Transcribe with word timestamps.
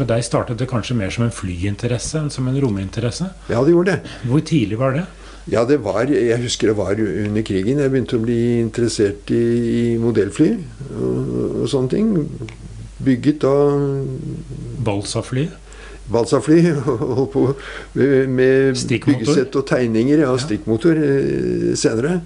med 0.00 0.10
deg 0.10 0.24
startet 0.26 0.60
det 0.60 0.68
kanskje 0.70 0.96
mer 0.98 1.12
som 1.14 1.26
en 1.26 1.34
flyinteresse 1.34 2.20
enn 2.20 2.32
som 2.32 2.48
en 2.50 2.58
rominteresse. 2.62 3.30
Ja, 3.50 3.62
det 3.64 3.74
gjorde 3.74 3.96
det. 3.96 4.16
Hvor 4.28 4.44
tidlig 4.46 4.78
var 4.80 4.96
det? 4.96 5.06
Ja, 5.48 5.64
det 5.64 5.78
var, 5.84 6.04
Jeg 6.04 6.42
husker 6.42 6.68
det 6.68 6.76
var 6.76 6.98
under 7.00 7.42
krigen. 7.42 7.80
Jeg 7.80 7.90
begynte 7.90 8.18
å 8.18 8.24
bli 8.24 8.60
interessert 8.60 9.30
i, 9.32 9.44
i 9.70 9.84
modellfly 10.00 10.50
og, 10.92 11.30
og, 11.62 11.68
sånne 11.72 11.92
ting. 11.94 12.10
Bygget 13.04 13.46
av 13.48 13.78
Balsa-fly? 14.84 15.46
Balsa-fly. 16.12 16.58
Holdt 16.84 17.32
på 17.32 17.46
med 17.94 18.76
byggesett 18.76 19.56
og 19.56 19.64
tegninger 19.68 20.26
ja, 20.26 20.34
stikkmotor 20.40 21.00
eh, 21.00 21.72
senere. 21.78 22.20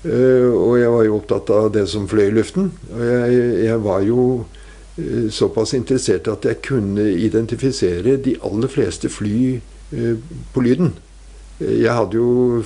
Uh, 0.00 0.48
og 0.56 0.78
jeg 0.80 0.88
var 0.88 1.02
jo 1.04 1.16
opptatt 1.18 1.50
av 1.52 1.66
det 1.74 1.82
som 1.92 2.06
fløy 2.08 2.30
i 2.30 2.36
luften. 2.36 2.70
Og 2.92 3.02
jeg, 3.04 3.42
jeg 3.66 3.80
var 3.84 4.04
jo 4.04 4.22
såpass 5.32 5.74
interessert 5.76 6.28
at 6.30 6.44
jeg 6.44 6.62
kunne 6.66 7.04
identifisere 7.12 8.16
de 8.24 8.36
aller 8.46 8.68
fleste 8.68 9.08
fly 9.12 9.60
uh, 9.94 10.16
på 10.54 10.60
lyden. 10.64 10.94
Jeg 11.60 11.92
hadde 11.92 12.16
jo 12.16 12.62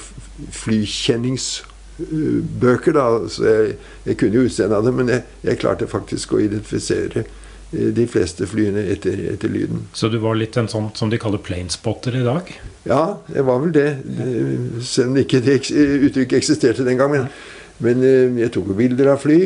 flykjenningsbøker, 0.55 2.93
da, 2.95 3.07
så 3.31 3.45
jeg, 3.49 3.73
jeg 4.07 4.17
kunne 4.21 4.37
jo 4.39 4.45
utseendet 4.47 4.77
av 4.79 4.85
det. 4.87 4.93
Men 4.95 5.09
jeg, 5.11 5.23
jeg, 5.49 5.59
klarte 5.63 5.87
faktisk 5.91 6.33
å 6.37 6.41
identifisere 6.45 7.21
eh, 7.25 7.91
de 7.97 8.05
fleste 8.11 8.47
flyene 8.47 8.83
etter, 8.95 9.17
etter, 9.33 9.49
lyden. 9.51 9.79
Så 9.99 10.09
du 10.13 10.19
var 10.23 10.35
litt 10.39 10.57
en 10.61 10.71
sånn 10.71 10.89
som 10.95 11.11
de 11.11 11.19
kaller 11.23 11.41
planespotter 11.43 12.13
i 12.21 12.27
dag? 12.27 12.45
Ja, 12.87 13.05
jeg 13.35 13.45
var 13.51 13.59
vel 13.65 13.73
det. 13.75 13.91
Selv 14.87 15.09
om 15.11 15.17
ikke 15.25 15.43
det 15.43 15.57
uttrykket 15.67 16.39
eksisterte 16.39 16.87
den 16.87 17.01
gangen. 17.03 17.25
Men 17.83 17.97
eh, 18.07 18.31
jeg 18.45 18.55
tok 18.55 18.71
jo 18.71 18.79
bilder 18.79 19.07
av 19.17 19.19
fly. 19.27 19.41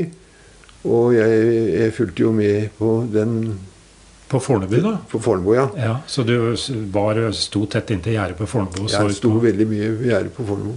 Og 0.86 1.16
jeg, 1.16 1.48
jeg 1.74 1.94
fulgte 1.96 2.22
jo 2.22 2.30
med 2.32 2.70
på 2.78 2.92
den 3.10 3.58
på 4.28 4.40
Fornebu, 4.40 4.76
da? 4.84 4.98
På 5.08 5.18
Fornebu, 5.24 5.54
ja. 5.56 5.68
ja. 5.76 6.00
Så 6.06 6.22
du 6.22 6.34
var, 6.92 7.20
sto 7.32 7.64
tett 7.66 7.90
inntil 7.94 8.12
gjerdet 8.12 8.36
på 8.36 8.46
Fornebu? 8.46 8.84
Jeg 8.92 9.14
sto 9.16 9.30
på... 9.32 9.40
veldig 9.40 9.66
mye 9.70 9.92
ved 9.96 10.10
gjerdet 10.10 10.34
på 10.36 10.44
Fornebu. 10.44 10.74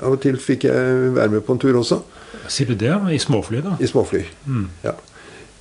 Av 0.00 0.10
og 0.10 0.18
til 0.24 0.38
fikk 0.42 0.66
jeg 0.66 1.12
være 1.14 1.36
med 1.36 1.44
på 1.46 1.54
en 1.54 1.62
tur 1.62 1.78
også. 1.78 2.00
Sier 2.50 2.72
du 2.72 2.74
det? 2.78 2.90
I 3.14 3.20
småfly, 3.22 3.62
da? 3.62 3.76
I 3.78 3.90
småfly, 3.90 4.24
mm. 4.46 4.64
ja. 4.82 4.96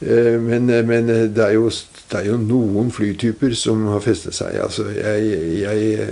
Eh, 0.02 0.36
men, 0.42 0.66
men 0.90 1.08
det, 1.08 1.44
er 1.44 1.54
jo, 1.54 1.70
det, 1.70 2.18
er 2.18 2.32
jo, 2.32 2.40
noen 2.42 2.90
flytyper 2.94 3.54
som 3.58 3.86
har 3.94 4.02
festet 4.04 4.34
seg. 4.38 4.58
Altså, 4.66 4.90
jeg, 4.90 5.62
jeg 5.62 6.10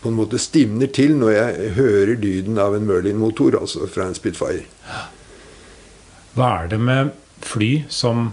på 0.00 0.08
en 0.08 0.16
måte 0.16 0.40
stivner 0.40 0.88
til 0.94 1.16
når 1.20 1.36
jeg 1.36 1.70
hører 1.76 2.16
lyden 2.16 2.58
av 2.64 2.76
en 2.76 2.88
Merlin-motor, 2.88 3.60
altså 3.60 3.84
fra 3.92 4.08
en 4.08 4.16
Spitfire. 4.16 4.64
Hva 6.38 6.52
er 6.62 6.68
det 6.70 6.78
med 6.78 7.14
fly 7.42 7.70
som 7.90 8.28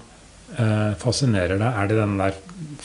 eh, 0.60 0.92
fascinerer 1.02 1.58
deg? 1.58 1.70
Er 1.72 1.88
det 1.90 1.96
den 1.98 2.20
der 2.20 2.36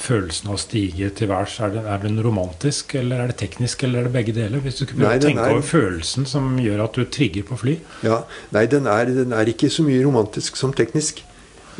følelsen 0.00 0.48
av 0.48 0.56
å 0.56 0.60
stige 0.62 1.10
til 1.16 1.28
værs? 1.28 1.58
Er, 1.60 1.76
er, 1.82 1.98
den 2.00 2.16
romantisk, 2.24 2.94
eller 2.96 3.20
er 3.20 3.32
det 3.32 3.36
teknisk, 3.42 3.84
eller 3.84 4.00
er 4.00 4.08
det 4.08 4.14
begge 4.14 4.34
deler? 4.36 4.62
Hvis 4.64 4.80
du 4.80 4.86
kunne 4.86 5.04
prøve 5.04 5.20
å 5.20 5.26
tenke 5.26 5.44
er, 5.44 5.56
over 5.58 5.66
følelsen 5.68 6.28
som 6.30 6.54
gjør 6.62 6.86
at 6.86 6.96
du 6.96 7.04
trigger 7.04 7.44
på 7.50 7.58
fly? 7.60 7.76
Ja, 8.06 8.22
Nei, 8.56 8.64
den 8.72 8.88
er, 8.88 9.12
den 9.12 9.36
er 9.36 9.52
ikke 9.52 9.68
så 9.72 9.84
mye 9.84 10.00
romantisk 10.06 10.56
som 10.60 10.72
teknisk. 10.76 11.20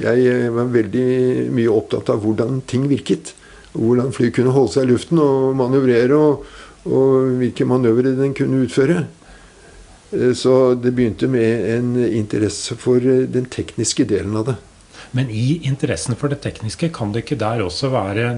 Jeg 0.01 0.27
eh, 0.29 0.49
var 0.53 0.69
veldig 0.77 1.07
mye 1.57 1.73
opptatt 1.73 2.13
av 2.13 2.21
hvordan 2.27 2.61
ting 2.69 2.85
virket. 2.93 3.33
Hvordan 3.73 4.13
fly 4.13 4.29
kunne 4.37 4.53
holde 4.53 4.75
seg 4.75 4.85
i 4.85 4.93
luften 4.93 5.23
og 5.23 5.57
manøvrere, 5.57 6.21
og, 6.21 6.45
og 6.91 7.41
hvilke 7.41 7.65
manøvre 7.73 8.13
den 8.21 8.37
kunne 8.37 8.67
utføre. 8.67 9.07
Eh, 10.13 10.33
så 10.35 10.75
det 10.75 10.95
begynte 10.97 11.29
med 11.31 11.71
en 11.77 11.95
interesse 12.05 12.77
for 12.77 13.03
eh, 13.03 13.27
den 13.31 13.49
tekniske 13.51 14.07
delen 14.11 14.37
av 14.37 14.51
det. 14.51 14.57
Men 15.17 15.31
i 15.31 15.61
interessen 15.67 16.15
for 16.19 16.31
det 16.31 16.41
tekniske, 16.45 16.93
kan 16.95 17.13
det 17.13 17.25
ikke 17.25 17.41
der 17.41 17.65
også 17.65 17.91
være 17.91 18.31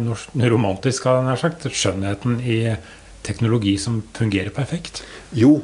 romantisk, 0.48 1.04
jeg 1.04 1.40
sagt? 1.40 1.66
Skjønnheten 1.68 2.40
i 2.40 2.76
teknologi 3.22 3.76
som 3.78 4.00
fungerer 4.16 4.50
perfekt? 4.54 5.02
Jo, 5.36 5.60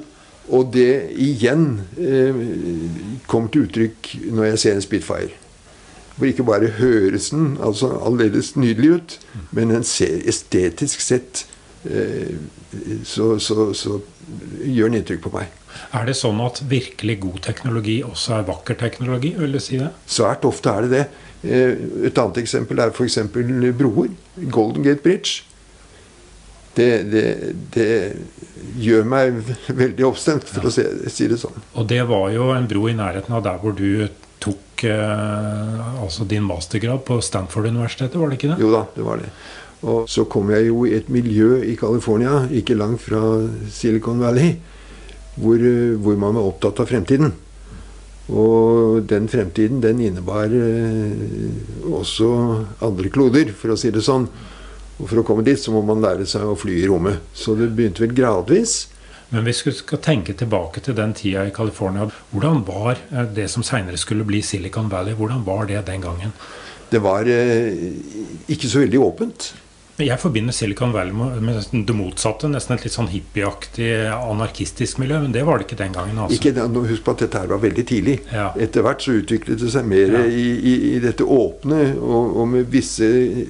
og 0.48 0.72
det 0.72 1.10
igjen 1.16 1.80
eh, 1.96 2.40
kommer 3.26 3.52
til 3.52 3.66
uttrykk 3.68 4.14
når 4.32 4.50
jeg 4.52 4.62
ser 4.64 4.76
en 4.76 4.84
Spitfire. 4.84 5.34
Hvor 6.16 6.26
ikke 6.26 6.44
bare 6.44 6.72
høres 6.80 7.30
den 7.30 7.56
altså 7.62 7.92
aldeles 8.04 8.56
nydelig 8.56 8.90
ut, 8.90 9.18
men 9.52 9.70
den 9.70 9.84
ser 9.86 10.18
estetisk 10.28 11.00
sett 11.04 11.44
eh, 11.84 12.34
så, 13.04 13.36
så, 13.38 13.70
så 13.72 14.00
gjør 14.64 14.90
den 14.90 15.00
inntrykk 15.00 15.22
på 15.28 15.34
meg. 15.36 15.52
Er 15.96 16.08
det 16.08 16.16
sånn 16.18 16.40
at 16.44 16.60
virkelig 16.68 17.18
god 17.22 17.40
teknologi 17.48 17.98
også 18.06 18.38
er 18.38 18.48
vakker 18.48 18.78
teknologi? 18.80 19.34
vil 19.38 19.56
du 19.56 19.60
si 19.62 19.80
det? 19.80 19.90
Svært 20.06 20.46
ofte 20.48 20.72
er 20.72 20.86
det 20.86 20.92
det. 20.94 21.04
Eh, 21.42 22.08
et 22.08 22.18
annet 22.18 22.40
eksempel 22.42 22.80
er 22.82 22.92
f.eks. 22.92 23.20
broer. 23.32 24.10
Golden 24.50 24.86
Gate 24.86 25.04
Bridge. 25.04 25.44
Det, 26.78 26.90
det, 27.10 27.26
det, 27.74 27.90
gjør 28.78 29.06
meg 29.08 29.38
veldig 29.66 30.04
oppstemt, 30.06 30.46
for 30.46 30.68
ja. 30.68 30.70
å 30.70 31.10
si 31.10 31.26
det 31.30 31.38
sånn. 31.40 31.56
Og 31.74 31.86
det 31.90 32.04
var 32.06 32.28
jo 32.30 32.52
en 32.54 32.68
bro 32.70 32.84
i 32.90 32.94
nærheten 32.94 33.34
av 33.34 33.42
der 33.46 33.58
hvor 33.62 33.74
du 33.74 34.06
tok 34.38 34.84
eh, 34.86 36.02
altså 36.02 36.26
din 36.28 36.46
mastergrad 36.46 37.02
på 37.06 37.18
Stanford-universitetet, 37.24 38.18
var 38.20 38.30
det 38.30 38.38
ikke 38.38 38.52
det? 38.52 38.60
Jo 38.62 38.70
da, 38.76 38.84
det 38.94 39.06
var 39.06 39.22
det. 39.22 39.32
Og 39.88 40.08
så 40.10 40.24
kom 40.30 40.50
jeg 40.50 40.68
jo 40.68 40.84
i 40.86 40.94
et 40.98 41.10
miljø 41.10 41.58
i 41.62 41.74
California, 41.78 42.44
ikke 42.50 42.78
langt 42.78 43.02
fra 43.02 43.22
Silicon 43.74 44.22
Valley, 44.22 44.56
hvor, 45.38 45.58
eh, 45.58 45.96
hvor, 45.98 46.18
man 46.20 46.36
var 46.38 46.50
opptatt 46.50 46.82
av 46.82 46.90
fremtiden. 46.90 47.32
Og 48.28 49.06
den 49.08 49.28
fremtiden 49.32 49.80
den 49.80 50.02
innebar 50.04 50.52
eh, 50.52 51.88
også 51.88 52.28
andre 52.84 53.12
kloder, 53.12 53.54
for 53.56 53.72
å 53.72 53.80
si 53.80 53.92
det 53.94 54.04
sånn. 54.04 54.28
Og 54.98 55.06
for 55.06 55.20
å 55.20 55.26
komme 55.26 55.46
dit 55.46 55.60
så 55.60 55.72
må 55.72 55.84
man 55.86 56.02
lære 56.02 56.26
seg 56.28 56.44
å 56.44 56.58
fly 56.58 56.80
i 56.82 56.86
rommet. 56.90 57.22
Så 57.32 57.54
det 57.58 57.70
begynte 57.76 58.04
vel 58.04 58.16
gradvis. 58.18 58.88
Men 59.28 59.44
hvis 59.44 59.60
vi 59.66 59.74
skal 59.76 60.00
tenke 60.00 60.32
tilbake 60.36 60.80
til 60.80 60.96
den 60.96 61.12
tida 61.16 61.44
i 61.44 61.52
California, 61.54 62.08
hvordan 62.32 62.62
var 62.68 62.96
eh, 62.96 63.28
det 63.36 63.48
som 63.52 63.64
seinere 63.66 64.00
skulle 64.00 64.26
bli 64.28 64.42
Silicon 64.42 64.90
Valley, 64.92 65.16
hvordan 65.16 65.44
var 65.46 65.68
det 65.68 65.84
den 65.86 66.04
gangen? 66.04 66.32
Det 66.88 67.02
var 67.04 67.28
eh, 67.28 67.92
ikke 68.48 68.70
så 68.70 68.84
veldig 68.84 69.02
åpent. 69.04 69.50
Jeg 69.98 70.20
forbinder 70.22 70.54
Silicon 70.54 70.92
Valley 70.94 71.14
med 71.42 71.58
det 71.72 71.94
motsatte. 71.96 72.46
Nesten 72.50 72.76
et 72.76 72.84
litt 72.86 72.94
sånn 72.94 73.10
hippieaktig, 73.10 73.88
anarkistisk 74.14 75.00
miljø. 75.02 75.18
Men 75.24 75.34
det 75.34 75.42
var 75.46 75.58
det 75.58 75.66
ikke 75.66 75.80
den 75.80 75.96
gangen. 75.96 76.20
Altså. 76.22 76.38
Ikke, 76.38 76.66
husk 76.86 77.06
på 77.06 77.16
at 77.16 77.24
dette 77.24 77.42
her 77.42 77.50
var 77.50 77.62
veldig 77.64 77.84
tidlig. 77.88 78.18
Ja. 78.30 78.52
Etter 78.54 78.86
hvert 78.86 79.02
så 79.02 79.16
utviklet 79.18 79.58
det 79.58 79.72
seg 79.74 79.88
mer 79.90 80.20
ja. 80.20 80.22
i, 80.28 80.46
i, 80.54 80.76
i, 80.92 80.94
dette 81.02 81.26
åpne, 81.26 81.80
og, 81.98 82.38
og, 82.38 82.46
med 82.52 82.70
visse 82.70 83.08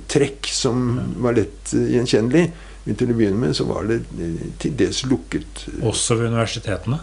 trekk 0.08 0.48
som 0.52 0.88
ja. 0.96 1.06
var 1.26 1.36
lett 1.42 1.74
gjenkjennelig. 1.76 2.46
Men 2.88 2.96
til 2.96 3.12
å 3.12 3.18
begynne 3.18 3.42
med 3.42 3.56
så 3.56 3.68
var 3.68 3.84
det 3.90 4.00
til 4.62 4.76
dels 4.78 5.04
lukket. 5.10 5.66
Også 5.84 6.16
ved 6.16 6.32
universitetene? 6.32 7.02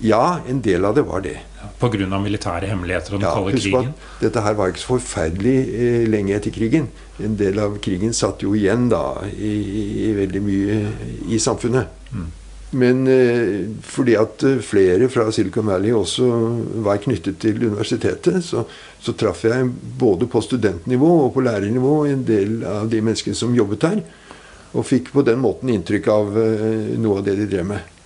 Ja, 0.00 0.40
en 0.48 0.62
del 0.64 0.84
av 0.84 0.96
det 0.96 1.04
var 1.08 1.24
det. 1.24 1.38
Pga. 1.80 2.18
militære 2.20 2.68
hemmeligheter 2.68 3.14
og 3.14 3.20
den 3.20 3.28
ja, 3.28 3.34
kalde 3.36 3.56
krigen? 3.56 3.94
dette 4.20 4.40
her 4.44 4.56
var 4.56 4.68
ikke 4.68 4.82
så 4.82 4.90
forferdelig 4.98 5.56
eh, 5.68 6.02
lenge 6.08 6.34
etter 6.36 6.52
krigen. 6.52 6.90
En 7.20 7.36
del 7.40 7.60
av 7.60 7.78
krigen 7.84 8.12
satt 8.16 8.44
jo 8.44 8.52
igjen 8.56 8.88
da 8.92 9.22
i, 9.32 9.54
i 10.08 10.12
veldig 10.16 10.42
mye 10.44 10.76
i 11.32 11.40
samfunnet. 11.40 11.88
Mm. 12.12 12.28
Men 12.70 13.06
eh, 13.10 13.66
fordi 13.82 14.14
at 14.20 14.44
eh, 14.46 14.60
flere 14.62 15.08
fra 15.10 15.26
Silicon 15.34 15.66
Valley 15.66 15.92
også 15.96 16.28
var 16.84 17.00
knyttet 17.02 17.40
til 17.42 17.58
universitetet, 17.64 18.44
så, 18.46 18.62
så 19.00 19.14
traff 19.18 19.42
jeg 19.48 19.70
både 19.98 20.28
på 20.30 20.42
studentnivå 20.44 21.10
og 21.26 21.32
på 21.34 21.44
lærernivå 21.44 21.94
en 22.12 22.22
del 22.26 22.60
av 22.68 22.90
de 22.92 23.00
menneskene 23.02 23.38
som 23.38 23.56
jobbet 23.56 23.86
der. 23.88 24.02
Og 24.70 24.86
fikk 24.86 25.10
på 25.16 25.24
den 25.26 25.40
måten 25.42 25.72
inntrykk 25.72 26.12
av 26.14 26.36
eh, 26.38 26.92
noe 27.00 27.18
av 27.18 27.26
det 27.26 27.40
de 27.40 27.48
drev 27.50 27.72
med. 27.72 27.96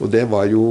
Og 0.00 0.10
det 0.10 0.24
var 0.30 0.48
jo 0.50 0.62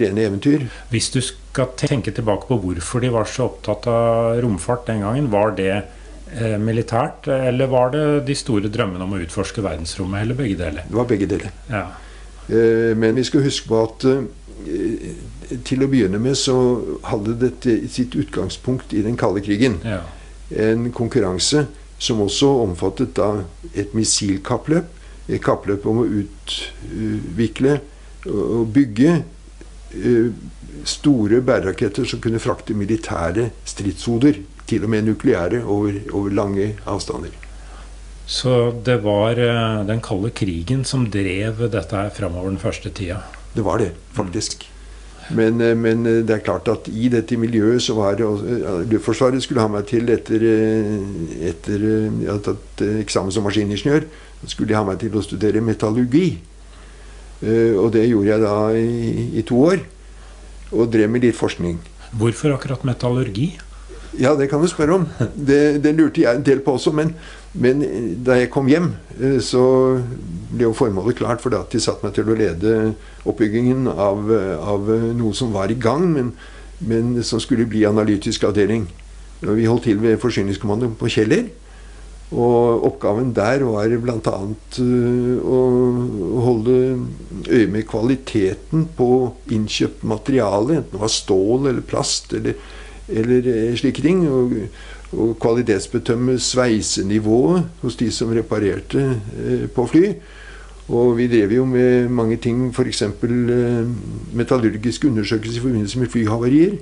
rene 0.00 0.26
eventyr. 0.26 0.66
Hvis 0.90 1.12
du 1.14 1.20
skal 1.24 1.70
tenke 1.78 2.12
tilbake 2.14 2.48
på 2.50 2.58
hvorfor 2.62 3.04
de 3.04 3.12
var 3.14 3.28
så 3.30 3.46
opptatt 3.48 3.88
av 3.90 4.40
romfart 4.42 4.86
den 4.90 5.04
gangen, 5.06 5.30
var 5.32 5.54
det 5.56 5.72
eh, 5.76 6.58
militært, 6.60 7.30
eller 7.32 7.70
var 7.72 7.94
det 7.94 8.04
de 8.28 8.36
store 8.36 8.72
drømmene 8.72 9.06
om 9.06 9.16
å 9.16 9.22
utforske 9.22 9.64
verdensrommet, 9.64 10.22
eller 10.24 10.38
begge 10.38 10.58
deler? 10.60 10.84
Det 10.88 11.00
var 11.00 11.08
begge 11.08 11.30
deler. 11.30 11.54
Ja. 11.70 11.86
Eh, 12.48 12.92
men 12.98 13.16
vi 13.16 13.24
skal 13.24 13.46
huske 13.46 13.70
på 13.70 13.82
at 13.86 14.08
eh, 14.08 15.58
til 15.64 15.84
å 15.84 15.88
begynne 15.88 16.20
med 16.20 16.36
så 16.36 16.56
hadde 17.08 17.38
dette 17.40 17.80
sitt 17.88 18.16
utgangspunkt 18.18 18.92
i 18.92 19.04
den 19.06 19.16
kalde 19.16 19.40
krigen. 19.44 19.78
Ja. 19.86 20.02
En 20.50 20.90
konkurranse 20.92 21.66
som 21.98 22.20
også 22.22 22.50
omfattet 22.62 23.16
da 23.18 23.44
et 23.74 23.94
missilkappløp. 23.96 24.94
Et 25.28 25.42
kappløp 25.44 25.84
om 25.88 26.02
å 26.02 26.08
utvikle 26.08 27.78
å 28.26 28.62
bygge 28.66 29.10
eh, 29.94 30.30
store 30.88 31.40
bæreraketter 31.44 32.06
som 32.08 32.22
kunne 32.22 32.42
frakte 32.42 32.76
militære 32.76 33.50
stridshoder, 33.68 34.42
til 34.68 34.84
og 34.84 34.90
med 34.92 35.06
nukleære, 35.06 35.62
over, 35.64 35.94
over 36.12 36.34
lange 36.34 36.72
avstander. 36.84 37.32
Så 38.28 38.72
det 38.84 38.98
var 39.06 39.38
eh, 39.40 39.84
den 39.88 40.02
kalde 40.04 40.32
krigen 40.36 40.84
som 40.84 41.06
drev 41.10 41.62
dette 41.72 41.96
her 41.96 42.10
framover 42.12 42.50
den 42.52 42.60
første 42.60 42.92
tida? 42.92 43.22
Det 43.54 43.64
var 43.64 43.80
det, 43.80 43.94
faktisk. 44.12 44.66
Men, 45.32 45.60
eh, 45.64 45.76
men, 45.76 46.04
det 46.04 46.34
er 46.34 46.44
klart 46.44 46.68
at 46.68 46.90
i 46.92 47.08
dette 47.12 47.38
miljøet 47.40 47.80
så 47.84 47.96
var 47.96 48.18
det 48.18 48.28
Luftforsvaret 48.90 49.44
skulle 49.44 49.64
ha 49.64 49.72
meg 49.72 49.88
til 49.88 50.10
etter, 50.12 50.44
etter 51.48 51.88
jeg 51.88 52.28
hadde 52.28 52.44
tatt 52.50 52.84
eksamen 52.98 53.32
som 53.32 53.48
maskiningeniør. 53.48 54.04
Skulle 54.44 54.70
de 54.70 54.76
ha 54.76 54.84
meg 54.86 55.00
til 55.00 55.16
å 55.16 55.24
studere 55.24 55.64
metallurgi. 55.64 56.28
Og 57.42 57.92
det 57.94 58.08
gjorde 58.08 58.32
jeg 58.32 58.42
da 58.42 58.56
i, 58.74 59.28
i 59.38 59.44
to 59.46 59.60
år. 59.68 59.84
Og 60.74 60.90
drev 60.92 61.10
med 61.12 61.22
litt 61.24 61.38
forskning. 61.38 61.78
Hvorfor 62.18 62.56
akkurat 62.56 62.84
metallurgi? 62.88 63.52
Ja, 64.16 64.34
det 64.34 64.48
kan 64.50 64.62
du 64.62 64.68
spørre 64.70 64.96
om. 64.96 65.06
Det, 65.48 65.82
det 65.84 65.92
lurte 65.96 66.22
jeg 66.22 66.38
en 66.38 66.44
del 66.44 66.62
på 66.64 66.74
også. 66.78 66.92
Men, 66.96 67.12
men, 67.52 67.84
da 68.24 68.38
jeg 68.38 68.50
kom 68.52 68.68
hjem, 68.70 68.92
eh, 69.18 69.38
så 69.44 69.62
ble 70.50 70.66
jo 70.66 70.76
formålet 70.76 71.18
klart. 71.20 71.42
For 71.44 71.52
de 71.52 71.82
satte 71.82 72.06
meg 72.06 72.16
til 72.16 72.30
å 72.30 72.38
lede 72.38 72.76
oppbyggingen 73.28 73.86
av, 73.92 74.32
av 74.58 74.88
noe 75.18 75.36
som 75.36 75.52
var 75.54 75.70
i 75.70 75.78
gang, 75.78 76.08
men, 76.14 76.32
men, 76.80 77.18
som 77.22 77.42
skulle 77.42 77.68
bli 77.68 77.84
analytisk 77.88 78.48
avdeling. 78.48 78.88
Vi 79.44 79.68
holdt 79.68 79.86
til 79.86 80.00
ved 80.02 80.18
Forsyningskommandoen 80.22 80.96
på 80.98 81.10
Kjeller. 81.12 81.46
Og 82.28 82.84
oppgaven 82.84 83.30
der 83.36 83.62
var 83.64 83.94
bl.a. 84.02 84.38
Uh, 84.78 85.36
å 85.40 85.60
holde 86.44 86.74
øye 87.48 87.70
med 87.72 87.86
kvaliteten 87.88 88.84
på 88.98 89.08
innkjøpt 89.54 90.04
materiale, 90.04 90.82
enten 90.82 90.96
det 90.96 91.00
var 91.00 91.14
stål 91.14 91.70
eller 91.70 91.86
plast 91.88 92.36
eller 92.36 92.58
eller 93.08 93.46
eh, 93.48 93.76
slike 93.76 94.02
ting. 94.02 94.28
Og, 94.28 94.52
og 95.12 95.38
kvalitetsbetømme 95.40 96.38
sveisenivået 96.38 97.64
hos 97.82 97.96
de 97.96 98.10
som 98.12 98.32
reparerte 98.36 99.04
eh, 99.08 99.64
på 99.74 99.86
fly. 99.88 100.12
Og 100.88 101.16
vi 101.18 101.28
drev 101.28 101.52
jo 101.52 101.64
med 101.68 102.08
mange 102.08 102.36
ting, 102.36 102.68
f.eks. 102.72 103.02
Eh, 103.02 103.88
metallurgiske 104.36 105.08
undersøkelser 105.08 105.60
i 105.60 105.64
forbindelse 105.64 105.98
med 105.98 106.12
flyhavarier. 106.12 106.78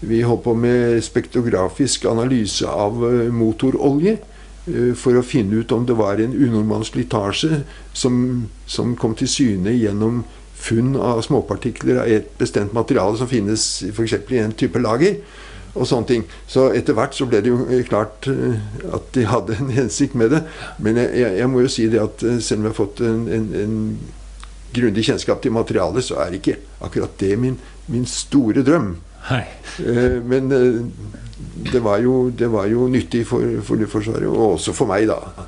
Vi 0.00 0.22
holdt 0.22 0.44
på 0.44 0.54
med 0.54 1.00
spektrografisk 1.02 2.04
analyse 2.10 2.68
av 2.68 3.02
eh, 3.10 3.28
motorolje 3.34 4.16
eh, 4.18 4.32
for 4.98 5.14
å 5.14 5.22
finne 5.22 5.60
ut 5.62 5.72
om 5.72 5.84
det 5.86 5.94
var 5.94 6.18
en 6.18 6.32
unormal 6.34 6.82
slitasje 6.88 7.60
som, 7.94 8.16
som 8.66 8.96
kom 8.98 9.14
til 9.14 9.30
syne 9.30 9.74
gjennom 9.76 10.24
funn 10.56 10.96
av 10.96 11.20
småpartikler 11.22 12.00
av 12.02 12.10
et 12.10 12.32
bestemt 12.40 12.74
materiale 12.74 13.18
som 13.20 13.30
finnes 13.30 13.66
f.eks. 13.92 14.16
i 14.32 14.40
en 14.42 14.54
type 14.56 14.80
lager 14.82 15.20
og 15.76 15.86
sånne 15.88 16.08
ting. 16.08 16.24
Så 16.48 16.70
etter 16.76 16.96
hvert 16.96 17.16
så 17.16 17.26
ble 17.28 17.42
det 17.44 17.52
jo 17.52 17.66
eh, 17.68 17.84
klart 17.86 18.28
eh, 18.32 18.60
at 18.96 19.10
de 19.16 19.26
hadde 19.28 19.58
en 19.60 19.72
hensikt 19.76 20.16
med 20.18 20.32
det. 20.32 20.42
Men 20.82 21.00
jeg, 21.02 21.34
jeg 21.40 21.50
må 21.52 21.64
jo 21.64 21.72
si 21.72 21.88
det 21.92 22.00
at 22.02 22.24
eh, 22.26 22.38
selv 22.40 22.62
om 22.62 22.68
jeg 22.68 22.72
har 22.72 22.78
fått 22.78 23.02
en, 23.04 23.26
en, 23.36 23.50
en 23.62 23.76
grundig 24.76 25.06
kjennskap 25.08 25.42
til 25.44 25.54
materialet, 25.56 26.04
så 26.04 26.20
er 26.24 26.38
ikke 26.38 26.58
akkurat 26.84 27.20
det 27.20 27.34
min, 27.40 27.60
min 27.92 28.08
store 28.08 28.64
drøm. 28.66 28.94
Hei. 29.26 29.42
Men 30.30 30.52
det 31.72 31.82
var, 31.84 32.00
jo, 32.00 32.30
det 32.30 32.48
var 32.48 32.68
jo 32.70 32.86
nyttig 32.88 33.26
for, 33.28 33.44
for 33.66 33.80
Luftforsvaret, 33.80 34.28
og 34.30 34.56
også 34.56 34.72
for 34.76 34.88
meg, 34.88 35.08
da. 35.10 35.46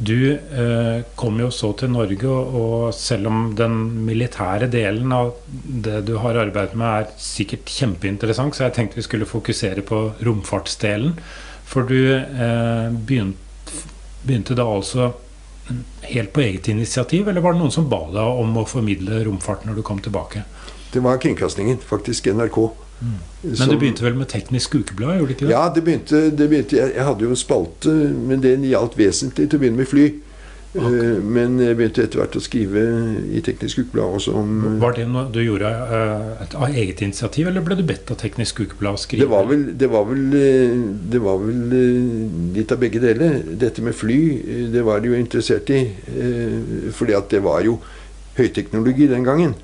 Du 0.00 0.32
eh, 0.32 1.02
kom 1.16 1.36
jo 1.42 1.50
så 1.52 1.74
til 1.76 1.90
Norge, 1.92 2.28
og 2.28 2.92
selv 2.96 3.28
om 3.28 3.40
den 3.56 3.76
militære 4.06 4.70
delen 4.72 5.12
av 5.12 5.34
det 5.46 5.98
du 6.08 6.14
har 6.22 6.38
arbeidet 6.40 6.76
med 6.80 6.88
er 6.88 7.10
sikkert 7.20 7.68
kjempeinteressant, 7.68 8.56
så 8.56 8.66
jeg 8.66 8.76
tenkte 8.78 9.00
vi 9.00 9.04
skulle 9.04 9.28
fokusere 9.28 9.84
på 9.84 10.02
romfartsdelen. 10.24 11.18
For 11.68 11.88
du 11.88 11.98
eh, 12.16 12.86
begynte, 12.96 13.82
begynte 14.24 14.56
da 14.56 14.64
altså 14.68 15.12
helt 16.08 16.32
på 16.32 16.44
eget 16.46 16.68
initiativ, 16.72 17.28
eller 17.28 17.44
var 17.44 17.54
det 17.54 17.62
noen 17.62 17.74
som 17.74 17.88
ba 17.88 18.00
deg 18.08 18.40
om 18.44 18.56
å 18.56 18.68
formidle 18.68 19.20
romfart 19.28 19.68
når 19.68 19.78
du 19.78 19.84
kom 19.86 20.00
tilbake? 20.02 20.44
Det 20.90 21.04
var 21.04 21.20
kringkastingen, 21.22 21.78
faktisk 21.86 22.32
NRK. 22.32 22.64
Mm. 23.00 23.18
Men 23.42 23.56
som, 23.56 23.70
du 23.72 23.78
begynte 23.80 24.04
vel 24.04 24.16
med 24.18 24.28
Teknisk 24.28 24.74
Ukeblad? 24.76 25.18
gjorde 25.18 25.32
du 25.32 25.36
ikke 25.38 25.46
det? 25.46 25.54
Ja, 25.54 25.68
det 25.74 25.84
begynte, 25.84 26.24
det 26.36 26.48
begynte 26.50 26.76
jeg, 26.76 26.92
jeg, 26.96 27.04
hadde 27.06 27.24
jo 27.24 27.30
en 27.32 27.40
spalte, 27.40 27.94
men 28.12 28.42
det 28.44 28.58
gjaldt 28.68 28.98
vesentlig 29.00 29.48
til 29.48 29.56
å 29.56 29.62
begynne 29.62 29.80
med 29.80 29.88
fly. 29.88 30.10
Okay. 30.70 30.86
Uh, 30.86 31.22
men 31.26 31.56
jeg 31.58 31.74
begynte 31.74 32.04
etter 32.06 32.20
hvert 32.20 32.36
å 32.38 32.40
skrive 32.44 32.82
i 33.34 33.40
Teknisk 33.42 33.80
Ukeblad 33.80 34.20
også 34.20 34.36
om 34.38 34.76
Var 34.78 34.92
det 35.00 35.06
noe 35.10 35.24
du 35.34 35.40
gjorde 35.42 35.66
uh, 35.66 36.44
av 36.46 36.68
eget 36.68 37.02
initiativ, 37.02 37.48
eller 37.50 37.64
ble 37.66 37.74
du 37.80 37.82
bedt 37.88 38.12
av 38.14 38.20
Teknisk 38.20 38.60
Ukeblad 38.62 38.94
å 38.94 39.00
skrive? 39.02 39.24
Det 39.24 39.32
var 39.32 39.48
vel, 39.50 39.64
det 39.80 39.88
var 39.90 40.06
vel, 40.06 40.28
eh, 40.38 40.76
det 41.10 41.22
var 41.24 41.42
vel 41.42 41.74
litt 42.54 42.70
av 42.70 42.84
begge 42.84 43.02
deler. 43.02 43.40
Dette 43.64 43.82
med 43.82 43.98
fly, 43.98 44.20
det 44.70 44.84
var 44.86 45.02
de 45.02 45.10
jo 45.10 45.18
interessert 45.18 45.74
i. 45.74 45.82
Uh, 46.06 46.86
fordi 46.94 47.18
at 47.18 47.34
det 47.34 47.42
var 47.48 47.66
jo 47.66 47.80
høyteknologi 48.38 49.10
den 49.10 49.26
gangen. 49.26 49.58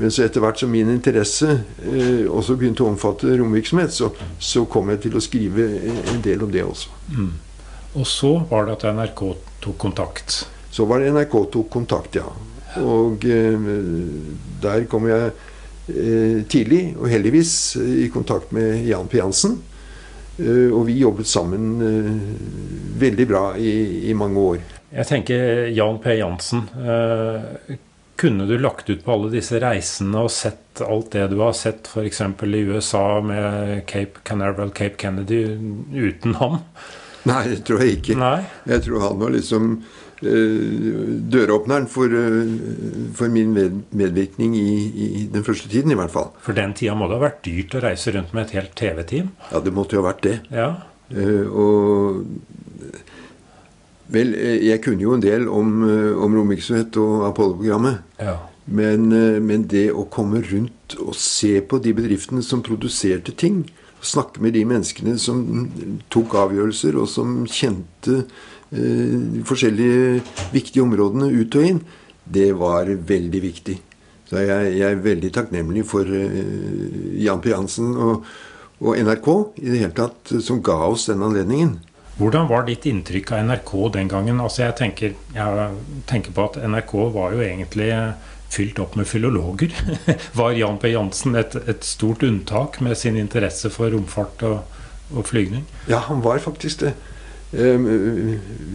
Men 0.00 0.12
så 0.12 0.24
etter 0.24 0.40
hvert 0.40 0.60
som 0.62 0.70
min 0.72 0.88
interesse 0.88 1.58
eh, 1.84 2.24
også 2.24 2.56
begynte 2.56 2.86
å 2.86 2.88
omfatte 2.88 3.34
romvirksomhet, 3.36 3.92
så, 3.92 4.08
så, 4.40 4.64
kom 4.70 4.88
jeg 4.94 5.02
til 5.04 5.18
å 5.18 5.22
skrive 5.24 5.66
en 6.14 6.22
del 6.24 6.46
om 6.46 6.52
det 6.52 6.64
også. 6.64 6.94
Mm. 7.12 7.32
Og 8.00 8.06
så 8.08 8.32
var 8.48 8.68
det 8.68 8.78
at 8.78 8.86
NRK 8.96 9.24
tok 9.60 9.76
kontakt? 9.82 10.38
Så 10.72 10.86
var 10.88 11.02
det 11.02 11.12
NRK 11.12 11.36
tok 11.52 11.68
kontakt, 11.74 12.16
ja. 12.16 12.28
Og 12.80 13.26
eh, 13.28 13.70
der 14.62 14.86
kom 14.88 15.10
jeg 15.10 15.32
eh, 15.90 16.40
tidlig, 16.48 16.94
og 16.96 17.10
heldigvis, 17.12 17.52
i 17.76 18.08
kontakt 18.14 18.54
med 18.56 18.86
Jan 18.88 19.10
P. 19.10 19.20
Jansen. 19.20 19.58
Eh, 20.40 20.70
og 20.72 20.86
vi 20.88 20.96
jobbet 21.02 21.28
sammen 21.28 21.70
eh, 21.84 22.10
veldig 23.04 23.28
bra 23.28 23.44
i, 23.60 23.74
i, 24.08 24.16
mange 24.16 24.40
år. 24.54 24.64
Jeg 24.94 25.06
tenker 25.10 25.68
Jan 25.76 26.00
P. 26.00 26.16
Jansen. 26.22 26.64
Eh, 28.20 28.22
kunne 28.22 28.46
du 28.46 28.58
lagt 28.58 28.90
ut 28.90 29.04
på 29.04 29.12
alle 29.12 29.30
disse 29.32 29.60
reisene 29.60 30.24
og 30.24 30.30
sett 30.30 30.80
alt 30.80 31.12
det 31.12 31.28
du 31.32 31.38
har 31.40 31.52
sett 31.52 31.88
f.eks. 31.88 32.20
i 32.20 32.64
USA 32.68 33.20
med 33.20 33.86
Cape 33.86 34.20
Canaveral, 34.24 34.70
Cape 34.70 34.96
Kennedy, 34.96 35.56
uten 35.94 36.34
ham? 36.34 36.60
Nei, 37.24 37.48
det 37.48 37.64
tror 37.68 37.82
jeg 37.82 37.98
ikke. 37.98 38.16
Nei. 38.16 38.44
Jeg 38.68 38.84
tror 38.86 39.00
han 39.04 39.18
var 39.20 39.32
liksom 39.34 39.72
uh, 39.80 41.16
døråpneren 41.32 41.88
for, 41.88 42.08
uh, 42.08 43.10
for 43.16 43.28
min 43.28 43.52
med, 43.52 43.82
medvirkning 43.92 44.56
i, 44.56 44.70
i, 44.88 45.26
den 45.32 45.44
første 45.44 45.68
tiden, 45.68 45.92
i 45.92 45.98
hvert 46.00 46.12
fall. 46.12 46.30
For 46.40 46.56
den 46.56 46.72
tida 46.76 46.96
må 46.96 47.10
det 47.10 47.18
ha 47.18 47.26
vært 47.26 47.42
dyrt 47.44 47.76
å 47.76 47.84
reise 47.84 48.14
rundt 48.16 48.32
med 48.32 48.48
et 48.48 48.56
helt 48.56 48.72
TV-team? 48.76 49.34
Ja, 49.50 49.60
det 49.64 49.74
måtte 49.76 49.96
jo 49.96 50.04
ha 50.04 50.10
vært 50.12 50.24
det. 50.24 50.38
Ja. 50.52 50.70
Uh, 51.12 51.44
og 51.50 52.24
Vel, 54.10 54.34
eh, 54.34 54.60
jeg 54.66 54.82
kunne 54.84 55.04
jo 55.04 55.14
en 55.14 55.22
del 55.22 55.48
om, 55.48 55.82
eh, 55.86 56.12
om 56.18 56.34
romvirksomhet 56.34 56.96
og 56.98 57.28
Apollo-programmet. 57.28 58.00
Ja. 58.18 58.38
Men, 58.70 59.12
eh, 59.12 59.40
men, 59.42 59.66
det 59.66 59.90
å 59.90 60.06
komme 60.10 60.42
rundt 60.46 60.94
og 61.00 61.14
se 61.18 61.60
på 61.60 61.80
de 61.82 61.92
bedriftene 61.96 62.42
som 62.42 62.62
produserte 62.62 63.34
ting, 63.34 63.64
snakke 64.00 64.40
med 64.40 64.54
de 64.54 64.64
menneskene 64.64 65.18
som 65.18 65.42
tok 66.12 66.36
avgjørelser, 66.44 66.96
og 66.96 67.08
som 67.10 67.42
kjente 67.50 68.22
eh, 68.70 69.16
de 69.34 69.42
forskjellige 69.46 70.22
viktige 70.54 70.84
områdene 70.84 71.32
ut 71.34 71.58
og 71.58 71.66
inn, 71.66 71.82
det 72.30 72.52
var 72.58 72.86
veldig 72.86 73.42
viktig. 73.42 73.76
Så 74.30 74.44
jeg, 74.46 74.76
jeg 74.78 74.86
er 74.86 75.02
veldig 75.02 75.32
takknemlig 75.34 75.84
for 75.90 76.06
eh, 76.06 77.18
Jan 77.18 77.42
P. 77.42 77.50
Jansen 77.50 77.96
og, 77.98 78.28
og 78.78 79.02
NRK 79.02 79.30
i 79.64 79.66
det 79.66 79.80
hele 79.82 79.96
tatt, 79.98 80.36
som 80.46 80.62
ga 80.62 80.78
oss 80.86 81.08
den 81.10 81.26
anledningen. 81.26 81.80
Hvordan 82.20 82.50
var 82.50 82.66
ditt 82.68 82.84
inntrykk 82.84 83.32
av 83.32 83.46
NRK 83.48 83.70
den 83.94 84.10
gangen? 84.12 84.42
Altså 84.44 84.66
jeg 84.66 84.76
tenker, 84.76 85.14
jeg 85.32 85.70
tenker 86.10 86.34
på 86.36 86.50
at 86.50 86.58
NRK 86.60 86.92
var 87.14 87.32
jo 87.32 87.40
egentlig 87.40 87.88
fylt 88.50 88.80
opp 88.82 88.96
med 88.98 89.08
filologer. 89.08 89.72
Var 90.38 90.56
Jan 90.58 90.78
P. 90.82 90.90
Jansen 90.90 91.38
et, 91.38 91.54
et, 91.70 91.86
stort 91.86 92.24
unntak 92.26 92.80
med 92.82 92.98
sin 92.98 93.16
interesse 93.16 93.70
for 93.70 93.94
romfart 93.94 94.42
og, 94.48 94.80
og 95.14 95.28
flygning? 95.28 95.62
Ja, 95.86 96.02
han 96.08 96.18
var 96.24 96.42
faktisk 96.42 96.82
det. 96.82 96.96
Ehm, 97.50 97.86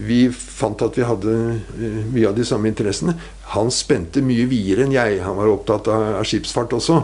vi 0.07 0.25
fant 0.31 0.81
at 0.83 0.97
vi 0.97 1.05
hadde 1.07 1.35
eh, 1.55 1.99
mye 2.11 2.31
av 2.31 2.35
de 2.39 2.47
samme 2.47 2.71
interessene. 2.71 3.15
Han 3.55 3.71
spente 3.71 4.23
mye 4.23 4.47
videre 4.51 4.87
enn 4.87 4.95
jeg. 4.95 5.21
Han 5.23 5.37
var 5.39 5.51
opptatt 5.51 5.91
av, 5.91 6.23
skipsfart 6.27 6.75
også. 6.75 7.01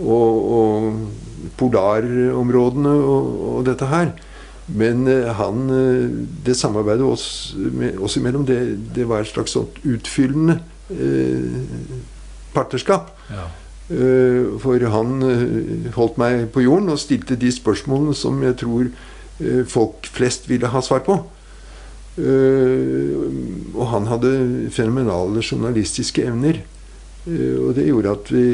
Og, 0.00 0.50
og 0.56 1.52
polarområdene 1.60 2.92
og, 2.96 3.30
og, 3.52 3.60
dette 3.68 3.88
her. 3.92 4.12
Men 4.66 5.06
eh, 5.06 5.32
han, 5.34 5.70
eh, 5.70 6.10
det 6.46 6.56
samarbeidet 6.58 7.06
oss, 7.06 7.54
oss 8.02 8.16
imellom, 8.16 8.46
det, 8.46 8.58
det, 8.94 9.06
var 9.06 9.22
et 9.22 9.30
slags 9.30 9.54
sånt 9.54 9.78
utfyllende 9.86 10.58
eh, 10.90 11.78
partnerskap. 12.54 13.14
Ja. 13.30 13.46
Uh, 13.86 14.56
for 14.58 14.82
han 14.90 15.20
holdt 15.94 16.16
meg 16.18 16.48
på 16.50 16.64
jorden 16.64 16.90
og 16.90 16.98
stilte 16.98 17.36
de 17.38 17.52
spørsmålene 17.54 18.16
som 18.18 18.40
jeg 18.42 18.56
tror 18.58 18.88
folk 19.70 20.08
flest 20.10 20.48
ville 20.50 20.66
ha 20.72 20.80
svar 20.82 21.04
på. 21.06 21.14
og 22.16 23.86
han 23.92 24.08
hadde 24.10 24.32
fenomenale 24.74 25.38
journalistiske 25.38 26.24
evner. 26.24 26.58
og 27.28 27.76
det 27.76 27.86
gjorde 27.86 28.16
at 28.16 28.32
vi, 28.32 28.44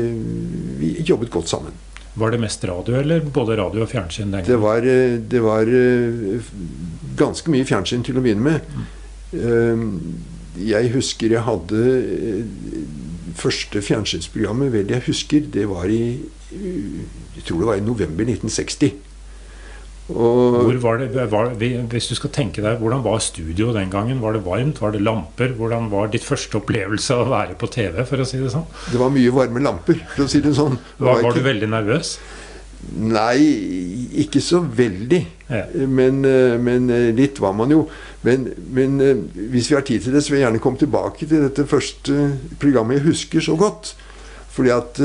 vi 0.83 0.93
jobbet 1.01 1.31
godt 1.31 1.49
sammen. 1.49 1.73
Var 2.15 2.31
det 2.35 2.41
mest 2.43 2.65
radio, 2.69 2.99
eller 3.01 3.21
både 3.25 3.57
radio 3.57 3.87
og 3.87 3.89
fjernsyn? 3.89 4.35
Det 4.45 4.59
var, 4.61 4.85
eh, 4.85 5.19
det 5.19 5.41
var, 5.41 5.63
eh, 5.63 6.43
ganske 7.17 7.51
mye 7.51 7.65
fjernsyn 7.65 8.05
til 8.05 8.19
å 8.19 8.25
begynne 8.25 8.43
med. 8.43 8.61
Mm. 9.33 9.99
Jeg 10.61 10.91
husker 10.93 11.33
jeg 11.33 11.41
hadde 11.41 12.45
første 13.35 13.81
fjernsynsprogrammet 13.81 14.73
vel 14.75 14.91
jeg 14.93 15.07
husker, 15.07 15.41
det 15.41 15.69
var 15.69 15.89
i, 15.89 16.21
Jeg 16.53 17.45
tror 17.47 17.59
det 17.59 17.67
var 17.67 17.77
i 17.77 17.81
november 17.81 18.25
1960. 18.29 18.93
Og, 20.11 20.57
Hvor 20.67 20.79
var 20.83 20.99
det, 20.99 21.15
var, 21.31 21.53
hvis 21.55 22.09
du 22.11 22.17
skal 22.19 22.33
tenke 22.35 22.63
deg, 22.65 22.81
Hvordan 22.83 23.05
var 23.05 23.21
studioet 23.23 23.77
den 23.79 23.91
gangen? 23.93 24.21
Var 24.21 24.35
det 24.35 24.43
varmt? 24.45 24.81
Var 24.83 24.97
det 24.97 25.03
lamper? 25.07 25.55
Hvordan 25.57 25.89
var 25.93 26.11
ditt 26.11 26.27
første 26.27 26.59
opplevelse 26.59 27.15
av 27.15 27.27
å 27.27 27.33
være 27.33 27.57
på 27.61 27.71
TV? 27.71 28.03
for 28.09 28.21
å 28.21 28.27
si 28.27 28.43
Det 28.43 28.51
sånn? 28.51 28.67
Det 28.91 28.99
var 29.01 29.15
mye 29.15 29.33
varme 29.33 29.63
lamper, 29.63 30.03
for 30.17 30.27
å 30.27 30.31
si 30.31 30.43
det 30.43 30.57
sånn. 30.59 30.75
Det 30.99 31.07
var, 31.07 31.15
var, 31.15 31.23
var 31.23 31.31
ikke... 31.31 31.39
du 31.45 31.51
veldig 31.53 31.71
nervøs? 31.71 32.17
Nei, 32.83 33.39
ikke 34.25 34.41
så 34.43 34.59
veldig. 34.61 35.21
Ja. 35.47 35.65
Men, 35.87 36.25
eh, 36.27 36.59
men, 36.59 36.91
eh, 36.91 37.13
litt 37.15 37.39
var 37.41 37.55
man 37.55 37.71
jo. 37.71 37.85
Men, 38.27 38.49
men, 38.75 39.01
eh, 39.01 39.17
hvis 39.53 39.71
vi 39.71 39.77
har 39.77 39.87
tid 39.87 40.03
til 40.03 40.13
det, 40.13 40.23
så 40.25 40.33
vil 40.33 40.41
jeg 40.41 40.49
gjerne 40.49 40.63
komme 40.63 40.79
tilbake 40.79 41.27
til 41.27 41.47
dette 41.47 41.67
første 41.67 42.33
programmet 42.59 42.99
jeg 42.99 43.07
husker 43.13 43.41
så 43.41 43.57
godt. 43.57 43.95
Fordi 44.53 44.69
at 44.69 44.99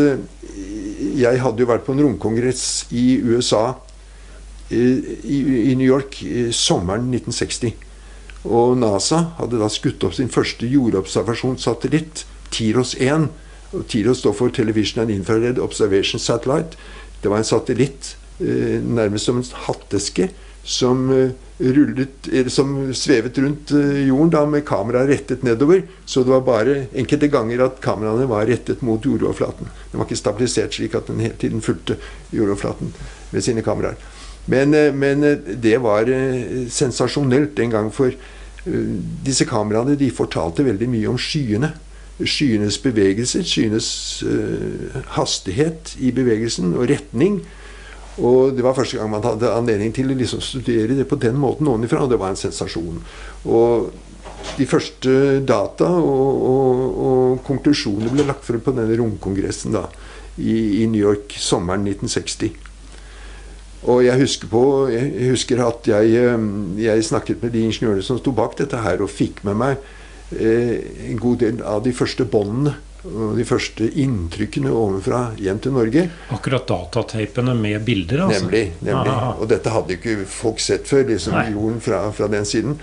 jeg 1.16 1.40
hadde 1.40 1.62
jo 1.62 1.70
vært 1.70 1.86
på 1.86 1.94
en 1.94 2.02
romkongress 2.04 2.88
i 2.92 3.22
USA, 3.24 3.78
i, 4.70 5.72
i 5.72 5.76
New 5.76 5.88
York, 5.88 6.20
sommeren 6.52 7.08
1960. 7.14 7.76
Og 8.48 8.78
NASA 8.80 9.24
hadde 9.40 9.60
da 9.60 9.70
skutt 9.72 10.04
opp 10.08 10.16
sin 10.18 10.32
første 10.32 10.68
jordobservasjonssatellitt, 10.70 12.26
TIROS 12.54 12.96
1. 13.00 13.28
Og 13.76 13.88
TIROS 13.92 14.22
står 14.24 14.36
for 14.38 14.54
Television 14.54 15.04
and 15.04 15.12
Infrared 15.12 15.60
Observation 15.60 16.22
Satellite. 16.22 16.80
Det 17.22 17.32
var 17.32 17.42
en 17.42 17.48
satellitt 17.48 18.16
eh, 18.40 18.78
nærmest 18.84 19.28
som 19.28 19.42
en 19.42 19.50
hatteske 19.68 20.30
som 20.68 21.08
eh, 21.16 21.32
rullet, 21.58 22.30
som 22.54 22.76
svevet 22.96 23.40
rundt 23.42 23.72
eh, 23.72 24.04
jorden 24.08 24.32
da 24.36 24.44
med 24.48 24.66
kameraet 24.68 25.12
rettet 25.12 25.44
nedover. 25.48 25.84
Så 26.06 26.24
det 26.24 26.36
var 26.36 26.46
bare 26.48 26.78
enkelte 26.94 27.32
ganger 27.34 27.66
at 27.68 27.82
kameraene 27.84 28.28
var 28.30 28.48
rettet 28.48 28.84
mot 28.86 29.04
jordoverflaten. 29.04 29.72
Den 29.92 30.00
var 30.00 30.08
ikke 30.08 30.20
stabilisert 30.20 30.78
slik 30.78 30.96
at 30.96 31.10
den 31.12 31.24
hele 31.24 31.40
tiden 31.40 31.64
fulgte 31.66 31.98
jordoverflaten 32.32 32.94
med 33.34 33.44
sine 33.44 33.66
kameraer. 33.66 33.98
Men, 34.48 34.72
men 34.96 35.26
det 35.60 35.76
var 35.84 36.08
sensasjonelt 36.72 37.58
den 37.58 37.74
gang, 37.74 37.90
for 37.92 38.16
disse 39.28 39.48
kameraene 39.48 39.98
de 40.00 40.08
fortalte 40.12 40.64
veldig 40.64 40.88
mye 40.92 41.12
om 41.12 41.20
skyene 41.20 41.74
skyenes 42.26 42.80
bevegelser, 42.82 43.46
skyenes 43.46 43.88
hastighet 45.14 45.94
i 46.02 46.12
bevegelsen 46.16 46.74
og 46.74 46.90
retning. 46.90 47.42
Og 48.18 48.56
Det 48.58 48.64
var 48.64 48.74
første 48.74 48.98
gang 48.98 49.12
man 49.12 49.24
hadde 49.24 49.54
anledning 49.54 49.94
til 49.94 50.10
å 50.10 50.18
liksom 50.18 50.42
studere 50.42 50.98
det 50.98 51.08
på 51.08 51.20
den 51.22 51.38
måten 51.38 51.68
ovenifra, 51.68 52.02
og 52.04 52.10
det 52.10 52.20
var 52.20 52.34
en 52.34 52.40
sensasjon. 52.40 53.02
Og 53.46 53.92
De 54.58 54.66
første 54.66 55.42
data 55.46 55.86
og, 55.86 56.42
og, 56.50 56.82
og 57.08 57.40
konklusjoner 57.46 58.14
ble 58.14 58.26
lagt 58.26 58.46
frem 58.46 58.62
på 58.62 58.72
denne 58.72 58.96
romkongressen 58.98 59.74
da, 59.74 59.88
i, 60.38 60.84
i, 60.84 60.86
New 60.88 61.02
York 61.02 61.34
sommeren 61.42 61.84
1960. 61.86 62.67
Og 63.86 64.02
jeg 64.04 64.18
husker, 64.20 64.50
på, 64.50 64.64
jeg 64.90 65.30
husker 65.30 65.62
at 65.68 65.86
jeg, 65.88 66.16
eh, 66.18 66.48
jeg 66.82 67.06
snakket 67.06 67.44
med 67.44 67.54
de 67.54 67.68
ingeniørene 67.70 68.04
som 68.04 68.18
sto 68.18 68.34
bak 68.34 68.58
dette 68.58 68.82
her, 68.82 69.04
og 69.06 69.14
fikk 69.14 69.44
med 69.46 69.60
meg 69.62 69.78
Eh, 70.32 70.80
en 71.10 71.18
god 71.18 71.38
del 71.40 71.62
av 71.64 71.84
de 71.86 71.94
første 71.96 72.26
båndene 72.28 72.74
og 73.08 73.38
de 73.38 73.46
første 73.48 73.86
inntrykkene 74.02 74.72
ovenfra 74.76 75.22
hjem 75.40 75.62
til 75.64 75.76
Norge. 75.78 76.02
Akkurat 76.36 76.66
datateipene 76.68 77.54
med 77.56 77.86
bilder? 77.88 78.26
altså? 78.26 78.42
Nemlig. 78.44 78.64
nemlig. 78.84 79.14
Og 79.40 79.48
dette 79.48 79.72
hadde 79.72 79.96
ikke 79.96 80.16
folk 80.28 80.60
sett 80.60 80.90
før, 80.90 81.06
liksom 81.08 81.38
Nei. 81.38 81.46
jorden 81.54 81.78
fra, 81.86 82.02
fra, 82.12 82.28
den 82.34 82.44
siden. 82.50 82.76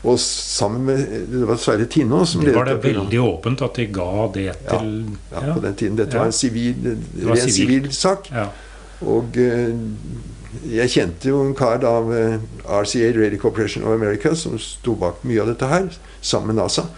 Og 0.00 0.18
sammen 0.20 0.84
med 0.84 1.00
Det 1.28 1.46
var 1.48 1.58
Sverre 1.60 1.84
Tinå 1.84 2.22
som 2.24 2.40
ledet 2.40 2.54
Det 2.54 2.58
var 2.58 2.68
det 2.70 2.76
veldig 2.84 3.18
åpent 3.20 3.62
at 3.62 3.74
de 3.76 3.84
ga 3.92 4.28
det 4.32 4.46
til 4.64 4.86
Ja, 5.28 5.42
ja 5.44 5.54
på 5.54 5.60
den 5.60 5.74
tiden. 5.76 5.96
Dette 5.96 6.16
ja. 6.16 6.22
var 6.22 6.30
en 6.32 6.36
sivil, 6.36 6.94
ren 7.24 7.52
sivil 7.52 7.90
sak. 7.92 8.28
Ja. 8.32 8.46
Og 9.00 9.36
uh, 9.36 9.76
jeg 10.66 10.90
kjente 10.90 11.30
jo 11.30 11.44
en 11.44 11.54
kar 11.54 11.84
av 11.86 12.10
RCA, 12.10 13.12
Radio 13.16 13.38
Corporation 13.38 13.84
of 13.86 13.94
America, 13.94 14.34
som 14.36 14.58
sto 14.60 14.96
bak 14.98 15.22
mye 15.28 15.42
av 15.44 15.52
dette 15.52 15.68
her, 15.70 15.90
sammen 16.20 16.54
med 16.54 16.62
NASA. 16.62 16.88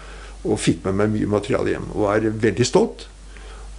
Og 0.43 0.59
fikk 0.59 0.83
med 0.87 0.97
meg 0.99 1.13
mye 1.13 1.29
materiale 1.37 1.75
hjem. 1.75 1.91
Og 1.93 2.07
var 2.07 2.25
veldig 2.47 2.67
stolt. 2.67 3.07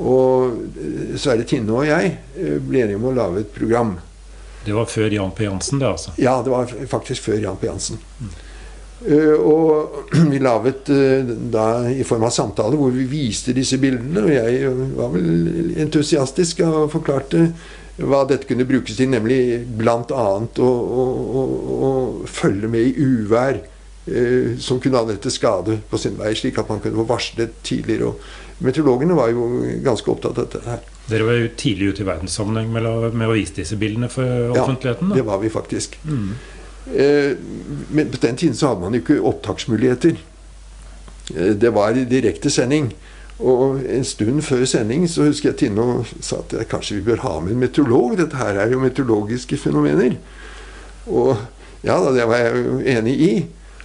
Og 0.02 0.56
eh, 0.80 1.14
Sverre 1.20 1.46
Tinne 1.46 1.74
og 1.74 1.86
jeg 1.86 2.16
eh, 2.34 2.56
ble 2.62 2.82
enige 2.84 2.98
om 2.98 3.10
å 3.10 3.14
lage 3.14 3.44
et 3.44 3.52
program. 3.54 3.94
Det 4.64 4.74
var 4.74 4.88
før 4.90 5.12
Jan 5.12 5.34
P. 5.36 5.44
Jansen, 5.44 5.78
det 5.82 5.90
altså? 5.90 6.14
Ja, 6.18 6.38
det 6.42 6.50
var 6.50 6.72
faktisk 6.90 7.28
før 7.28 7.38
Jan 7.42 7.60
P. 7.60 7.68
Jansen. 7.68 8.00
Mm. 8.20 8.34
Uh, 9.04 9.36
og 9.36 9.96
vi 10.32 10.38
laget 10.40 10.88
uh, 10.88 11.32
da 11.52 11.84
i 11.92 12.06
form 12.08 12.24
av 12.24 12.32
samtale 12.32 12.78
hvor 12.80 12.94
vi 12.94 13.04
viste 13.10 13.52
disse 13.52 13.76
bildene. 13.82 14.22
Og 14.24 14.32
jeg 14.32 14.70
var 14.96 15.12
vel 15.12 15.74
entusiastisk 15.84 16.64
og 16.64 16.88
forklarte 16.94 17.50
hva 17.96 18.24
dette 18.26 18.48
kunne 18.48 18.66
brukes 18.66 18.96
til, 18.98 19.10
nemlig 19.12 19.60
bl.a. 19.78 20.00
Å, 20.10 20.70
å, 20.70 21.04
å, 21.40 21.44
å 21.88 21.92
følge 22.26 22.70
med 22.70 22.88
i 22.88 23.04
uvær 23.06 23.60
eh, 23.60 24.56
som 24.58 24.80
kunne 24.82 24.98
anrette 24.98 25.30
skade 25.30 25.78
på 25.90 26.00
sin 26.00 26.18
vei, 26.18 26.32
slik 26.38 26.58
at 26.58 26.70
man 26.72 26.82
kunne 26.82 26.98
få 26.98 27.06
varslet 27.12 27.54
tidligere. 27.66 28.10
Og 28.10 28.64
meteorologene 28.66 29.18
var 29.18 29.30
jo 29.30 29.46
ganske 29.84 30.10
opptatt 30.10 30.42
av 30.42 30.48
dette 30.48 30.64
her. 30.66 30.82
Dere 31.06 31.28
var 31.28 31.38
jo 31.38 31.54
tidlig 31.60 31.92
ute 31.92 32.02
i 32.02 32.08
verdenssammenheng 32.08 32.74
med, 32.74 32.90
med, 33.12 33.28
å 33.28 33.36
vise 33.36 33.58
disse 33.60 33.78
bildene 33.78 34.10
for 34.12 34.56
offentligheten? 34.56 35.12
Ja, 35.12 35.20
det 35.20 35.26
var 35.28 35.42
vi 35.42 35.52
faktisk. 35.52 35.98
Mm. 36.08 36.30
Eh, 36.90 37.32
men 37.94 38.10
på 38.12 38.20
den 38.20 38.36
tiden 38.40 38.56
så 38.58 38.72
hadde 38.72 38.84
man 38.84 38.96
jo 38.96 39.04
ikke 39.04 39.22
opptaksmuligheter. 39.22 40.18
Eh, 41.34 41.52
det 41.60 41.74
var 41.76 41.94
direkte 42.10 42.50
sending. 42.50 42.90
Og 43.42 43.80
en 43.90 44.04
stund 44.06 44.42
før 44.46 44.62
sending 44.68 45.08
så 45.10 45.26
husker 45.26 45.50
jeg 45.50 45.58
Tinno 45.64 46.04
sa 46.22 46.38
at 46.44 46.54
jeg, 46.54 46.68
kanskje 46.70 47.00
vi 47.00 47.06
bør 47.08 47.24
ha 47.24 47.34
med 47.42 47.56
en 47.56 47.64
meteorolog. 47.64 48.16
Dette 48.20 48.38
her 48.38 48.60
er 48.62 48.70
jo 48.70 48.82
meteorologiske 48.82 49.58
fenomener. 49.58 50.14
Og 51.10 51.34
ja 51.84 51.98
da, 52.00 52.12
det 52.14 52.28
var 52.30 52.44
jeg 52.44 52.62
jo 52.62 52.78
enig 52.94 53.14
i. 53.18 53.32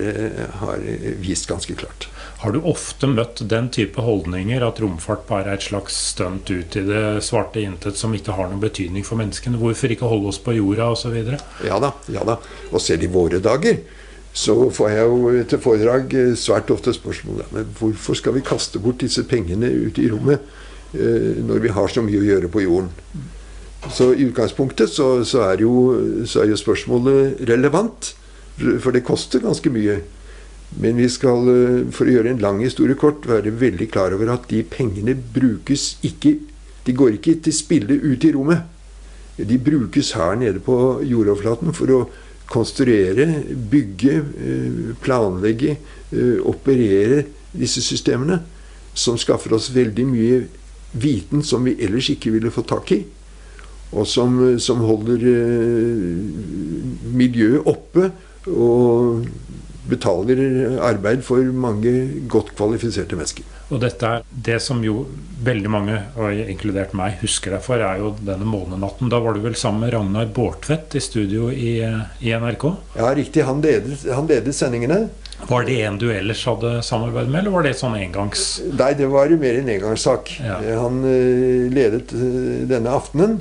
har, 0.60 0.84
vist 1.22 1.48
ganske 1.50 1.76
klart. 1.78 2.08
Har 2.44 2.52
du 2.52 2.60
ofte 2.68 3.08
møtt 3.08 3.40
den 3.48 3.70
type 3.72 4.02
holdninger, 4.04 4.60
at 4.66 4.82
romfart 4.82 5.24
bare 5.30 5.54
er 5.54 5.58
et 5.58 5.64
slags 5.64 5.96
stunt 6.12 6.50
ut 6.52 6.76
i 6.76 6.84
det 6.84 7.04
svarte 7.24 7.62
intet 7.64 7.96
som 7.96 8.12
ikke 8.14 8.36
har 8.36 8.50
noen 8.50 8.60
betydning 8.60 9.06
for 9.06 9.16
menneskene? 9.20 9.60
Hvorfor 9.62 9.94
ikke 9.94 10.10
holde 10.10 10.28
oss 10.34 10.42
på 10.44 10.58
jorda 10.58 10.90
osv.? 10.92 11.16
Ja 11.64 11.80
da. 11.80 11.94
ja 12.12 12.26
da. 12.28 12.36
Og 12.70 12.82
selv 12.84 13.06
i 13.06 13.12
våre 13.14 13.40
dager 13.42 13.80
så 14.34 14.54
får 14.74 14.90
jeg 14.90 15.06
jo 15.06 15.44
til 15.46 15.60
foredrag 15.62 16.14
eh, 16.18 16.32
svært 16.34 16.72
ofte 16.74 16.92
spørsmål 16.96 17.44
men 17.54 17.68
hvorfor 17.78 18.18
skal 18.18 18.34
vi 18.34 18.42
kaste 18.42 18.80
bort 18.82 18.98
disse 19.04 19.22
pengene 19.30 19.70
ute 19.70 20.02
i 20.02 20.10
rommet 20.10 20.42
eh, 20.94 21.38
når 21.38 21.62
vi 21.62 21.70
har 21.76 21.92
så 21.92 22.02
mye 22.02 22.18
å 22.18 22.26
gjøre 22.26 22.50
på 22.50 22.64
jorden. 22.64 22.90
Så 23.94 24.10
i 24.14 24.26
utgangspunktet 24.26 24.90
så, 24.90 25.22
så, 25.28 25.44
er, 25.52 25.62
jo, 25.62 26.24
så 26.26 26.42
er 26.42 26.50
jo 26.50 26.58
spørsmålet 26.58 27.44
relevant, 27.50 28.14
for 28.80 28.94
det 28.94 29.04
koster 29.06 29.42
ganske 29.44 29.70
mye. 29.70 30.00
Men 30.80 30.98
vi 30.98 31.08
skal, 31.12 31.48
eh, 31.52 31.80
for 31.94 32.08
å 32.08 32.16
gjøre 32.16 32.34
en 32.34 32.42
lang 32.42 32.62
historie 32.64 32.98
kort, 32.98 33.28
være 33.30 33.54
veldig 33.60 33.90
klar 33.92 34.16
over 34.16 34.32
at 34.34 34.48
de 34.50 34.64
pengene 34.66 35.14
brukes 35.14 35.94
ikke 36.02 36.38
De 36.84 36.92
går 36.92 37.14
ikke 37.16 37.38
til 37.40 37.54
spille 37.56 37.94
ute 37.96 38.28
i 38.28 38.32
rommet. 38.34 38.66
De 39.40 39.56
brukes 39.56 40.10
her 40.12 40.34
nede 40.36 40.60
på 40.60 40.74
jordoverflaten 41.00 41.72
for 41.72 41.88
å 41.88 42.00
konstruere, 42.50 43.26
bygge, 43.70 44.14
eh, 44.14 44.94
planlegge, 45.00 45.76
eh, 46.12 46.38
operere 46.44 47.24
disse 47.52 47.82
systemene. 47.82 48.42
Som 48.94 49.18
skaffer 49.18 49.54
oss 49.54 49.70
veldig 49.74 50.06
mye 50.06 50.44
viten 50.92 51.42
som 51.42 51.64
vi 51.64 51.76
ellers 51.82 52.10
ikke 52.10 52.30
ville 52.30 52.52
fått 52.54 52.68
tak 52.68 52.92
i. 52.92 53.04
Og 53.94 54.06
som, 54.06 54.58
som 54.58 54.78
holder 54.86 55.26
eh, 55.30 56.14
miljøet 57.14 57.66
oppe 57.66 58.10
og 58.50 59.26
betaler 59.88 60.78
arbeid 60.80 61.22
for 61.22 61.42
mange 61.52 61.92
godt 62.28 62.54
kvalifiserte 62.56 63.16
mennesker. 63.18 63.44
Og 63.74 63.80
dette 63.82 64.06
er 64.06 64.26
det 64.46 64.60
som 64.62 64.82
jo 64.86 65.00
veldig 65.44 65.70
mange, 65.72 65.96
og 66.14 66.30
inkludert 66.46 66.94
meg, 66.96 67.18
husker 67.24 67.56
deg 67.56 67.64
for, 67.64 67.82
er 67.82 67.98
jo 67.98 68.12
denne 68.22 68.46
månenatten. 68.46 69.10
Da 69.10 69.18
var 69.20 69.34
du 69.34 69.42
vel 69.42 69.56
sammen 69.58 69.82
med 69.82 69.94
Ragnar 69.96 70.30
Bårdtvedt 70.36 70.94
i 70.94 71.02
studio 71.02 71.50
i, 71.50 71.76
i 72.22 72.32
NRK? 72.38 72.68
Ja, 72.94 73.10
riktig. 73.18 73.42
Han 73.48 73.64
ledet, 73.64 74.04
han 74.14 74.30
ledet 74.30 74.54
sendingene. 74.56 75.08
Var 75.48 75.66
det 75.66 75.80
en 75.82 75.98
du 75.98 76.06
ellers 76.14 76.44
hadde 76.46 76.76
samarbeid 76.86 77.28
med, 77.28 77.42
eller 77.42 77.56
var 77.56 77.66
det 77.66 77.74
sånn 77.80 77.96
engangs...? 77.98 78.46
Nei, 78.78 78.92
det 78.96 79.10
var 79.12 79.34
mer 79.42 79.58
en 79.58 79.72
engangssak. 79.74 80.36
Ja. 80.38 80.60
Han 80.80 81.02
uh, 81.02 81.66
ledet 81.74 82.14
uh, 82.14 82.62
denne 82.70 82.94
aftenen. 82.94 83.40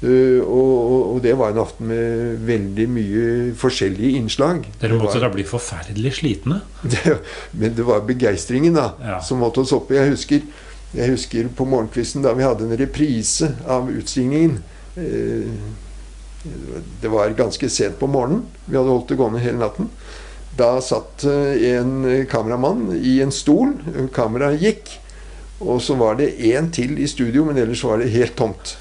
Uh, 0.00 0.40
og, 0.40 1.14
og, 1.14 1.18
det 1.20 1.34
var 1.36 1.52
en 1.52 1.60
aften 1.60 1.90
med 1.90 2.38
veldig 2.48 2.86
mye 2.88 3.24
forskjellige 3.60 4.16
innslag. 4.16 4.62
Dere 4.80 4.96
måtte 4.96 5.18
var, 5.18 5.26
da 5.26 5.34
bli 5.34 5.44
forferdelig 5.44 6.14
slitne? 6.22 6.62
det, 6.94 7.18
men 7.52 7.76
det 7.76 7.84
var 7.84 8.06
begeistringen 8.08 8.78
da 8.78 8.94
Ja. 9.04 9.18
som 9.20 9.42
måtte 9.44 9.60
oss 9.60 9.74
oppe. 9.76 9.98
Jeg 9.98 10.14
husker, 10.14 10.48
jeg 10.96 11.12
husker 11.12 11.52
på 11.52 11.68
morgenkvisten 11.68 12.24
da 12.24 12.32
vi 12.32 12.48
hadde 12.48 12.64
en 12.64 12.80
reprise 12.80 13.52
av 13.68 13.92
utstillingen. 13.92 14.62
Uh, 14.96 15.52
det 17.02 17.12
var 17.12 17.36
ganske 17.36 17.68
sent 17.68 18.00
på 18.00 18.08
morgenen. 18.08 18.46
Vi 18.64 18.78
hadde 18.78 18.88
holdt 18.88 19.12
det 19.12 19.20
gående 19.20 19.44
hele 19.44 19.60
natten. 19.60 19.92
Da 20.56 20.78
satt 20.80 21.28
uh, 21.28 21.52
en 21.76 22.24
kameramann 22.30 22.94
i 22.96 23.18
en 23.20 23.36
stol. 23.36 23.76
Kameraet 24.16 24.64
gikk. 24.64 24.96
Og 25.60 25.82
så 25.84 25.92
var 26.00 26.16
det 26.16 26.38
én 26.40 26.70
til 26.72 26.96
i 26.96 27.04
studio, 27.04 27.44
men 27.44 27.60
ellers 27.60 27.84
var 27.84 28.00
det 28.00 28.14
helt 28.14 28.32
tomt. 28.40 28.78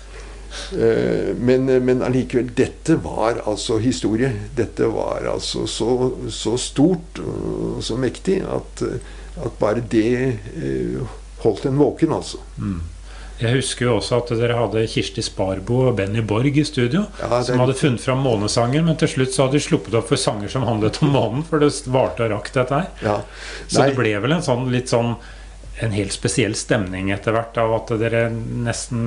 Eh, 0.74 1.34
Men, 1.38 1.66
men 1.86 2.02
allikevel, 2.06 2.52
dette 2.56 2.98
var 3.04 3.42
altså 3.46 3.78
historie. 3.82 4.32
Dette 4.56 4.88
var 4.92 5.26
altså 5.34 5.66
så, 5.68 5.90
så 6.30 6.58
stort 6.58 7.20
og 7.24 7.82
så 7.86 7.98
mektig 8.00 8.42
at, 8.44 8.84
at 9.40 9.60
bare 9.60 9.84
det 9.92 10.14
eh, 10.60 11.18
holdt 11.44 11.70
en 11.70 11.78
våken, 11.80 12.14
altså. 12.18 12.42
Mm. 12.58 12.80
Jeg 13.40 13.56
husker 13.56 13.86
jo 13.86 13.94
også 14.02 14.18
at 14.20 14.32
dere 14.36 14.58
hadde 14.60 14.82
Kirsti 14.92 15.24
Sparbo 15.24 15.78
og 15.88 15.94
Benny 15.96 16.20
Borg 16.28 16.58
i 16.60 16.66
studio. 16.68 17.06
Ja, 17.22 17.30
er 17.38 17.46
som 17.48 17.62
hadde 17.64 17.78
funnet 17.80 18.04
fram 18.04 18.20
månesanger, 18.26 18.84
men 18.84 18.98
til 19.00 19.14
slutt 19.14 19.32
så 19.32 19.46
hadde 19.46 19.56
de 19.56 19.64
sluppet 19.64 19.96
opp 19.96 20.10
for 20.12 20.20
sanger 20.20 20.52
som 20.52 20.66
handlet 20.68 21.00
om 21.06 21.14
månen. 21.16 21.46
For 21.48 21.64
det 21.64 21.72
varte 21.88 22.26
og 22.28 22.34
rakk, 22.34 22.52
dette 22.58 22.82
her. 22.82 22.90
Ja. 23.06 23.14
Så 23.70 23.86
det 23.88 23.96
ble 23.96 24.12
vel 24.20 24.36
en 24.36 24.44
sånn 24.44 24.68
litt 24.74 24.92
sånn 24.92 25.16
en 25.80 25.94
helt 25.96 26.12
spesiell 26.12 26.56
stemning 26.60 27.08
etter 27.14 27.32
hvert 27.36 27.58
av 27.62 27.72
at 27.78 27.94
dere 28.02 28.26
nesten 28.30 29.04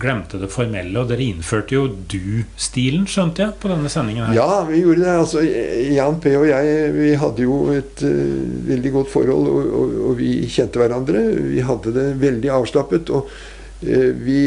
glemte 0.00 0.40
det 0.40 0.48
formelle. 0.52 0.94
Og 0.96 1.10
dere 1.10 1.26
innførte 1.26 1.76
jo 1.76 1.84
du-stilen, 1.88 3.04
skjønte 3.10 3.44
jeg, 3.44 3.56
på 3.60 3.68
denne 3.72 3.92
sendingen 3.92 4.28
her. 4.28 4.38
Ja, 4.38 4.62
vi 4.68 4.80
gjorde 4.80 5.04
det. 5.04 5.16
Altså, 5.20 5.44
Jan 5.44 6.16
P. 6.24 6.32
og 6.38 6.48
jeg 6.48 6.94
vi 6.96 7.12
hadde 7.20 7.44
jo 7.44 7.60
et 7.74 8.02
uh, 8.06 8.40
veldig 8.70 8.94
godt 8.96 9.12
forhold, 9.12 9.52
og, 9.52 9.70
og, 9.82 9.94
og 10.08 10.18
vi 10.22 10.32
kjente 10.48 10.80
hverandre. 10.80 11.24
Vi 11.52 11.62
hadde 11.68 11.94
det 11.96 12.08
veldig 12.24 12.52
avslappet. 12.56 13.12
Og 13.12 13.28
uh, 13.28 14.10
vi, 14.24 14.40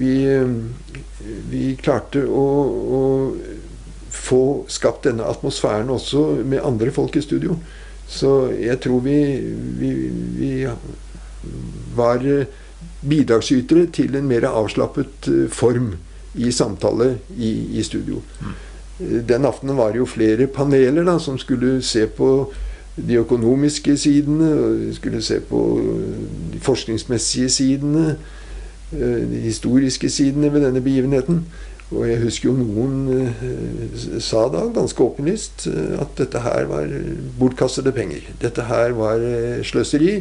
vi, 0.00 0.16
uh, 0.32 0.94
vi 1.52 1.64
klarte 1.82 2.24
å, 2.24 2.46
å 3.00 3.02
få 4.16 4.44
skapt 4.72 5.10
denne 5.10 5.28
atmosfæren 5.28 5.92
også 5.92 6.30
med 6.40 6.64
andre 6.64 6.94
folk 6.94 7.20
i 7.20 7.24
studio. 7.24 7.60
Så 8.08 8.50
jeg 8.60 8.80
tror 8.80 9.00
vi, 9.00 9.16
vi, 9.80 9.90
vi 10.38 10.66
var 11.96 12.22
eh, 12.24 12.46
bidragsytere 13.08 13.86
til 13.92 14.14
en 14.16 14.28
mer 14.28 14.46
avslappet 14.48 15.28
eh, 15.28 15.48
form 15.50 15.94
i 16.34 16.52
samtale 16.52 17.16
i, 17.36 17.50
i 17.78 17.82
studio. 17.82 18.22
Eh, 19.00 19.20
Den 19.28 19.44
aftenen 19.44 19.76
var 19.76 19.92
det 19.92 19.98
jo 20.04 20.06
flere 20.06 20.46
paneler 20.46 21.04
da, 21.04 21.18
som 21.18 21.38
skulle 21.38 21.82
se 21.82 22.06
på 22.06 22.52
de 22.96 23.18
økonomiske 23.20 23.96
sidene, 24.00 24.94
skulle 24.96 25.20
se 25.22 25.40
på 25.40 25.60
de 26.52 26.60
forskningsmessige 26.64 27.50
sidene, 27.50 28.16
de 28.92 29.40
historiske 29.42 30.08
sidene 30.08 30.48
ved 30.52 30.64
denne 30.64 30.80
begivenheten. 30.80 31.42
Og 31.94 32.02
jeg 32.08 32.18
husker 32.24 32.48
jo 32.50 32.56
noen 32.58 32.96
eh, 33.14 34.18
sa 34.18 34.48
da 34.50 34.64
ganske 34.74 35.04
åpenlyst 35.04 35.68
eh, 35.70 35.94
at 36.02 36.16
dette 36.18 36.40
her 36.42 36.66
var 36.66 36.90
bortkastede 37.38 37.92
penger. 37.94 38.26
Dette 38.42 38.66
her 38.66 38.90
var 38.98 39.22
eh, 39.22 39.62
sløseri. 39.66 40.16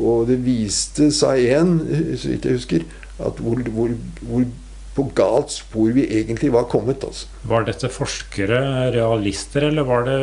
Og 0.00 0.24
det 0.26 0.40
viste 0.42 1.10
seg 1.14 1.44
igjen, 1.44 1.74
eh, 1.92 2.14
så 2.18 2.32
vidt 2.32 2.48
jeg 2.48 2.56
husker, 2.56 2.86
at 3.20 3.36
hvor, 3.44 3.60
hvor, 3.76 3.92
hvor 4.24 4.46
på 4.94 5.04
galt 5.18 5.50
spor 5.50 5.90
vi 5.90 6.04
egentlig 6.20 6.52
var 6.54 6.68
kommet. 6.70 7.02
altså. 7.04 7.26
Var 7.50 7.64
dette 7.66 7.88
forskere, 7.90 8.58
realister, 8.94 9.66
eller 9.68 9.82
var 9.88 10.04
det 10.06 10.18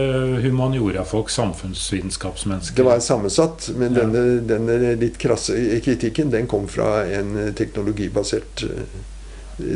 humaniora-folk, 0.46 1.30
samfunnsvitenskapsmennesker? 1.30 2.76
Det 2.80 2.86
var 2.88 3.00
sammensatt, 3.04 3.70
men 3.76 3.94
Ja. 3.94 4.02
denne, 4.06 4.42
denne 4.48 4.96
litt 5.00 5.20
krasse 5.20 5.56
kritikken 5.84 6.32
den 6.32 6.48
kom 6.48 6.68
fra 6.72 7.04
en 7.06 7.36
eh, 7.38 7.52
teknologibasert 7.54 8.66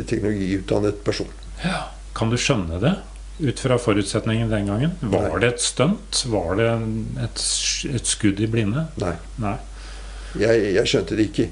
teknologiutdannet 0.06 1.04
person. 1.04 1.30
Ja. 1.64 1.86
Kan 2.16 2.32
du 2.32 2.38
skjønne 2.40 2.80
det? 2.82 2.94
Ut 3.36 3.60
fra 3.60 3.76
forutsetningen 3.80 4.50
den 4.52 4.70
gangen? 4.70 4.96
Var 5.00 5.28
Nei. 5.28 5.40
det 5.42 5.52
et 5.54 5.64
stunt? 5.64 6.22
Var 6.32 6.56
det 6.56 6.70
et, 7.26 7.44
et 7.98 8.08
skudd 8.08 8.40
i 8.40 8.48
blinde? 8.48 8.86
Nei, 9.02 9.12
Nei. 9.44 9.56
jeg, 10.40 10.70
jeg 10.78 10.92
skjønte 10.92 11.18
det 11.18 11.28
ikke. 11.30 11.50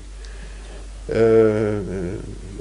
Uh, 1.05 2.15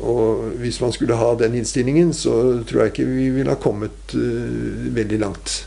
og 0.04 0.58
hvis 0.60 0.82
man 0.84 0.92
skulle 0.92 1.16
ha 1.16 1.30
den 1.40 1.56
innstillingen, 1.56 2.12
så 2.12 2.34
tror 2.68 2.84
jeg 2.84 2.92
ikke 2.92 3.08
vi 3.08 3.30
ville 3.38 3.54
ha 3.54 3.62
kommet 3.64 4.18
uh, 4.18 4.90
veldig 4.92 5.22
langt. 5.22 5.62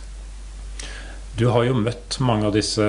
Du 1.37 1.51
har 1.53 1.67
jo 1.67 1.77
møtt 1.77 2.17
mange 2.25 2.49
av 2.49 2.55
disse 2.57 2.85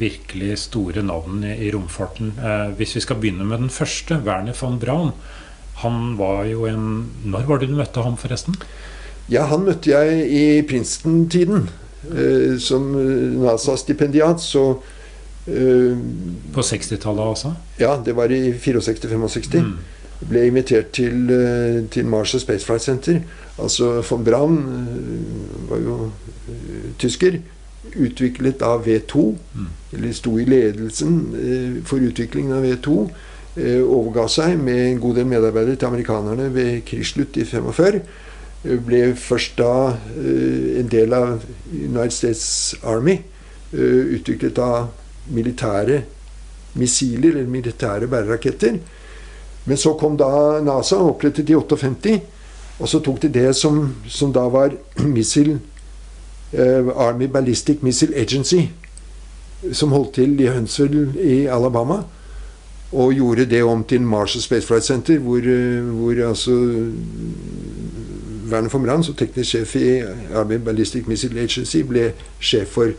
virkelig 0.00 0.56
store 0.64 1.04
navnene 1.06 1.52
i 1.62 1.68
romfarten. 1.70 2.32
Eh, 2.34 2.72
hvis 2.80 2.96
vi 2.96 3.02
skal 3.04 3.20
begynne 3.22 3.46
med 3.46 3.62
den 3.62 3.70
første, 3.70 4.18
Werner 4.26 4.56
von 4.58 4.80
Braun. 4.82 5.12
Han 5.82 6.14
var 6.18 6.44
jo 6.46 6.66
en 6.70 7.06
Når 7.24 7.46
var 7.48 7.58
det 7.58 7.68
du 7.68 7.78
møtte 7.78 8.02
ham, 8.04 8.16
forresten? 8.20 8.54
Ja, 9.30 9.46
han 9.48 9.64
møtte 9.64 9.90
jeg 9.90 10.26
i 10.28 10.44
Princeton-tiden. 10.68 11.68
Eh, 12.12 12.58
som 12.60 12.90
NASA-stipendiat, 13.40 14.42
så 14.44 14.64
eh, 15.48 15.96
På 16.52 16.60
60-tallet, 16.60 17.24
altså? 17.24 17.54
Ja, 17.80 17.96
det 18.04 18.16
var 18.16 18.32
i 18.32 18.52
64-65. 18.52 19.62
Mm. 19.64 19.78
Ble 20.28 20.46
invitert 20.46 20.92
til, 20.96 21.32
til 21.90 22.06
Mars 22.06 22.34
og 22.34 22.44
Space 22.44 22.66
Flight 22.66 22.84
Center. 22.84 23.20
Altså 23.58 24.02
von 24.10 24.24
Braun 24.24 24.58
eh, 24.58 25.70
var 25.70 25.78
jo 25.78 26.10
eh, 26.48 26.90
tysker. 26.98 27.38
Utviklet 27.94 28.62
av 28.62 28.86
V2. 28.86 29.34
Mm. 29.54 29.68
Eller 29.92 30.12
sto 30.12 30.38
i 30.38 30.46
ledelsen 30.48 31.20
eh, 31.38 31.76
for 31.86 32.02
utviklingen 32.02 32.56
av 32.56 32.66
V2. 32.66 32.96
Eh, 33.54 33.82
overga 33.86 34.24
seg 34.26 34.56
med 34.58 34.80
en 34.82 34.96
god 34.98 35.20
del 35.20 35.28
medarbeidere 35.30 35.78
til 35.78 35.86
amerikanerne 35.86 36.48
ved 36.50 36.80
krigsslutt 36.88 37.36
i 37.38 37.44
45. 37.46 38.00
Eh, 38.64 38.80
Ble 38.82 39.02
først 39.14 39.54
da 39.60 39.92
eh, 39.94 40.80
en 40.80 40.88
del 40.90 41.14
av 41.14 41.44
United 41.70 42.16
States 42.16 42.74
Army. 42.82 43.20
Utviklet 43.74 44.58
av 44.62 44.92
militære 45.34 45.96
missiler, 46.78 47.32
eller 47.32 47.48
militære 47.50 48.06
bæreraketter. 48.06 48.76
Men 49.64 49.80
så 49.80 49.96
kom 49.98 50.14
da 50.18 50.60
NASA, 50.62 51.00
opprettet 51.02 51.50
i 51.50 51.56
58, 51.58 52.20
og 52.78 52.90
så 52.90 53.00
tok 53.02 53.18
de 53.22 53.32
det 53.34 53.48
som, 53.58 53.80
som 54.06 54.30
da 54.34 54.44
var 54.46 54.76
Missile 55.16 55.58
Army 56.54 57.26
Ballistic 57.26 57.82
Missile 57.82 58.14
Agency, 58.14 58.68
som 59.72 59.90
holdt 59.90 60.14
til 60.20 60.38
i 60.40 60.46
Huntsville 60.46 61.08
i 61.18 61.46
Alabama. 61.50 62.04
Og 62.94 63.14
gjorde 63.14 63.46
det 63.50 63.62
om 63.66 63.82
til 63.84 64.04
Marshall 64.06 64.42
Space 64.42 64.66
Flight 64.66 64.84
Center, 64.84 65.18
hvor, 65.18 65.38
eh, 65.38 65.82
hvor 65.82 66.28
altså 66.28 66.52
Werner 68.50 68.68
von 68.68 68.84
Brandt, 68.84 69.06
som 69.06 69.14
teknisk 69.14 69.50
sjef 69.50 69.76
i 69.76 70.02
Army 70.34 70.58
Ballistic 70.62 71.06
Missile 71.06 71.40
Agency, 71.40 71.82
ble 71.82 72.12
sjef 72.40 72.76
for 72.76 72.92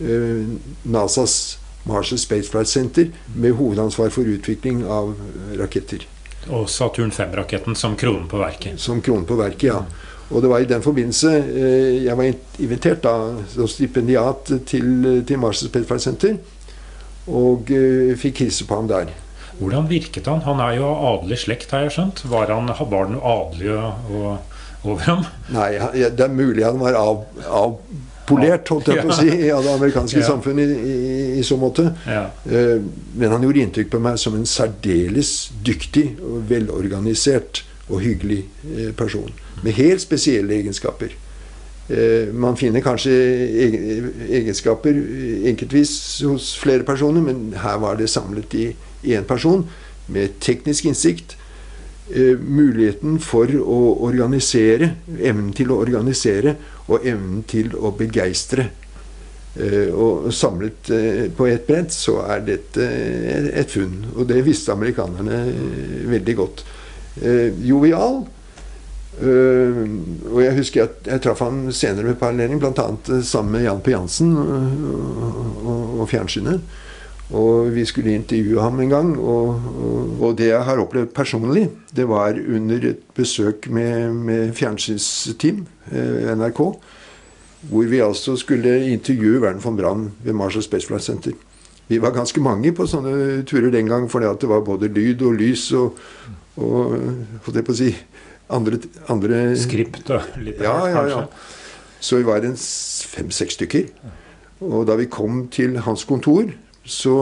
uh, 0.00 0.44
NASAs 0.84 1.58
Marshall 1.88 2.18
Space 2.18 2.50
Flight 2.50 2.68
Center 2.68 3.08
med 3.34 3.52
hovedansvar 3.58 4.12
for 4.14 4.28
utvikling 4.28 4.84
av 4.84 5.14
raketter. 5.58 6.06
Og 6.50 6.68
Saturn 6.70 7.10
5-raketten 7.14 7.74
som 7.78 7.96
kronen 7.96 8.28
på 8.30 8.38
verket. 8.38 8.80
Som 8.80 9.02
kronen 9.02 9.26
på 9.26 9.38
verket, 9.38 9.70
ja. 9.72 9.82
Og 10.30 10.42
det 10.42 10.48
var 10.48 10.62
i 10.62 10.68
den 10.68 10.82
forbindelse 10.82 11.32
uh, 11.48 12.04
jeg 12.04 12.16
var 12.18 12.30
invitert 12.58 13.02
da 13.02 13.16
som 13.56 13.68
stipendiat 13.68 14.54
til, 14.66 15.24
til 15.26 15.38
Marshall 15.40 15.72
Space 15.72 15.88
Flight 15.88 16.06
Center. 16.06 16.38
Og 17.26 17.70
uh, 17.72 18.14
fikk 18.18 18.44
hilse 18.44 18.68
på 18.68 18.78
ham 18.78 18.90
der. 18.92 19.10
Hvordan 19.60 19.88
virket 19.90 20.26
han? 20.30 20.40
Han 20.46 20.60
er 20.64 20.76
jo 20.78 20.86
av 20.88 21.02
adelig 21.18 21.42
slekt, 21.44 21.70
har 21.74 21.84
jeg 21.86 21.92
skjønt. 21.98 22.22
Var, 22.30 22.50
han, 22.54 22.70
var 22.90 23.06
det 23.08 23.16
noe 23.16 23.34
adelig 23.36 23.74
over 24.82 25.04
ham? 25.06 25.24
Nei, 25.54 25.70
det 25.94 26.24
er 26.24 26.32
mulig 26.34 26.64
han 26.66 26.80
var 26.80 26.96
av, 26.98 27.20
avpolert, 27.46 28.68
holdt 28.72 28.88
jeg 28.90 29.02
på 29.04 29.12
å 29.12 29.18
si, 29.18 29.28
av 29.54 29.62
det 29.66 29.74
amerikanske 29.76 30.18
Ja. 30.22 30.26
samfunnet 30.26 30.72
i, 30.74 30.94
i, 30.96 31.18
i 31.38 31.44
så 31.46 31.58
måte. 31.60 31.90
Ja. 32.08 32.24
Eh, 32.50 32.80
Men 33.14 33.30
han 33.36 33.42
gjorde 33.46 33.62
inntrykk 33.66 33.90
på 33.92 34.00
meg 34.02 34.18
som 34.18 34.34
en 34.38 34.46
særdeles 34.48 35.50
dyktig 35.66 36.16
og 36.22 36.48
velorganisert 36.50 37.62
og 37.90 38.00
hyggelig 38.02 38.40
eh, 38.72 38.90
person. 38.96 39.30
Med 39.62 39.76
helt 39.78 40.02
spesielle 40.02 40.56
egenskaper. 40.58 41.12
Eh, 41.92 42.32
man 42.34 42.56
finner 42.58 42.80
kanskje 42.82 43.12
egenskaper 44.40 44.96
enkeltvis 45.50 45.92
hos 46.26 46.52
flere 46.58 46.86
personer, 46.88 47.22
men 47.22 47.52
her 47.62 47.78
var 47.82 47.98
det 48.00 48.08
samlet 48.10 48.54
i 48.58 48.66
én 49.04 49.24
person 49.28 49.64
med 50.12 50.38
teknisk 50.40 50.88
innsikt. 50.90 51.36
Eh, 52.12 52.36
muligheten 52.36 53.18
for 53.22 53.48
å 53.48 53.80
organisere, 54.04 54.92
evnen 55.18 55.52
til 55.56 55.72
å 55.72 55.80
organisere 55.84 56.56
og 56.88 57.06
evnen 57.06 57.44
til 57.48 57.72
å 57.78 57.94
begeistre. 57.96 58.68
Eh, 59.52 59.88
og 59.92 60.30
samlet 60.32 60.92
på 61.36 61.48
ett 61.48 61.66
brett 61.68 61.92
så 61.92 62.20
er 62.26 62.44
dette 62.46 62.86
et 63.52 63.72
funn. 63.72 63.98
Og 64.16 64.26
det 64.28 64.42
visste 64.46 64.74
amerikanerne 64.74 65.44
veldig 66.12 66.36
godt. 66.36 66.64
Jovial 67.60 68.22
og 69.20 70.38
jeg 70.40 70.54
husker 70.56 70.86
at 70.86 71.08
jeg 71.10 71.20
traff 71.22 71.42
han 71.44 71.66
senere 71.74 72.08
med 72.08 72.18
parallering, 72.20 72.60
bl.a. 72.60 72.86
Sammen 73.22 73.58
med 73.58 73.66
Jan 73.66 73.82
P. 73.84 73.92
Jansen 73.92 74.32
og, 74.40 75.66
og, 76.00 76.06
fjernsynet. 76.08 76.64
Og 77.32 77.70
vi 77.72 77.84
skulle 77.88 78.12
intervjue 78.14 78.60
ham 78.60 78.80
en 78.80 78.90
gang. 78.92 79.12
Og, 79.18 79.48
og, 79.72 80.16
og, 80.20 80.34
det 80.38 80.50
jeg 80.50 80.64
har 80.68 80.82
opplevd 80.82 81.14
personlig, 81.16 81.68
det 81.96 82.08
var 82.08 82.36
under 82.36 82.88
et 82.92 83.00
besøk 83.16 83.68
med, 83.72 84.12
med 84.12 84.52
fjernsynsteam, 84.56 85.64
uh, 85.92 86.34
NRK, 86.36 86.60
hvor 87.70 87.88
vi 87.88 88.02
altså 88.02 88.36
skulle 88.36 88.80
intervjue 88.90 89.40
Werner 89.40 89.62
von 89.62 89.76
Brann 89.76 90.10
ved 90.24 90.32
Marshall 90.32 90.62
Space 90.62 90.86
Flight 90.86 91.04
Center. 91.04 91.32
Vi 91.88 92.00
var 92.02 92.14
ganske 92.14 92.40
mange 92.40 92.72
på 92.72 92.86
sånne 92.88 93.42
turer 93.48 93.72
den 93.72 93.88
gang, 93.90 94.08
for 94.10 94.22
det 94.22 94.48
var 94.48 94.64
både 94.64 94.88
lyd 94.88 95.22
og 95.26 95.34
lys 95.36 95.66
og, 95.76 95.98
og 96.56 96.94
holdt 97.44 97.58
jeg 97.58 97.66
på 97.66 97.74
å 97.74 97.80
si 97.80 97.90
andre, 98.52 98.78
andre 99.12 99.40
Skript 99.60 100.10
og 100.12 100.38
litt 100.42 100.60
ja, 100.62 100.76
ja, 100.90 101.02
ja. 101.10 101.22
Så 102.02 102.18
vi 102.18 102.26
var 102.26 102.44
en 102.44 102.56
fem-seks 102.58 103.58
stykker. 103.58 103.90
Og 104.62 104.86
da 104.88 104.96
vi 104.98 105.06
kom 105.10 105.46
til 105.54 105.76
hans 105.86 106.02
kontor, 106.08 106.48
så 106.84 107.16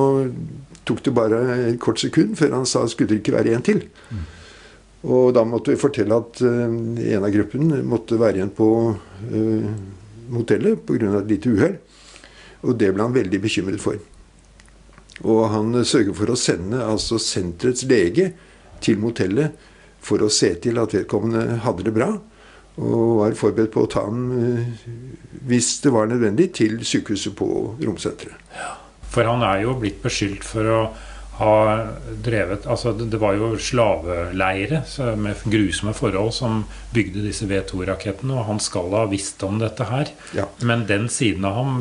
tok 0.89 1.03
det 1.05 1.15
bare 1.15 1.41
et 1.69 1.81
kort 1.81 2.01
sekund 2.01 2.37
før 2.39 2.57
han 2.57 2.69
sa 2.69 2.87
skulle 2.89 3.13
det 3.13 3.21
ikke 3.21 3.37
være 3.37 3.55
en 3.57 3.65
til. 3.67 3.83
Mm. 4.11 4.23
Og 5.11 5.33
da 5.37 5.45
måtte 5.49 5.73
vi 5.73 5.81
fortelle 5.81 6.17
at 6.17 6.43
uh, 6.45 6.69
en 6.69 7.25
av 7.25 7.33
gruppen 7.33 7.73
måtte 7.89 8.19
være 8.21 8.41
igjen 8.41 8.53
på 8.57 8.69
uh, 8.93 9.69
motellet 10.31 10.83
pga. 10.87 11.19
et 11.21 11.31
lite 11.31 11.53
uhell. 11.55 11.77
Og 12.63 12.77
det 12.77 12.93
ble 12.93 13.07
han 13.07 13.17
veldig 13.17 13.41
bekymret 13.41 13.81
for. 13.81 13.97
Og 15.25 15.43
han 15.53 15.73
sørget 15.85 16.17
for 16.17 16.33
å 16.33 16.39
sende 16.39 16.81
altså 16.85 17.19
senterets 17.21 17.85
lege 17.89 18.33
til 18.85 19.01
motellet 19.01 19.57
for 20.01 20.23
å 20.25 20.33
se 20.33 20.55
til 20.65 20.81
at 20.81 20.95
vedkommende 20.97 21.61
hadde 21.65 21.85
det 21.89 21.95
bra. 21.97 22.15
Og 22.81 23.21
var 23.21 23.37
forberedt 23.37 23.73
på 23.75 23.85
å 23.85 23.91
ta 23.91 24.07
ham, 24.07 24.21
eh, 24.33 24.69
hvis 25.49 25.81
det 25.85 25.93
var 25.93 26.09
nødvendig, 26.09 26.53
til 26.57 26.79
sykehuset 26.85 27.35
på 27.37 27.77
Romsenteret. 27.83 28.37
Ja, 28.57 28.80
for 29.11 29.27
han 29.27 29.45
er 29.47 29.65
jo 29.65 29.77
blitt 29.81 30.03
beskyldt 30.05 30.47
for 30.47 30.71
å 30.71 30.83
ha 31.41 31.87
drevet 32.23 32.67
altså 32.69 32.93
Det 32.93 33.17
var 33.21 33.37
jo 33.39 33.55
slaveleire 33.57 34.83
med 35.17 35.45
grusomme 35.49 35.95
forhold 35.97 36.35
som 36.37 36.65
bygde 36.93 37.23
disse 37.25 37.47
V2-rakettene, 37.49 38.35
og 38.37 38.49
han 38.51 38.61
skal 38.61 38.93
ha 38.93 39.07
visst 39.09 39.41
om 39.47 39.57
dette 39.63 39.87
her. 39.89 40.11
Ja. 40.37 40.45
Men 40.67 40.85
den 40.91 41.09
siden 41.09 41.47
av 41.49 41.57
ham 41.57 41.79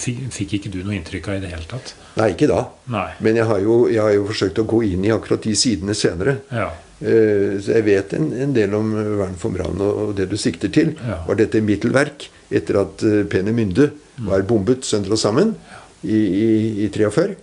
fikk 0.00 0.56
ikke 0.56 0.72
du 0.72 0.80
noe 0.80 0.96
inntrykk 0.96 1.28
av 1.28 1.36
i 1.36 1.42
det 1.44 1.50
hele 1.52 1.68
tatt? 1.68 1.92
Nei, 2.16 2.30
ikke 2.32 2.48
da. 2.48 2.62
Nei. 2.94 3.10
Men 3.24 3.42
jeg 3.42 3.50
har, 3.50 3.60
jo, 3.66 3.76
jeg 3.92 4.00
har, 4.00 4.14
jo, 4.16 4.24
forsøkt 4.30 4.62
å 4.62 4.68
gå 4.72 4.80
inn 4.88 5.04
i 5.04 5.12
akkurat 5.12 5.44
de 5.44 5.52
sidene 5.60 5.96
senere. 5.98 6.38
Ja. 6.48 6.70
Eh, 7.02 7.58
så 7.60 7.76
jeg 7.76 7.88
vet 7.90 8.16
en, 8.16 8.30
en 8.46 8.56
del 8.56 8.78
om 8.78 8.94
vern 9.20 9.36
for 9.40 9.52
brann 9.52 9.82
og, 9.82 10.14
det 10.16 10.30
du 10.32 10.38
sikter 10.40 10.72
til. 10.72 10.94
Ja. 11.02 11.20
Var 11.28 11.42
dette 11.42 11.60
middelverk 11.64 12.30
etter 12.52 12.80
at 12.80 12.96
Pene 13.02 13.28
Peenemünde 13.32 13.90
mm. 13.92 14.26
var 14.30 14.48
bombet 14.48 14.88
sønder 14.88 15.18
og 15.18 15.20
sammen 15.20 15.56
i, 16.02 16.18
i, 16.18 16.50
i 16.86 16.90
43? 16.92 17.34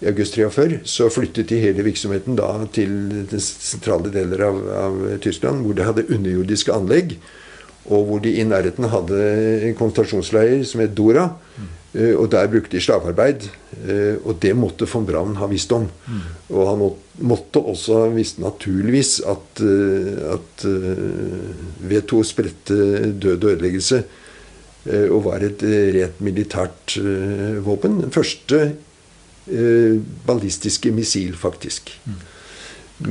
I 0.00 0.08
august 0.08 0.34
43 0.34 0.78
så 0.88 1.10
flyttet 1.12 1.50
de 1.50 1.58
hele 1.60 1.84
virksomheten 1.84 2.38
da 2.38 2.54
til 2.72 2.94
den 3.28 3.42
sentrale 3.44 4.12
deler 4.12 4.46
av, 4.46 4.62
av 4.84 5.02
Tyskland, 5.20 5.66
hvor 5.66 5.76
de 5.76 5.84
hadde 5.84 6.06
underjordiske 6.08 6.72
anlegg, 6.72 7.18
og 7.90 8.06
hvor 8.08 8.22
de 8.24 8.32
i 8.38 8.46
nærheten 8.46 8.88
hadde 8.92 9.20
en 9.66 9.76
konsentrasjonsleir 9.76 10.64
som 10.68 10.82
het 10.84 10.96
Dora. 10.96 11.28
Uh, 11.90 12.14
og 12.22 12.28
der 12.30 12.46
brukte 12.46 12.76
de 12.76 12.82
slavearbeid. 12.84 13.48
Uh, 13.74 14.14
og 14.22 14.38
det 14.42 14.52
måtte 14.54 14.86
von 14.86 15.06
Braun 15.08 15.34
ha 15.40 15.48
visst 15.50 15.72
om. 15.74 15.88
Mm. 16.06 16.20
Og 16.54 16.68
han 16.68 16.84
måtte 17.26 17.62
også 17.72 18.04
ha 18.04 18.10
visst 18.14 18.38
naturligvis 18.38 19.16
at, 19.26 19.62
uh, 19.64 20.36
at 20.36 20.66
V2 21.90 22.22
spredte 22.30 22.78
død 23.10 23.44
og 23.44 23.50
ødeleggelse 23.56 24.04
og 24.86 25.24
var 25.26 25.42
et 25.44 25.60
rent 25.94 26.20
militært 26.24 26.94
våpen. 27.66 27.98
Den 28.00 28.14
første 28.14 28.60
ballistiske 30.24 30.92
missil, 30.94 31.34
faktisk. 31.36 31.90
Mm. 32.06 32.14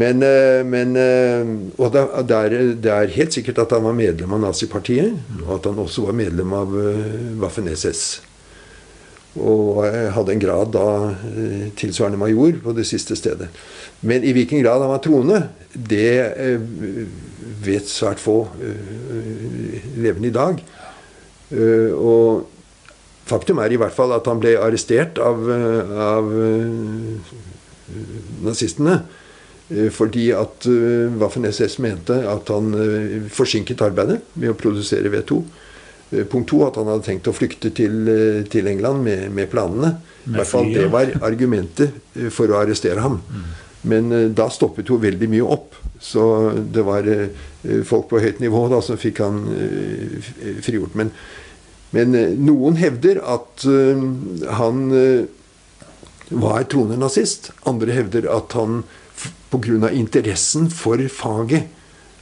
Men, 0.02 0.26
men 0.70 0.98
Og 1.78 1.94
det 1.94 2.38
er, 2.38 2.56
er, 2.90 3.14
helt 3.14 3.38
sikkert 3.38 3.62
at 3.66 3.76
han 3.78 3.86
var 3.86 3.98
medlem 3.98 4.34
av 4.38 4.42
nazipartiet, 4.48 5.14
og 5.44 5.56
at 5.60 5.70
han 5.70 5.84
også 5.86 6.08
var 6.08 6.18
medlem 6.18 6.58
av 6.58 6.74
Waffen-SS. 7.42 8.04
Og 9.38 9.84
hadde 9.86 10.34
en 10.34 10.42
grad 10.42 10.72
da 10.74 10.88
eh, 11.30 11.68
tilsvarende 11.78 12.18
major 12.18 12.58
på 12.64 12.74
det 12.74 12.88
siste 12.90 13.18
stedet. 13.18 13.50
Men 14.02 14.26
i 14.26 14.34
hvilken 14.34 14.64
grad 14.64 14.82
han 14.82 14.90
var 14.90 15.04
troende, 15.06 15.44
det 15.74 16.14
eh, 16.34 16.58
vet 17.64 17.90
svært 17.90 18.22
få 18.24 18.42
eh, 18.58 19.86
levende 20.02 20.32
i 20.32 20.36
dag. 20.36 20.64
Og 21.50 22.46
faktum 23.30 23.62
er 23.62 23.74
i 23.74 23.80
hvert 23.82 23.96
fall 23.96 24.14
at 24.14 24.28
han 24.30 24.42
ble 24.42 24.56
arrestert 24.62 25.18
av, 25.22 25.42
av 26.06 26.30
nazistene. 28.46 29.00
Fordi 29.94 30.28
at 30.34 30.66
Waffen-SS 31.22 31.80
mente 31.82 32.20
at 32.30 32.50
han 32.50 32.74
forsinket 33.34 33.82
arbeidet 33.86 34.20
med 34.34 34.54
å 34.54 34.58
produsere 34.58 35.10
V2. 35.14 35.42
Eh, 36.12 36.26
punkt 36.26 36.50
to 36.50 36.64
at 36.66 36.78
han 36.80 36.90
hadde 36.90 37.06
tenkt 37.06 37.28
å 37.30 37.36
flykte 37.36 37.70
til, 37.76 38.02
eh, 38.10 38.42
til 38.50 38.68
England 38.68 39.04
med, 39.06 39.30
med 39.32 39.50
planene. 39.52 39.98
I 40.26 40.38
hvert 40.38 40.50
fall 40.50 40.72
Det 40.74 40.88
var 40.90 41.12
argumentet 41.22 41.92
eh, 42.16 42.30
for 42.34 42.50
å 42.50 42.58
arrestere 42.64 43.04
ham. 43.04 43.20
Mm. 43.30 43.44
Men 43.88 44.12
da 44.36 44.50
stoppet 44.52 44.90
jo 44.92 45.00
veldig 45.00 45.30
mye 45.32 45.46
opp. 45.56 45.78
Så 46.00 46.24
det 46.72 46.84
var 46.88 47.08
folk 47.88 48.10
på 48.12 48.22
høyt 48.24 48.42
nivå 48.44 48.66
da 48.72 48.82
som 48.84 49.00
fikk 49.00 49.22
han 49.24 49.42
frigjort. 50.64 50.96
Men, 51.00 51.12
men 51.96 52.16
noen 52.44 52.80
hevder 52.80 53.20
at 53.24 53.64
han 54.60 54.82
var 56.30 56.68
troende 56.72 57.00
nazist. 57.00 57.52
Andre 57.68 57.96
hevder 57.96 58.30
at 58.32 58.56
han 58.60 58.84
pga. 59.52 59.92
interessen 59.92 60.70
for 60.70 61.02
faget 61.08 61.68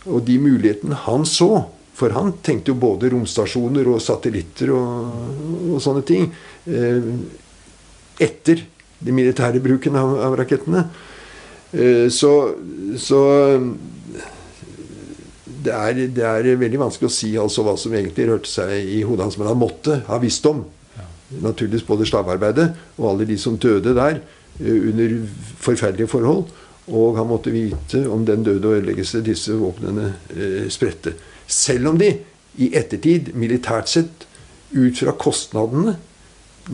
og 0.08 0.24
de 0.28 0.38
mulighetene 0.40 0.98
han 1.06 1.26
så, 1.28 1.68
for 1.98 2.14
han 2.16 2.36
tenkte 2.46 2.72
jo 2.72 2.80
både 2.80 3.10
romstasjoner 3.12 3.90
og 3.90 4.02
satellitter 4.04 4.72
og, 4.76 5.12
og 5.74 5.82
sånne 5.84 6.04
ting. 6.08 6.30
Eh, 6.70 7.10
etter 8.24 8.64
den 9.00 9.18
militære 9.18 9.62
bruken 9.62 9.98
av, 10.00 10.16
av 10.30 10.38
rakettene. 10.40 10.86
Eh, 11.72 12.08
så, 12.10 12.54
så 12.98 13.20
det, 15.64 15.74
er, 15.74 15.94
det, 15.94 16.24
er, 16.24 16.56
veldig 16.60 16.80
vanskelig 16.80 17.10
å 17.10 17.14
si 17.14 17.34
altså 17.40 17.66
hva 17.66 17.76
som 17.80 17.96
egentlig 17.98 18.30
rørte 18.30 18.52
seg 18.52 18.74
i 18.78 19.02
hodet 19.04 19.28
hans. 19.28 19.40
Men 19.40 19.52
han 19.52 19.62
måtte 19.62 20.02
ha 20.08 20.20
visst 20.24 20.46
om 20.48 20.64
naturligvis 21.44 21.84
både 21.84 22.08
slavearbeidet 22.08 22.70
og 22.96 23.10
alle 23.10 23.28
de 23.28 23.36
som 23.42 23.58
døde 23.60 23.96
der 23.98 24.22
eh, 24.62 24.88
under 24.92 25.18
forferdelige 25.64 26.12
forhold. 26.12 26.48
Og 26.88 27.18
han 27.20 27.28
måtte 27.28 27.52
vite 27.52 28.06
om 28.08 28.24
den 28.26 28.46
døde 28.48 28.70
og 28.70 28.78
ødeleggelse 28.80 29.26
disse 29.26 29.58
våpnene 29.60 30.14
eh, 30.32 30.70
spredte. 30.72 31.18
Selv 31.48 31.92
om 31.92 32.00
de 32.00 32.14
i 32.58 32.72
ettertid, 32.76 33.34
militært 33.38 33.92
sett, 33.92 34.24
ut 34.72 35.00
fra 35.00 35.14
kostnadene, 35.16 35.94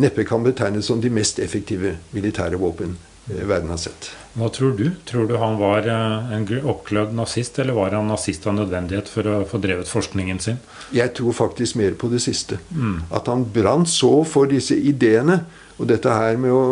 neppe 0.01 0.23
kan 0.25 0.45
betegnes 0.45 0.87
som 0.89 1.01
de 1.01 1.11
mest 1.13 1.41
effektive 1.41 1.97
militære 2.13 2.57
våpen 2.61 2.95
verden 3.25 3.69
har 3.69 3.77
sett. 3.77 4.11
Hva 4.33 4.49
tror 4.49 4.73
du? 4.77 4.87
Tror 5.05 5.27
du 5.29 5.35
han 5.37 5.55
var 5.59 5.87
eh, 5.87 6.33
en 6.35 6.47
oppglødd 6.65 7.13
nazist, 7.15 7.59
eller 7.59 7.77
var 7.77 7.93
han 7.95 8.09
nazist 8.09 8.47
av 8.49 8.57
nødvendighet 8.57 9.09
for 9.11 9.29
å 9.29 9.35
få 9.47 9.61
drevet 9.63 9.89
forskningen 9.89 10.41
sin? 10.43 10.57
Jeg 10.95 11.13
tror 11.17 11.35
faktisk 11.37 11.77
mer 11.79 11.95
på 11.99 12.09
det 12.11 12.23
siste. 12.23 12.59
Mm. 12.73 13.03
At 13.13 13.29
han 13.31 13.45
brant 13.45 13.89
så 13.89 14.11
for 14.27 14.49
disse 14.49 14.75
ideene, 14.75 15.43
og 15.77 15.87
dette 15.89 16.11
her 16.11 16.39
med 16.41 16.51
å, 16.53 16.63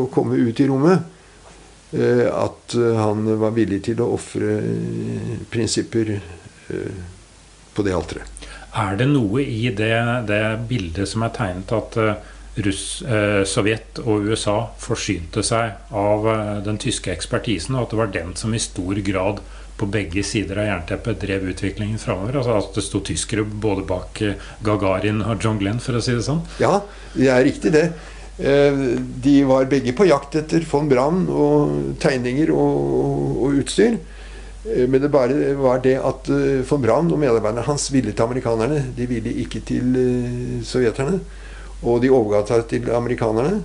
komme 0.12 0.40
ut 0.40 0.60
i 0.60 0.68
rommet, 0.70 1.06
eh, 1.92 2.26
at 2.32 2.74
han 2.74 3.30
var 3.40 3.54
villig 3.56 3.84
til 3.90 4.02
å 4.02 4.10
ofre 4.16 4.58
prinsipper 5.52 6.16
på 7.74 7.82
det 7.82 7.94
alteret. 7.96 8.44
Er 8.78 8.94
det 8.96 9.08
noe 9.10 9.42
i 9.42 9.64
det, 9.74 9.94
det, 10.28 10.42
bildet 10.70 11.08
som 11.10 11.24
er 11.26 11.32
tegnet, 11.34 11.72
at 11.74 11.96
Russ, 12.66 13.02
eh, 13.02 13.42
Sovjet 13.48 13.98
og 14.04 14.26
USA 14.30 14.58
forsynte 14.78 15.42
seg 15.46 15.94
av 15.96 16.28
eh, 16.28 16.58
den 16.66 16.78
tyske 16.82 17.12
ekspertisen, 17.12 17.76
og 17.76 17.86
at 17.88 17.94
det 17.94 17.98
var 18.02 18.12
den 18.14 18.36
som 18.36 18.54
i 18.54 18.60
stor 18.62 19.00
grad 19.06 19.40
på 19.80 19.86
begge 19.88 20.20
sider 20.26 20.58
av 20.60 20.66
jernteppet 20.68 21.20
drev 21.22 21.46
utviklingen 21.54 21.98
framover. 22.02 22.36
Altså 22.42 22.58
at 22.58 22.74
det 22.76 22.84
sto 22.84 23.00
tyskere 23.06 23.46
både 23.48 23.86
bak 23.88 24.20
eh, 24.26 24.34
Gagarin 24.66 25.22
og 25.24 25.40
John 25.44 25.60
Glenn, 25.62 25.80
for 25.80 25.96
å 25.96 26.02
si 26.04 26.12
det 26.16 26.26
sånn. 26.26 26.42
Ja, 26.60 26.82
det 27.14 27.30
er 27.32 27.44
riktig, 27.46 27.72
det. 27.76 27.86
Eh, 28.40 28.84
De 29.24 29.34
var 29.48 29.66
begge 29.72 29.92
på 29.96 30.06
jakt 30.08 30.36
etter 30.40 30.64
von 30.68 30.88
Brann 30.88 31.26
og 31.28 31.96
tegninger 32.00 32.52
og, 32.52 33.40
og 33.46 33.58
utstyr. 33.62 33.96
Eh, 34.68 34.84
Men 34.88 35.00
det 35.00 35.10
bare 35.12 35.54
var 35.60 35.80
det 35.84 35.96
at 35.96 36.28
eh, 36.32 36.60
von 36.68 36.84
Brann 36.84 37.08
og 37.12 37.20
medarbeiderne 37.20 37.64
hans 37.68 37.88
ville 37.92 38.12
til 38.12 38.28
amerikanerne. 38.28 38.82
De 38.96 39.08
ville 39.08 39.32
ikke 39.44 39.60
til 39.68 39.96
sovjeterne. 40.64 41.20
Og 41.80 42.00
de 42.02 42.12
overga 42.12 42.44
seg 42.48 42.66
til 42.70 42.90
amerikanerne. 42.92 43.60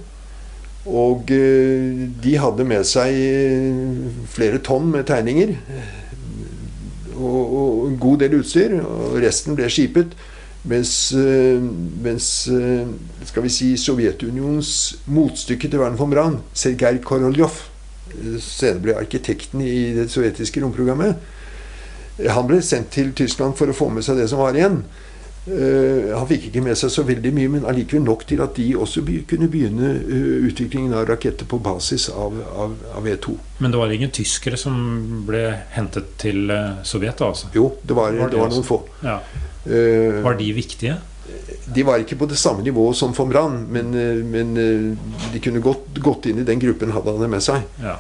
Og 0.86 1.32
eh, 1.34 2.06
de 2.22 2.36
hadde 2.38 2.66
med 2.68 2.86
seg 2.86 3.16
eh, 3.18 4.10
flere 4.30 4.62
tonn 4.64 4.92
med 4.94 5.08
tegninger. 5.10 5.56
Og, 7.16 7.88
en 7.90 8.00
god 8.02 8.22
del 8.22 8.40
utstyr. 8.40 8.78
Og 8.84 9.18
resten 9.24 9.58
ble 9.58 9.70
skipet. 9.72 10.14
Mens, 10.66 11.14
eh, 11.18 11.62
mens 12.06 12.28
skal 13.30 13.46
vi 13.46 13.54
si 13.54 13.74
Sovjetunionens 13.78 14.72
motstykke 15.06 15.70
til 15.70 15.82
Werner 15.82 16.00
von 16.00 16.14
Braun, 16.14 16.40
Sergej 16.58 17.02
Koroljov, 17.06 17.60
senere 18.42 18.82
ble 18.82 18.96
arkitekten 18.98 19.62
i 19.62 19.94
det 19.98 20.08
sovjetiske 20.14 20.62
romprogrammet, 20.64 21.20
han 22.32 22.48
ble 22.48 22.62
sendt 22.64 22.94
til 22.96 23.12
Tyskland 23.18 23.58
for 23.60 23.70
å 23.70 23.76
få 23.76 23.90
med 23.92 24.06
seg 24.06 24.18
det 24.22 24.30
som 24.32 24.40
var 24.40 24.56
igjen. 24.56 24.80
Eh, 25.46 26.12
han 26.18 26.26
fikk 26.30 26.48
ikke 26.50 26.64
med 26.66 26.78
seg 26.80 26.90
så 26.94 27.04
veldig 27.06 27.32
mye, 27.36 27.52
men 27.54 27.66
allikevel 27.70 28.06
nok 28.06 28.26
til 28.30 28.42
at 28.42 28.56
de 28.58 28.72
også 28.82 29.04
be 29.06 29.20
kunne 29.30 29.50
begynne 29.52 29.92
eh, 30.02 30.30
utviklingen 30.50 30.96
av 30.98 31.06
raketter 31.10 31.46
på 31.50 31.60
basis 31.62 32.08
av, 32.10 32.40
av, 32.64 32.74
av 32.98 33.06
V2. 33.06 33.36
Men 33.62 33.74
det 33.74 33.82
var 33.82 33.94
ingen 33.94 34.14
tyskere 34.16 34.58
som 34.58 34.78
ble 35.28 35.44
hentet 35.76 36.16
til 36.22 36.50
eh, 36.50 36.80
Sovjet, 36.88 37.20
da, 37.22 37.30
altså? 37.30 37.52
Jo, 37.54 37.68
det 37.84 37.98
var, 37.98 38.16
Var 38.16 38.32
det 38.32 38.38
det 38.38 38.42
var 38.42 38.56
noen 38.56 38.66
få. 38.66 38.82
Ja. 39.06 39.20
Uh, 39.66 40.22
Var 40.22 40.36
de 40.38 40.48
viktige? 40.54 40.96
De 41.74 41.82
var 41.82 41.98
ikke 41.98 42.20
på 42.22 42.28
det 42.30 42.38
samme 42.38 42.62
nivået 42.62 42.98
som 42.98 43.14
von 43.18 43.32
Brann, 43.32 43.64
men, 43.74 43.96
men 44.30 44.52
de 44.54 45.42
kunne 45.42 45.62
godt 45.66 45.98
gått 46.06 46.28
inn 46.30 46.44
i 46.44 46.46
den 46.46 46.62
gruppen 46.62 46.94
hadde 46.94 47.16
han 47.18 47.34
med 47.34 47.42
seg. 47.42 47.66
Ja. 47.82 47.96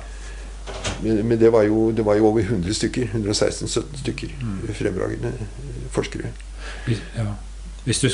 Men, 1.01 1.27
men 1.27 1.39
det, 1.39 1.49
var 1.49 1.65
jo, 1.65 1.91
det 1.91 2.05
var 2.05 2.19
jo 2.19 2.27
over 2.29 2.41
100 2.41 2.73
stykker. 2.73 3.09
116-17 3.13 4.01
stykker 4.03 4.35
fremragende 4.77 5.33
eh, 5.33 5.87
forskere. 5.93 6.31
Ja. 7.17 7.27
Hvis, 7.85 7.99
du, 8.01 8.09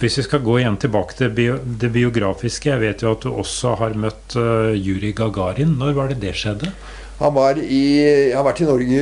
hvis 0.00 0.18
vi 0.20 0.24
skal 0.26 0.42
gå 0.44 0.58
igjen 0.60 0.76
tilbake 0.80 1.16
til 1.18 1.30
bio, 1.36 1.58
det 1.60 1.90
biografiske 1.92 2.70
Jeg 2.70 2.80
vet 2.80 3.02
jo 3.04 3.12
at 3.14 3.24
du 3.24 3.30
også 3.32 3.74
har 3.80 3.96
møtt 3.96 4.36
uh, 4.36 4.72
Juri 4.76 5.12
Gagarin. 5.16 5.76
Når 5.80 5.94
var 5.96 6.12
det 6.12 6.20
det 6.22 6.34
skjedde? 6.36 6.72
Han 7.20 7.34
var 7.36 7.58
i, 7.60 7.82
jeg 8.30 8.36
har 8.36 8.44
vært 8.46 8.62
i 8.64 8.68
Norge 8.68 9.00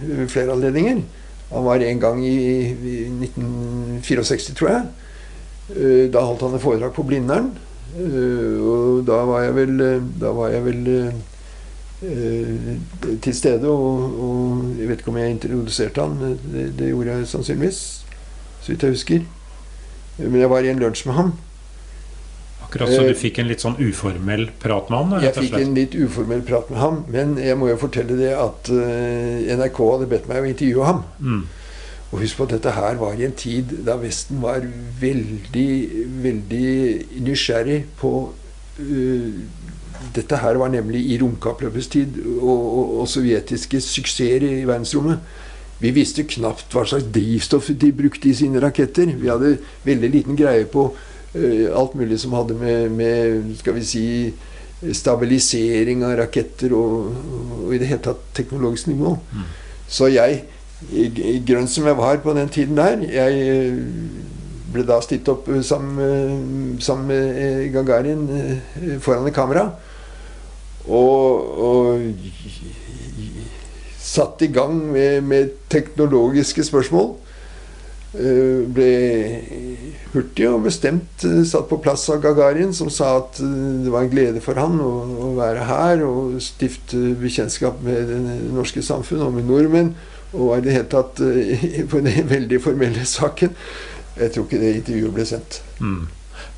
ved 0.00 0.28
flere 0.32 0.54
anledninger. 0.54 1.02
Han 1.50 1.64
var 1.66 1.82
en 1.84 2.00
gang 2.00 2.22
i, 2.24 2.36
i 2.72 2.94
1964, 3.10 4.54
tror 4.56 4.70
jeg. 4.70 4.86
Eh, 5.74 6.06
Da 6.14 6.22
holdt 6.24 6.44
han 6.46 6.54
et 6.56 6.62
foredrag 6.64 6.94
på 6.96 7.04
Blindern. 7.04 7.50
Eh, 7.98 8.56
Og 8.64 9.02
da 9.08 9.18
var 9.28 9.44
jeg 9.44 9.56
vel, 9.58 9.74
eh, 9.82 10.06
da 10.22 10.32
var 10.36 10.54
jeg 10.54 10.64
vel 10.70 10.88
eh, 10.94 11.20
til 12.00 13.34
stede, 13.36 13.68
og, 13.68 14.20
og 14.24 14.78
jeg 14.78 14.88
vet 14.88 15.02
ikke 15.02 15.12
om 15.12 15.20
jeg 15.20 15.34
introduserte 15.34 16.06
han. 16.06 16.36
Det, 16.46 16.64
det 16.78 16.88
gjorde 16.88 17.18
jeg 17.18 17.28
sannsynligvis, 17.28 17.80
så 18.62 18.72
vidt 18.72 18.86
jeg 18.86 18.96
husker. 18.96 19.28
Men 20.20 20.40
jeg 20.40 20.50
var 20.52 20.64
i 20.64 20.72
en 20.72 20.80
lunsj 20.80 21.06
med 21.08 21.18
ham. 21.18 21.32
Akkurat 22.70 22.88
så 22.88 23.02
Eh, 23.02 23.08
du 23.08 23.18
fikk 23.18 23.40
en 23.42 23.48
litt 23.50 23.62
sånn 23.64 23.78
uformell 23.82 24.50
prat 24.62 24.90
med 24.90 24.98
ham? 24.98 25.10
da, 25.10 25.20
Jeg 25.24 25.34
fikk 25.34 25.56
en 25.58 25.74
litt 25.74 25.94
uformell 25.94 26.42
prat 26.46 26.70
med 26.70 26.78
ham, 26.78 27.04
men 27.08 27.36
jeg 27.38 27.56
må 27.58 27.68
jo 27.68 27.78
fortelle 27.80 28.16
det 28.18 28.34
at 28.36 28.70
eh, 28.70 29.50
NRK 29.56 29.80
hadde 29.92 30.10
bedt 30.10 30.28
meg 30.30 30.44
å 30.44 30.50
intervjue 30.52 30.86
ham. 30.86 31.02
Mm. 31.18 31.42
Og 32.10 32.22
husk 32.22 32.38
på 32.38 32.46
at 32.46 32.54
dette 32.56 32.74
her 32.74 32.98
var 32.98 33.18
i 33.18 33.26
en 33.26 33.34
tid 33.38 33.74
da 33.86 33.96
Vesten 34.00 34.40
var 34.42 34.64
veldig, 35.00 35.72
veldig 36.22 36.70
nysgjerrig 37.26 37.84
på 38.00 38.12
eh, 38.78 39.42
Dette 40.14 40.40
her 40.40 40.56
var 40.60 40.72
nemlig 40.72 41.02
i 41.12 41.18
romkappløpets 41.20 41.90
tid 41.92 42.18
og, 42.40 42.48
og, 42.50 42.98
og 43.02 43.08
sovjetiske 43.08 43.80
suksesser 43.84 44.46
i 44.46 44.64
verdensrommet. 44.64 45.20
Vi 45.80 45.92
visste 45.96 46.26
knapt 46.28 46.72
hva 46.74 46.84
slags 46.88 47.08
drivstoff 47.12 47.70
de 47.80 47.92
brukte 47.96 48.28
i 48.28 48.36
sine 48.36 48.60
raketter. 48.60 49.12
Vi 49.16 49.30
hadde 49.32 49.56
veldig 49.86 50.10
liten 50.12 50.36
greie 50.36 50.66
på 50.68 50.90
uh, 50.92 51.66
alt 51.76 51.96
mulig 51.96 52.20
som 52.20 52.36
hadde 52.36 52.56
med, 52.60 52.90
med 52.92 53.54
skal 53.60 53.76
vi 53.78 53.84
si, 53.88 54.06
stabilisering 54.96 56.04
av 56.08 56.16
raketter 56.22 56.72
og, 56.76 57.10
og 57.60 57.74
i 57.74 57.80
det 57.80 57.88
hele 57.90 58.04
tatt 58.04 58.22
teknologisk 58.36 58.88
nivå. 58.88 59.12
Mm. 59.32 59.46
Så 59.90 60.08
jeg, 60.12 60.44
grønn 61.48 61.68
som 61.68 61.88
jeg 61.88 61.98
var 61.98 62.20
på 62.24 62.34
den 62.36 62.48
tiden 62.52 62.78
der, 62.80 63.02
jeg 63.04 63.40
eh, 63.44 63.80
ble 64.72 64.84
da 64.88 65.00
stilt 65.04 65.28
opp 65.28 65.48
eh, 65.52 65.60
sammen, 65.66 66.78
sammen 66.80 67.10
med 67.10 67.68
Gagarin 67.74 68.26
foran 69.04 69.28
et 69.28 69.36
kamera. 69.36 69.68
Og, 70.88 71.58
og 71.60 72.00
satt 74.00 74.42
i 74.42 74.50
gang 74.52 74.78
med, 74.92 75.20
med 75.22 75.50
teknologiske 75.72 76.64
spørsmål. 76.66 77.12
Eh, 78.10 78.66
ble 78.66 78.86
hurtig 80.10 80.48
og 80.50 80.64
bestemt 80.64 81.22
eh, 81.22 81.44
satt 81.46 81.68
på 81.70 81.78
plass 81.78 82.08
av 82.10 82.18
Gagarin, 82.24 82.72
som 82.74 82.88
sa 82.90 83.12
at 83.20 83.38
eh, 83.38 83.52
det 83.84 83.92
var 83.94 84.02
en 84.02 84.10
glede 84.10 84.42
for 84.42 84.58
han 84.58 84.80
å, 84.82 84.88
å 85.14 85.28
være 85.36 85.68
her 85.68 86.02
og 86.02 86.40
stifte 86.42 86.98
bekjentskap 87.20 87.78
med 87.86 88.10
det 88.10 88.18
norske 88.50 88.82
samfunn 88.82 89.22
og 89.28 89.36
med 89.36 89.46
nordmenn. 89.46 89.92
Og 90.34 90.56
i 90.56 90.64
det 90.64 90.74
hele 90.74 90.90
tatt 90.90 91.22
på 91.92 92.02
den 92.02 92.26
veldig 92.30 92.58
formelle 92.62 93.06
saken. 93.06 93.54
Jeg 94.18 94.34
tror 94.34 94.48
ikke 94.48 94.60
det 94.62 94.74
intervjuet 94.80 95.14
ble 95.14 95.28
sendt. 95.30 95.60
Mm. 95.78 96.02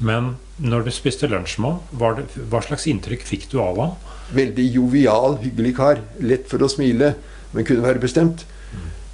Men 0.01 0.35
når 0.63 0.87
du 0.87 0.91
spiste 0.95 1.29
lunsj 1.29 1.59
med 1.61 1.77
ham, 2.01 2.25
hva 2.49 2.65
slags 2.65 2.89
inntrykk 2.89 3.29
fikk 3.29 3.51
du 3.53 3.59
av 3.61 3.81
ham? 3.81 3.95
Veldig 4.33 4.65
jovial, 4.75 5.39
hyggelig 5.43 5.77
kar. 5.77 6.01
Lett 6.25 6.49
for 6.49 6.65
å 6.65 6.71
smile, 6.73 7.15
men 7.53 7.67
kunne 7.69 7.85
være 7.85 8.01
bestemt. 8.03 8.47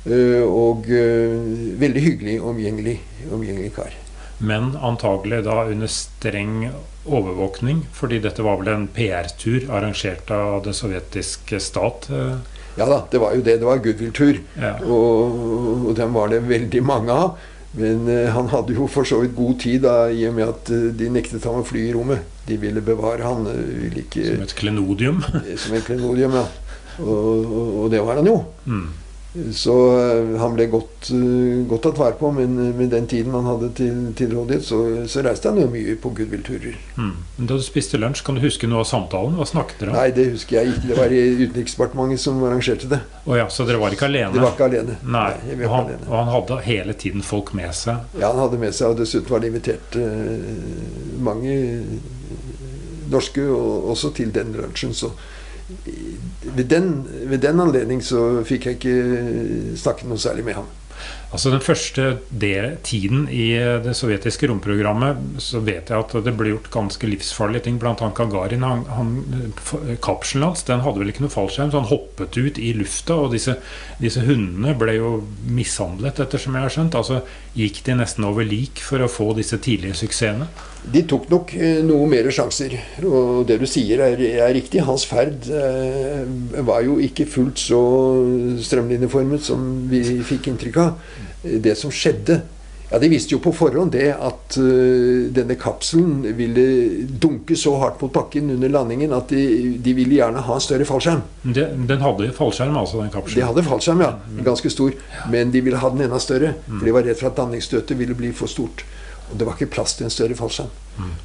Eh, 0.08 0.44
og 0.46 0.86
eh, 0.94 1.34
veldig 1.80 2.02
hyggelig, 2.04 2.36
omgjengelig, 2.48 2.98
omgjengelig 3.34 3.72
kar. 3.76 3.96
Men 4.38 4.70
antagelig 4.86 5.42
da 5.48 5.64
under 5.66 5.90
streng 5.90 6.68
overvåkning, 7.08 7.82
fordi 7.96 8.20
dette 8.22 8.44
var 8.46 8.60
vel 8.60 8.70
en 8.70 8.86
PR-tur 8.94 9.66
arrangert 9.74 10.30
av 10.30 10.62
den 10.68 10.76
sovjetiske 10.76 11.60
stat? 11.60 12.08
eh, 12.14 12.38
Ja 12.78 12.86
da, 12.86 13.00
det 13.10 13.18
var 13.18 13.34
jo 13.34 13.42
det. 13.42 13.58
Det 13.58 13.66
var 13.66 13.80
goodwill-tur. 13.82 14.38
Ja. 14.54 14.76
Og, 14.86 15.86
og 15.90 15.94
dem 15.98 16.14
var 16.14 16.30
det 16.30 16.44
veldig 16.46 16.82
mange 16.86 17.10
av. 17.10 17.32
Men 17.78 18.06
han 18.32 18.46
hadde 18.48 18.72
jo 18.78 18.86
for 18.88 19.04
så 19.04 19.18
vidt 19.20 19.34
god 19.36 19.58
tid 19.60 19.82
da, 19.82 20.06
i 20.08 20.22
og 20.28 20.36
med 20.38 20.46
at 20.48 20.70
de 20.96 21.08
nektet 21.12 21.44
ham 21.44 21.58
å 21.60 21.66
fly 21.66 21.82
i 21.88 21.92
rommet. 21.92 22.22
De 22.48 22.56
ville 22.60 22.80
bevare 22.84 23.22
han. 23.28 23.46
eh, 23.52 23.64
ville 23.84 24.04
ikke, 24.06 24.24
Som 24.34 24.46
et 24.48 24.56
klenodium? 24.58 25.20
som 25.56 25.74
et 25.78 25.84
klenodium, 25.88 26.38
ja. 26.40 26.46
Og, 26.98 27.44
og, 27.44 27.84
og 27.84 27.92
det 27.92 28.00
var 28.02 28.18
han 28.22 28.26
jo. 28.26 28.40
Mm. 28.66 28.88
Så 29.54 29.74
eh, 30.00 30.30
han 30.40 30.54
ble 30.56 30.64
godt, 30.72 31.10
eh, 31.14 31.58
godt 31.68 31.82
tatt 31.84 31.98
vare 32.00 32.16
på, 32.18 32.30
men 32.34 32.56
eh, 32.58 32.70
med 32.74 32.88
den 32.90 33.04
tiden 33.06 33.34
han 33.36 33.44
hadde 33.46 33.68
til, 33.76 33.98
til 34.18 34.32
rådighet, 34.34 34.64
så, 34.66 34.78
så 35.06 35.22
reiste 35.22 35.52
han 35.52 35.60
jo 35.60 35.66
mye 35.70 35.94
på 36.00 36.10
goodwill-turer. 36.16 36.74
Mm. 36.96 37.12
Da 37.44 37.58
du 37.60 37.62
spiste 37.62 38.00
lunsj, 38.00 38.24
kan 38.26 38.34
du 38.34 38.42
huske 38.42 38.66
noe 38.66 38.80
av 38.82 38.88
samtalen? 38.88 39.36
Hva 39.38 39.46
snakket 39.46 39.84
dere 39.84 39.92
om? 39.92 39.98
Nei, 40.00 40.08
det 40.16 40.26
husker 40.32 40.58
jeg 40.58 40.72
ikke. 40.72 40.88
Det 40.90 40.98
var 40.98 41.14
Utenriksdepartementet 41.44 42.24
som 42.24 42.40
arrangerte 42.48 42.90
det. 42.90 43.02
Oh, 43.28 43.36
ja, 43.38 43.46
så 43.52 43.68
dere 43.68 43.78
var 43.84 43.94
ikke 43.94 44.08
alene? 44.08 44.32
Det 44.34 44.42
var 44.42 44.56
ikke 44.56 44.70
alene. 44.72 44.98
Nei, 45.04 45.30
Nei 45.52 45.60
og 45.60 45.74
han, 45.76 45.92
alene. 45.92 46.08
og 46.08 46.16
han 46.22 46.34
hadde 46.34 46.60
hele 46.66 46.98
tiden 47.04 47.22
folk 47.30 47.52
med 47.60 47.76
seg? 47.78 48.08
Ja, 48.18 48.32
han 48.32 48.42
hadde 48.46 48.58
med 48.64 48.74
seg, 48.74 48.90
og 48.96 48.98
dessuten 49.04 49.36
var 49.36 49.44
det 49.44 49.52
invitert 49.52 50.00
uh, 50.00 51.22
mange 51.30 51.54
norske 53.12 53.44
og, 53.44 53.90
også 53.94 54.12
til 54.16 54.32
den 54.34 54.54
lunsjen. 54.58 54.94
Så 54.94 55.12
ved 56.56 56.64
den, 56.70 56.92
ved 57.28 57.42
den 57.44 57.60
anledning 57.60 58.02
så 58.04 58.42
fikk 58.48 58.66
jeg 58.68 58.78
ikke 58.78 59.76
snakket 59.76 60.08
noe 60.08 60.20
særlig 60.20 60.46
med 60.48 60.60
ham. 60.60 60.68
Altså 61.28 61.50
Den 61.52 61.60
første 61.60 62.04
del, 62.32 62.70
tiden 62.84 63.26
i 63.28 63.50
det 63.84 63.92
sovjetiske 63.96 64.48
romprogrammet 64.48 65.42
så 65.44 65.60
vet 65.60 65.90
jeg 65.92 66.00
at 66.00 66.14
det 66.24 66.32
ble 66.38 66.54
gjort 66.54 66.70
ganske 66.72 67.10
livsfarlige 67.10 67.66
ting. 67.66 67.76
Blant 67.80 68.00
annet 68.04 68.16
Gagarin. 68.16 68.64
Han, 68.64 68.86
han, 68.96 69.12
kapselen 70.04 70.46
hans 70.48 70.64
den 70.68 70.82
hadde 70.84 71.02
vel 71.02 71.12
ikke 71.12 71.26
noe 71.26 71.34
fallskjerm, 71.34 71.72
så 71.72 71.82
han 71.82 71.90
hoppet 71.90 72.40
ut 72.40 72.60
i 72.62 72.72
lufta. 72.78 73.18
Og 73.26 73.36
disse, 73.36 73.58
disse 74.00 74.24
hundene 74.24 74.72
ble 74.80 74.96
jo 74.96 75.12
mishandlet, 75.44 76.24
ettersom 76.24 76.56
jeg 76.56 76.64
har 76.64 76.76
skjønt. 76.78 76.96
Altså 76.96 77.20
Gikk 77.58 77.80
de 77.88 77.94
nesten 77.98 78.26
over 78.28 78.46
lik 78.46 78.78
for 78.86 79.02
å 79.02 79.08
få 79.10 79.32
disse 79.34 79.58
tidlige 79.58 79.96
suksessene? 79.98 80.46
De 80.94 81.02
tok 81.10 81.26
nok 81.32 81.54
eh, 81.58 81.80
noe 81.82 82.06
mer 82.10 82.28
sjanser, 82.30 82.76
og 83.02 83.48
det 83.48 83.56
du 83.58 83.66
sier 83.66 84.04
er, 84.04 84.20
er 84.44 84.52
riktig. 84.54 84.84
Hans 84.86 85.06
ferd 85.08 85.48
eh, 85.50 86.22
var 86.68 86.84
jo 86.86 87.00
ikke 87.02 87.26
fullt 87.26 87.58
så 87.58 87.80
strømlinjeformet 88.62 89.42
som 89.50 89.64
vi 89.90 90.04
fikk 90.28 90.52
inntrykk 90.52 90.78
av. 90.84 91.10
Det 91.42 91.74
som 91.78 91.90
skjedde 91.94 92.38
Ja, 92.90 92.98
De 92.98 93.08
visste 93.12 93.34
jo 93.34 93.40
på 93.44 93.52
forhånd 93.52 93.92
det 93.92 94.10
at 94.14 94.56
uh, 94.56 95.28
denne 95.34 95.58
kapselen 95.60 96.22
ville 96.38 96.64
dunke 97.20 97.56
så 97.58 97.74
hardt 97.82 98.00
mot 98.00 98.12
bakken 98.14 98.48
under 98.54 98.72
landingen 98.72 99.12
at 99.16 99.28
de, 99.32 99.74
de 99.84 99.94
ville 99.96 100.16
gjerne 100.16 100.44
ha 100.46 100.56
en 100.56 100.64
større 100.64 100.86
fallskjerm. 100.88 101.20
De, 101.44 101.66
den 101.90 102.04
hadde 102.04 102.30
fallskjerm, 102.36 102.78
altså, 102.80 103.02
den 103.02 103.12
kapselen? 103.12 103.42
De 103.42 103.48
hadde 103.50 103.66
fallskjerm, 103.68 104.04
ja. 104.06 104.14
Ganske 104.46 104.72
stor. 104.72 104.96
Men 105.32 105.52
de 105.52 105.62
ville 105.66 105.80
ha 105.82 105.92
den 105.92 106.06
enda 106.06 106.20
større. 106.22 106.54
For 106.70 106.88
de 106.88 106.96
var 106.96 107.04
redd 107.04 107.20
for 107.20 107.30
at 107.32 107.42
landingsstøtet 107.42 107.98
ville 108.00 108.16
bli 108.16 108.32
for 108.36 108.50
stort. 108.50 108.86
Og 109.30 109.38
det 109.38 109.46
var 109.46 109.56
ikke 109.58 109.70
plass 109.74 109.94
til 109.98 110.04
en 110.08 110.10
større 110.10 110.34
fallskjerm. 110.34 110.70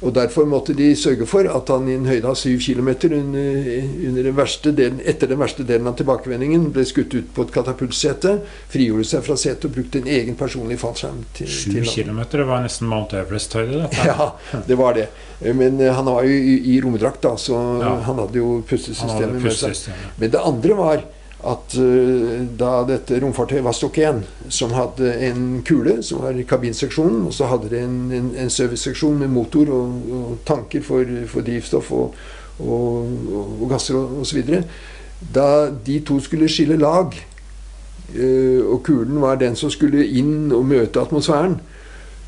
Og 0.06 0.12
Derfor 0.14 0.44
måtte 0.46 0.74
de 0.76 0.92
sørge 0.94 1.26
for 1.26 1.48
at 1.50 1.68
han 1.72 1.88
i 1.88 1.94
en 1.96 2.04
høyde 2.06 2.28
av 2.30 2.36
7 2.38 2.60
km 2.62 2.88
under, 3.10 3.64
under 4.06 4.22
den 4.28 4.76
delen, 4.76 5.00
etter 5.04 5.26
den 5.26 5.40
verste 5.40 5.64
delen 5.66 5.88
av 5.90 5.96
tilbakevendingen 5.98 6.68
ble 6.76 6.84
skutt 6.86 7.14
ut 7.16 7.32
på 7.34 7.42
et 7.42 7.50
katapultsete, 7.56 8.36
frigjorde 8.70 9.08
seg 9.08 9.24
fra 9.26 9.34
setet 9.40 9.64
og 9.66 9.74
brukte 9.74 9.98
en 9.98 10.06
egen 10.06 10.36
personlig 10.38 10.78
fallskjerm. 10.78 11.24
til- 11.34 11.48
7 11.48 11.72
til- 11.72 11.84
kilometer? 11.90 12.44
Var 12.44 12.62
nesten 12.62 12.86
Mount 12.86 13.12
Everest-høyde. 13.18 13.88
Ja, 14.06 14.30
det 14.68 14.76
var 14.78 14.94
det. 14.94 15.08
Men 15.54 15.80
eh, 15.80 15.92
han 15.92 16.04
var 16.04 16.22
jo 16.22 16.30
i, 16.30 16.76
i 16.76 16.80
romdrakt, 16.80 17.20
da, 17.22 17.34
så 17.36 17.58
Ja. 17.82 17.96
han 18.06 18.18
hadde 18.22 18.38
jo 18.38 18.62
pustesystemet 18.68 19.42
med 19.42 19.52
seg. 19.52 19.92
Men 20.18 20.30
det 20.30 20.40
andre 20.40 20.74
var 20.78 21.02
at 21.44 21.76
uh, 21.78 22.44
da 22.58 22.70
dette 22.88 23.18
romfartøyet 23.22 23.64
Vastok 23.64 23.98
1, 24.00 24.22
som 24.52 24.72
hadde 24.76 25.10
en 25.26 25.44
kule, 25.66 25.98
som 26.02 26.22
var 26.24 26.38
kabinseksjonen, 26.48 27.26
og 27.28 27.34
så 27.36 27.48
hadde 27.50 27.70
det 27.72 27.82
en, 27.84 27.98
en, 28.12 28.30
en 28.44 28.50
serviceseksjon 28.50 29.18
med 29.20 29.32
motor 29.32 29.70
og, 29.74 29.98
og 30.18 30.38
tanker 30.48 30.84
for, 30.84 31.04
for 31.30 31.46
drivstoff 31.46 31.92
og, 31.92 32.16
og, 32.58 33.12
og, 33.60 33.68
gasser 33.70 33.98
osv. 33.98 34.42
Da 35.34 35.48
de 35.86 36.00
to 36.06 36.18
skulle 36.24 36.48
skille 36.48 36.80
lag, 36.80 37.12
uh, 38.16 38.60
og 38.64 38.80
kulen 38.86 39.20
var 39.22 39.40
den 39.40 39.56
som 39.56 39.72
skulle 39.72 40.06
inn 40.06 40.52
og 40.52 40.66
møte 40.72 41.00
atmosfæren, 41.00 41.60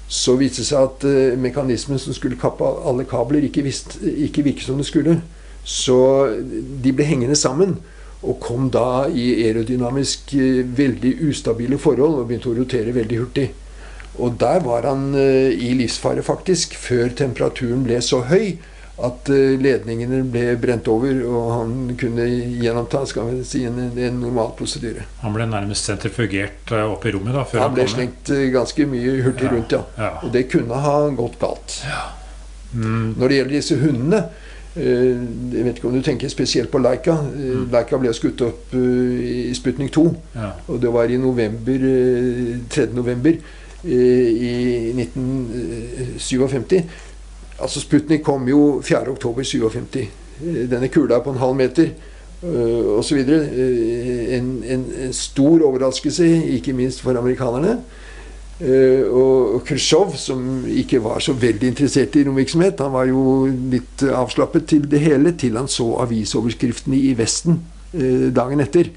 så 0.07 0.37
viste 0.39 0.63
det 0.63 0.69
seg 0.69 0.85
at 0.85 1.09
uh, 1.09 1.41
mekanismen 1.41 1.99
som 1.99 2.15
skulle 2.15 2.39
kappe 2.41 2.69
alle 2.87 3.09
kabler, 3.09 3.49
ikke, 3.49 3.65
visst, 3.67 3.99
ikke 4.05 4.45
virket 4.47 4.69
som 4.69 4.79
det 4.79 4.87
skulle. 4.91 5.21
Så 5.67 5.99
de 6.85 6.93
ble 6.95 7.09
hengende 7.09 7.35
sammen, 7.35 7.79
og 8.25 8.39
kom 8.41 8.71
da 8.73 9.07
i 9.13 9.27
aerodynamisk 9.45 10.33
eh, 10.39 10.63
veldig 10.79 11.17
ustabile 11.29 11.79
forhold 11.81 12.23
og 12.23 12.31
begynte 12.31 12.53
å 12.53 12.57
rotere 12.57 12.95
veldig 12.97 13.19
hurtig. 13.21 13.51
Og 14.17 14.39
der 14.41 14.63
var 14.65 14.89
han 14.89 15.11
eh, 15.19 15.53
i 15.53 15.75
livsfare, 15.77 16.25
faktisk, 16.25 16.79
før 16.81 17.13
temperaturen 17.19 17.85
ble 17.85 18.01
så 18.05 18.23
høy 18.31 18.57
at 19.05 19.29
eh, 19.29 19.59
ledningene 19.61 20.23
ble 20.33 20.55
brent 20.61 20.89
over, 20.89 21.21
og 21.29 21.51
han 21.53 21.75
kunne 22.01 22.25
gjenoppta 22.65 23.05
skal 23.11 23.29
vi 23.29 23.45
si, 23.45 23.67
en, 23.69 23.83
en 23.93 24.21
normal 24.23 24.55
prosedyre. 24.57 25.05
Han 25.21 25.37
ble 25.37 25.51
nærmest 25.53 25.91
sentrifugert 25.91 26.73
opp 26.81 27.05
i 27.05 27.13
rommet 27.13 27.37
da, 27.37 27.45
før 27.45 27.67
Han 27.67 27.77
ble 27.77 27.85
kom 27.85 27.95
slengt 27.99 28.33
ganske 28.57 28.89
mye 28.89 29.19
hurtig 29.27 29.51
Ja, 29.51 29.53
rundt, 29.53 29.77
ja. 29.77 29.85
ja. 30.01 30.11
Og 30.25 30.33
det 30.33 30.47
kunne 30.55 30.81
ha 30.87 30.97
gått 31.21 31.37
galt. 31.43 31.79
Mm, 32.73 33.15
Når 33.21 33.29
det 33.29 33.37
gjelder 33.37 33.57
disse 33.61 33.77
hundene 33.79 34.25
Jeg 34.77 35.65
vet 35.65 35.77
ikke 35.79 35.89
om 35.89 35.95
du 35.97 36.03
tenker 36.05 36.29
spesielt 36.29 36.71
på 36.71 36.79
Leica. 36.79 37.12
Eh, 37.12 37.55
Mm. 37.57 37.69
Leica 37.73 37.97
ble 37.99 38.12
skutt 38.12 38.43
opp 38.45 38.75
eh, 38.77 39.49
i 39.51 39.55
Sputnik 39.57 39.93
2. 39.95 40.03
ja. 40.35 40.51
Og 40.69 40.81
det 40.83 40.93
var 40.93 41.05
i 41.09 41.17
november, 41.17 41.75
eh, 41.75 42.59
3. 42.69 42.87
november 42.95 43.33
eh, 43.85 44.29
i 44.51 44.93
1957. 44.93 46.83
Altså 47.61 47.81
Sputnik 47.81 48.23
kom 48.23 48.49
jo 48.49 48.81
4. 48.85 49.09
oktober 49.11 49.43
57. 49.43 49.97
Eh, 50.45 50.67
Denne 50.71 50.89
kula 50.93 51.19
på 51.25 51.31
en 51.33 51.39
halv 51.41 51.57
meter 51.57 51.89
osv. 52.99 53.17
En, 53.17 54.51
en, 54.69 54.85
en 55.01 55.12
stor 55.12 55.62
overraskelse, 55.67 56.27
ikke 56.59 56.73
minst 56.77 57.01
for 57.01 57.17
amerikanerne. 57.19 57.79
Eh, 58.57 59.05
og 59.12 59.61
Khrusjtsjov, 59.69 60.14
som 60.16 60.45
ikke 60.64 61.03
var 61.05 61.21
så 61.21 61.35
veldig 61.37 61.75
interessert 61.75 62.14
i 62.16 62.23
romvirksomhet, 62.25 62.81
han 62.81 62.95
var 62.95 63.09
jo 63.11 63.45
litt 63.73 64.05
avslappet 64.09 64.64
til 64.73 64.87
det 64.88 65.03
hele, 65.03 65.35
til 65.37 65.59
han 65.61 65.69
så 65.69 65.90
avisoverskriftene 66.07 66.97
i 66.97 67.12
Vesten 67.19 67.61
eh, 67.92 68.31
dagen 68.33 68.64
etter. 68.64 68.88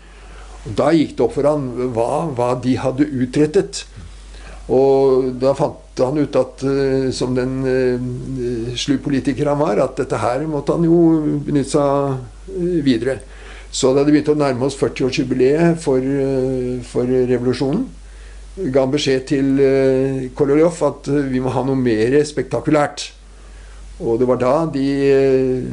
Og 0.64 0.78
Da 0.80 0.94
gikk 0.96 1.18
det 1.18 1.26
opp 1.26 1.36
for 1.36 1.50
han 1.50 1.68
hva, 1.92 2.30
hva 2.38 2.54
de 2.64 2.78
hadde 2.80 3.10
utrettet. 3.20 3.84
Og 4.72 5.34
da 5.42 5.52
fant 5.58 6.04
han 6.06 6.22
ut 6.22 6.40
at, 6.40 6.64
eh, 6.64 7.12
som 7.12 7.36
den 7.36 7.60
slu 8.80 8.96
politiker 9.04 9.52
han 9.52 9.60
var, 9.60 9.84
at 9.84 10.00
dette 10.00 10.24
her 10.24 10.48
måtte 10.48 10.78
han 10.78 10.88
jo 10.88 11.04
benytte 11.44 11.76
seg 11.76 12.80
videre. 12.86 13.20
Så 13.76 13.92
da 13.92 14.06
det 14.06 14.16
begynte 14.16 14.34
å 14.34 14.40
nærme 14.40 14.66
oss 14.66 14.80
40-årsjubileet 14.80 15.76
for, 15.84 16.06
for 16.90 17.12
revolusjonen, 17.30 17.84
ga 18.74 18.84
han 18.84 18.92
beskjed 18.92 19.24
til 19.30 19.54
uh, 19.62 20.28
Kololjov 20.36 20.82
at 20.88 21.08
eh, 21.12 21.30
vi 21.32 21.40
må 21.44 21.54
ha 21.54 21.64
noe 21.64 21.80
mer 21.80 22.18
spektakulært. 22.28 23.10
Og 24.00 24.20
det 24.20 24.28
var 24.30 24.40
da 24.40 24.54
de 24.72 24.86
eh, 25.12 25.64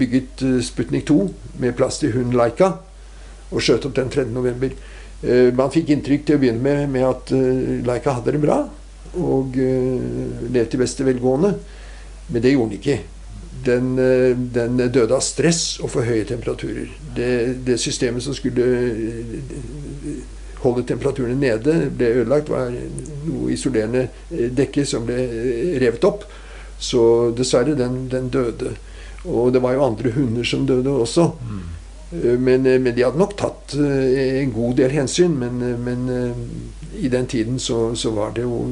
bygget 0.00 0.44
eh, 0.46 0.60
Sputnik 0.64 1.06
2 1.10 1.18
med 1.60 1.76
plass 1.76 2.00
til 2.00 2.14
hunden 2.14 2.36
Laika 2.36 2.72
og 3.50 3.60
skjøt 3.60 3.84
opp 3.88 3.96
den 3.98 4.12
3. 4.12 4.24
november. 4.32 4.72
Eh, 5.20 5.50
Man 5.56 5.72
fikk 5.72 5.92
inntrykk 5.92 6.24
til 6.26 6.38
å 6.38 6.42
begynne 6.42 6.64
med, 6.64 6.86
med 6.94 7.04
at 7.08 7.32
eh, 7.36 7.80
Laika 7.84 8.16
hadde 8.16 8.36
det 8.36 8.42
bra 8.44 8.62
og 9.18 9.56
eh, 9.60 10.46
levde 10.48 10.78
i 10.78 10.80
beste 10.80 11.04
velgående. 11.04 11.54
Men 12.30 12.44
det 12.44 12.54
gjorde 12.54 12.70
den 12.70 12.78
ikke. 12.78 12.98
Den, 13.66 13.92
eh, 14.00 14.32
den 14.54 14.80
døde 14.80 15.18
av 15.18 15.24
stress 15.26 15.80
og 15.82 15.92
for 15.92 16.08
høye 16.08 16.24
temperaturer. 16.24 16.88
Det, 17.16 17.32
det 17.66 17.76
systemet 17.82 18.24
som 18.24 18.36
skulle 18.38 18.70
eh, 18.88 19.36
holde 20.62 20.84
temperaturene 20.88 21.38
nede, 21.40 21.74
ble 21.96 22.12
ødelagt. 22.20 22.50
Var 22.52 22.70
noe 23.26 23.50
isolerende 23.54 24.06
eh, 24.30 24.48
dekke 24.54 24.86
som 24.88 25.06
ble 25.08 25.18
eh, 25.24 25.74
revet 25.82 26.06
opp. 26.08 26.24
Så 26.80 27.02
dessverre, 27.36 27.76
den, 27.78 28.06
den 28.12 28.30
døde. 28.32 28.74
Og 29.28 29.52
det 29.52 29.60
var 29.60 29.76
jo 29.76 29.84
andre 29.84 30.14
hunder 30.14 30.46
som 30.48 30.64
døde 30.68 30.90
også. 30.90 31.26
Mm. 31.44 31.66
Men, 32.40 32.64
men 32.82 32.94
de 32.96 33.04
hadde 33.04 33.20
nok 33.20 33.36
tatt 33.38 33.76
en 33.78 34.50
god 34.50 34.78
del 34.80 34.94
hensyn. 34.96 35.36
Men, 35.38 35.60
men 35.84 36.08
i 36.96 37.10
den 37.12 37.28
tiden 37.30 37.60
så, 37.62 37.92
så 37.94 38.10
var 38.16 38.32
det 38.34 38.46
jo 38.48 38.64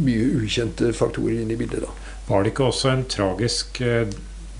mye 0.00 0.30
ukjente 0.38 0.92
faktorer 0.96 1.42
inne 1.42 1.56
i 1.56 1.58
bildet 1.60 1.82
da. 1.82 1.90
Var 2.30 2.46
det 2.46 2.54
ikke 2.54 2.70
også 2.70 2.94
en 2.94 3.04
tragisk 3.10 3.82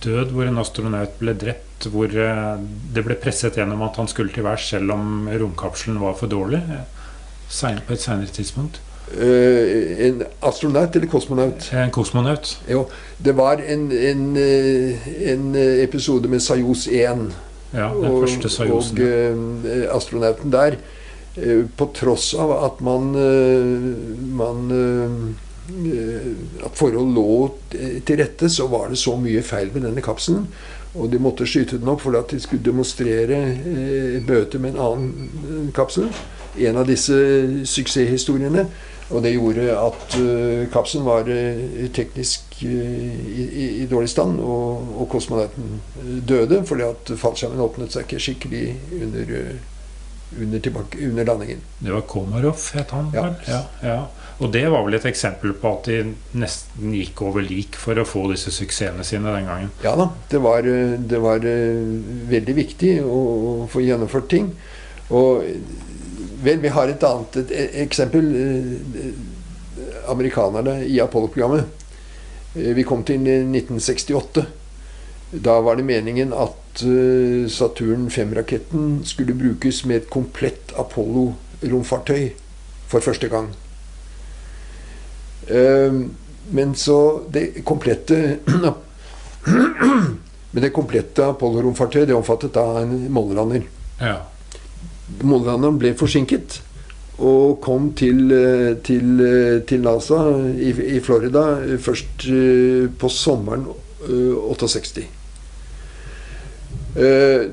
død 0.04 0.34
hvor 0.34 0.50
en 0.50 0.60
astronaut 0.60 1.16
ble 1.22 1.34
drept, 1.38 1.69
hvor 1.88 2.12
eh, 2.12 2.60
det 2.94 3.04
ble 3.06 3.16
presset 3.16 3.56
gjennom 3.56 3.82
at 3.86 3.96
han 3.96 4.08
skulle 4.10 4.32
til 4.34 4.44
værs 4.44 4.68
selv 4.72 4.92
om 4.92 5.28
romkapselen 5.40 6.00
var 6.02 6.14
for 6.18 6.26
dårlig? 6.28 6.60
eh, 6.70 7.80
På 7.86 7.92
et 7.92 8.00
senere 8.02 8.26
tidspunkt. 8.26 8.80
Uh, 9.10 10.06
En 10.06 10.22
astronaut 10.42 10.94
eller 10.96 11.08
kosmonaut? 11.10 11.72
En 11.74 11.90
kosmonaut. 11.90 12.60
Jo, 12.70 12.84
det 13.18 13.32
var 13.36 13.58
en, 13.66 13.90
en, 13.92 14.36
en 14.36 15.56
episode 15.56 16.28
med 16.28 16.40
Sajos 16.40 16.86
1. 16.86 17.32
Ja, 17.74 17.88
den 17.90 18.20
første 18.20 18.48
Sajosen. 18.48 18.98
og 18.98 19.66
uh, 19.66 19.96
astronauten 19.96 20.52
der. 20.52 20.76
uh, 21.42 21.64
på 21.76 21.90
tross 21.94 22.34
av 22.34 22.52
at 22.64 22.80
man, 22.80 23.10
man 24.36 24.70
At 26.64 26.74
forhold 26.74 27.14
lå 27.14 27.54
til 28.06 28.18
rette, 28.18 28.48
så 28.50 28.66
var 28.66 28.88
det 28.90 28.98
så 28.98 29.16
mye 29.16 29.42
feil 29.42 29.70
med 29.74 29.82
denne 29.86 30.02
kapselen. 30.02 30.46
Og 30.94 31.10
de 31.12 31.20
måtte 31.22 31.46
skyte 31.46 31.78
den 31.78 31.90
opp 31.92 32.02
for 32.02 32.16
at 32.18 32.32
de 32.32 32.40
skulle 32.42 32.64
demonstrere 32.66 33.40
eh, 33.54 34.16
bøter 34.26 34.58
med 34.62 34.74
en 34.74 34.80
annen 34.86 35.28
eh, 35.46 35.66
kapsel. 35.76 36.08
En 36.58 36.80
av 36.80 36.88
disse 36.88 37.14
suksesshistoriene. 37.70 38.66
Og 39.10 39.24
det 39.24 39.32
gjorde 39.34 39.64
at 39.74 40.16
eh, 40.20 40.68
kapselen 40.70 41.06
var 41.06 41.30
eh, 41.30 41.88
teknisk 41.94 42.60
eh, 42.62 43.16
i, 43.26 43.46
i, 43.46 43.64
i 43.82 43.86
dårlig 43.90 44.10
stand, 44.12 44.38
og, 44.38 44.92
og 45.02 45.08
kosmonauten 45.10 45.80
eh, 46.02 46.12
døde 46.30 46.62
fordi 46.66 46.86
at 46.86 47.10
fallskjermen 47.18 47.62
åpnet 47.64 47.94
seg 47.94 48.06
ikke 48.06 48.22
skikkelig 48.22 48.64
under, 49.00 49.32
under, 50.38 50.62
tilbake, 50.62 51.02
under 51.08 51.26
landingen. 51.26 51.64
Det 51.80 51.94
var 51.94 52.06
Komarov, 52.10 52.62
het 52.76 52.94
han 52.94 53.10
Ja. 53.14 53.26
Ja, 53.50 53.62
ja. 53.82 53.98
Og 54.40 54.48
det 54.54 54.62
var 54.72 54.86
vel 54.86 54.96
et 54.96 55.04
eksempel 55.04 55.52
på 55.60 55.70
at 55.74 55.88
de 55.90 56.14
nesten 56.40 56.94
gikk 56.96 57.20
over 57.26 57.44
lik 57.44 57.76
for 57.76 57.98
å 58.00 58.06
få 58.08 58.22
disse 58.30 58.52
suksessene 58.56 59.04
sine 59.04 59.34
den 59.36 59.48
gangen. 59.50 59.72
Ja 59.84 59.92
da, 60.00 60.06
det 60.32 60.40
var, 60.40 60.64
det 60.64 61.20
var 61.20 61.44
eh, 61.44 61.82
veldig 62.30 62.54
viktig 62.56 62.94
å, 63.04 63.20
få 63.68 63.84
gjennomført 63.84 64.30
ting. 64.32 64.48
Og 65.12 65.44
vel, 66.40 66.62
vi 66.64 66.72
har 66.72 66.88
et 66.88 67.04
annet 67.04 67.36
et, 67.42 67.54
eksempel. 67.84 68.32
eh, 68.40 69.12
Amerikanerne 70.10 70.80
i 70.88 70.96
Apollo-programmet. 71.04 71.68
Eh, 72.56 72.72
Vi 72.80 72.88
kom 72.88 73.04
til 73.04 73.20
1968. 73.20 74.46
Da 75.44 75.60
var 75.62 75.76
det 75.76 75.84
meningen 75.86 76.32
at 76.34 76.80
Saturn 76.80 78.08
5-raketten 78.10 79.02
skulle 79.06 79.36
brukes 79.36 79.84
med 79.84 80.00
et 80.00 80.10
komplett 80.10 80.72
Apollo-romfartøy 80.80 82.30
for 82.90 83.04
første 83.04 83.28
gang. 83.30 83.52
Eh, 85.50 85.92
Men 86.52 86.74
så 86.74 87.22
det 87.30 87.64
komplette 87.64 88.38
Men 90.50 90.64
det 90.64 90.72
komplette 90.74 91.28
Apollo-romfartøyet 91.30 92.08
det 92.10 92.16
omfattet 92.16 92.56
da 92.56 92.80
en 92.80 93.04
månelander. 93.14 93.62
Ja. 94.00 94.16
Månelanderen 95.22 95.78
ble 95.78 95.92
forsinket, 95.94 96.56
og 97.22 97.60
kom 97.62 97.92
til, 97.94 98.32
eh, 98.34 98.74
til, 98.82 99.22
eh, 99.22 99.60
til 99.62 99.86
NASA 99.86 100.18
i, 100.50 100.74
i, 100.96 100.98
Florida 101.00 101.44
først 101.78 102.26
på 102.98 103.12
sommeren 103.14 103.68
68. 104.10 105.06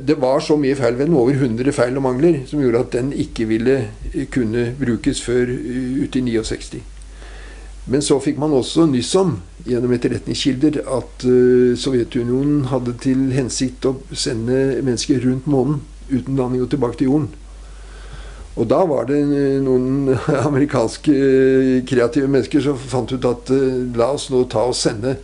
Det 0.07 0.15
var 0.17 0.41
så 0.41 0.57
mye 0.57 0.75
feil 0.75 0.97
ved 0.97 1.05
den, 1.05 1.19
over 1.21 1.37
100 1.37 1.71
feil 1.75 1.97
og 1.99 2.03
mangler, 2.07 2.39
som 2.49 2.63
gjorde 2.63 2.79
at 2.79 2.95
den 2.97 3.13
ikke 3.13 3.45
ville 3.45 3.91
kunne 4.33 4.71
brukes 4.79 5.21
før 5.21 5.53
ute 5.53 6.17
i 6.17 6.25
69. 6.33 6.81
Men 7.87 8.03
så 8.03 8.17
fikk 8.19 8.39
man 8.41 8.55
også 8.55 8.85
nyss 8.91 9.13
om 9.19 9.37
gjennom 9.67 9.93
etterretningskilder 9.95 10.81
at 10.83 11.25
uh, 11.27 11.75
Sovjetunionen 11.79 12.65
hadde 12.71 12.97
til 13.03 13.29
hensikt 13.35 13.87
å 13.87 13.95
sende 14.11 14.81
mennesker 14.81 15.21
rundt 15.23 15.47
månen 15.47 15.81
uten 16.09 16.39
landing 16.39 16.63
og 16.63 16.71
tilbake 16.71 16.99
til 16.99 17.11
jorden. 17.11 17.29
Og 18.57 18.67
da 18.71 18.81
var 18.89 19.07
det 19.07 19.19
noen 19.63 20.15
amerikanske 20.49 21.13
eh, 21.13 21.73
kreative 21.87 22.29
mennesker 22.31 22.63
som 22.63 22.79
fant 22.79 23.11
ut 23.13 23.27
at 23.29 23.51
la 23.99 24.07
oss 24.15 24.31
nå 24.33 24.47
ta 24.49 24.63
og 24.65 24.73
sende 24.75 25.17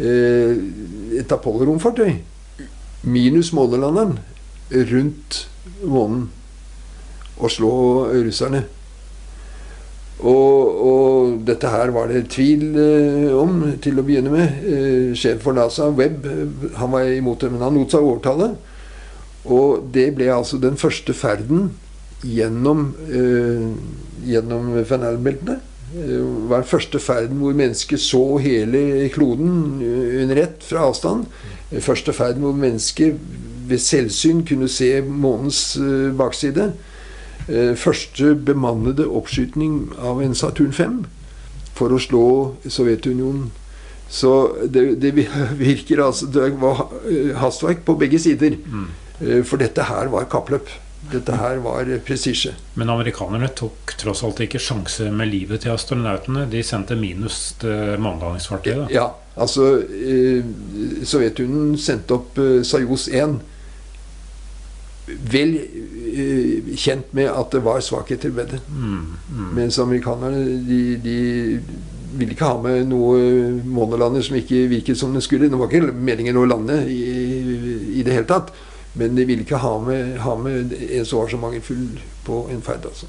et 0.00 1.32
Apollo-romfartøy 1.34 2.14
minus 3.02 3.50
månelanderen 3.52 4.18
rundt 4.70 5.48
månen 5.82 6.28
og 7.40 7.50
slå 7.50 7.72
russerne. 8.12 8.64
Og, 10.20 10.80
og, 10.90 11.36
dette 11.48 11.70
her 11.72 11.92
var 11.94 12.10
det 12.10 12.26
tvil 12.34 12.76
eh, 12.76 13.30
om 13.32 13.62
til 13.80 14.00
å 14.00 14.04
begynne 14.04 14.32
med. 14.32 14.64
Eh, 14.68 15.12
sjef 15.16 15.40
for 15.44 15.56
NASA, 15.56 15.88
Webb, 15.96 16.26
han 16.76 16.92
var 16.92 17.08
imot 17.08 17.40
det, 17.40 17.52
men 17.54 17.64
han 17.64 17.78
lot 17.78 17.94
seg 17.94 18.04
overtale. 18.04 18.50
Og 19.48 19.88
det 19.94 20.10
ble 20.18 20.28
altså 20.34 20.60
den 20.60 20.76
første 20.80 21.16
ferden 21.16 21.70
gjennom, 22.26 22.90
eh, 23.08 23.68
gjennom 24.28 24.74
Fenalbeltene. 24.84 25.60
Det 25.90 26.20
var 26.50 26.60
den 26.60 26.70
første 26.70 27.00
ferden 27.02 27.40
hvor 27.42 27.56
mennesket 27.56 27.98
så 27.98 28.22
hele 28.38 29.08
kloden 29.10 29.80
under 29.82 30.38
ett 30.44 30.62
fra 30.62 30.84
avstand. 30.86 31.24
Første 31.82 32.12
ferden 32.14 32.44
hvor 32.44 32.54
mennesket 32.54 33.16
ved 33.70 33.78
selvsyn 33.78 34.44
kunne 34.46 34.68
se 34.68 35.00
månens 35.02 35.76
eh, 35.80 36.10
bakside. 36.16 36.72
Eh, 37.50 37.72
første 37.74 38.34
bemannede 38.34 39.08
oppskyting 39.08 39.90
av 39.98 40.20
en 40.22 40.36
Saturn 40.38 40.72
5 40.72 41.00
for 41.74 41.90
å 41.90 41.98
slå 41.98 42.26
Sovjetunionen. 42.68 43.48
Så 44.10 44.30
det, 44.66 45.00
det 45.02 45.14
virker 45.66 46.02
altså 46.02 46.26
Det 46.30 46.50
var 46.60 46.88
eh, 47.06 47.34
hastverk 47.38 47.82
på 47.86 47.98
begge 47.98 48.20
sider. 48.22 48.54
Mm. 48.54 48.86
Eh, 49.20 49.42
for 49.42 49.62
dette 49.62 49.88
her 49.90 50.12
var 50.12 50.30
kappløp. 50.30 50.70
Dette 51.10 51.34
her 51.40 51.58
var 51.64 51.88
presisje. 52.06 52.52
Men 52.78 52.92
amerikanerne 52.92 53.48
tok 53.56 53.96
tross 53.98 54.22
alt 54.22 54.42
ikke 54.44 54.60
sjanse 54.62 55.08
med 55.10 55.32
livet 55.32 55.64
til 55.64 55.74
astronautene. 55.74 56.44
De 56.50 56.62
sendte 56.62 56.94
minus 56.98 57.56
til 57.58 57.96
månelandingsfartøyet? 57.98 58.92
Ja. 58.94 59.08
Altså 59.40 59.72
eh, 59.90 60.44
Sovjetunionen 61.06 61.78
sendte 61.80 62.18
opp 62.18 62.38
eh, 62.38 62.60
Sajos 62.66 63.08
1 63.10 63.40
vel 65.30 65.56
kjent 66.76 67.14
med 67.16 67.30
at 67.30 67.54
det 67.54 67.62
var 67.64 67.80
svakheter 67.84 68.32
ved 68.34 68.54
det. 68.54 68.60
Mm, 68.68 69.06
mm. 69.30 69.46
Mens 69.56 69.78
amerikanerne 69.82 70.44
de, 70.66 70.80
de 71.04 71.16
ville 72.18 72.34
ikke 72.34 72.48
ha 72.48 72.58
med 72.62 72.88
noe 72.90 73.20
månelander 73.64 74.24
som 74.24 74.38
ikke 74.40 74.66
virket 74.70 74.98
som 74.98 75.14
det 75.14 75.22
skulle. 75.26 75.50
Det 75.50 75.60
var 75.60 75.70
ikke 75.70 75.94
meningen 75.94 76.38
å 76.40 76.48
lande 76.48 76.82
i, 76.90 77.00
i 78.00 78.04
det 78.06 78.16
hele 78.16 78.28
tatt. 78.30 78.52
Men 78.98 79.14
de 79.14 79.24
ville 79.26 79.46
ikke 79.46 79.60
ha 79.62 79.76
med, 79.84 80.16
ha 80.24 80.34
med 80.38 80.74
en 80.74 81.06
som 81.06 81.22
var 81.22 81.30
så 81.30 81.38
mangelfull 81.38 81.86
på 82.26 82.42
en 82.50 82.62
ferd. 82.66 82.88
altså. 82.90 83.06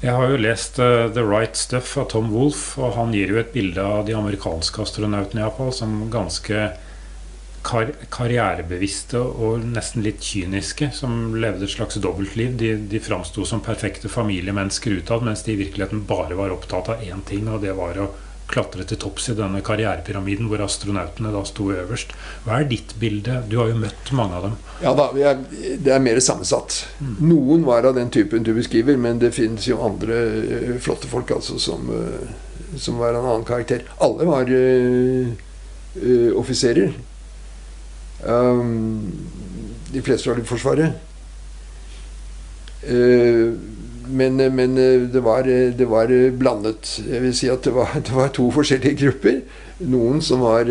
Jeg 0.00 0.16
har 0.16 0.30
jo 0.32 0.40
lest 0.40 0.78
uh, 0.80 1.08
The 1.12 1.24
Right 1.24 1.56
Stuff 1.56 1.96
av 2.00 2.08
Tom 2.12 2.30
Wolff, 2.32 2.78
og 2.80 2.94
han 2.96 3.12
gir 3.16 3.32
jo 3.32 3.40
et 3.40 3.52
bilde 3.52 3.84
av 3.84 4.06
de 4.08 4.16
amerikanske 4.16 4.84
astronautene 4.84 5.42
i 5.42 5.44
Japan, 5.44 5.72
som 5.76 5.96
ganske 6.12 6.70
kar 7.66 7.92
karrierebevisste 8.12 9.20
og 9.20 9.66
nesten 9.74 10.04
litt 10.06 10.22
kyniske, 10.24 10.90
som 10.96 11.36
levde 11.40 11.66
et 11.66 11.74
slags 11.74 12.00
dobbeltliv. 12.00 12.56
De, 12.60 12.72
de 12.90 13.02
framsto 13.02 13.44
som 13.48 13.62
perfekte 13.64 14.10
familiemennesker 14.12 15.00
utad, 15.00 15.24
mens 15.26 15.44
de 15.46 15.54
i 15.54 15.60
virkeligheten 15.60 16.06
bare 16.08 16.38
var 16.38 16.54
opptatt 16.54 16.92
av 16.94 17.04
én 17.04 17.24
ting, 17.28 17.48
og 17.50 17.62
det 17.64 17.76
var 17.78 18.00
å 18.00 18.10
klatre 18.50 18.84
til 18.88 18.98
topps 19.00 19.28
i 19.30 19.36
denne 19.38 19.60
karrierepyramiden 19.62 20.48
hvor 20.50 20.62
astronautene 20.64 21.32
da 21.34 21.42
sto 21.46 21.68
øverst. 21.70 22.14
Hva 22.46 22.60
er 22.60 22.70
ditt 22.70 22.96
bilde? 22.98 23.40
Du 23.50 23.58
har 23.60 23.70
jo 23.70 23.78
møtt 23.78 24.10
mange 24.16 24.38
av 24.38 24.48
dem. 24.48 24.56
Ja 24.82 24.94
da, 24.98 25.08
er, 25.14 25.44
det 25.78 25.94
er 25.94 26.02
mer 26.02 26.18
sammensatt. 26.24 26.80
Mm. 26.98 27.12
Noen 27.30 27.66
var 27.68 27.86
av 27.86 27.94
den 27.98 28.10
typen 28.14 28.46
du 28.46 28.52
beskriver, 28.56 28.98
men 29.00 29.20
det 29.22 29.32
finnes 29.36 29.68
jo 29.70 29.78
andre 29.86 30.18
uh, 30.40 30.72
flotte 30.82 31.10
folk 31.10 31.30
altså 31.36 31.60
som, 31.62 31.86
uh, 31.94 32.74
som 32.76 32.98
var 33.00 33.14
av 33.14 33.22
en 33.22 33.30
annen 33.36 33.46
karakter. 33.48 33.86
Alle 34.02 34.26
var 34.28 34.50
uh, 34.50 35.30
offiserer. 36.40 36.98
Um, 38.26 39.12
de 39.92 40.02
fleste 40.02 40.30
var 40.30 40.40
i 40.40 40.46
Forsvaret. 40.46 40.92
Uh, 42.84 43.52
men, 44.10 44.36
men 44.54 44.76
det, 45.12 45.20
var, 45.22 45.42
det, 45.78 45.86
var, 45.86 46.10
blandet. 46.38 47.00
Jeg 47.06 47.22
vil 47.22 47.34
si 47.36 47.48
at 47.48 47.64
det 47.64 47.74
var, 47.74 47.92
det 47.94 48.14
var 48.14 48.32
to 48.34 48.48
forskjellige 48.50 48.98
grupper. 49.04 49.42
Noen 49.80 50.18
som 50.20 50.42
var, 50.44 50.68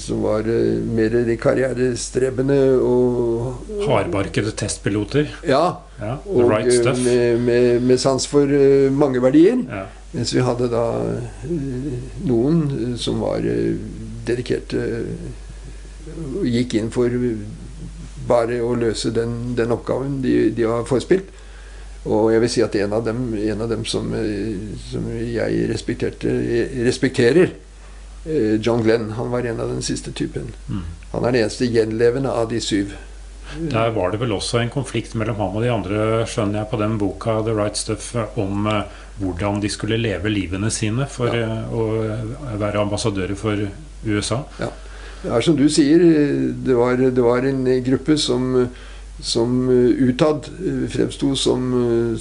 som 0.00 0.22
var 0.24 0.48
mer 0.96 1.12
karrierestrebende 1.38 2.56
og 2.82 3.84
Hardbarkede 3.84 4.54
testpiloter? 4.58 5.28
Ja. 5.46 5.76
ja 6.00 6.16
og 6.24 6.48
right 6.50 6.88
med, 7.04 7.38
med, 7.44 7.80
med, 7.80 7.98
sans 7.98 8.26
for 8.26 8.48
mange 8.90 9.22
verdier. 9.22 9.60
Ja. 9.68 9.84
Mens 10.16 10.32
vi 10.34 10.40
hadde 10.40 10.70
da 10.72 10.86
noen 12.26 12.96
som 12.98 13.20
var 13.20 13.44
dedikerte 14.26 14.86
gikk 16.46 16.76
inn 16.78 16.92
for 16.94 17.12
bare 18.28 18.60
å 18.64 18.74
løse 18.76 19.12
den, 19.14 19.54
den 19.56 19.72
oppgaven 19.74 20.20
de, 20.24 20.50
de, 20.54 20.66
har 20.68 20.86
forespilt. 20.88 21.32
Og 22.08 22.30
jeg 22.32 22.42
vil 22.44 22.52
si 22.52 22.62
at 22.64 22.76
en 22.78 22.94
av 22.96 23.04
dem, 23.04 23.24
en 23.36 23.64
av 23.64 23.72
dem 23.72 23.84
som, 23.88 24.12
som, 24.88 25.08
jeg 25.18 25.66
respekterer, 25.72 27.52
eh, 28.24 28.54
John 28.62 28.84
Glenn, 28.84 29.10
han 29.18 29.32
var 29.32 29.48
en 29.48 29.60
av 29.64 29.72
den 29.72 29.84
siste 29.84 30.14
typen. 30.16 30.52
Mm. 30.68 30.86
Han 31.12 31.24
er 31.24 31.34
den 31.34 31.42
eneste 31.42 31.68
gjenlevende 31.68 32.32
av 32.32 32.48
de 32.52 32.62
syv. 32.64 32.94
Der 33.56 33.90
var 33.96 34.12
det 34.12 34.20
vel 34.20 34.34
også 34.36 34.60
en 34.60 34.72
konflikt 34.72 35.14
mellom 35.16 35.38
ham 35.40 35.56
og 35.56 35.64
de 35.64 35.70
andre, 35.72 36.00
skjønner 36.28 36.62
jeg, 36.62 36.70
på 36.70 36.80
den 36.80 36.98
boka 37.00 37.38
The 37.46 37.54
Right 37.56 37.78
Stuff 37.80 38.10
om 38.38 38.68
uh, 38.68 38.82
hvordan 39.22 39.62
de 39.64 39.70
skulle 39.72 39.96
leve 40.00 40.28
livene 40.28 40.68
sine 40.72 41.08
for 41.10 41.32
ja. 41.32 41.62
uh, 41.64 41.72
å 41.72 42.58
være 42.60 42.82
ambassadører 42.84 43.38
for 43.40 43.64
USA. 44.04 44.42
Ja. 44.60 44.68
Det 45.22 45.32
er 45.34 45.44
som 45.44 45.56
du 45.58 45.66
sier, 45.72 46.04
det 46.66 46.76
var, 46.78 46.96
det 46.96 47.24
var 47.24 47.46
en 47.48 47.64
gruppe 47.86 48.14
som, 48.20 48.68
som 49.18 49.56
utad 49.68 50.46
fremsto 50.92 51.32
som, 51.34 51.68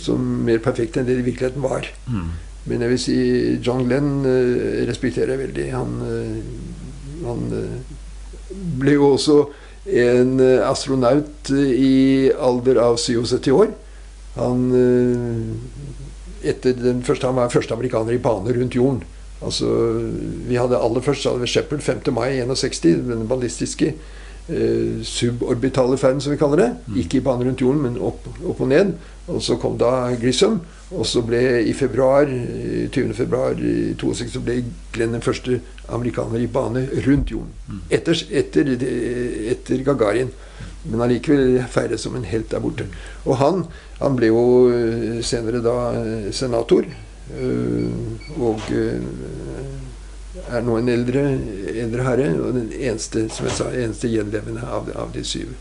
som, 0.02 0.24
mer 0.48 0.62
perfekt 0.66 0.98
enn 0.98 1.06
det 1.06 1.20
de 1.20 1.26
i 1.26 1.30
virkeligheten 1.30 1.66
var. 1.66 1.90
Mm. 2.10 2.32
Men 2.68 2.84
jeg 2.84 2.92
vil 2.92 3.00
si 3.00 3.18
John 3.64 3.86
Glenn 3.88 4.26
eh, 4.28 4.84
respekterer 4.90 5.36
jeg 5.36 5.44
veldig. 5.46 5.68
Han, 5.76 5.94
eh, 6.04 7.24
han 7.24 7.46
eh, 7.56 7.94
ble 8.82 8.98
jo 8.98 9.14
også 9.14 9.40
en 9.88 10.42
astronaut 10.68 11.50
i 11.56 12.28
alder 12.44 12.82
av 12.84 12.98
77 13.00 13.54
år. 13.56 13.70
Han, 14.36 14.66
etter 16.44 16.76
den 16.76 17.00
første, 17.08 17.30
han 17.30 17.40
var 17.40 17.54
første 17.54 17.72
amerikaner 17.74 18.18
i 18.18 18.20
bane 18.22 18.52
rundt 18.52 18.76
jorden. 18.76 19.06
Altså, 19.42 19.68
vi 20.48 20.58
hadde 20.58 20.80
Aller 20.82 21.04
først 21.06 21.24
så 21.24 21.34
hadde 21.34 21.46
vi 21.46 21.52
Shepherd 21.52 21.82
5. 21.86 22.14
mai 22.14 22.40
61, 22.42 23.04
den 23.06 23.28
ballistiske 23.30 23.94
eh, 24.50 25.04
suborbitale 25.04 25.98
ferden, 25.98 26.22
som 26.22 26.34
vi 26.34 26.40
kaller 26.42 26.64
det. 26.64 26.70
Mm. 26.88 26.98
Ikke 27.04 27.18
i 27.18 27.22
bane 27.22 27.46
rundt 27.46 27.62
jorden, 27.62 27.82
men 27.82 28.00
opp, 28.02 28.26
opp, 28.44 28.62
og 28.62 28.68
ned. 28.68 28.96
Og 29.28 29.42
så 29.44 29.60
kom 29.62 29.78
da 29.78 30.16
Grissom. 30.22 30.62
Og 30.92 31.06
så 31.06 31.22
ble 31.22 31.42
i 31.68 31.74
februar, 31.76 32.30
20. 32.92 33.14
februar 33.14 33.58
62 34.00 34.32
så 34.34 34.42
ble 34.42 34.62
Glenn 34.96 35.14
den 35.18 35.22
første 35.26 35.60
amerikaner 35.92 36.40
i 36.40 36.48
bane 36.48 36.88
rundt 37.08 37.32
jorden. 37.32 37.52
Mm. 37.68 37.82
Etter, 37.92 38.22
etter, 38.32 38.72
etter 39.52 39.84
Gagarin. 39.84 40.32
Men 40.88 41.04
allikevel 41.04 41.60
feiret 41.72 42.00
som 42.00 42.16
en 42.16 42.28
helt 42.28 42.50
der 42.52 42.64
borte. 42.64 42.88
Og 43.26 43.36
han, 43.42 43.66
han 44.00 44.16
ble 44.16 44.32
jo 44.32 44.46
eh, 44.72 45.20
senere 45.26 45.60
da 45.66 45.76
eh, 46.00 46.32
senator. 46.36 46.88
Eh, 47.36 48.40
og 48.40 48.62
eh, 48.72 49.02
er 50.48 50.64
nå 50.64 50.78
en 50.80 50.92
eldre, 50.92 51.24
eldre, 51.74 52.04
herre, 52.06 52.28
og 52.40 52.54
den 52.56 52.70
eneste 52.72 53.26
som 53.34 53.50
jeg 53.50 53.58
sa, 53.58 53.72
eneste 53.74 54.12
gjenlevende 54.12 54.64
av, 54.64 54.92
av, 54.96 55.12
de 55.16 55.24
syv. 55.28 55.56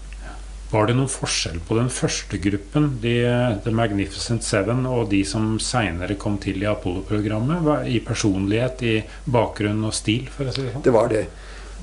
Var 0.71 0.89
det 0.89 0.97
noen 0.99 1.11
forskjell 1.11 1.59
på 1.67 1.79
den 1.79 1.91
første 1.95 2.39
gruppen, 2.43 2.89
de, 3.03 3.17
The 3.65 3.73
Magnificent 3.75 4.47
Seven, 4.47 4.85
og 4.91 5.11
de 5.13 5.23
som 5.27 5.57
seinere 5.63 6.19
kom 6.19 6.39
til 6.43 6.63
i 6.63 6.71
Apollo-programmet? 6.71 7.87
I 7.91 8.01
personlighet, 8.05 8.83
i 8.83 8.97
bakgrunn 9.31 9.85
og 9.87 9.95
stil, 9.97 10.27
for 10.33 10.51
å 10.51 10.55
si 10.55 10.67
det 10.67 10.75
sånn? 10.75 10.87
Det 10.87 10.95
var 10.95 11.13
det. 11.15 11.27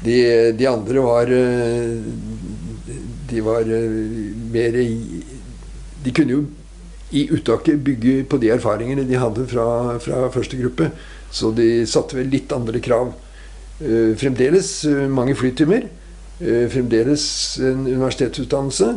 De, 0.03 0.17
de 0.57 0.65
andre 0.67 0.99
var 1.05 1.29
eh, 1.31 2.07
De 3.29 3.43
var 3.45 3.69
mer 4.51 4.73
De 6.03 6.11
kunne 6.11 6.33
jo 6.33 6.41
i 7.13 7.27
uttaket 7.33 7.81
bygge 7.85 8.23
på 8.29 8.39
de 8.41 8.49
erfaringene 8.53 9.05
de 9.07 9.19
hadde 9.21 9.45
fra, 9.49 9.97
fra 10.01 10.27
første 10.33 10.57
gruppe. 10.57 10.89
Så 11.33 11.51
de 11.55 11.85
satte 11.89 12.17
vel 12.17 12.31
litt 12.33 12.53
andre 12.53 12.81
krav. 12.83 13.13
Eh, 13.81 14.13
fremdeles 14.19 14.69
eh, 14.89 15.07
mange 15.09 15.35
flytimer. 15.37 15.87
Eh, 16.39 16.65
fremdeles 16.73 17.25
en 17.61 17.85
universitetsutdannelse. 17.87 18.93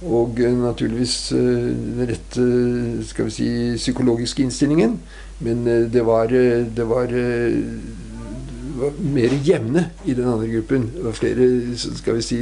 Og 0.00 0.38
naturligvis 0.40 1.14
den 1.34 2.06
rette 2.08 2.44
skal 3.04 3.26
vi 3.26 3.34
si, 3.34 3.48
psykologiske 3.76 4.46
innstillingen. 4.46 4.94
Men 5.44 5.64
det 5.92 6.06
var, 6.06 6.32
det 6.32 6.86
var, 6.88 7.12
det 7.12 8.78
var 8.80 8.96
mer 9.04 9.36
jevne 9.44 9.90
i 10.08 10.16
den 10.16 10.24
andre 10.24 10.48
gruppen. 10.54 10.88
Det 10.94 11.04
var 11.04 11.18
flere 11.18 11.50
skal 11.76 12.16
vi 12.16 12.24
si, 12.24 12.40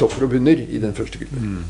topper 0.00 0.24
og 0.24 0.32
bunner 0.32 0.64
i 0.64 0.80
den 0.80 0.96
første 0.96 1.20
gruppen. 1.20 1.66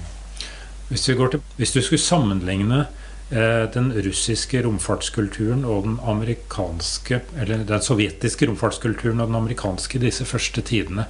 Hvis, 0.89 1.03
til, 1.09 1.41
hvis 1.57 1.73
du 1.75 1.81
skulle 1.83 2.03
sammenligne 2.03 2.85
eh, 3.31 3.65
den 3.75 3.91
russiske 4.07 4.63
romfartskulturen 4.63 5.65
og 5.65 5.83
den 5.83 5.97
amerikanske 6.07 7.21
Eller 7.41 7.65
den 7.67 7.83
sovjetiske 7.83 8.47
romfartskulturen 8.47 9.21
og 9.21 9.33
den 9.33 9.41
amerikanske 9.41 9.99
disse 9.99 10.25
første 10.25 10.63
tidene, 10.63 11.09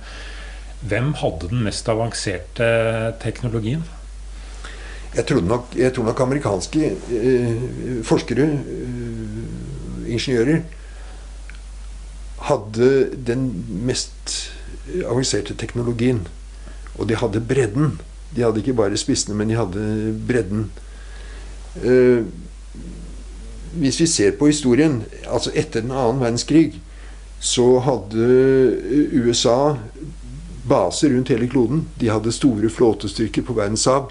hvem 0.81 1.13
hadde 1.21 1.51
den 1.51 1.63
mest 1.65 1.89
avanserte 1.89 2.67
teknologien? 3.23 3.85
Jeg, 5.17 5.27
trodde 5.27 5.49
nok, 5.49 5.71
jeg 5.77 5.93
tror 5.97 6.05
nok 6.05 6.21
amerikanske 6.21 6.91
eh, 7.17 8.03
forskere, 8.05 8.49
eh, 8.53 10.11
ingeniører, 10.13 10.61
hadde 12.49 12.91
den 13.27 13.47
mest 13.87 14.53
avanserte 15.05 15.57
teknologien. 15.57 16.27
Og 16.99 17.09
de 17.09 17.17
hadde 17.17 17.41
bredden. 17.41 17.97
De 18.35 18.43
hadde 18.43 18.61
ikke 18.63 18.77
bare 18.77 18.99
spissene, 18.99 19.37
men 19.39 19.49
de 19.51 19.59
hadde 19.59 19.85
bredden. 20.29 20.67
Eh, 21.85 22.25
hvis 23.77 24.01
vi 24.01 24.07
ser 24.07 24.37
på 24.39 24.49
historien, 24.49 25.03
altså 25.29 25.53
etter 25.55 25.85
den 25.85 25.93
annen 25.93 26.21
verdenskrig, 26.21 26.81
så 27.41 27.79
hadde 27.85 28.27
USA 29.13 29.77
baser 30.69 31.13
rundt 31.13 31.29
hele 31.29 31.49
kloden. 31.49 31.85
De 32.01 32.09
hadde 32.11 32.33
store 32.33 32.71
flåtestyrker 32.73 33.43
på 33.43 33.57
verdenshav. 33.57 34.11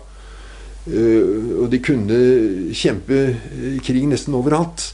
Uh, 0.86 1.64
og 1.64 1.72
de 1.72 1.80
kunne 1.82 2.18
kjempe 2.78 3.16
eh, 3.34 3.78
krig 3.82 4.06
nesten 4.06 4.38
overalt. 4.38 4.92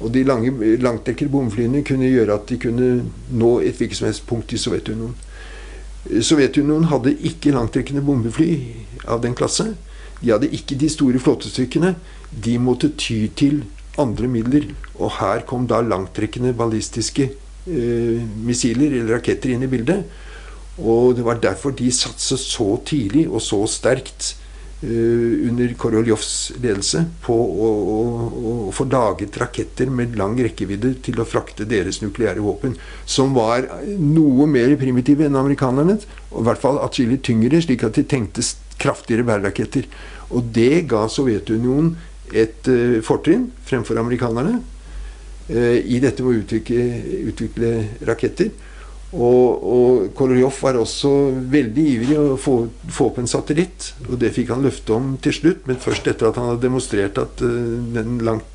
Og 0.00 0.10
de 0.14 0.24
lange, 0.24 0.50
langtdekkede 0.80 1.30
bomflyene 1.30 1.84
kunne 1.86 2.08
gjøre 2.10 2.34
at 2.34 2.48
de 2.48 2.58
kunne 2.58 2.88
nå 3.30 3.50
et 3.60 3.76
hvilket 3.78 4.00
som 4.00 4.08
helst 4.08 4.26
punkt 4.26 4.52
i 4.52 4.58
Sovjetunionen. 4.58 5.14
Sovjetunionen 6.08 6.88
hadde 6.88 7.12
ikke 7.28 7.52
langtrekkende 7.52 8.02
bombefly 8.04 8.50
av 9.10 9.20
den 9.24 9.36
klasse. 9.36 9.74
De 10.20 10.32
hadde 10.32 10.48
ikke 10.56 10.78
de 10.80 10.88
store 10.92 11.20
flåtestykkene. 11.20 11.94
De 12.30 12.56
måtte 12.62 12.92
ty 12.96 13.26
til 13.36 13.62
andre 14.00 14.30
midler. 14.30 14.70
Og 14.96 15.12
her 15.18 15.44
kom 15.48 15.66
da 15.68 15.82
langtrekkende 15.84 16.54
ballistiske 16.56 17.28
eh, 17.30 18.20
missiler 18.46 18.96
eller 18.96 19.18
raketter 19.18 19.52
inn 19.54 19.66
i 19.66 19.70
bildet. 19.70 20.04
Og 20.80 21.16
det 21.18 21.24
var 21.26 21.40
derfor 21.42 21.74
de 21.76 21.90
satset 21.92 22.40
så 22.40 22.72
tidlig 22.86 23.26
og 23.28 23.42
så 23.44 23.60
sterkt 23.68 24.34
under 24.80 25.74
Koroljovs 25.76 26.52
ledelse 26.56 27.02
på 27.20 27.34
å, 27.36 27.66
å, 27.68 27.96
å, 28.32 28.52
få 28.72 28.86
laget 28.88 29.36
raketter 29.36 29.90
med 29.92 30.14
lang 30.16 30.38
rekkevidde 30.40 30.94
til 31.04 31.20
å 31.20 31.26
frakte 31.28 31.66
deres 31.68 32.00
nukleære 32.00 32.40
våpen, 32.40 32.78
som 33.04 33.34
var 33.36 33.66
noe 34.00 34.46
mer 34.48 34.72
primitive 34.80 35.26
enn 35.26 35.36
amerikanernes, 35.36 36.06
og 36.30 36.40
i 36.40 36.48
hvert 36.48 36.62
fall 36.62 36.80
atskillig 36.80 37.20
tyngre, 37.28 37.60
slik 37.60 37.84
at 37.84 38.00
de 38.00 38.06
tenkte 38.08 38.46
kraftigere 38.80 39.26
bæreraketter. 39.28 39.84
Og 40.32 40.48
det 40.54 40.86
ga 40.88 41.04
Sovjetunionen 41.12 41.92
et 42.30 42.68
uh, 42.70 43.00
fortrinn 43.04 43.50
fremfor 43.66 43.98
amerikanerne 44.00 44.60
uh, 45.50 45.76
i 45.76 46.00
dette 46.02 46.24
med 46.24 46.32
å 46.32 46.40
utvikle, 46.40 46.84
utvikle 47.32 47.74
raketter. 48.08 48.52
Og, 49.10 49.64
og 49.74 50.04
Kololjov 50.14 50.54
var 50.62 50.78
også 50.78 51.10
veldig 51.50 51.86
ivrig 51.94 52.18
å 52.18 52.36
få, 52.38 52.54
få 52.94 53.08
opp 53.10 53.18
en 53.18 53.30
satellitt. 53.30 53.90
Og 54.06 54.14
det 54.22 54.30
fikk 54.36 54.52
han 54.54 54.62
løfte 54.62 54.94
om 54.94 55.16
til 55.22 55.34
slutt, 55.34 55.66
men 55.66 55.80
først 55.82 56.06
etter 56.12 56.30
at 56.30 56.38
han 56.38 56.52
hadde 56.52 56.62
demonstrert 56.68 57.18
at 57.18 57.42
uh, 57.42 57.50
den 57.96 58.20
langt, 58.26 58.46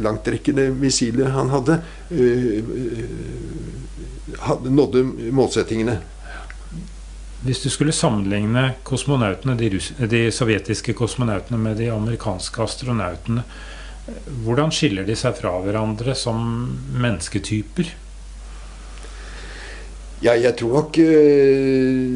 langtrekkende 0.00 0.70
missilet 0.80 1.28
han 1.34 1.52
hadde, 1.52 1.76
uh, 2.16 2.56
hadde 4.48 4.72
nådde 4.72 5.04
målsettingene. 5.36 6.00
Hvis 7.44 7.60
du 7.60 7.70
skulle 7.72 7.92
sammenligne 7.96 8.74
kosmonautene, 8.84 9.56
de, 9.60 9.76
de 10.08 10.26
sovjetiske 10.32 10.96
kosmonautene 10.96 11.60
med 11.60 11.80
de 11.80 11.92
amerikanske 11.92 12.64
astronautene, 12.64 13.44
hvordan 14.44 14.72
skiller 14.74 15.04
de 15.06 15.14
seg 15.16 15.36
fra 15.36 15.52
hverandre 15.64 16.16
som 16.16 16.40
mennesketyper? 16.96 17.92
Ja, 20.20 20.34
jeg 20.36 20.52
tror 20.60 20.82
nok 20.82 20.98
uh, 21.00 22.08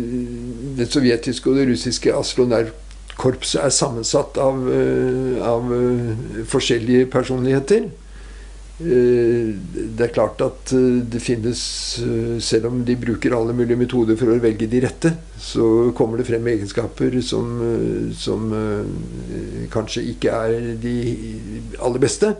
det 0.76 0.90
sovjetiske 0.92 1.48
og 1.48 1.56
det 1.56 1.68
russiske 1.70 2.12
astronautkorpset 2.12 3.62
er 3.64 3.72
sammensatt 3.72 4.36
av, 4.40 4.58
uh, 4.60 5.38
av 5.40 5.72
uh, 5.72 6.42
forskjellige 6.50 7.08
personligheter. 7.12 7.92
det 8.76 10.02
er 10.02 10.10
klart 10.10 10.40
at 10.42 10.72
det 11.12 11.20
finnes 11.22 11.60
Selv 12.42 12.66
om 12.66 12.80
de 12.84 12.96
bruker 12.98 13.30
alle 13.36 13.54
mulige 13.54 13.78
metoder 13.78 14.18
for 14.18 14.32
å 14.32 14.40
velge 14.42 14.66
de 14.66 14.80
rette, 14.82 15.12
så 15.38 15.92
kommer 15.94 16.18
det 16.18 16.26
frem 16.26 16.48
egenskaper 16.50 17.14
som, 17.22 17.54
som 18.18 18.50
kanskje 19.70 20.02
ikke 20.10 20.34
er 20.34 20.74
de 20.82 20.96
aller 21.78 22.02
beste. 22.02 22.34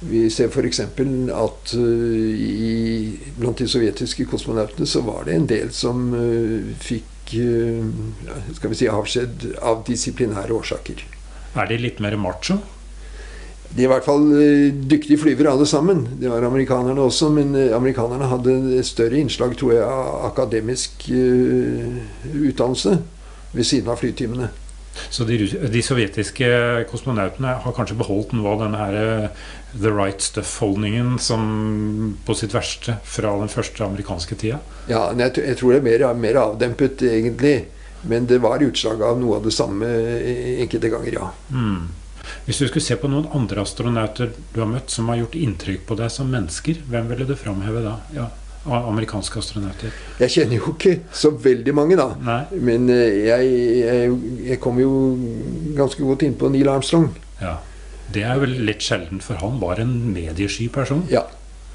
Vi 0.00 0.24
ser 0.32 0.48
f.eks. 0.48 0.80
at 0.80 1.72
uh, 1.76 2.30
i, 2.32 3.18
blant 3.36 3.58
de 3.60 3.68
sovjetiske 3.68 4.24
kosmonautene 4.30 4.88
så 4.88 5.02
var 5.04 5.26
det 5.28 5.36
en 5.36 5.48
del 5.50 5.72
som 5.76 6.06
uh, 6.14 6.70
fikk 6.80 7.34
uh, 7.36 7.84
skal 8.56 8.72
vi 8.72 8.78
si, 8.80 8.88
avskjed 8.88 9.50
av 9.60 9.84
disiplinære 9.88 10.56
årsaker. 10.56 11.04
Er 11.52 11.68
de 11.68 11.80
litt 11.82 12.00
mer 12.00 12.16
macho? 12.20 12.56
De 13.70 13.84
er 13.84 13.86
i 13.86 13.90
hvert 13.92 14.06
fall 14.06 14.24
dyktige 14.90 15.20
flyvere 15.20 15.52
alle 15.52 15.66
sammen. 15.68 16.00
Det 16.18 16.30
var 16.32 16.42
amerikanerne 16.42 17.04
også, 17.04 17.28
men 17.30 17.52
amerikanerne 17.54 18.26
hadde 18.26 18.80
større 18.82 19.20
innslag 19.20 19.54
tror 19.60 19.76
jeg, 19.76 19.84
av 19.84 20.24
akademisk 20.32 21.06
utdannelse 21.12 22.96
ved 23.52 23.68
siden 23.68 23.92
av 23.92 24.00
flytimene. 24.02 24.48
Så 25.10 25.24
de, 25.24 25.38
de, 25.70 25.82
sovjetiske 25.86 26.48
kosmonautene 26.90 27.54
har 27.62 27.74
kanskje 27.76 27.98
beholdt 28.00 28.34
noe 28.34 28.56
av 28.56 28.64
denne 28.64 28.80
her 28.80 28.98
the 29.72 29.90
right 29.90 30.20
stuff-holdningen 30.20 31.18
som 31.18 32.16
på 32.26 32.34
sitt 32.34 32.54
verste 32.54 32.96
fra 33.04 33.32
den 33.40 33.52
første 33.52 33.84
amerikanske 33.84 34.38
tida? 34.40 34.58
Ja, 34.90 35.10
jeg, 35.12 35.36
jeg 35.38 35.60
tror 35.60 35.74
det 35.74 35.80
er 35.80 35.86
mer, 35.86 36.06
mer, 36.18 36.40
avdempet, 36.42 37.02
egentlig. 37.06 37.54
Men 38.02 38.26
det 38.26 38.40
var 38.40 38.62
utslag 38.64 39.02
av 39.04 39.18
noe 39.20 39.38
av 39.38 39.46
det 39.46 39.54
samme 39.54 39.88
enkelte 40.64 40.90
ganger, 40.92 41.16
ja. 41.20 41.30
Mm. 41.52 41.88
Hvis 42.46 42.60
du 42.60 42.66
skulle 42.68 42.84
se 42.84 42.96
på 43.00 43.08
noen 43.10 43.28
andre 43.36 43.62
astronauter 43.64 44.30
du 44.54 44.60
har 44.60 44.68
møtt 44.70 44.92
som 44.92 45.08
har 45.10 45.20
gjort 45.20 45.36
inntrykk 45.38 45.86
på 45.88 45.96
deg 45.98 46.12
som 46.12 46.30
mennesker, 46.32 46.84
hvem 46.88 47.10
ville 47.10 47.26
du 47.28 47.34
framheve 47.38 47.82
da? 47.84 47.96
Ja, 48.16 48.28
amerikanske 48.66 49.40
astronauter? 49.40 49.94
Jeg 50.20 50.34
kjenner 50.34 50.60
jo 50.60 50.74
ikke 50.74 50.96
så 51.16 51.32
veldig 51.32 51.74
mange, 51.76 51.96
da. 52.00 52.10
Nei. 52.24 52.42
Men 52.60 52.88
jeg, 52.92 53.50
jeg, 53.80 54.14
jeg 54.52 54.60
kom 54.62 54.80
jo 54.80 54.92
ganske 55.76 56.04
godt 56.04 56.24
inn 56.26 56.38
på 56.40 56.52
Neil 56.52 56.72
Armstrong. 56.72 57.10
Ja. 57.40 57.58
Det 58.14 58.24
er 58.26 58.40
vel 58.42 58.56
litt 58.66 58.82
sjelden, 58.82 59.20
for 59.22 59.38
han 59.42 59.60
var 59.62 59.80
en 59.82 59.92
mediesky 60.14 60.68
person. 60.72 61.04
Ja. 61.12 61.26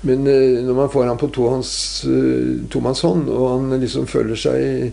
Men 0.05 0.27
uh, 0.27 0.61
når 0.65 0.77
man 0.77 0.91
får 0.93 1.09
han 1.09 1.19
på 1.19 1.31
tohånds, 1.33 1.71
uh, 2.07 2.65
tomannshånd, 2.71 3.29
og 3.31 3.45
han 3.55 3.79
liksom 3.81 4.07
føler 4.09 4.39
seg 4.39 4.91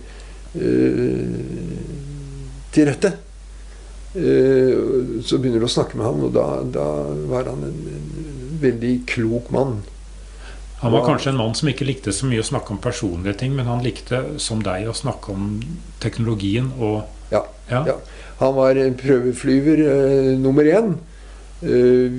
uh, 0.56 1.36
til 2.72 2.88
rette, 2.88 3.14
så 4.12 5.38
begynner 5.40 5.62
du 5.62 5.64
å 5.64 5.72
snakke 5.72 5.96
med 5.96 6.04
ham, 6.04 6.18
og 6.26 6.34
da, 6.36 6.42
da 6.68 6.82
var 7.30 7.46
han 7.48 7.62
en, 7.64 7.78
en, 7.88 8.10
veldig 8.60 8.90
klok 9.08 9.46
mann. 9.56 9.78
Han 10.82 10.92
var 10.92 11.06
kanskje 11.06 11.30
en 11.30 11.38
mann 11.38 11.54
som 11.56 11.70
ikke 11.70 11.86
likte 11.88 12.12
så 12.12 12.28
mye 12.28 12.42
å 12.42 12.44
snakke 12.44 12.74
om 12.74 12.80
personlige 12.84 13.38
ting, 13.40 13.54
men 13.56 13.70
han 13.70 13.80
likte, 13.80 14.20
som 14.36 14.60
deg, 14.60 14.84
å 14.84 14.96
snakke 14.96 15.32
om 15.32 15.46
teknologien 16.04 16.68
og 16.76 17.08
Ja. 17.32 17.40
ja. 17.70 17.80
ja. 17.88 17.96
Han 18.42 18.52
var 18.58 18.82
prøveflyver 19.00 19.80
nummer 20.44 20.68
én. 20.68 20.92
Eh, 21.62 22.10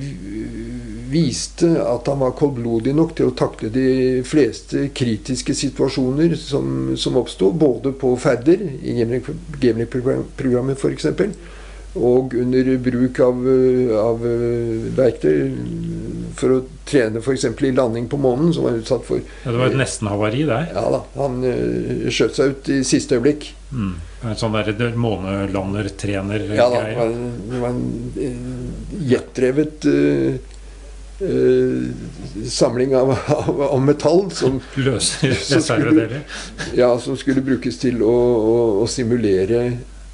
viste 1.13 1.67
at 1.83 2.07
han 2.07 2.21
var 2.23 2.31
koldblodig 2.39 2.93
nok 2.95 3.11
til 3.17 3.29
å 3.29 3.35
takle 3.37 3.69
de 3.73 4.21
fleste 4.25 4.87
kritiske 4.95 5.53
situasjoner 5.57 6.33
som, 6.39 6.93
som 6.97 7.19
oppsto, 7.19 7.51
både 7.51 7.91
på 7.99 8.15
ferder, 8.21 8.63
i 8.81 8.95
Gemlik-programmet 8.97 10.79
f.eks., 10.79 11.11
og 11.93 12.33
under 12.39 12.69
bruk 12.81 13.19
av, 13.21 13.43
av 14.01 14.23
verktøy, 14.97 15.51
for 16.33 16.55
å 16.55 16.61
trene 16.89 17.21
f.eks. 17.21 17.45
i 17.45 17.73
landing 17.75 18.07
på 18.09 18.17
månen, 18.17 18.49
som 18.55 18.65
var 18.65 18.79
utsatt 18.79 19.05
for 19.05 19.21
Ja, 19.21 19.51
det 19.51 19.59
var 19.59 19.69
et 19.69 19.77
nesten-havari 19.77 20.47
der. 20.49 20.71
Ja 20.73 20.87
da, 20.95 21.03
han 21.19 21.43
skjøt 22.09 22.39
seg 22.39 22.55
ut 22.55 22.71
i 22.73 22.79
siste 22.87 23.19
øyeblikk. 23.19 23.51
Mm. 23.73 23.93
En 24.23 24.39
sånn 24.39 24.55
der 24.55 24.97
månelandertrener-greie. 24.99 26.57
Ja 26.57 26.69
da, 26.71 27.07
det 27.51 27.61
var 27.61 27.73
en, 27.73 28.11
eh, 28.15 29.05
jetdrevet 29.09 29.87
uh, 29.89 30.35
uh, 31.19 32.45
samling 32.47 32.95
av, 32.95 33.15
av, 33.35 33.63
av, 33.67 33.81
metall 33.83 34.29
som 34.31 34.61
Løser 34.85 35.33
reservedeler? 35.33 36.23
Ja, 36.77 36.93
som 37.03 37.17
skulle 37.19 37.43
brukes 37.43 37.81
til 37.81 38.03
å, 38.05 38.13
å, 38.13 38.55
å 38.83 38.87
simulere 38.91 39.65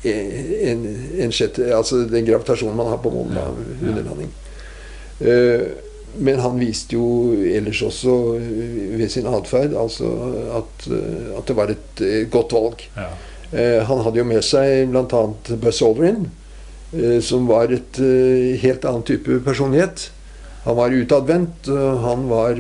en, 0.03 0.85
en 1.19 1.33
sjette, 1.35 1.65
altså 1.75 2.05
den 2.07 2.27
gravitasjonen 2.27 2.77
man 2.77 2.91
har 2.93 3.01
på 3.03 3.11
månen 3.13 3.35
da, 3.35 3.45
under 3.81 4.03
landing. 4.05 4.33
Uh, 5.19 5.65
men 6.19 6.39
han 6.41 6.57
viste 6.57 6.95
jo 6.95 7.33
ellers 7.45 7.81
også 7.85 8.13
ved 8.97 9.11
sin 9.13 9.27
atferd 9.29 9.75
altså 9.77 10.07
at, 10.57 10.87
at, 10.89 11.43
det 11.47 11.55
var 11.55 11.69
et 11.69 12.01
godt 12.33 12.55
valg. 12.55 12.81
Ja. 12.95 13.09
Han 13.85 14.01
hadde 14.05 14.17
jo 14.17 14.25
med 14.25 14.41
seg 14.45 14.89
bl.a. 14.89 15.21
Buzz 15.61 15.83
Aldrin, 15.85 16.25
som 17.21 17.45
var 17.49 17.69
et 17.75 18.01
helt 18.63 18.87
annen 18.89 19.05
type 19.05 19.37
personlighet. 19.45 20.07
Han 20.65 20.79
var 20.81 20.97
utadvendt. 20.97 21.69
Han 22.01 22.25
var 22.29 22.57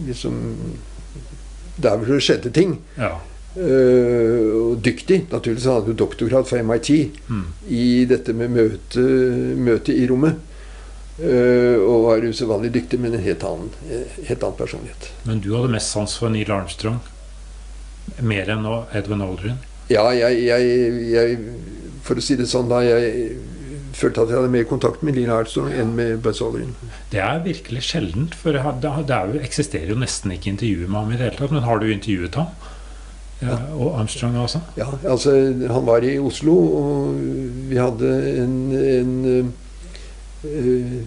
liksom 0.00 0.40
Der 1.76 1.96
hvor 1.96 2.14
det 2.14 2.24
skjedde 2.24 2.56
ting. 2.56 2.78
Ja. 2.96 3.18
Uh, 3.50 4.50
og 4.54 4.82
dyktig. 4.84 5.24
Naturligvis 5.30 5.66
han 5.66 5.80
hadde 5.80 5.90
jo 5.90 6.00
doktorgrad 6.04 6.46
fra 6.46 6.60
MIT 6.62 6.90
mm. 7.26 7.46
i 7.74 7.86
dette 8.10 8.34
med 8.36 8.52
møte, 8.54 9.06
møte 9.58 9.96
i 9.96 10.06
rommet. 10.10 10.38
Uh, 11.20 11.76
og 11.82 12.06
var 12.06 12.24
usedvanlig 12.24 12.70
dyktig, 12.78 13.00
men 13.02 13.16
en 13.16 13.24
helt 13.24 13.42
annen, 13.44 13.72
helt 14.28 14.44
annen, 14.44 14.56
personlighet. 14.56 15.10
Men 15.26 15.42
du 15.42 15.50
hadde 15.56 15.72
mest 15.74 15.92
sans 15.92 16.14
for 16.16 16.32
Neil 16.32 16.52
Armstrong? 16.54 17.00
Mer 18.24 18.48
enn 18.54 18.64
Edwin 18.96 19.24
Aldrin? 19.26 19.58
Ja, 19.90 20.06
jeg, 20.14 20.44
jeg, 20.46 21.10
jeg, 21.10 21.38
For 22.06 22.18
å 22.18 22.22
si 22.22 22.36
det 22.38 22.46
sånn, 22.50 22.68
da 22.70 22.78
Jeg 22.84 23.34
følte 23.98 24.22
at 24.22 24.30
jeg 24.30 24.38
hadde 24.38 24.52
mer 24.54 24.66
kontakt 24.70 25.02
med 25.04 25.16
Neil 25.18 25.32
Armstrong 25.34 25.72
enn 25.74 25.92
med 25.98 26.22
Buzz 26.24 26.40
Aldrin. 26.46 26.72
Det 27.10 27.20
er 27.20 27.42
virkelig 27.44 27.82
sjeldent, 27.90 28.36
for 28.38 28.54
det 28.54 28.62
jo, 28.62 29.40
eksisterer 29.42 29.90
jo 29.92 29.98
nesten 29.98 30.32
ikke 30.36 30.54
intervjuer 30.54 30.86
med 30.86 31.00
ham 31.02 31.10
i 31.10 31.18
det 31.18 31.26
hele 31.26 31.40
tatt. 31.40 31.54
Men 31.56 31.66
har 31.66 31.82
du 31.82 31.90
intervjuet 31.90 32.38
ham? 32.38 32.54
Ja, 33.40 33.56
og 33.72 33.94
Armstrong 34.00 34.36
også? 34.36 34.60
Ja, 34.76 34.86
altså 35.08 35.32
han 35.70 35.86
var 35.86 36.04
i 36.04 36.18
Oslo, 36.20 36.56
og 36.80 37.22
vi 37.70 37.78
hadde 37.80 38.10
en, 38.42 38.56
en 38.76 39.14
uh, 40.44 40.98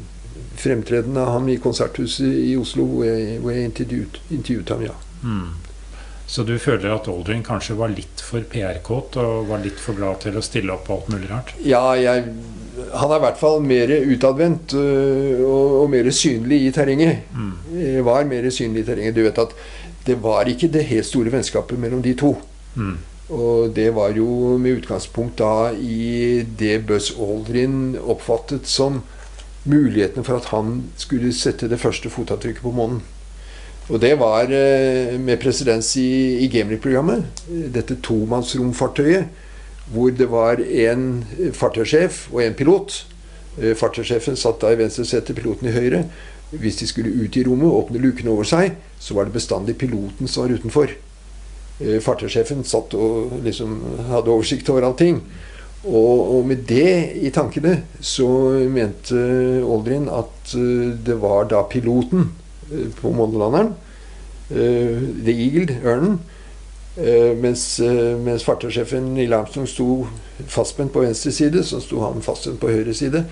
fremtreden 0.58 1.18
av 1.18 1.36
ham 1.36 1.50
i 1.50 1.60
Konserthuset 1.62 2.26
i 2.26 2.56
Oslo 2.58 2.88
hvor 2.90 3.06
jeg, 3.06 3.38
hvor 3.44 3.54
jeg 3.54 3.70
intervjuet, 3.70 4.20
intervjuet, 4.34 4.74
ham, 4.74 4.88
ja. 4.90 4.98
Mm. 5.24 5.52
Så 6.34 6.46
du 6.48 6.56
føler 6.58 6.90
at 6.96 7.08
Aldrin 7.12 7.44
kanskje 7.46 7.76
var 7.78 7.92
litt 7.94 8.22
for 8.24 8.42
PR-kåt 8.50 9.18
og 9.22 9.50
var 9.52 9.62
litt 9.62 9.80
for 9.80 9.98
glad 9.98 10.24
til 10.24 10.40
å 10.40 10.44
stille 10.46 10.74
opp 10.74 10.88
på 10.88 10.98
alt 10.98 11.12
mulig 11.14 11.30
rart? 11.30 11.52
Ja, 11.62 11.84
jeg, 12.00 12.32
han 12.96 13.12
er 13.12 13.20
i 13.20 13.24
hvert 13.28 13.42
fall 13.42 13.60
mer 13.62 13.92
utadvendt 13.92 14.74
uh, 14.74 15.44
og, 15.44 15.78
og, 15.84 15.88
mer 15.94 16.10
synlig 16.16 16.64
i 16.66 16.74
terrenget. 16.74 17.30
Mm. 17.36 17.54
Var 18.08 18.30
mer 18.32 18.50
synlig 18.56 18.86
i 18.86 18.88
terrenget. 18.88 19.18
Du 19.20 19.22
vet 19.28 19.44
at 19.44 19.54
det 20.06 20.20
var 20.24 20.50
ikke 20.50 20.72
det 20.72 20.88
helt 20.90 21.08
store 21.08 21.32
vennskapet 21.32 21.80
mellom 21.80 22.04
de 22.04 22.14
to. 22.20 22.36
Mm. 22.76 22.98
Og 23.34 23.72
det 23.76 23.90
var 23.96 24.12
jo 24.18 24.58
med 24.60 24.82
utgangspunkt 24.82 25.40
da 25.40 25.72
i 25.74 26.44
det 26.60 26.84
Buzz 26.88 27.14
Aldrin 27.16 27.96
oppfattet 27.98 28.68
som 28.68 29.02
mulighetene 29.64 30.26
for 30.28 30.42
at 30.42 30.50
han 30.52 30.82
skulle 31.00 31.32
sette 31.36 31.70
det 31.72 31.80
første 31.80 32.12
fotavtrykket 32.12 32.66
på 32.66 32.74
månen. 32.76 33.00
Og 33.92 34.00
det 34.00 34.14
var 34.20 34.52
eh, 34.52 35.16
med 35.20 35.40
presedens 35.44 35.96
i, 36.00 36.44
i 36.44 36.50
Gemini-programmet, 36.52 37.26
Dette 37.48 38.00
tomannsromfartøyet. 38.04 39.42
Hvor 39.92 40.14
det 40.16 40.30
var 40.32 40.62
en 40.64 41.26
fartøysjef 41.54 42.30
og 42.32 42.40
en 42.46 42.56
pilot. 42.56 43.02
Eh, 43.60 43.74
fartøysjefen 43.76 44.40
satt 44.40 44.62
da 44.64 44.72
i 44.72 44.80
venstre 44.80 45.04
sete, 45.08 45.36
piloten 45.36 45.68
i 45.68 45.76
høyre. 45.76 46.06
Hvis 46.60 46.78
de 46.82 46.88
skulle 46.88 47.14
ut 47.24 47.38
i 47.38 47.44
rommet 47.48 47.70
og 47.70 47.86
åpne 47.86 48.02
lukene 48.04 48.34
over 48.34 48.48
seg, 48.48 48.76
så 49.00 49.16
var 49.18 49.26
det 49.26 49.36
bestandig 49.36 49.78
piloten 49.80 50.30
som 50.30 50.46
var 50.46 50.54
utenfor. 50.58 50.94
Eh, 51.82 51.98
fartøysjefen 52.04 52.62
satt 52.68 52.94
og 52.98 53.40
liksom 53.44 53.80
hadde 54.12 54.32
oversikt 54.34 54.70
over 54.70 54.86
allting. 54.88 55.22
Og, 55.84 56.38
og, 56.38 56.46
med 56.48 56.64
det 56.70 57.12
i 57.20 57.32
tankene 57.36 57.82
så 58.00 58.28
mente 58.72 59.20
Aldrin 59.68 60.06
at 60.08 60.54
uh, 60.56 60.94
det 60.96 61.18
var 61.20 61.50
da 61.52 61.66
piloten 61.68 62.30
uh, 62.72 62.88
på 63.02 63.12
månelanderen, 63.12 63.74
The 64.54 65.34
Eagle, 65.34 65.80
ørnen, 65.88 66.18
mens, 67.42 67.80
mens 68.22 68.44
fartøysjefen 68.46 69.16
i 69.18 69.26
Armstrong 69.34 69.66
sto 69.72 69.88
fastspent 70.52 70.92
på 70.94 71.02
venstre 71.02 71.32
side, 71.34 71.64
så 71.66 71.80
sto 71.82 72.04
han 72.04 72.22
fastspent 72.22 72.60
på 72.62 72.70
høyre 72.70 72.94
side. 72.94 73.24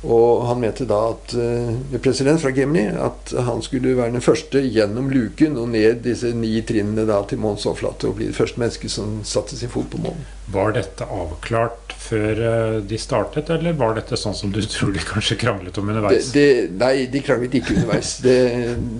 Og 0.00 0.46
han 0.48 0.60
mente 0.62 0.86
da 0.88 0.98
at 1.10 1.34
uh, 1.36 1.96
president 2.00 2.40
fra 2.40 2.52
Gemini 2.56 2.86
at 2.96 3.34
han 3.44 3.60
skulle 3.64 3.92
være 3.98 4.14
den 4.14 4.24
første 4.24 4.62
gjennom 4.64 5.10
luken 5.12 5.58
og 5.60 5.68
ned 5.74 6.00
disse 6.06 6.30
ni 6.32 6.54
trinnene 6.64 7.04
da 7.08 7.18
til 7.28 7.40
månens 7.42 7.66
overflate 7.68 8.08
og 8.08 8.16
bli 8.16 8.30
det 8.30 8.36
første 8.36 8.62
mennesket 8.62 8.94
som 8.94 9.18
satte 9.28 9.58
sin 9.60 9.72
fot 9.72 9.90
på 9.92 10.00
månen. 10.00 10.22
Var 10.50 10.72
dette 10.78 11.04
avklart 11.04 11.92
før 12.00 12.40
uh, 12.40 12.76
de 12.80 12.96
startet, 12.98 13.52
eller 13.52 13.76
var 13.76 13.92
dette 13.98 14.16
sånn 14.16 14.36
som 14.38 14.54
du 14.54 14.62
tror 14.74 14.94
de 14.94 15.02
kanskje 15.04 15.36
kranglet 15.42 15.80
om 15.82 15.92
underveis? 15.92 16.30
Det, 16.32 16.46
det, 16.70 16.78
nei, 16.80 16.94
de 17.12 17.22
kranglet 17.26 17.58
ikke 17.60 17.76
underveis. 17.76 18.14
Det, 18.24 18.38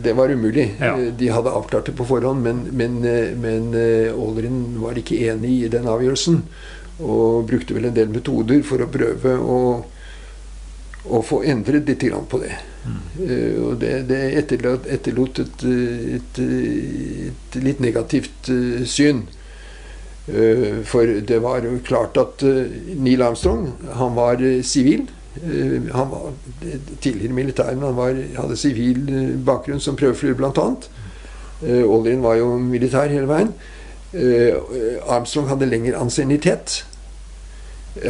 det 0.04 0.14
var 0.18 0.34
umulig. 0.34 0.66
Ja. 0.82 0.92
De 1.00 1.30
hadde 1.32 1.54
avklart 1.62 1.88
det 1.88 1.94
på 1.96 2.06
forhånd, 2.10 2.44
men, 2.44 2.60
men, 2.76 3.00
eh, 3.08 3.32
men 3.40 3.72
Aldrin 4.12 4.60
var 4.82 5.00
ikke 5.00 5.16
enig 5.32 5.54
i 5.64 5.72
den 5.72 5.88
avgjørelsen. 5.88 6.42
Og 7.00 7.48
brukte 7.48 7.72
vel 7.72 7.88
en 7.88 7.96
del 7.96 8.12
metoder 8.12 8.60
for 8.68 8.84
å 8.84 8.90
prøve 8.92 9.38
å 9.40 9.56
å 11.08 11.22
få 11.24 11.42
endret 11.48 11.88
litt 11.88 12.04
på 12.28 12.40
det. 12.42 12.56
Mm. 12.84 12.98
Og 13.64 13.76
det, 13.80 13.92
det 14.08 14.20
etterlot, 14.40 14.88
etterlot 14.88 15.40
et, 15.42 15.64
et, 16.16 16.40
et, 16.40 17.60
litt 17.60 17.80
negativt 17.80 18.50
uh, 18.52 18.82
syn. 18.88 19.24
Uh, 20.28 20.82
for 20.86 21.08
det 21.26 21.40
var 21.42 21.64
jo 21.64 21.78
klart 21.84 22.20
at 22.20 22.44
Neil 22.44 23.24
Armstrong 23.24 23.72
han 23.96 24.14
var 24.18 24.44
sivil. 24.62 25.08
han 25.92 26.08
var 26.10 26.32
tidligere 27.00 27.32
militær, 27.32 27.74
men 27.74 27.84
han 27.84 27.96
var, 27.96 28.16
hadde 28.36 28.56
sivil 28.58 29.04
bakgrunn 29.46 29.80
som 29.80 29.96
prøveflyr, 29.96 30.34
bl.a. 30.34 30.66
Uh, 31.62 31.84
Aldrin 31.84 32.24
var 32.24 32.40
jo 32.40 32.56
militær 32.58 33.12
hele 33.12 33.28
veien. 33.30 33.54
Armstrong 34.10 35.46
hadde 35.46 35.68
lengre 35.70 35.94
ansiennitet. 36.00 36.80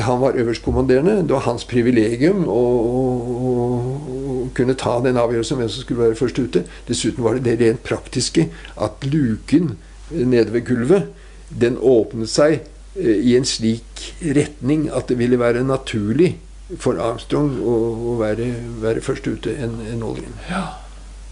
Han 0.05 0.21
var 0.21 0.37
øverstkommanderende. 0.37 1.23
Det 1.25 1.33
var 1.33 1.47
hans 1.47 1.65
privilegium 1.65 2.45
å, 2.49 2.59
å, 2.81 3.05
å, 3.41 4.35
kunne 4.57 4.77
ta 4.79 4.99
den 5.05 5.21
avgjørelsen 5.21 5.57
om 5.57 5.63
hvem 5.63 5.71
som 5.73 5.85
skulle 5.85 6.05
være 6.09 6.19
først 6.19 6.41
ute. 6.43 6.65
Dessuten 6.89 7.25
var 7.25 7.39
det 7.39 7.47
det 7.47 7.57
rent 7.63 7.83
praktiske 7.87 8.49
at 8.77 9.07
luken 9.09 9.75
nede 10.11 10.53
ved 10.53 10.67
gulvet 10.69 11.09
den 11.51 11.79
åpnet 11.79 12.31
seg 12.31 12.61
eh, 12.99 13.19
i 13.25 13.35
en 13.39 13.49
slik 13.49 14.11
retning 14.37 14.89
at 14.93 15.11
det 15.11 15.19
ville 15.21 15.41
være 15.41 15.65
naturlig 15.67 16.35
for 16.79 17.01
Armstrong 17.03 17.57
å, 17.67 17.77
å 18.13 18.19
være, 18.21 18.47
være, 18.83 19.03
først 19.03 19.27
ute 19.27 19.57
enn 19.59 19.81
en 19.91 20.05
Aldrin. 20.07 20.37
Ja. 20.51 20.65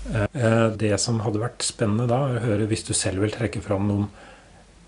Eh, 0.09 0.67
det 0.81 0.95
som 1.03 1.21
hadde 1.23 1.43
vært 1.43 1.67
spennende 1.67 2.09
da, 2.11 2.25
å 2.25 2.43
høre 2.43 2.67
hvis 2.71 2.87
du 2.89 2.95
selv 2.97 3.23
vil 3.23 3.35
trekke 3.35 3.63
fram 3.65 3.87
noen 3.91 4.09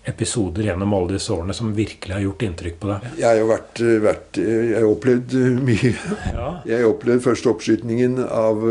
episoder 0.09 0.65
gjennom 0.69 0.93
alle 0.97 1.15
disse 1.15 1.33
årene 1.33 1.53
som 1.53 1.73
virkelig 1.77 2.15
har 2.15 2.23
gjort 2.25 2.45
inntrykk 2.47 2.79
på 2.81 2.89
deg? 2.89 3.09
Jeg 3.19 3.27
har 3.27 3.39
jo 3.41 3.49
vært, 3.51 3.81
vært 4.05 4.39
Jeg 4.41 4.77
har 4.77 4.87
opplevd 4.89 5.35
mye. 5.61 5.93
Ja. 6.31 6.47
Jeg 6.69 6.87
opplevde 6.89 7.25
først 7.25 7.49
oppskytingen 7.51 8.17
av, 8.25 8.63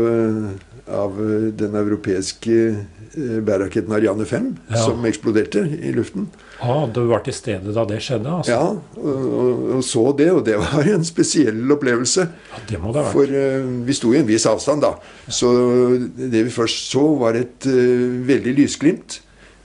av 1.01 1.21
den 1.57 1.77
europeiske 1.79 2.57
bæraketten 3.15 3.91
Ariane 3.93 4.25
5, 4.25 4.51
ja. 4.69 4.81
som 4.85 5.05
eksploderte 5.07 5.63
i 5.81 5.91
luften. 5.95 6.29
Ah, 6.61 6.85
du 6.93 7.01
var 7.09 7.23
til 7.25 7.33
stede 7.35 7.73
da 7.73 7.83
det 7.89 7.97
skjedde? 8.05 8.29
Altså. 8.29 8.53
Ja, 8.53 8.99
og, 9.01 9.63
og, 9.75 9.81
så 9.85 10.03
det. 10.17 10.29
Og 10.31 10.43
det 10.45 10.59
var 10.61 10.87
en 10.93 11.03
spesiell 11.05 11.59
opplevelse. 11.75 12.27
Ja, 12.51 12.61
det 12.69 12.79
må 12.81 12.93
det 12.93 13.01
ha 13.01 13.09
vært. 13.09 13.15
For 13.17 13.33
uh, 13.33 13.73
vi 13.87 13.97
sto 13.97 14.13
i 14.13 14.21
en 14.21 14.29
viss 14.29 14.45
avstand 14.49 14.85
da. 14.85 14.93
Så 15.27 15.51
det 16.15 16.45
vi 16.47 16.53
først 16.53 16.91
så, 16.93 17.03
var 17.21 17.39
et 17.39 17.67
uh, 17.67 18.21
veldig 18.29 18.55
lysglimt. 18.61 19.19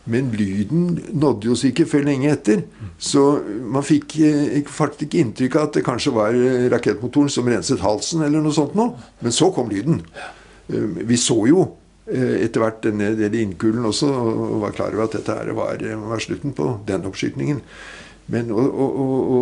Men 0.07 0.31
lyden 0.39 1.01
nådde 1.19 1.51
oss 1.51 1.65
ikke 1.67 1.87
før 1.91 2.07
lenge 2.07 2.31
etter. 2.31 2.63
Så 2.99 3.25
man 3.67 3.85
fikk 3.87 4.19
eh, 4.23 4.61
faktisk 4.71 5.09
ikke 5.09 5.23
inntrykk 5.23 5.59
av 5.59 5.69
at 5.69 5.79
det 5.79 5.87
kanskje 5.87 6.15
var 6.15 6.37
eh, 6.39 6.69
rakettmotoren 6.73 7.33
som 7.33 7.49
renset 7.51 7.83
halsen, 7.83 8.23
eller 8.27 8.45
noe 8.45 8.55
sånt 8.55 8.77
noe. 8.79 8.95
Men 9.25 9.35
så 9.35 9.51
kom 9.55 9.73
lyden. 9.73 10.01
Eh, 10.71 11.03
vi 11.11 11.19
så 11.21 11.41
jo 11.51 11.67
etter 12.07 12.63
hvert 12.63 12.85
denne, 12.85 13.09
delen 13.19 13.49
innkulen 13.49 13.83
også, 13.89 14.07
og 14.07 14.61
var 14.63 14.75
klar 14.77 14.95
over 14.95 15.09
at 15.09 15.17
dette 15.17 15.35
her 15.35 15.49
var, 15.59 15.81
var 16.07 16.21
slutten 16.23 16.53
på 16.55 16.69
den 16.87 17.09
oppskytningen. 17.09 17.59
Men 18.33 18.49
å, 18.51 18.59
å, 18.59 18.87
å, 18.91 19.41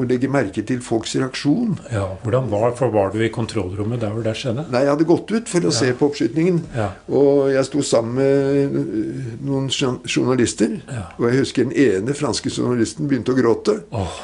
å, 0.00 0.02
legge 0.08 0.28
merke 0.28 0.60
til 0.68 0.82
folks 0.84 1.14
reaksjon 1.16 1.78
Ja, 1.88 2.04
hvordan 2.20 2.50
var, 2.52 2.74
for 2.76 2.92
var 2.92 3.14
du 3.14 3.22
i 3.24 3.30
kontrollrommet 3.32 4.02
der 4.02 4.12
hvor 4.12 4.26
det 4.26 4.34
skjedde? 4.36 4.66
Nei, 4.72 4.82
jeg 4.84 4.92
hadde 4.92 5.08
gått 5.08 5.32
ut 5.32 5.48
for 5.48 5.68
å 5.68 5.72
se 5.72 5.88
på 5.96 6.10
oppskytingen. 6.10 6.60
Ja. 6.76 6.90
Og 7.08 7.48
jeg 7.54 7.64
sto 7.70 7.84
sammen 7.86 8.18
med 8.20 8.76
øh, 8.82 9.32
noen 9.48 9.70
journalister. 9.72 10.76
Ja. 10.90 11.06
Og 11.16 11.30
jeg 11.30 11.40
husker 11.40 11.68
den 11.68 11.74
ene 11.78 12.16
franske 12.18 12.52
journalisten 12.52 13.08
begynte 13.08 13.32
å 13.32 13.38
gråte. 13.38 13.80
Oh. 13.96 14.20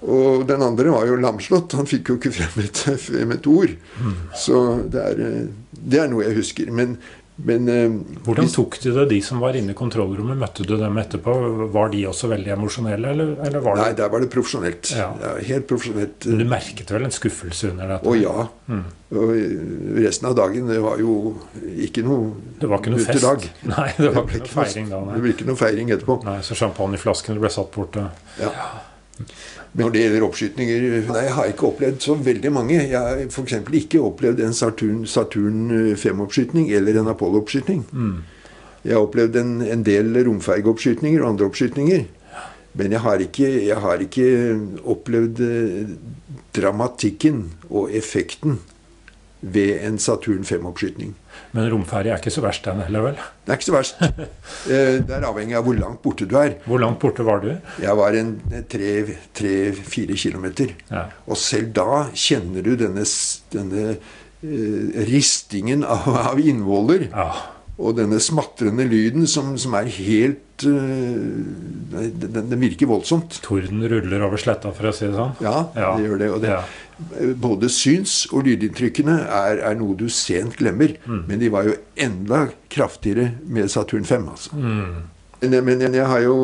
Og 0.00 0.46
den 0.48 0.62
andre 0.64 0.90
var 0.94 1.06
jo 1.06 1.18
lamslått. 1.20 1.76
Han 1.76 1.88
fikk 1.88 2.10
jo 2.10 2.18
ikke 2.18 2.32
frem 2.32 2.62
et, 2.64 2.82
frem 3.06 3.34
et 3.36 3.48
ord. 3.50 3.74
Mm. 4.00 4.20
Så 4.42 4.60
det 4.90 5.06
er, 5.12 5.24
øh, 5.28 5.74
det 5.80 6.02
er 6.02 6.10
noe 6.10 6.26
jeg 6.26 6.38
husker. 6.40 6.70
Men, 6.74 6.96
men 7.46 7.68
øh, 7.72 7.94
hvordan 8.26 8.48
tok 8.52 8.78
de 8.82 8.92
det, 8.94 9.04
de 9.10 9.20
som 9.24 9.40
var 9.42 9.56
inne 9.58 9.72
i 9.72 9.78
kontrollrommet? 9.78 10.38
Møtte 10.40 10.66
du 10.68 10.74
dem 10.80 10.98
etterpå? 11.00 11.34
Var 11.74 11.92
de 11.94 12.04
også 12.10 12.30
veldig 12.32 12.52
emosjonelle, 12.56 13.12
eller, 13.14 13.32
eller 13.46 13.64
var 13.64 13.78
Nei, 13.80 13.88
det 13.94 14.02
der 14.02 14.12
var 14.12 14.20
det 14.24 14.30
profesjonelt. 14.32 14.90
Ja. 14.96 15.10
helt 15.48 15.66
profesjonelt. 15.70 16.26
Men 16.26 16.42
Du 16.42 16.46
merket 16.50 16.90
vel 16.94 17.06
en 17.08 17.14
skuffelse 17.14 17.70
under 17.72 17.94
dette? 17.94 18.08
Å 18.10 18.16
ja. 18.18 18.46
Mm. 18.70 18.84
Og 19.10 19.32
resten 19.98 20.28
av 20.30 20.36
dagen 20.38 20.68
det 20.70 20.78
var 20.84 21.00
jo 21.02 21.14
ikke 21.82 22.04
noe 22.06 22.28
Det 22.60 22.68
var 22.70 22.78
ikke 22.78 22.92
noe 22.94 23.02
fest? 23.08 23.24
Dag. 23.24 23.48
Nei, 23.72 23.88
det 24.02 24.12
var 24.14 24.28
ikke 24.28 24.44
noe 24.44 24.54
feiring 24.60 24.92
da, 24.92 25.00
Det 25.00 25.10
nei. 25.16 25.24
ble 25.24 25.34
ikke 25.34 25.48
noe 25.50 25.58
feiring 25.58 25.90
etterpå. 25.96 26.20
nei 26.28 26.38
så 26.46 26.58
champagneflaskene 26.60 27.42
ble 27.42 27.50
satt 27.50 27.72
bort. 27.74 27.98
Ja. 27.98 28.10
Ja. 28.44 28.56
Men 29.72 29.84
når 29.84 29.92
det 29.94 30.00
gjelder 30.02 30.24
oppskytninger 30.26 30.84
Nei, 31.06 31.24
jeg 31.28 31.34
har 31.36 31.50
ikke 31.52 31.68
opplevd 31.68 32.00
så 32.02 32.16
veldig 32.18 32.50
mange. 32.52 32.78
Jeg 32.80 32.98
har 32.98 33.20
f.eks. 33.28 33.58
ikke 33.80 34.02
opplevd 34.02 34.42
en 34.42 34.56
Saturn, 34.56 35.04
Saturn 35.06 35.94
5-oppskytning 35.94 36.72
eller 36.74 36.98
en 36.98 37.10
Apollo-oppskytning. 37.12 37.84
Jeg 38.82 38.96
har 38.96 39.04
opplevd 39.04 39.36
en, 39.36 39.52
en 39.62 39.84
del 39.86 40.16
romfergeoppskytninger 40.26 41.22
og 41.22 41.34
andre 41.34 41.50
oppskytninger. 41.50 42.08
Men 42.78 42.94
jeg 42.94 43.02
har 43.02 43.22
ikke, 43.22 43.48
jeg 43.66 43.78
har 43.82 44.02
ikke 44.04 44.26
opplevd 44.92 45.40
eh, 45.42 45.94
dramatikken 46.54 47.42
og 47.68 47.90
effekten 47.94 48.60
ved 49.42 49.80
en 49.86 49.96
Saturn 49.98 50.42
5-oppskytning. 50.44 51.14
Men 51.56 51.68
romferje 51.72 52.12
er 52.12 52.20
ikke 52.20 52.30
så 52.34 52.42
verst, 52.44 52.64
den 52.68 52.82
heller, 52.84 53.00
vel? 53.08 53.14
Det 53.46 53.54
er 53.54 53.58
ikke 53.58 53.68
så 53.70 53.76
verst. 53.78 54.00
Eh, 54.70 54.98
Det 55.00 55.14
er 55.16 55.24
avhengig 55.24 55.56
av 55.56 55.64
hvor 55.64 55.78
langt 55.78 56.02
borte 56.04 56.26
du 56.28 56.34
er. 56.36 56.58
Hvor 56.68 56.78
langt 56.82 56.98
borte 57.00 57.24
var 57.24 57.40
du? 57.40 57.48
Jeg 57.80 57.96
var 57.96 58.12
en 58.18 58.34
tre-fire 58.68 60.16
kilometer. 60.20 60.74
Ja. 60.90 61.06
Og 61.26 61.38
selv 61.40 61.72
da 61.76 62.04
kjenner 62.12 62.62
du 62.66 62.74
denne, 62.78 63.04
denne 63.54 63.86
eh, 63.94 65.00
ristingen 65.08 65.84
av, 65.86 66.06
av 66.34 66.40
innvoller. 66.42 67.08
Ja. 67.10 67.30
Og 67.80 67.96
denne 67.96 68.18
smatrende 68.20 68.84
lyden 68.84 69.24
som, 69.30 69.54
som 69.56 69.72
er 69.78 69.88
helt 69.94 70.66
uh, 70.68 70.74
den, 71.96 72.34
den 72.50 72.60
virker 72.60 72.90
voldsomt. 72.90 73.38
Torden 73.46 73.80
ruller 73.88 74.26
over 74.26 74.36
sletta, 74.42 74.68
for 74.76 74.90
å 74.90 74.92
si 74.92 75.06
det 75.08 75.16
sånn. 75.16 75.32
Ja, 75.40 75.54
Ja. 75.78 75.94
det 75.96 76.04
gjør 76.04 76.20
det. 76.20 76.28
Og 76.34 76.42
det 76.44 76.50
Ja. 76.52 76.60
Både 77.40 77.70
syns- 77.72 78.26
og 78.32 78.46
lydinntrykkene 78.46 79.16
er, 79.26 79.60
er 79.70 79.76
noe 79.78 79.96
du 79.98 80.08
sent 80.12 80.58
glemmer. 80.60 80.96
Mm. 81.06 81.22
Men 81.28 81.42
de 81.42 81.52
var 81.52 81.68
jo 81.68 81.76
enda 81.96 82.46
kraftigere 82.72 83.32
med 83.46 83.70
Saturn 83.72 84.04
5. 84.08 84.28
Altså. 84.32 84.56
Mm. 84.56 84.98
Men, 85.40 85.64
men 85.64 85.86
jeg 85.88 86.06
har 86.06 86.24
jo 86.24 86.36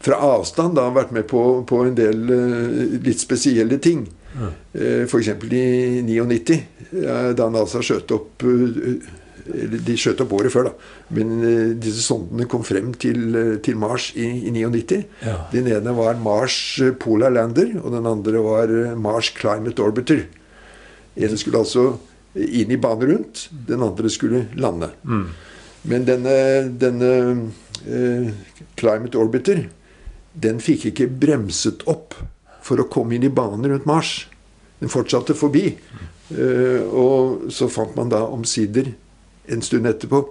fra 0.00 0.16
avstand 0.24 0.78
da 0.78 0.88
vært 0.94 1.12
med 1.12 1.28
på, 1.28 1.42
på 1.68 1.84
en 1.84 1.96
del 1.96 2.22
uh, 2.32 2.98
litt 3.04 3.20
spesielle 3.20 3.80
ting. 3.82 4.06
Mm. 4.30 4.50
Uh, 4.74 5.02
F.eks. 5.04 5.32
i 5.50 6.02
99, 6.06 6.60
eh, 6.90 7.30
da 7.36 7.48
NASA 7.52 7.82
skjøt 7.84 8.14
opp 8.14 8.44
eh, 8.46 8.54
eller 8.54 9.18
De 9.86 9.96
skjøt 9.98 10.20
opp 10.24 10.34
året 10.38 10.52
før, 10.52 10.70
da. 10.70 10.90
Men 11.16 11.32
eh, 11.46 11.72
disse 11.80 12.02
sondene 12.04 12.48
kom 12.50 12.64
frem 12.66 12.92
til, 13.00 13.22
eh, 13.36 13.54
til 13.64 13.78
Mars 13.80 14.10
i, 14.14 14.26
i 14.48 14.52
99. 14.54 15.00
Ja. 15.26 15.36
Den 15.52 15.70
ene 15.72 15.94
var 15.96 16.20
Mars 16.20 16.56
eh, 16.82 16.92
Polar 16.92 17.32
Lander, 17.34 17.72
og 17.82 17.94
den 17.96 18.08
andre 18.10 18.44
var 18.44 18.74
Mars 19.00 19.32
Climate 19.36 19.82
Orbiter. 19.84 20.26
En 21.20 21.36
skulle 21.40 21.62
altså 21.62 21.86
inn 22.34 22.70
i 22.70 22.78
bane 22.80 23.08
rundt, 23.10 23.48
den 23.66 23.82
andre 23.82 24.10
skulle 24.12 24.44
lande. 24.60 24.92
Mm. 25.02 25.26
Men 25.90 26.06
denne, 26.06 26.34
denne 26.80 27.12
eh, 27.86 28.30
Climate 28.78 29.18
Orbiter, 29.18 29.64
den 30.40 30.60
fikk 30.62 30.90
ikke 30.92 31.08
bremset 31.10 31.82
opp 31.90 32.14
for 32.62 32.80
å 32.80 32.88
komme 32.92 33.16
inn 33.16 33.26
i 33.26 33.32
bane 33.32 33.72
rundt 33.72 33.88
Mars. 33.88 34.14
Den 34.80 34.92
fortsatte 34.92 35.36
forbi. 35.36 35.72
Uh, 36.30 36.86
og 36.94 37.48
så 37.50 37.66
fant 37.66 37.96
man 37.98 38.10
da 38.12 38.20
omsider, 38.30 38.92
en 39.50 39.62
stund 39.62 39.88
etterpå, 39.90 40.24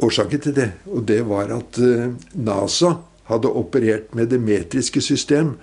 årsaken 0.00 0.40
til 0.40 0.56
det. 0.56 0.70
Og 0.88 1.04
det 1.08 1.20
var 1.28 1.52
at 1.54 1.78
eh, 1.84 2.12
NASA 2.40 2.96
hadde 3.30 3.50
operert 3.54 4.14
med 4.14 4.30
det 4.32 4.40
metriske 4.42 5.00
system, 5.04 5.54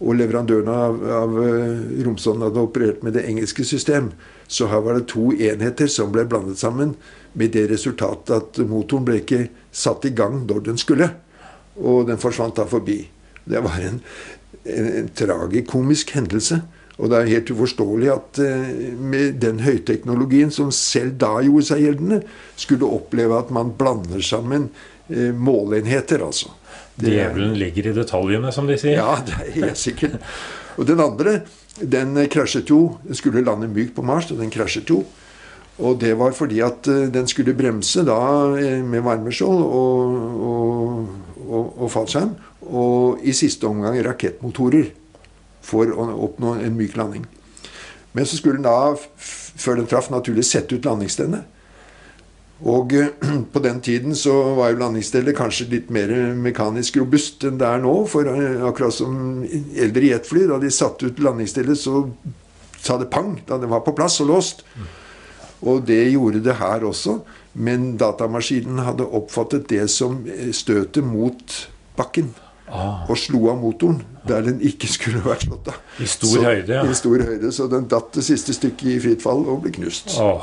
og 0.00 0.14
leverandørene 0.16 0.76
av, 0.86 1.00
av 1.12 1.34
eh, 1.42 1.82
romsonden 2.06 2.46
hadde 2.46 2.62
operert 2.62 3.02
med 3.04 3.16
det 3.18 3.26
engelske 3.28 3.66
system. 3.68 4.12
Så 4.48 4.68
her 4.72 4.84
var 4.84 4.98
det 4.98 5.10
to 5.12 5.30
enheter 5.32 5.90
som 5.92 6.12
ble 6.14 6.24
blandet 6.28 6.60
sammen, 6.62 6.94
med 7.34 7.52
det 7.54 7.68
resultatet 7.70 8.32
at 8.36 8.62
motoren 8.68 9.06
ble 9.08 9.20
ikke 9.22 9.46
satt 9.72 10.04
i 10.08 10.14
gang 10.16 10.42
når 10.46 10.64
den 10.70 10.80
skulle. 10.80 11.10
Og 11.80 12.06
den 12.08 12.20
forsvant 12.20 12.58
da 12.58 12.66
forbi. 12.68 12.98
Det 13.48 13.60
var 13.64 13.78
en, 13.80 14.00
en, 14.64 14.90
en 15.00 15.12
tragikomisk 15.16 16.12
hendelse. 16.16 16.60
Og 17.00 17.08
det 17.10 17.18
er 17.18 17.30
helt 17.32 17.52
uforståelig 17.54 18.10
at 18.12 18.40
eh, 18.44 18.72
med 18.96 19.38
den 19.42 19.62
høyteknologien 19.64 20.52
som 20.54 20.72
selv 20.74 21.16
da 21.20 21.38
gjorde 21.44 21.68
seg 21.70 21.86
gjeldende, 21.86 22.22
skulle 22.56 22.90
oppleve 22.90 23.38
at 23.38 23.52
man 23.54 23.74
blander 23.78 24.22
sammen 24.24 24.70
måleenheter, 25.12 26.22
altså. 26.24 26.52
Det 26.94 27.10
Djevelen 27.10 27.56
ligger 27.58 27.88
i 27.90 27.94
detaljene, 27.96 28.52
som 28.54 28.68
de 28.68 28.76
sier. 28.80 29.00
ja, 29.00 29.16
det 29.26 29.34
er 29.34 29.56
helt 29.56 29.80
sikkert. 29.80 30.20
Og 30.76 30.86
den 30.88 31.00
andre, 31.02 31.40
den 31.80 32.16
eh, 32.16 32.28
krasjet 32.32 32.70
jo. 32.70 32.98
Den 33.06 33.18
skulle 33.18 33.44
lande 33.44 33.68
mykt 33.68 33.96
på 33.96 34.04
Mars, 34.06 34.30
og 34.30 34.40
den 34.40 34.52
krasjet 34.52 34.90
jo. 34.90 35.02
Og 35.82 35.98
det 36.00 36.12
var 36.20 36.34
fordi 36.36 36.60
at 36.64 36.88
eh, 36.88 37.08
den 37.12 37.28
skulle 37.28 37.56
bremse 37.56 38.04
da 38.06 38.20
eh, 38.60 38.80
med 38.84 39.04
varmeskjold 39.04 39.62
og, 39.64 40.16
og, 40.48 41.06
og, 41.48 41.78
og 41.84 41.92
fallskjerm. 41.92 42.34
Og 42.72 43.24
i 43.26 43.34
siste 43.36 43.66
omgang 43.68 43.98
rakettmotorer 44.04 44.92
for 45.62 45.90
å 45.92 46.08
oppnå 46.26 46.56
en 46.60 46.76
myk 46.78 46.96
landing. 46.98 47.26
Men 48.12 48.28
så 48.28 48.36
skulle 48.36 48.58
den 48.60 48.66
da, 48.66 48.92
før 49.16 49.80
den 49.80 49.88
traff, 49.88 50.10
naturlig 50.12 50.44
sette 50.48 50.76
ut 50.76 50.86
landingsstedet. 50.88 51.42
Og 52.62 52.94
eh, 52.94 53.10
på 53.52 53.62
den 53.64 53.80
tiden 53.80 54.16
så 54.18 54.34
var 54.58 54.72
jo 54.72 54.82
landingsstellet 54.82 55.36
kanskje 55.38 55.70
litt 55.72 55.90
mer 55.94 56.12
mekanisk 56.38 57.00
robust 57.00 57.46
enn 57.48 57.58
det 57.60 57.68
er 57.68 57.82
nå. 57.82 57.94
For 58.10 58.28
eh, 58.28 58.62
akkurat 58.68 58.94
som 58.94 59.42
eldre 59.42 60.12
jetfly, 60.12 60.46
da 60.50 60.60
de 60.62 60.70
satte 60.70 61.10
ut 61.10 61.22
landingsstellet, 61.22 61.78
så 61.78 62.06
sa 62.82 62.98
det 62.98 63.10
pang 63.14 63.36
da 63.46 63.58
det 63.62 63.70
var 63.70 63.84
på 63.86 63.94
plass 63.96 64.20
og 64.22 64.30
låst. 64.32 64.64
Og 65.62 65.84
det 65.86 66.04
gjorde 66.10 66.42
det 66.42 66.58
her 66.58 66.86
også. 66.86 67.20
Men 67.52 67.92
datamaskinen 68.00 68.80
hadde 68.86 69.04
oppfattet 69.04 69.68
det 69.72 69.84
som 69.92 70.22
eh, 70.28 70.50
støtet 70.54 71.04
mot 71.06 71.58
bakken. 71.98 72.32
Ah, 72.72 73.02
Og 73.10 73.18
slo 73.20 73.50
av 73.52 73.58
motoren 73.60 73.98
der 74.26 74.40
den 74.46 74.60
ikke 74.64 74.88
skulle 74.88 75.20
vært 75.30 75.44
slått 75.44 75.68
av. 75.68 75.80
I 76.00 76.06
stor 76.08 76.46
høyde, 76.46 76.72
ja. 76.78 76.84
I 76.88 76.94
stor 76.96 77.20
høyde, 77.26 77.50
Så 77.52 77.66
den 77.68 77.88
datt 77.90 78.12
det 78.16 78.24
siste 78.24 78.54
stykket 78.56 78.88
i 78.94 79.00
fritt 79.04 79.22
fall 79.24 79.44
og 79.44 79.60
ble 79.66 79.72
knust. 79.76 80.14
Oh. 80.22 80.40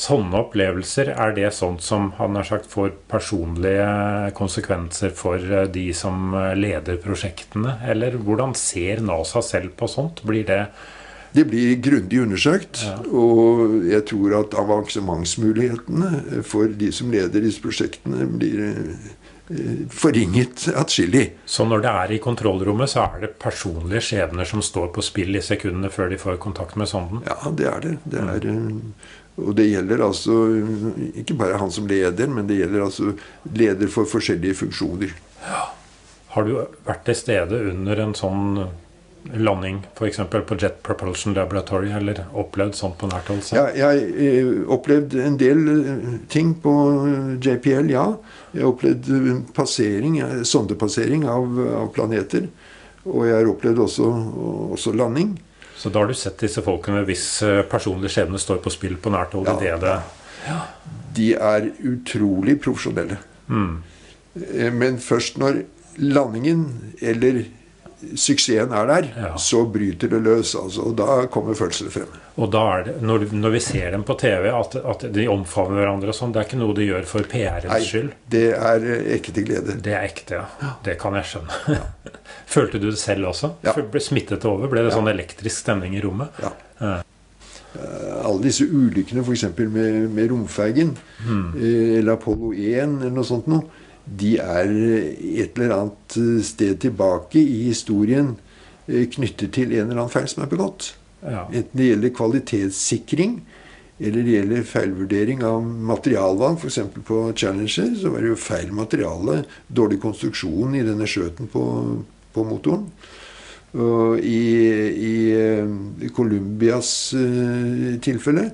Sånne 0.00 0.38
opplevelser, 0.38 1.10
er 1.12 1.34
det 1.36 1.50
sånt 1.52 1.82
som 1.84 2.06
han 2.16 2.38
har 2.38 2.46
sagt 2.48 2.70
får 2.72 2.94
personlige 3.10 4.30
konsekvenser 4.38 5.12
for 5.12 5.36
eh, 5.36 5.66
de 5.68 5.90
som 5.92 6.32
eh, 6.38 6.54
leder 6.56 6.96
prosjektene? 7.02 7.74
Eller 7.84 8.16
hvordan 8.16 8.54
ser 8.56 9.02
NASA 9.04 9.42
selv 9.44 9.74
på 9.76 9.90
sånt? 9.92 10.22
Blir 10.24 10.46
det 10.48 10.62
Det 11.36 11.44
blir 11.46 11.76
grundig 11.78 12.22
undersøkt, 12.24 12.80
Ja. 12.86 12.96
og 13.12 13.84
jeg 13.86 14.02
tror 14.08 14.32
at 14.40 14.54
avansementsmulighetene 14.58 16.42
for 16.42 16.66
de 16.66 16.88
som 16.92 17.10
leder 17.12 17.40
disse 17.44 17.60
prosjektene, 17.62 18.26
blir 18.38 18.64
eh, 18.70 18.96
forringet 19.90 20.68
atskillig. 20.78 21.24
Så 21.44 21.64
når 21.66 21.82
det 21.82 21.92
er 22.02 22.12
i 22.14 22.20
kontrollrommet, 22.22 22.90
så 22.92 23.06
er 23.06 23.24
det 23.24 23.32
personlige 23.42 24.02
skjebner 24.10 24.46
som 24.46 24.62
står 24.62 24.92
på 24.94 25.02
spill 25.04 25.34
i 25.36 25.42
sekundene 25.42 25.90
før 25.90 26.12
de 26.12 26.18
får 26.20 26.38
kontakt 26.42 26.78
med 26.78 26.90
sonden? 26.90 27.24
Ja, 27.26 27.50
det 27.50 27.66
er 27.70 27.82
det. 27.86 27.96
det 28.12 28.22
er, 28.22 28.46
eh, 28.52 29.40
og 29.40 29.56
det 29.58 29.66
gjelder 29.70 30.04
altså 30.04 30.36
ikke 31.22 31.38
bare 31.40 31.58
han 31.58 31.72
som 31.74 31.88
leder, 31.90 32.30
men 32.30 32.46
det 32.46 32.60
gjelder 32.60 32.86
altså 32.86 33.14
leder 33.56 33.90
for 33.90 34.08
forskjellige 34.10 34.60
funksjoner. 34.62 35.14
Ja. 35.46 35.66
Har 36.30 36.46
du 36.46 36.54
vært 36.86 37.02
til 37.08 37.18
stede 37.18 37.58
under 37.72 38.04
en 38.04 38.14
sånn 38.14 38.60
landing, 39.36 39.82
f.eks. 39.96 40.16
på 40.46 40.56
Jet 40.60 40.82
Propulsion 40.82 41.34
Laboratory, 41.34 41.90
eller 41.92 42.22
opplevd 42.32 42.74
sånt 42.78 42.96
på 42.98 43.08
nært 43.10 43.28
hold? 43.30 43.42
Ja, 43.54 43.66
jeg 43.74 43.84
har 43.84 44.64
opplevd 44.76 45.14
en 45.20 45.36
del 45.40 45.60
eh, 45.74 46.08
ting 46.32 46.54
på 46.62 46.72
eh, 47.04 47.34
JPL, 47.44 47.90
ja. 47.92 48.06
Jeg 48.54 48.64
har 48.64 48.72
opplevd 48.72 49.10
eh, 49.16 49.30
passering, 49.56 50.18
eh, 50.24 50.40
sondepassering 50.48 51.26
av, 51.28 51.60
av 51.82 51.92
planeter. 51.96 52.48
Og 53.04 53.24
jeg 53.28 53.36
har 53.38 53.48
opplevd 53.52 53.78
også, 53.86 54.08
også 54.76 54.92
landing. 54.96 55.34
Så 55.80 55.88
da 55.88 56.02
har 56.02 56.10
du 56.10 56.16
sett 56.18 56.40
disse 56.42 56.60
folkene 56.64 57.04
hvis 57.08 57.26
eh, 57.46 57.62
personlig 57.70 58.10
skjebne 58.12 58.40
står 58.40 58.58
på 58.64 58.72
spill 58.74 58.98
på 59.00 59.12
nært 59.14 59.36
hold? 59.36 59.48
Ja. 59.48 59.76
det 59.80 60.00
det 60.46 60.58
De 61.16 61.30
er 61.36 61.70
utrolig 61.84 62.58
profesjonelle. 62.64 63.16
mm. 63.48 63.72
Eh, 64.54 64.70
Men 64.72 64.98
først 65.02 65.38
når 65.42 65.64
landingen 65.98 66.92
eller 67.02 67.44
suksessen 68.16 68.72
er 68.72 68.86
der, 68.88 69.08
Ja. 69.16 69.30
så 69.38 69.64
bryter 69.70 70.08
det 70.08 70.20
løs. 70.24 70.54
Altså, 70.56 70.86
og 70.90 70.96
da 70.96 71.26
kommer 71.32 71.54
følelsene 71.58 71.90
frem. 71.92 72.06
Og 72.40 72.50
da 72.52 72.62
er 72.78 72.84
det, 72.86 72.94
når, 73.02 73.26
når 73.36 73.50
vi 73.56 73.60
ser 73.60 73.90
dem 73.92 74.02
på 74.08 74.14
TV, 74.18 74.48
at, 74.54 74.76
at 74.76 75.04
de 75.12 75.26
omfavner 75.28 75.82
hverandre 75.82 76.08
og 76.12 76.16
sånn, 76.16 76.32
det 76.32 76.40
er 76.42 76.48
ikke 76.48 76.60
noe 76.62 76.74
de 76.78 76.86
gjør 76.88 77.04
for 77.10 77.28
PR-ens 77.28 77.68
Nei, 77.68 77.80
skyld. 77.84 78.10
det 78.32 78.44
er 78.56 78.86
eh, 78.94 79.10
ekte 79.18 79.44
glede. 79.44 79.76
Det 79.84 79.92
er 79.96 80.06
ekte, 80.08 80.40
ja. 80.40 80.72
Det 80.86 80.96
kan 81.02 81.18
jeg 81.20 81.28
skjønne. 81.34 81.80
Følte 82.56 82.80
du 82.82 82.88
det 82.90 82.98
selv 82.98 83.28
også? 83.34 83.52
Ja. 83.66 83.74
Ble 83.76 84.00
smittet 84.02 84.44
over? 84.48 84.70
Ble 84.72 84.86
det 84.88 84.94
sånn 84.96 85.10
elektrisk 85.12 85.60
stemning 85.66 85.94
i 85.98 86.02
rommet? 86.04 86.32
Ja. 86.42 86.52
Ja. 86.80 86.94
Eh, 87.76 88.16
Alle 88.26 88.40
disse 88.42 88.64
ulykkene, 88.66 89.22
f.eks. 89.22 89.44
Med, 89.60 90.08
med 90.16 90.30
romfergen, 90.32 90.96
eh, 91.28 91.98
eller 92.00 92.16
Apollo 92.16 92.54
1, 92.56 92.96
eller 93.04 93.14
noe 93.14 93.28
sånt 93.28 93.46
noe, 93.50 93.68
de 94.10 94.34
er 94.42 94.70
et 94.70 95.58
eller 95.58 95.74
annet 95.76 96.18
eh, 96.18 96.42
sted 96.46 96.80
tilbake 96.82 97.38
i 97.40 97.66
historien 97.68 98.34
eh, 98.88 99.06
knyttet 99.12 99.54
til 99.54 99.74
en 99.76 99.86
eller 99.86 100.02
annen 100.02 100.12
feil 100.12 100.28
som 100.30 100.44
er 100.44 100.50
begått. 100.50 100.94
Ja. 101.22 101.46
Enten 101.46 101.78
det 101.78 101.90
gjelder 101.90 102.14
kvalitetssikring, 102.16 103.40
eller 104.00 104.24
det 104.24 104.34
gjelder 104.34 104.66
feilvurdering 104.66 105.44
av 105.46 105.62
materialvalg. 105.62 106.58
F.eks. 106.58 106.80
på 107.06 107.22
Challenger 107.36 107.94
så 108.00 108.12
var 108.14 108.24
det 108.24 108.32
jo 108.32 108.40
feil 108.40 108.72
materiale, 108.74 109.42
dårlig 109.68 110.00
konstruksjon 110.02 110.78
i 110.78 110.84
denne 110.86 111.08
skjøten 111.10 111.50
på, 111.52 111.64
på 112.34 112.46
motoren. 112.48 112.88
Og 113.70 114.18
i, 114.26 114.40
i 114.98 116.10
Colombias 116.16 117.12
eh, 117.14 118.00
tilfelle 118.02 118.48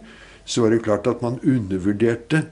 så 0.47 0.63
var 0.63 0.75
det 0.75 0.85
klart 0.85 1.09
at 1.11 1.23
man 1.25 1.41
undervurderte 1.41 2.45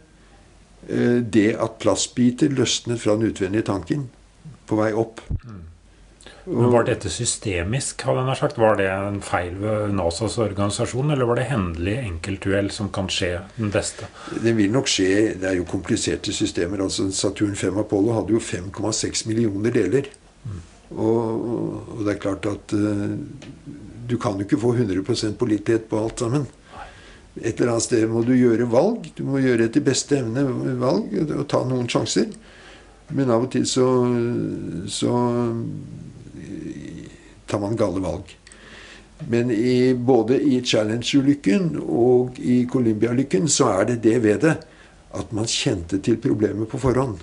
det 0.86 1.50
at 1.60 1.78
plastbiter 1.82 2.52
løsnet 2.52 3.00
fra 3.02 3.14
den 3.16 3.30
utvendige 3.30 3.66
tanken 3.68 4.08
på 4.68 4.78
vei 4.78 4.90
opp. 4.96 5.22
Men 6.44 6.72
Var 6.72 6.84
dette 6.84 7.08
systemisk, 7.08 8.02
hadde 8.04 8.24
jeg 8.28 8.36
sagt? 8.36 8.58
Var 8.60 8.76
det 8.76 8.88
en 8.92 9.20
feil 9.24 9.54
ved 9.62 9.94
NASAs 9.96 10.36
organisasjon, 10.44 11.14
eller 11.14 11.28
var 11.28 11.40
det 11.40 11.46
hendelig 11.48 11.94
enkeltuhell 12.02 12.68
som 12.74 12.90
kan 12.92 13.08
skje 13.08 13.30
den 13.56 13.72
beste? 13.72 14.10
Det 14.44 14.52
vil 14.56 14.74
nok 14.74 14.90
skje 14.90 15.08
Det 15.40 15.48
er 15.48 15.56
jo 15.56 15.64
kompliserte 15.68 16.34
systemer. 16.36 16.82
altså 16.84 17.08
Saturn 17.10 17.56
5 17.56 17.78
Apollo 17.80 18.18
hadde 18.18 18.36
jo 18.36 18.42
5,6 18.44 19.26
millioner 19.28 19.72
deler. 19.72 20.10
Og, 20.90 21.48
og 21.96 22.04
det 22.04 22.12
er 22.12 22.20
klart 22.20 22.46
at 22.46 22.76
uh, 22.76 23.16
du 24.06 24.18
kan 24.20 24.36
jo 24.36 24.44
ikke 24.44 24.60
få 24.60 24.74
100% 24.76 25.38
pålitelighet 25.40 25.88
på 25.88 26.04
alt 26.04 26.20
sammen. 26.20 26.44
Et 27.42 27.58
eller 27.58 27.72
annet 27.74 27.86
sted 27.88 28.04
må 28.10 28.22
du 28.22 28.34
gjøre 28.36 28.68
valg. 28.70 29.08
Du 29.16 29.24
må 29.26 29.42
gjøre 29.42 29.66
etter 29.66 29.82
beste 29.84 30.20
evne 30.20 30.44
valg 30.78 31.14
og 31.24 31.46
ta 31.50 31.64
noen 31.66 31.88
sjanser. 31.90 32.30
Men 33.14 33.32
av 33.34 33.46
og 33.46 33.50
til 33.52 33.66
så, 33.68 33.88
så 34.88 35.12
tar 37.50 37.62
man 37.62 37.76
gale 37.78 38.02
valg. 38.04 38.30
Men 39.30 39.50
i, 39.54 39.94
både 39.94 40.38
i 40.42 40.60
Challenge-ulykken 40.64 41.74
og 41.82 42.38
i 42.42 42.64
Columbia-ulykken 42.70 43.48
så 43.50 43.70
er 43.78 43.92
det 43.92 44.00
det 44.06 44.16
ved 44.24 44.42
det 44.44 44.56
at 45.14 45.30
man 45.34 45.46
kjente 45.46 46.00
til 46.02 46.18
problemet 46.22 46.68
på 46.70 46.80
forhånd. 46.82 47.20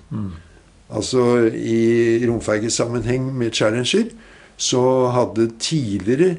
Altså 0.91 1.47
i 1.55 2.19
romfergesammenheng 2.27 3.31
med 3.37 3.53
Challenger 3.55 4.11
så 4.57 4.83
hadde 5.15 5.51
tidligere 5.59 6.37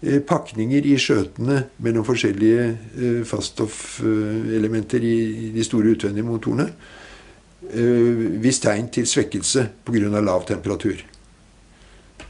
pakninger 0.00 0.86
i 0.88 0.96
skjøtene 1.00 1.58
mellom 1.84 2.06
forskjellige 2.08 2.66
eh, 2.70 3.20
faststoffelementer 3.28 5.04
i, 5.04 5.16
i 5.48 5.52
de 5.52 5.64
store 5.66 5.94
utvendige 5.96 6.26
motorene 6.26 6.70
hvis 7.70 8.58
tegn 8.64 8.88
til 8.90 9.04
svekkelse 9.06 9.66
pga. 9.84 10.08
lav 10.20 10.46
temperatur. 10.48 11.04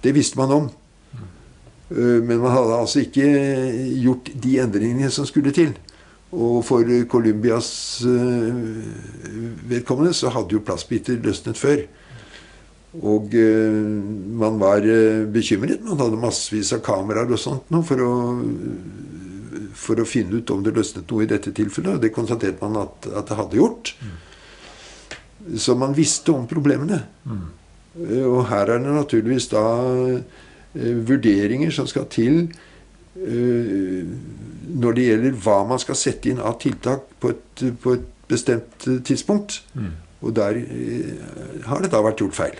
Det 0.02 0.14
visste 0.14 0.36
man 0.36 0.50
om. 0.52 0.66
Eh, 1.90 2.20
Men 2.22 2.40
man 2.40 2.50
hadde 2.50 2.80
altså 2.80 3.00
ikke 3.00 3.30
gjort 4.02 4.30
de 4.42 4.58
endringene 4.60 5.10
som 5.10 5.26
skulle 5.26 5.52
til. 5.52 5.72
Og 6.32 6.64
for 6.64 6.84
Columbias 7.08 8.02
eh, 8.06 8.54
vedkommende 9.70 10.14
så 10.14 10.28
hadde 10.28 10.52
jo 10.52 10.64
plastbiter 10.66 11.18
løsnet 11.22 11.58
før. 11.58 11.86
Og 12.98 13.34
eh, 13.38 13.74
man 14.40 14.58
var 14.58 14.82
eh, 14.82 15.22
bekymret. 15.30 15.82
Man 15.86 16.00
hadde 16.00 16.18
massevis 16.18 16.72
av 16.74 16.82
kameraer 16.82 17.30
og 17.30 17.38
sånt 17.38 17.70
nå 17.70 17.84
for 17.86 18.02
å, 18.02 18.14
for 19.78 20.02
å 20.02 20.08
finne 20.08 20.40
ut 20.40 20.50
om 20.50 20.64
det 20.66 20.74
løsnet 20.74 21.06
noe 21.10 21.22
i 21.22 21.30
dette 21.30 21.54
tilfellet. 21.54 21.94
Og 21.94 22.02
det 22.02 22.14
konstaterte 22.16 22.66
man 22.66 22.82
at, 22.82 23.06
at 23.14 23.30
det 23.30 23.38
hadde 23.38 23.60
gjort. 23.60 23.94
Så 25.56 25.76
man 25.78 25.94
visste 25.96 26.34
om 26.34 26.48
problemene. 26.50 27.04
Mm. 27.24 27.46
Og 28.26 28.42
her 28.50 28.74
er 28.74 28.82
det 28.82 28.94
naturligvis 28.94 29.48
da 29.50 29.64
vurderinger 30.74 31.72
som 31.74 31.88
skal 31.90 32.04
til 32.10 32.44
eh, 33.18 34.02
når 34.70 34.98
det 34.98 35.06
gjelder 35.08 35.40
hva 35.46 35.56
man 35.66 35.80
skal 35.82 35.98
sette 35.98 36.30
inn 36.30 36.42
av 36.42 36.58
tiltak 36.62 37.06
på 37.22 37.32
et, 37.34 37.64
på 37.82 37.94
et 37.96 38.04
bestemt 38.30 38.76
tidspunkt. 38.82 39.62
tidspunkt. 39.62 39.96
Og 40.20 40.34
der 40.36 40.58
har 41.64 41.80
det 41.82 41.90
da 41.94 42.02
vært 42.04 42.20
gjort 42.20 42.36
feil. 42.36 42.58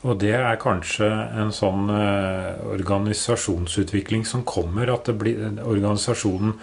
Og 0.00 0.16
det 0.22 0.32
er 0.32 0.60
kanskje 0.60 1.08
en 1.36 1.50
sånn 1.52 1.90
eh, 1.92 2.60
organisasjonsutvikling 2.72 4.24
som 4.28 4.46
kommer, 4.48 4.88
at 4.88 5.10
det 5.10 5.16
blir, 5.20 5.42
organisasjonen 5.60 6.54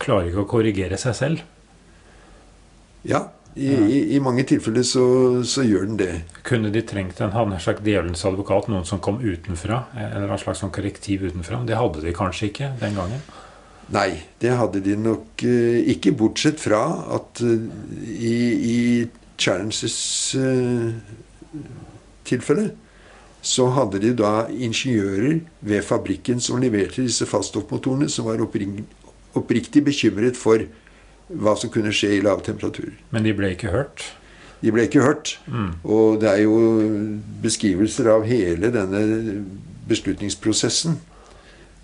klarer 0.00 0.30
ikke 0.30 0.42
å 0.42 0.50
korrigere 0.50 0.98
seg 0.98 1.14
selv. 1.14 1.44
Ja, 3.06 3.28
i, 3.54 3.68
i, 3.70 4.00
i 4.16 4.18
mange 4.22 4.42
tilfeller 4.46 4.84
så, 4.86 5.04
så 5.46 5.62
gjør 5.66 5.86
den 5.86 6.00
det. 6.00 6.10
Kunne 6.46 6.70
de 6.74 6.82
trengt 6.86 7.20
en 7.22 7.32
nær 7.34 7.62
sagt 7.62 7.86
djevelens 7.86 8.24
advokat, 8.26 8.68
noen 8.70 8.86
som 8.86 9.02
kom 9.02 9.18
utenfra? 9.22 9.84
Eller 9.94 10.30
en 10.30 10.42
slags 10.42 10.62
sånn 10.62 10.74
korrektiv 10.74 11.24
utenfra? 11.26 11.62
Det 11.66 11.78
hadde 11.78 12.02
de 12.04 12.14
kanskje 12.16 12.50
ikke 12.50 12.72
den 12.82 12.98
gangen. 12.98 13.22
Nei, 13.90 14.10
det 14.42 14.54
hadde 14.54 14.82
de 14.82 14.94
nok 14.98 15.42
eh, 15.46 15.80
ikke, 15.94 16.14
bortsett 16.18 16.62
fra 16.62 16.82
at 17.16 17.42
eh, 17.42 17.64
i, 18.14 18.36
i 18.70 18.78
Challenges 19.40 19.96
eh, 22.30 22.38
tilfelle 22.38 22.70
så 23.42 23.70
hadde 23.72 24.00
de 24.02 24.12
da 24.16 24.46
ingeniører 24.52 25.40
ved 25.64 25.82
fabrikken 25.82 26.40
som 26.44 26.60
leverte 26.60 27.04
disse 27.06 27.26
faststoffmotorene, 27.26 28.08
som 28.12 28.28
var 28.28 28.42
oppriktig 29.34 29.84
bekymret 29.84 30.36
for 30.36 30.66
hva 31.30 31.54
som 31.56 31.70
kunne 31.72 31.92
skje 31.94 32.18
i 32.18 32.24
lave 32.24 32.44
temperaturer. 32.44 32.98
Men 33.14 33.24
de 33.24 33.32
ble 33.36 33.54
ikke 33.54 33.72
hørt. 33.72 34.04
De 34.60 34.72
ble 34.74 34.84
ikke 34.84 35.00
hørt. 35.00 35.38
Og 35.84 36.20
det 36.20 36.28
er 36.28 36.42
jo 36.42 36.58
beskrivelser 37.40 38.10
av 38.12 38.26
hele 38.28 38.72
denne 38.74 39.00
beslutningsprosessen 39.88 40.98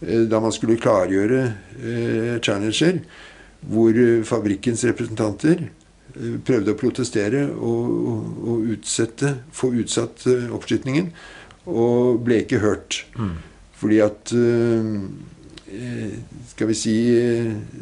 eh, 0.04 0.26
da 0.28 0.40
man 0.42 0.54
skulle 0.54 0.78
klargjøre 0.80 1.40
eh, 1.80 2.36
Challenger, 2.44 3.00
hvor 3.66 3.96
eh, 3.96 4.20
fabrikkens 4.28 4.84
representanter 4.86 5.70
prøvde 6.46 6.72
å 6.72 6.78
protestere 6.78 7.44
og, 7.52 7.90
og, 8.46 8.68
utsette, 8.76 9.34
få 9.54 9.72
utsatt 9.82 10.26
eh, 10.30 10.48
oppskytingen, 10.54 11.10
og 11.66 12.22
ble 12.26 12.42
ikke 12.44 12.62
hørt. 12.62 13.02
Fordi 13.76 14.00
at 14.04 14.32
eh, 14.36 14.90
eh, 15.76 16.16
skal 16.52 16.70
vi 16.72 16.78
si 16.78 16.96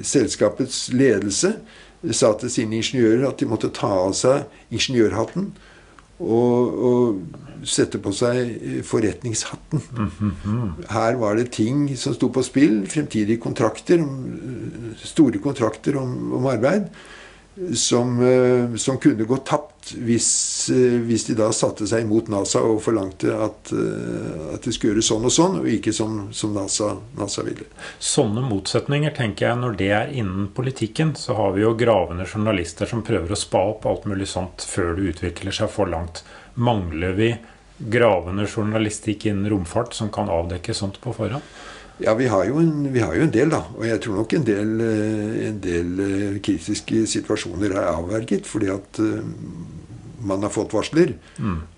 selskapets 0.02 0.88
ledelse 0.94 1.54
sa 2.12 2.34
til 2.36 2.50
sine 2.52 2.80
ingeniører 2.80 3.28
at 3.30 3.40
de 3.40 3.48
måtte 3.48 3.72
ta 3.72 3.88
av 4.02 4.12
seg 4.18 4.44
ingeniørhatten 4.74 5.52
og, 6.24 6.74
og 6.88 7.64
sette 7.68 7.98
på 8.02 8.12
seg 8.14 8.82
forretningshatten. 8.86 9.80
Her 10.92 11.16
var 11.20 11.38
det 11.38 11.48
ting 11.56 11.86
som 11.98 12.14
sto 12.14 12.28
på 12.32 12.44
spill, 12.44 12.82
fremtidige 12.90 13.40
kontrakter, 13.42 14.04
store 15.00 15.40
kontrakter 15.42 15.96
om, 16.00 16.34
om 16.38 16.48
arbeid, 16.52 16.90
som, 17.74 18.20
eh, 18.22 18.76
som 18.76 18.98
kunne 18.98 19.24
gå 19.24 19.36
tapt 19.36 19.92
hvis, 19.94 20.70
eh, 20.70 20.98
hvis 21.06 21.26
de 21.28 21.36
da 21.38 21.50
satte 21.52 21.86
seg 21.86 22.02
imot 22.02 22.28
NASA 22.32 22.62
og 22.64 22.80
forlangte 22.82 23.30
at, 23.30 23.70
eh, 23.72 24.54
at 24.54 24.64
det 24.64 24.74
skulle 24.74 24.94
gjøres 24.94 25.10
sånn 25.12 25.28
og 25.28 25.34
sånn, 25.34 25.58
og 25.60 25.68
ikke 25.70 25.94
som, 25.94 26.16
som 26.34 26.54
NASA, 26.56 26.96
NASA 27.18 27.44
ville. 27.46 27.68
Sånne 28.02 28.42
motsetninger, 28.48 29.14
tenker 29.14 29.48
jeg, 29.48 29.60
når 29.60 29.78
det 29.78 29.90
er 29.94 30.14
innen 30.14 30.48
politikken, 30.56 31.14
så 31.18 31.36
har 31.38 31.54
vi 31.54 31.62
jo 31.62 31.74
gravende 31.78 32.26
journalister 32.26 32.90
som 32.90 33.04
prøver 33.06 33.36
å 33.36 33.38
spa 33.38 33.62
opp 33.74 33.86
alt 33.86 34.08
mulig 34.10 34.28
sånt 34.32 34.66
før 34.66 34.96
det 34.98 35.14
utvikler 35.14 35.54
seg 35.54 35.70
for 35.70 35.90
langt. 35.90 36.24
Mangler 36.54 37.14
vi 37.18 37.30
gravende 37.78 38.46
journalistikk 38.46 39.28
innen 39.30 39.50
romfart 39.50 39.94
som 39.94 40.10
kan 40.14 40.30
avdekke 40.32 40.74
sånt 40.74 41.00
på 41.02 41.14
forhånd? 41.14 41.42
Ja, 42.02 42.14
vi 42.14 42.26
har, 42.26 42.44
jo 42.44 42.58
en, 42.58 42.92
vi 42.92 43.00
har 43.00 43.14
jo 43.14 43.22
en 43.22 43.32
del, 43.34 43.52
da. 43.52 43.62
Og 43.76 43.86
jeg 43.86 44.00
tror 44.02 44.18
nok 44.18 44.34
en 44.34 44.46
del, 44.46 44.72
eh, 44.82 45.36
en 45.48 45.60
del 45.62 46.02
eh, 46.02 46.40
kritiske 46.42 47.04
situasjoner 47.10 47.76
er 47.76 47.92
avverget 47.92 48.48
fordi 48.50 48.70
at 48.74 48.98
eh, 49.02 49.22
man 50.24 50.42
har 50.42 50.50
fått 50.50 50.72
varsler. 50.74 51.12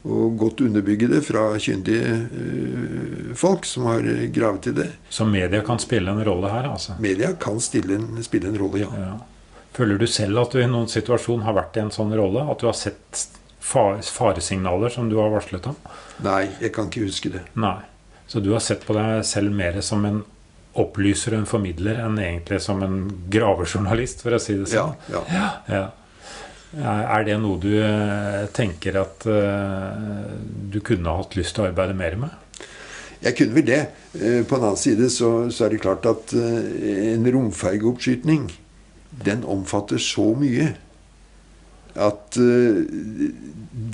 Og 0.06 0.36
godt 0.38 0.62
underbyggede 0.62 1.18
fra 1.26 1.48
kyndige 1.58 3.34
folk 3.36 3.66
som 3.66 3.88
har 3.90 4.06
gravet 4.32 4.68
i 4.70 4.74
det. 4.76 4.86
Så 5.10 5.26
media 5.26 5.64
kan 5.66 5.82
spille 5.82 6.14
en 6.14 6.22
rolle 6.24 6.52
her, 6.52 6.68
altså. 6.70 6.94
Media 7.02 7.32
kan 7.42 7.58
en, 7.58 8.06
spille 8.22 8.52
en 8.52 8.60
rolle, 8.60 8.84
ja. 8.84 8.92
Ja. 9.02 9.16
Føler 9.76 9.98
du 9.98 10.06
selv 10.06 10.38
at 10.40 10.54
du 10.54 10.62
i 10.62 10.70
noen 10.70 10.86
situasjon 10.88 11.42
har 11.44 11.58
vært 11.58 11.76
i 11.76 11.82
en 11.82 11.92
sånn 11.92 12.14
rolle? 12.16 12.46
At 12.48 12.62
du 12.62 12.70
har 12.70 12.78
sett 12.78 13.26
faresignaler 13.66 14.94
som 14.94 15.10
du 15.10 15.18
har 15.18 15.34
varslet 15.34 15.66
om? 15.66 15.76
Nei, 16.24 16.46
jeg 16.62 16.72
kan 16.72 16.86
ikke 16.86 17.08
huske 17.10 17.34
det. 17.34 17.42
Nei. 17.58 17.80
Så 18.26 18.42
du 18.42 18.50
har 18.52 18.62
sett 18.64 18.86
på 18.86 18.96
deg 18.96 19.22
selv 19.26 19.54
mer 19.54 19.78
som 19.86 20.04
en 20.08 20.22
opplyser 20.76 21.34
og 21.34 21.42
en 21.42 21.48
formidler 21.48 22.00
enn 22.04 22.18
egentlig 22.20 22.58
som 22.64 22.82
en 22.84 22.98
gravejournalist, 23.32 24.24
for 24.24 24.36
å 24.36 24.40
si 24.42 24.58
det 24.58 24.68
sånn? 24.72 24.96
Ja, 25.12 25.22
ja. 25.32 25.46
ja. 25.72 25.84
Er 26.76 27.24
det 27.24 27.38
noe 27.40 27.60
du 27.62 27.70
eh, 27.78 28.42
tenker 28.52 28.98
at 29.00 29.24
uh, 29.30 29.94
du 30.68 30.82
kunne 30.84 31.14
hatt 31.16 31.38
lyst 31.38 31.56
til 31.56 31.64
å 31.64 31.70
arbeide 31.70 31.96
mer 31.96 32.18
med? 32.20 32.34
Jeg 33.22 33.38
kunne 33.38 33.56
vel 33.56 33.68
det. 33.70 33.80
Uh, 34.18 34.42
på 34.44 34.58
en 34.58 34.66
annen 34.66 34.80
side 34.80 35.08
så, 35.14 35.30
så 35.48 35.64
er 35.64 35.72
det 35.72 35.80
klart 35.86 36.04
at 36.10 36.34
en 36.36 37.30
romfergeoppskyting 37.32 38.50
den 39.24 39.46
omfatter 39.48 40.02
så 40.02 40.34
mye 40.36 40.74
at 41.96 42.36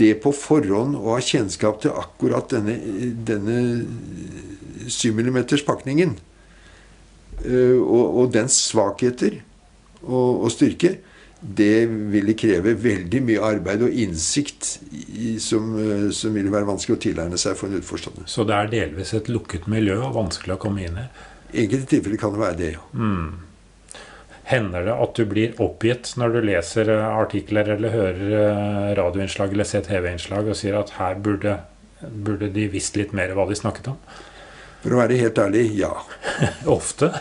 det 0.02 0.12
på 0.22 0.32
forhånd 0.34 0.96
å 0.98 1.14
ha 1.14 1.20
kjennskap 1.22 1.80
til 1.82 1.94
akkurat 1.96 2.50
denne, 2.52 2.76
denne 3.26 3.56
7 4.90 5.12
mm-pakningen 5.18 6.16
og, 7.42 8.04
og 8.04 8.32
dens 8.34 8.58
svakheter 8.68 9.40
og, 10.02 10.44
og 10.44 10.50
styrke 10.54 10.96
det 11.42 11.86
ville 12.12 12.36
kreve 12.38 12.76
veldig 12.78 13.20
mye 13.26 13.42
arbeid 13.42 13.82
og 13.82 13.94
innsikt 13.98 14.76
i, 14.92 15.34
som, 15.42 15.72
eh, 15.74 16.08
som, 16.14 16.34
ville 16.36 16.52
være 16.54 16.68
vanskelig 16.68 16.96
å 16.96 17.02
tilegne 17.02 17.40
seg 17.40 17.56
for 17.58 17.68
en 17.68 17.80
utenforstående. 17.80 18.28
Så 18.30 18.46
det 18.46 18.54
er 18.54 18.70
delvis 18.70 19.10
et 19.18 19.30
lukket 19.32 19.66
miljø 19.70 19.98
og 20.06 20.14
vanskelig 20.20 20.54
å 20.54 20.60
komme 20.62 20.86
inn 20.86 21.00
i? 21.02 21.08
I 21.52 21.64
enkelte 21.64 21.90
tilfeller 21.96 22.20
kan 22.22 22.36
det 22.36 22.44
være 22.44 22.58
det, 22.60 22.70
ja. 22.76 22.84
Mm. 22.94 23.32
Hender 24.44 24.88
det 24.88 24.94
at 25.04 25.14
du 25.14 25.22
blir 25.30 25.60
oppgitt 25.62 26.14
når 26.18 26.34
du 26.34 26.40
leser 26.48 26.90
eh, 26.90 27.04
artikler 27.22 27.68
eller 27.76 27.94
hører 27.94 28.36
eh, 28.40 28.88
radioinnslag 28.98 29.54
eller 29.54 29.68
ser 29.68 29.84
TV-innslag 29.86 30.50
og 30.50 30.58
sier 30.58 30.78
at 30.80 30.96
her 30.98 31.20
burde, 31.22 31.60
burde 32.02 32.50
de 32.52 32.66
visst 32.72 32.98
litt 32.98 33.14
mer 33.14 33.34
hva 33.38 33.46
de 33.48 33.58
snakket 33.58 33.92
om? 33.94 34.00
For 34.82 34.96
å 34.96 35.02
være 35.04 35.20
helt 35.20 35.38
ærlig 35.38 35.68
ja. 35.78 35.92
Ofte? 36.78 37.12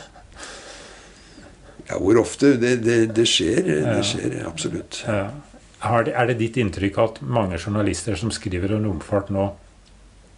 Ja, 1.91 1.99
hvor 1.99 2.17
ofte? 2.22 2.55
Det, 2.57 2.76
det, 2.86 2.97
det 3.15 3.26
skjer. 3.28 3.65
Det 3.67 4.03
skjer 4.07 4.38
absolutt. 4.47 5.01
Ja. 5.05 5.26
Er 5.82 6.30
det 6.30 6.38
ditt 6.39 6.59
inntrykk 6.61 6.99
at 7.03 7.17
mange 7.26 7.57
journalister 7.59 8.15
som 8.15 8.32
skriver 8.32 8.78
om 8.78 8.86
romfart 8.86 9.32
nå, 9.34 9.49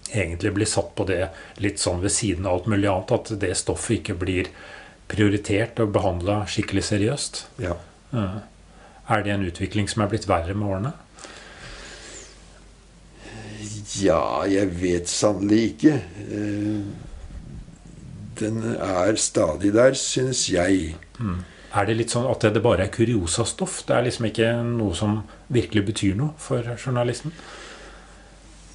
egentlig 0.10 0.54
blir 0.56 0.70
satt 0.70 0.94
på 0.98 1.06
det 1.10 1.28
litt 1.62 1.82
sånn 1.84 2.02
ved 2.02 2.14
siden 2.16 2.48
av 2.48 2.58
alt 2.58 2.72
mulig 2.74 2.90
annet? 2.90 3.14
At 3.14 3.34
det 3.44 3.52
stoffet 3.60 4.00
ikke 4.00 4.18
blir 4.24 4.50
prioritert 5.14 5.80
og 5.84 5.94
behandla 5.96 6.42
skikkelig 6.50 6.84
seriøst? 6.90 7.46
Ja. 7.64 7.78
ja. 8.14 8.28
Er 9.14 9.24
det 9.24 9.34
en 9.34 9.48
utvikling 9.48 9.90
som 9.92 10.04
er 10.04 10.12
blitt 10.12 10.28
verre 10.30 10.56
med 10.58 10.68
årene? 10.68 10.94
Ja, 14.02 14.44
jeg 14.50 14.74
vet 14.82 15.10
sannelig 15.12 15.64
ikke. 15.74 15.98
Eh, 16.26 16.84
den 18.40 18.62
er 18.74 19.16
stadig 19.22 19.74
der, 19.76 19.94
synes 19.94 20.48
jeg. 20.50 20.96
Mm. 21.20 21.44
Er 21.74 21.90
det 21.90 21.98
litt 21.98 22.14
sånn 22.14 22.30
at 22.30 22.46
det 22.54 22.62
bare 22.62 22.86
er 22.86 22.94
kuriosastoff? 22.94 23.82
Det 23.88 23.96
er 23.96 24.08
liksom 24.08 24.28
ikke 24.30 24.50
noe 24.66 24.98
som 24.98 25.22
virkelig 25.54 25.86
betyr 25.90 26.18
noe 26.18 26.34
for 26.42 26.66
journalisten? 26.78 27.34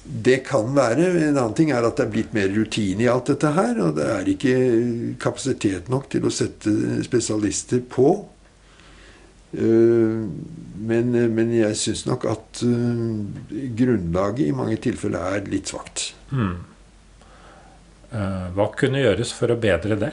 Det 0.09 0.39
kan 0.47 0.71
være. 0.73 1.05
En 1.29 1.37
annen 1.37 1.53
ting 1.57 1.69
er 1.69 1.85
at 1.85 1.99
det 1.99 2.07
er 2.07 2.13
blitt 2.15 2.33
mer 2.33 2.49
rutine 2.49 3.05
i 3.05 3.09
alt 3.11 3.29
dette 3.29 3.51
her. 3.53 3.77
Og 3.85 3.93
det 3.99 4.07
er 4.09 4.31
ikke 4.33 4.55
kapasitet 5.21 5.91
nok 5.93 6.09
til 6.09 6.25
å 6.25 6.33
sette 6.33 6.73
spesialister 7.05 7.83
på. 7.93 8.15
Eh, 9.53 10.17
men, 10.89 11.13
men 11.35 11.53
jeg 11.53 11.77
syns 11.77 12.07
nok 12.09 12.25
at 12.31 12.63
eh, 12.65 13.05
grunnlaget 13.77 14.47
i 14.47 14.57
mange 14.57 14.79
tilfeller 14.81 15.37
er 15.37 15.49
litt 15.53 15.69
svakt. 15.69 16.11
Mm. 16.33 16.57
Hva 18.09 18.65
kunne 18.73 19.03
gjøres 19.03 19.29
for 19.37 19.53
å 19.53 19.59
bedre 19.61 19.93
det? 20.01 20.09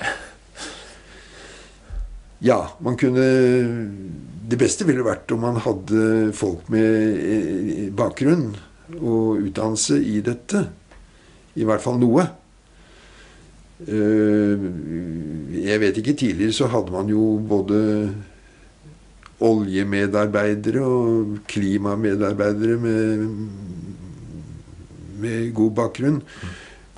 Ja, 2.44 2.58
man 2.84 2.98
kunne 3.00 3.22
Det 4.44 4.58
beste 4.60 4.84
ville 4.84 5.06
vært 5.06 5.32
om 5.32 5.40
man 5.40 5.56
hadde 5.64 6.32
folk 6.36 6.68
med 6.68 7.94
bakgrunn 7.96 8.50
og 8.94 9.42
utdannelse 9.42 9.98
i 10.02 10.20
dette. 10.24 10.66
I 11.56 11.64
hvert 11.66 11.82
fall 11.82 11.98
noe. 12.00 12.26
Eh, 13.84 14.62
jeg 15.60 15.80
vet 15.82 15.98
ikke, 16.00 16.16
tidligere 16.16 16.56
så 16.56 16.68
hadde 16.72 16.94
man 16.94 17.10
jo 17.12 17.36
både 17.44 17.80
oljemedarbeidere 19.44 20.80
og 20.80 21.34
klimamedarbeidere 21.50 22.78
med, 22.80 23.26
med 25.20 25.52
god 25.56 25.76
bakgrunn. 25.76 26.22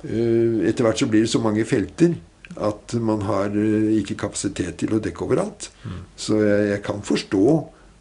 Eh, 0.07 0.63
etter 0.69 0.87
hvert 0.87 1.03
så 1.03 1.09
blir 1.11 1.27
det 1.27 1.33
så 1.33 1.43
mange 1.43 1.67
felter 1.67 2.15
at 2.59 2.95
man 3.03 3.27
har 3.27 3.51
eh, 3.51 3.91
ikke 3.99 4.21
kapasitet 4.23 4.79
til 4.79 4.95
å 4.95 5.03
dekke 5.03 5.27
overalt. 5.27 5.67
Mm. 5.83 5.99
Så 6.15 6.39
jeg, 6.39 6.65
jeg, 6.71 6.83
kan 6.87 7.03
forstå 7.03 7.45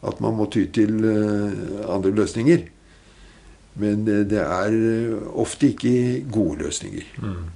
at 0.06 0.22
man 0.22 0.38
må 0.38 0.46
ty 0.46 0.68
til 0.70 1.02
andre 1.90 2.12
løsninger. 2.14 2.68
Men 3.78 4.04
det, 4.06 4.24
det, 4.32 4.42
er 4.42 4.74
eh, 4.74 5.28
ofte 5.38 5.72
ikke 5.72 6.24
gode 6.32 6.64
løsninger. 6.64 7.06
Mm. 7.22 7.46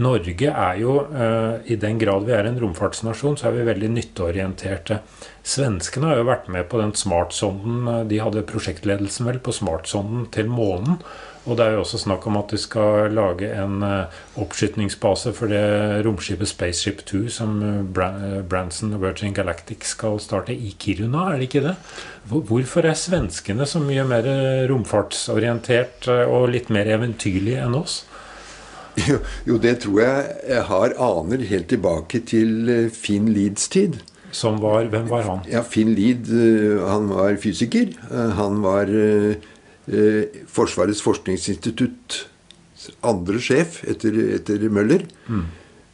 Norge 0.00 0.48
er 0.50 0.78
jo, 0.78 0.96
uh, 1.10 1.58
i 1.66 1.76
den 1.78 1.98
grad 1.98 2.26
vi 2.28 2.34
er 2.34 2.46
en 2.48 2.58
romfartsnasjon, 2.62 3.36
så 3.38 3.48
er 3.48 3.56
vi 3.56 3.66
veldig 3.68 3.90
nytteorienterte. 3.90 5.00
Svenskene 5.44 6.10
har 6.10 6.20
jo 6.20 6.28
vært 6.30 6.48
med 6.54 6.68
på 6.70 6.80
den 6.80 6.94
smartsonden. 6.96 8.06
De 8.10 8.20
hadde 8.22 8.46
prosjektledelsen 8.48 9.28
vel 9.28 9.40
på 9.42 9.54
smartsonden 9.54 10.28
til 10.34 10.50
månen. 10.50 11.02
Og 11.44 11.58
det 11.58 11.64
er 11.66 11.74
jo 11.74 11.82
også 11.82 11.98
snakk 12.00 12.24
om 12.28 12.38
at 12.40 12.54
de 12.54 12.58
skal 12.60 13.12
lage 13.12 13.50
en 13.52 13.82
uh, 13.84 14.20
oppskytningsbase 14.40 15.34
for 15.36 15.52
det 15.52 15.60
romskipet 16.06 16.48
Spaceship 16.48 17.02
2 17.04 17.20
som 17.32 17.58
uh, 17.60 18.40
Branson 18.48 18.94
og 18.96 19.02
Virgin 19.02 19.36
Galactic 19.36 19.84
skal 19.90 20.16
starte 20.24 20.56
i 20.56 20.72
Kiruna, 20.80 21.28
er 21.34 21.42
det 21.42 21.50
ikke 21.50 21.66
det? 21.66 21.74
Hvorfor 22.32 22.88
er 22.88 22.96
svenskene 22.96 23.68
så 23.68 23.82
mye 23.84 24.06
mer 24.08 24.24
romfartsorientert 24.70 26.08
og 26.24 26.48
litt 26.54 26.72
mer 26.72 26.88
eventyrlige 26.96 27.60
enn 27.66 27.78
oss? 27.82 28.02
Jo, 28.94 29.16
jo, 29.42 29.56
det 29.58 29.80
tror 29.82 29.96
jeg 30.04 30.34
jeg 30.46 30.66
har 30.68 30.92
aner 31.02 31.40
helt 31.48 31.66
tilbake 31.66 32.20
til 32.30 32.68
Finn 32.94 33.26
Lieds 33.34 33.66
tid. 33.68 33.96
Som 34.30 34.60
var, 34.62 34.86
Hvem 34.90 35.08
var 35.10 35.26
han? 35.26 35.40
Ja, 35.50 35.64
Finn 35.66 35.90
Lied 35.98 36.30
han 36.86 37.08
var 37.10 37.34
fysiker. 37.42 37.90
Han 38.38 38.62
var 38.62 38.86
eh, 39.88 40.44
Forsvarets 40.50 41.02
forskningsinstitutt 41.04 42.22
andre 43.06 43.40
sjef 43.42 43.82
etter, 43.88 44.16
etter 44.38 44.68
Møller. 44.72 45.04
Mm. 45.28 45.44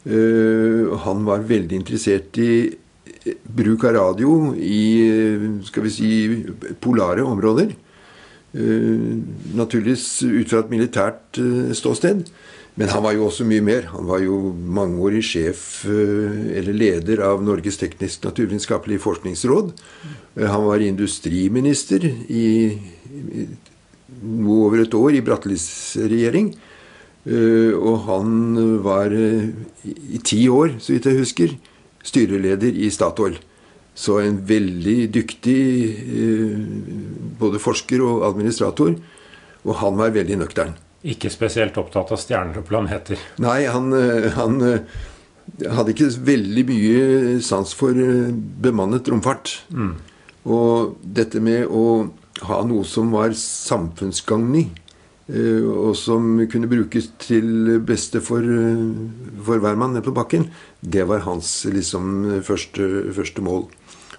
Eh, 0.01 0.93
han 1.05 1.25
var 1.27 1.45
veldig 1.47 1.77
interessert 1.77 2.37
i 2.41 2.51
eh, 2.71 3.35
bruk 3.43 3.85
av 3.85 3.95
radio 3.99 4.53
i 4.57 4.83
eh, 5.05 5.47
skal 5.67 5.85
vi 5.87 5.93
si, 5.93 6.11
polare 6.81 7.25
områder. 7.25 7.75
Eh, 8.51 9.11
naturligvis 9.55 10.07
ut 10.25 10.49
fra 10.49 10.63
et 10.63 10.73
militært 10.73 11.41
eh, 11.41 11.75
ståsted. 11.77 12.25
Men 12.79 12.87
han 12.87 13.03
var 13.03 13.13
jo 13.13 13.25
også 13.27 13.43
mye 13.45 13.61
mer. 13.67 13.89
Han 13.91 14.07
var 14.07 14.21
jo 14.23 14.37
mangeårig 14.55 15.25
sjef 15.27 15.83
eller 15.83 16.71
leder 16.71 17.19
av 17.27 17.41
Norges 17.43 17.75
teknisk-naturvitenskapelige 17.81 19.03
forskningsråd. 19.03 19.73
Han 20.39 20.63
var 20.69 20.79
industriminister 20.79 22.07
i 22.31 22.45
noe 24.19 24.67
over 24.67 24.83
et 24.83 24.97
år 24.97 25.17
i 25.17 25.23
Brattelis 25.25 25.65
regjering. 26.01 26.51
Eh, 27.21 27.73
og 27.77 28.07
han 28.07 28.31
var 28.81 29.13
eh, 29.13 29.51
i 29.85 30.19
ti 30.25 30.43
år, 30.49 30.77
så 30.81 30.95
vidt 30.95 31.09
jeg 31.09 31.21
husker, 31.21 31.55
styreleder 32.05 32.73
i 32.81 32.89
Statoil. 32.93 33.37
Så 33.93 34.21
en 34.23 34.39
veldig 34.47 35.11
dyktig 35.13 35.61
eh, 36.01 36.55
både 37.41 37.61
forsker 37.61 38.01
og 38.05 38.25
administrator. 38.31 38.95
Og 39.61 39.75
han 39.77 39.99
var 39.99 40.15
veldig 40.15 40.39
nøktern. 40.41 40.73
Ikke 41.05 41.29
spesielt 41.33 41.77
opptatt 41.77 42.13
av 42.13 42.19
stjerner 42.21 42.61
og 42.61 42.65
planeter? 42.65 43.21
Nei, 43.41 43.63
han, 43.69 43.93
han 44.37 44.57
hadde 44.61 45.93
ikke 45.93 46.09
veldig 46.25 46.63
mye 46.69 47.35
sans 47.45 47.73
for 47.77 47.97
bemannet 48.61 49.09
romfart. 49.09 49.53
Mm. 49.73 49.93
Og 50.49 50.95
dette 51.01 51.41
med 51.41 51.69
å 51.69 52.09
ha 52.47 52.61
noe 52.67 52.85
som 52.87 53.11
var 53.13 53.33
samfunnsgagnig, 53.37 54.65
eh, 55.29 55.65
og 55.65 55.95
som 55.99 56.33
kunne 56.51 56.69
brukes 56.71 57.11
til 57.21 57.79
beste 57.85 58.21
for, 58.21 58.39
eh, 58.41 58.85
for 59.43 59.59
hver 59.59 59.77
mann 59.77 59.93
nede 59.93 60.05
på 60.05 60.15
bakken, 60.15 60.49
det 60.81 61.07
var 61.07 61.25
hans 61.27 61.65
liksom 61.65 62.41
første, 62.41 63.13
første 63.13 63.41
mål. 63.41 63.67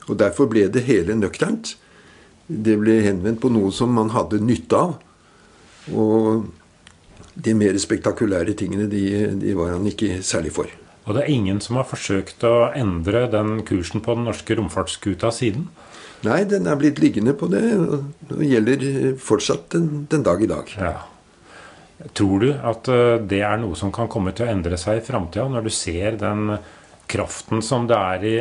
Og 0.09 0.19
Derfor 0.19 0.49
ble 0.51 0.69
det 0.69 0.85
hele 0.85 1.15
nøkternt. 1.15 1.77
Det 2.49 2.79
ble 2.79 3.03
henvendt 3.03 3.41
på 3.41 3.51
noe 3.51 3.71
som 3.71 3.93
man 3.95 4.11
hadde 4.11 4.41
nytte 4.43 4.77
av. 4.77 4.99
Og 5.93 6.47
de 7.35 7.55
mer 7.55 7.79
spektakulære 7.79 8.55
tingene 8.59 8.89
de, 8.91 9.37
de 9.41 9.55
var 9.55 9.73
han 9.77 9.87
ikke 9.89 10.21
særlig 10.23 10.53
for. 10.53 10.67
Og 11.07 11.17
det 11.17 11.25
er 11.25 11.33
ingen 11.35 11.61
som 11.63 11.79
har 11.81 11.89
forsøkt 11.89 12.45
å 12.47 12.71
endre 12.79 13.25
den 13.31 13.63
kursen 13.67 14.03
på 14.05 14.15
den 14.15 14.29
norske 14.29 14.55
romfartsskuta 14.59 15.33
siden? 15.35 15.67
Nei, 16.23 16.43
den 16.47 16.69
er 16.71 16.79
blitt 16.79 17.01
liggende 17.03 17.35
på 17.35 17.49
det, 17.51 17.63
og 17.75 18.29
det 18.31 18.47
gjelder 18.47 18.85
fortsatt 19.19 19.73
den, 19.75 20.05
den 20.11 20.23
dag 20.27 20.43
i 20.43 20.51
dag. 20.51 20.71
Ja. 20.79 20.93
Tror 22.19 22.43
du 22.43 22.53
at 22.53 22.89
eh, 22.91 23.17
det 23.31 23.43
er 23.47 23.59
noe 23.63 23.79
som 23.79 23.93
kan 23.95 24.11
komme 24.11 24.35
til 24.35 24.47
å 24.47 24.53
endre 24.53 24.79
seg 24.81 25.01
i 25.01 25.05
framtida, 25.07 25.49
når 25.51 25.67
du 25.67 25.75
ser 25.75 26.19
den 26.21 26.57
kraften 27.13 27.61
som 27.65 27.85
det 27.91 27.99
er 27.99 28.25
i 28.25 28.37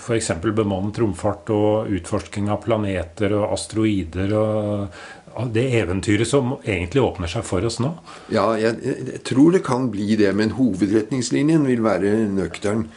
f.eks. 0.00 0.32
bemannet 0.42 0.98
romfart 0.98 1.52
og 1.54 1.90
utforsking 1.94 2.48
av 2.50 2.62
planeter 2.64 3.36
og 3.38 3.52
asteroider 3.54 4.34
og 4.34 5.52
det 5.54 5.66
eventyret 5.78 6.26
som 6.26 6.56
egentlig 6.58 7.04
åpner 7.04 7.30
seg 7.30 7.44
for 7.46 7.64
oss 7.66 7.78
nå? 7.82 7.92
Ja, 8.34 8.48
jeg, 8.58 8.80
jeg 8.82 9.22
tror 9.28 9.54
det 9.54 9.62
kan 9.66 9.86
bli 9.92 10.16
det, 10.18 10.32
men 10.36 10.56
hovedretningslinjen 10.56 11.68
vil 11.68 11.84
være 11.86 12.16
nøktern 12.32 12.88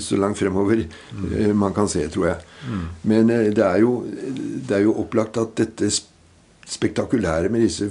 så 0.00 0.16
langt 0.16 0.38
fremover 0.40 0.84
mm. 1.12 1.52
man 1.58 1.74
kan 1.76 1.90
se, 1.92 2.06
tror 2.08 2.30
jeg. 2.30 2.46
Mm. 2.68 2.84
Men 3.10 3.32
det 3.54 3.64
er, 3.64 3.80
jo, 3.82 3.98
det 4.08 4.78
er 4.78 4.86
jo 4.86 4.96
opplagt 5.02 5.36
at 5.40 5.52
dette 5.60 5.90
spektakulære 6.68 7.52
med 7.52 7.66
disse 7.66 7.90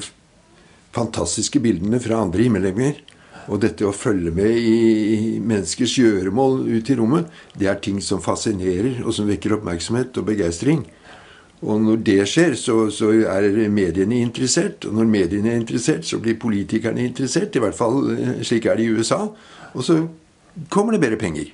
fantastiske 0.96 1.62
bildene 1.62 2.00
fra 2.02 2.24
andre 2.24 2.48
himmellegemer 2.48 3.04
og 3.48 3.62
dette 3.64 3.86
å 3.88 3.96
følge 3.96 4.32
med 4.36 4.58
i 4.60 5.38
menneskers 5.40 5.96
gjøremål 6.02 6.66
ut 6.68 6.90
i 6.92 6.98
rommet, 7.00 7.30
det 7.56 7.70
er 7.72 7.80
ting 7.84 8.02
som 8.04 8.20
fascinerer, 8.24 9.00
og 9.06 9.16
som 9.16 9.30
vekker 9.30 9.56
oppmerksomhet 9.56 10.20
og 10.20 10.28
begeistring. 10.28 10.84
Og 11.64 11.80
når 11.82 12.02
det 12.06 12.18
skjer, 12.30 12.58
så, 12.60 12.76
så, 12.94 13.14
er 13.26 13.48
mediene 13.74 14.20
interessert. 14.22 14.86
Og 14.86 14.98
når 15.00 15.08
mediene 15.10 15.54
er 15.54 15.62
interessert, 15.62 16.06
så 16.06 16.20
blir 16.22 16.38
politikerne 16.38 17.08
interessert. 17.08 17.56
I 17.56 17.64
hvert 17.64 17.78
fall 17.78 18.12
eh, 18.14 18.44
slik 18.46 18.68
er 18.68 18.78
det 18.78 18.86
i 18.86 18.92
USA. 18.94 19.24
Og 19.74 19.86
så 19.86 20.04
kommer 20.70 20.94
det 20.94 21.02
bedre 21.02 21.18
penger. 21.22 21.50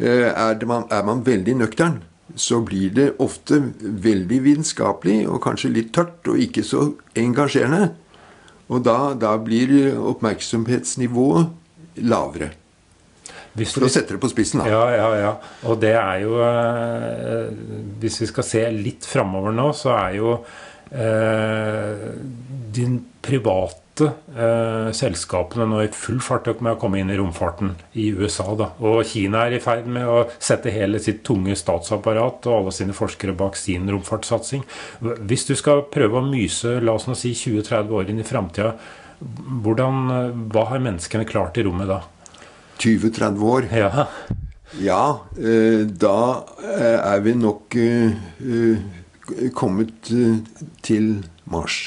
Eh, 0.00 0.32
er, 0.32 0.66
man, 0.66 0.86
er 0.88 1.04
man 1.04 1.26
veldig 1.26 1.58
nøktern, 1.60 1.98
så 2.38 2.60
blir 2.64 2.92
det 2.96 3.10
ofte 3.20 3.58
veldig 3.80 4.38
vitenskapelig 4.46 5.26
og 5.28 5.42
kanskje 5.44 5.72
litt 5.74 5.90
tørt 5.96 6.28
og 6.30 6.40
ikke 6.40 6.64
så 6.64 6.86
engasjerende. 7.18 7.90
Og 8.70 8.84
da, 8.86 9.12
da 9.18 9.34
blir 9.42 9.98
oppmerksomhetsnivået 9.98 11.50
lavere. 12.06 12.52
Hvis 13.58 13.74
For 13.74 13.84
å 13.84 13.90
sette 13.90 14.14
det 14.14 14.22
på 14.22 14.30
spissen, 14.30 14.62
da. 14.62 14.70
Ja, 14.70 14.84
ja, 14.94 15.08
ja. 15.18 15.32
Og 15.66 15.80
det 15.82 15.96
er 15.98 16.20
jo 16.22 16.36
eh, 16.38 17.50
Hvis 17.98 18.20
vi 18.22 18.28
skal 18.30 18.46
se 18.46 18.62
litt 18.70 19.02
framover 19.10 19.50
nå, 19.56 19.72
så 19.74 19.90
er 19.96 20.14
jo 20.20 20.36
eh, 20.94 22.14
din 22.70 23.00
private 23.20 23.89
eh, 24.06 24.90
selskapene 24.96 25.66
nå 25.68 25.82
i 25.84 25.90
full 25.94 26.20
fart 26.24 26.48
med 26.60 26.72
å 26.74 26.78
komme 26.80 27.00
inn 27.00 27.10
i 27.12 27.18
romfarten 27.18 27.74
i 28.00 28.08
USA. 28.16 28.46
Da. 28.58 28.70
Og 28.86 29.02
Kina 29.08 29.44
er 29.46 29.58
i 29.58 29.62
ferd 29.62 29.88
med 29.90 30.08
å 30.08 30.22
sette 30.38 30.72
hele 30.74 31.00
sitt 31.02 31.22
tunge 31.26 31.56
statsapparat 31.58 32.48
og 32.48 32.56
alle 32.56 32.74
sine 32.74 32.96
forskere 32.96 33.36
bak 33.36 33.58
sin 33.60 33.90
romfartssatsing. 33.90 34.64
Hvis 35.00 35.46
du 35.50 35.54
skal 35.58 35.84
prøve 35.92 36.20
å 36.20 36.26
myse 36.26 36.78
la 36.80 36.96
oss 36.96 37.08
nå 37.10 37.18
si 37.18 37.34
20-30 37.36 37.94
år 38.00 38.12
inn 38.12 38.22
i 38.22 38.26
framtida, 38.26 38.74
hva 39.20 40.64
har 40.70 40.80
menneskene 40.80 41.28
klart 41.28 41.58
i 41.60 41.66
rommet 41.66 41.90
da? 41.90 42.00
20-30 42.80 43.44
år? 43.44 43.68
Ja. 43.76 44.06
ja 44.80 45.04
eh, 45.36 45.84
da 45.84 46.18
eh, 46.64 46.98
er 46.98 47.24
vi 47.24 47.36
nok 47.36 47.76
eh, 47.76 49.50
kommet 49.56 50.12
til 50.86 51.12
Mars. 51.50 51.82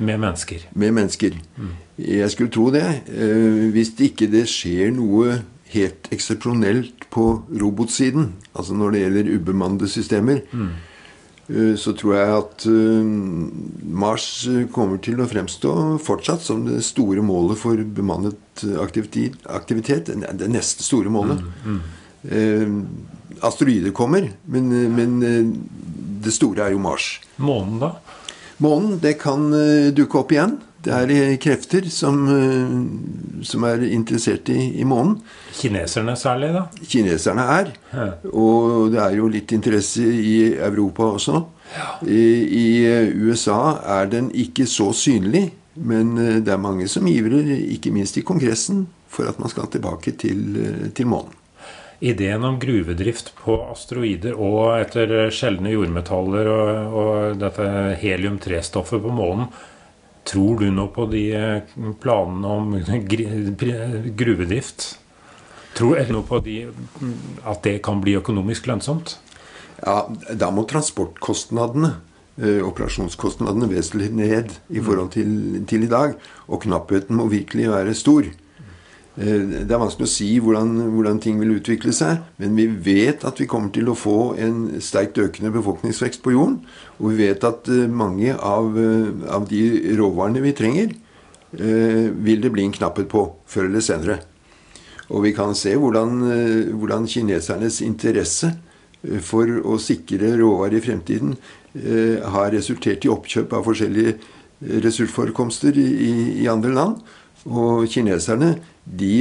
Med 0.00 0.20
mennesker. 0.20 0.66
Med 0.72 0.94
mennesker. 0.96 1.36
Mm. 1.60 1.72
Jeg 2.00 2.32
skulle 2.32 2.52
tro 2.52 2.70
det. 2.72 2.84
Eh, 3.12 3.68
hvis 3.74 3.92
det 3.98 4.12
ikke 4.14 4.30
det 4.32 4.46
skjer 4.48 4.94
noe 4.96 5.40
helt 5.70 6.08
eksepsjonelt 6.14 7.06
på 7.12 7.26
robotsiden, 7.60 8.32
altså 8.56 8.76
når 8.78 8.94
det 8.94 9.02
gjelder 9.04 9.34
ubemannede 9.36 9.90
systemer, 9.90 10.46
mm. 10.52 10.70
Så 11.50 11.96
tror 11.98 12.12
jeg 12.14 12.30
at 12.30 12.64
eh, 12.70 13.06
Mars 13.90 14.26
kommer 14.70 15.00
til 15.02 15.18
å 15.18 15.24
fremstå 15.26 15.72
fortsatt 15.98 16.44
som 16.46 16.60
det 16.62 16.76
store 16.86 17.24
målet 17.26 17.58
for 17.58 17.80
bemannet 17.96 18.62
aktivitet. 18.78 20.12
Det 20.12 20.46
neste 20.46 20.86
store 20.86 21.10
målet. 21.10 21.42
Mm. 21.66 22.78
Asteroider 23.42 23.90
kommer, 23.90 24.28
men, 24.46 24.70
men 24.94 25.18
det 26.22 26.36
store 26.36 26.68
er 26.68 26.76
jo 26.76 26.84
Mars. 26.86 27.16
Månen, 27.42 27.80
da? 27.82 27.96
Månen 28.60 28.98
det 29.00 29.16
kan 29.22 29.48
uh, 29.54 29.88
dukke 29.96 30.20
opp 30.20 30.34
igjen. 30.34 30.58
Det 30.80 30.92
er 30.96 31.10
eh, 31.12 31.34
krefter 31.40 31.84
som, 31.92 32.22
uh, 32.24 33.42
som 33.44 33.64
er 33.68 33.84
interessert 33.88 34.48
i, 34.52 34.58
i, 34.80 34.84
månen. 34.88 35.18
Kineserne 35.56 36.14
særlig, 36.16 36.52
da? 36.56 36.66
Kineserne 36.80 37.46
er. 37.56 37.72
Ja. 37.92 38.06
Og 38.32 38.92
det 38.92 39.00
er 39.04 39.16
jo 39.18 39.28
litt 39.32 39.52
interesse 39.56 40.04
i 40.04 40.36
Europa 40.54 41.08
også. 41.16 41.42
Ja. 41.74 41.88
I, 42.04 42.22
I, 42.60 42.66
USA 43.28 43.76
er 43.98 44.12
den 44.12 44.30
ikke 44.32 44.68
så 44.68 44.90
synlig, 44.96 45.50
men 45.80 46.16
det 46.44 46.52
er 46.52 46.60
mange 46.60 46.88
som 46.90 47.06
ivrer, 47.08 47.52
ikke 47.76 47.92
minst 47.94 48.18
i 48.20 48.24
Kongressen, 48.26 48.86
for 49.08 49.28
at 49.30 49.38
man 49.40 49.52
skal 49.52 49.68
tilbake 49.72 50.16
til, 50.20 50.90
til 50.96 51.08
månen. 51.08 51.39
Ideen 52.00 52.44
om 52.48 52.56
gruvedrift 52.60 53.34
på 53.36 53.58
asteroider 53.68 54.38
og 54.40 54.78
etter 54.78 55.28
sjeldne 55.34 55.74
jordmetaller 55.74 56.48
og, 56.48 56.94
og 56.96 57.42
dette 57.42 57.66
helium-3-stoffet 58.00 59.02
på 59.04 59.12
månen 59.12 59.50
Tror 60.30 60.60
du 60.60 60.68
nå 60.70 60.86
på 60.94 61.06
de 61.10 61.22
eh, 61.34 61.62
planene 62.00 62.48
om 62.48 62.74
gruvedrift? 64.20 64.84
Tror 65.76 65.96
du 65.96 66.12
noe 66.12 66.26
på 66.26 66.40
de, 66.44 66.56
at 67.48 67.62
det 67.64 67.78
kan 67.86 68.02
bli 68.04 68.16
økonomisk 68.18 68.68
lønnsomt? 68.70 69.16
Ja, 69.80 70.04
Da 70.36 70.50
må 70.52 70.66
transportkostnadene, 70.68 71.94
eh, 72.36 72.60
operasjonskostnadene, 72.66 73.70
vesentlig 73.72 74.10
ned 74.12 74.54
i 74.68 74.80
forhold 74.84 75.12
til, 75.16 75.64
til 75.66 75.88
i 75.88 75.90
dag. 75.90 76.14
Og 76.48 76.62
knappheten 76.66 77.16
må 77.16 77.30
virkelig 77.32 77.70
være 77.72 77.96
stor. 77.96 78.28
Eh, 79.18 79.64
det 79.66 79.74
er 79.74 79.80
vanskelig 79.80 80.06
å 80.06 80.12
si 80.12 80.28
hvordan, 80.38 80.76
hvordan, 80.94 81.18
ting 81.22 81.40
vil 81.40 81.56
utvikle 81.56 81.92
seg, 81.94 82.22
men 82.38 82.54
vi 82.58 82.68
vet 82.70 83.24
at 83.26 83.40
vi 83.42 83.48
kommer 83.50 83.72
til 83.74 83.90
å 83.90 83.98
få 83.98 84.36
en 84.38 84.80
sterkt 84.84 85.18
økende 85.18 85.50
befolkningsvekst 85.56 86.22
på 86.22 86.34
jorden. 86.36 86.60
Og 87.00 87.10
vi 87.12 87.26
vet 87.26 87.46
at 87.46 87.70
eh, 87.72 87.88
mange 87.90 88.36
av, 88.36 88.78
eh, 88.78 89.10
av 89.34 89.48
de 89.50 89.64
råvarene 89.98 90.44
vi 90.44 90.56
trenger, 90.56 90.98
vil 91.50 92.38
det 92.38 92.52
bli 92.54 92.62
en 92.62 92.70
knapphet 92.76 93.08
på 93.10 93.24
før 93.50 93.64
eller 93.66 93.82
senere. 93.82 94.20
Og 95.10 95.24
vi 95.24 95.32
kan 95.34 95.50
se 95.58 95.72
hvordan, 95.74 96.20
hvordan 96.78 97.08
kinesernes 97.10 97.80
interesse 97.82 98.52
for 99.26 99.50
å 99.66 99.74
sikre 99.82 100.30
råvarer 100.38 100.76
i 100.78 100.84
fremtiden 100.84 101.34
har 102.36 102.54
resultert 102.54 103.02
i 103.02 103.10
oppkjøp 103.10 103.56
av 103.58 103.66
forskjellige 103.66 104.14
ressursforekomster 104.86 105.74
i, 105.74 106.14
i 106.44 106.46
andre 106.54 106.70
land. 106.76 107.02
Og 107.48 107.86
kineserne 107.88 108.54
de, 108.84 109.14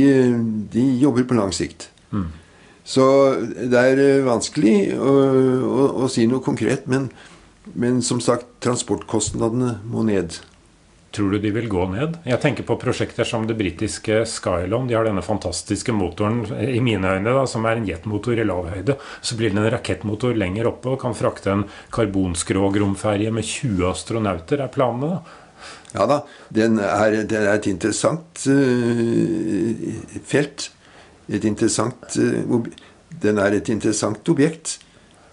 de 0.73 0.85
jobber 0.99 1.27
på 1.29 1.37
lang 1.37 1.53
sikt. 1.55 1.89
Mm. 2.11 2.27
Så 2.89 3.05
det 3.45 3.79
er 3.79 4.01
eh, 4.01 4.25
vanskelig 4.25 4.75
å, 4.97 5.15
å, 5.61 5.87
å 6.05 6.11
si 6.11 6.25
noe 6.29 6.43
konkret. 6.43 6.87
Men, 6.89 7.09
men, 7.75 8.01
som 8.05 8.21
sagt, 8.23 8.49
transportkostnadene 8.65 9.77
må 9.87 10.05
ned. 10.07 10.39
Tror 11.13 11.33
du 11.33 11.39
de 11.41 11.49
vil 11.53 11.65
gå 11.69 11.87
ned? 11.89 12.19
Jeg 12.29 12.41
tenker 12.41 12.65
på 12.67 12.77
prosjekter 12.81 13.25
som 13.25 13.47
det 13.49 13.57
britiske 13.57 14.21
Skylon. 14.29 14.85
De 14.89 14.97
har 14.97 15.07
denne 15.07 15.23
fantastiske 15.25 15.93
motoren 15.95 16.43
i 16.61 16.77
mine 16.85 17.15
øyne 17.15 17.33
da, 17.33 17.47
som 17.49 17.65
er 17.65 17.79
en 17.79 17.87
jetmotor 17.87 18.37
i 18.37 18.45
lav 18.45 18.69
høyde. 18.69 18.97
Så 19.25 19.37
blir 19.37 19.53
det 19.53 19.57
en 19.57 19.71
rakettmotor 19.73 20.37
lenger 20.37 20.69
oppe 20.69 20.93
og 20.93 21.01
kan 21.01 21.17
frakte 21.17 21.53
en 21.55 21.65
karbonskrog-romferje 21.95 23.33
med 23.33 23.45
20 23.45 23.89
astronauter, 23.89 24.61
er 24.61 24.73
planene. 24.73 25.17
da. 25.17 25.48
Ja 25.93 26.05
da, 26.05 26.19
den 26.53 26.77
er, 26.79 27.23
den 27.25 27.47
er 27.47 27.55
et 27.57 27.69
interessant 27.69 28.43
uh, 28.49 29.71
felt. 30.29 30.69
Et 31.29 31.45
interessant 31.45 32.19
uh, 32.19 32.69
Den 33.09 33.41
er 33.41 33.57
et 33.57 33.69
interessant 33.69 34.29
objekt. 34.29 34.77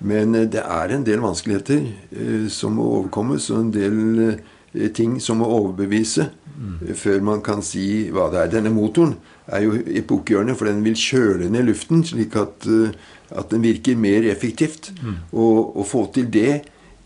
Men 0.00 0.34
uh, 0.34 0.44
det 0.48 0.62
er 0.64 0.94
en 0.94 1.04
del 1.04 1.20
vanskeligheter 1.24 2.48
som 2.52 2.76
må 2.80 2.88
overkommes, 3.00 3.50
og 3.52 3.66
en 3.66 3.72
del 3.74 4.90
ting 4.92 5.14
som 5.24 5.38
må 5.40 5.46
overbevise 5.48 6.26
mm. 6.44 6.92
før 7.00 7.22
man 7.24 7.40
kan 7.44 7.62
si 7.64 8.08
hva 8.12 8.28
det 8.32 8.42
er. 8.42 8.50
Denne 8.58 8.72
motoren 8.72 9.14
er 9.46 9.64
jo 9.64 9.76
epokegjørende, 9.76 10.56
for 10.56 10.68
den 10.68 10.82
vil 10.84 10.96
kjøle 11.00 11.48
ned 11.52 11.68
luften, 11.68 12.02
slik 12.04 12.36
at, 12.36 12.66
at 13.32 13.52
den 13.52 13.64
virker 13.64 13.96
mer 13.96 14.26
effektivt. 14.28 14.90
Mm. 15.00 15.20
Og 15.32 15.80
å 15.80 15.86
få 15.88 16.04
til 16.12 16.28
det 16.32 16.58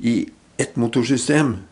i 0.02 0.22
ett 0.60 0.74
motorsystem 0.80 1.54
Eh, 1.54 1.69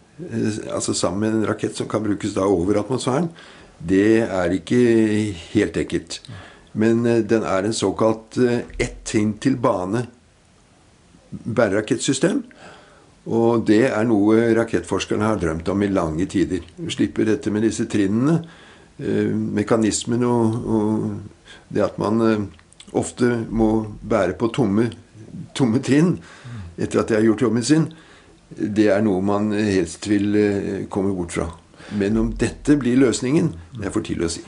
altså 0.73 0.95
sammen 0.95 1.21
med 1.21 1.37
en 1.37 1.49
rakett 1.49 1.77
som 1.77 1.89
kan 1.89 2.03
brukes 2.05 2.35
da 2.37 2.47
over 2.47 2.81
atmosfæren, 2.81 3.31
det 3.79 4.25
er 4.27 4.55
ikke 4.57 4.79
helt 5.53 5.77
ekkelt. 5.79 6.21
Men 6.79 7.05
eh, 7.07 7.23
den 7.23 7.47
er 7.47 7.67
en 7.67 7.77
såkalt 7.77 8.39
eh, 8.43 8.65
ett 8.79 9.05
trinn 9.07 9.37
til 9.43 9.57
bane 9.61 10.07
bærerakettsystem. 11.31 12.43
Og 13.29 13.67
det 13.69 13.85
er 13.91 14.07
noe 14.09 14.41
rakettforskerne 14.57 15.27
har 15.29 15.39
drømt 15.41 15.69
om 15.69 15.83
i 15.85 15.91
lange 15.93 16.25
tider. 16.31 16.65
Slippe 16.89 17.27
dette 17.29 17.53
med 17.53 17.67
disse 17.67 17.85
trinnene, 17.91 18.39
mekanismen 18.99 20.25
og, 20.27 20.55
og 20.65 21.69
det 21.69 21.85
at 21.85 21.99
man 22.01 22.49
ofte 22.97 23.45
må 23.51 23.69
bære 24.01 24.35
på 24.41 24.49
tomme, 24.57 24.89
tomme 25.55 25.83
trinn 25.85 26.17
etter 26.79 27.03
at 27.03 27.11
de 27.11 27.19
har 27.19 27.27
gjort 27.27 27.45
jobben 27.45 27.67
sin, 27.67 27.89
det 28.57 28.89
er 28.93 29.03
noe 29.05 29.23
man 29.25 29.53
helst 29.53 30.09
vil 30.09 30.37
eh, 30.39 30.85
komme 30.93 31.15
bort 31.17 31.35
fra. 31.37 31.49
Men 31.99 32.19
om 32.21 32.31
dette 32.37 32.77
blir 32.81 33.01
løsningen, 33.01 33.53
det 33.79 33.89
er 33.89 33.95
for 33.95 34.05
tidlig 34.05 34.29
å 34.29 34.35
si. 34.39 34.45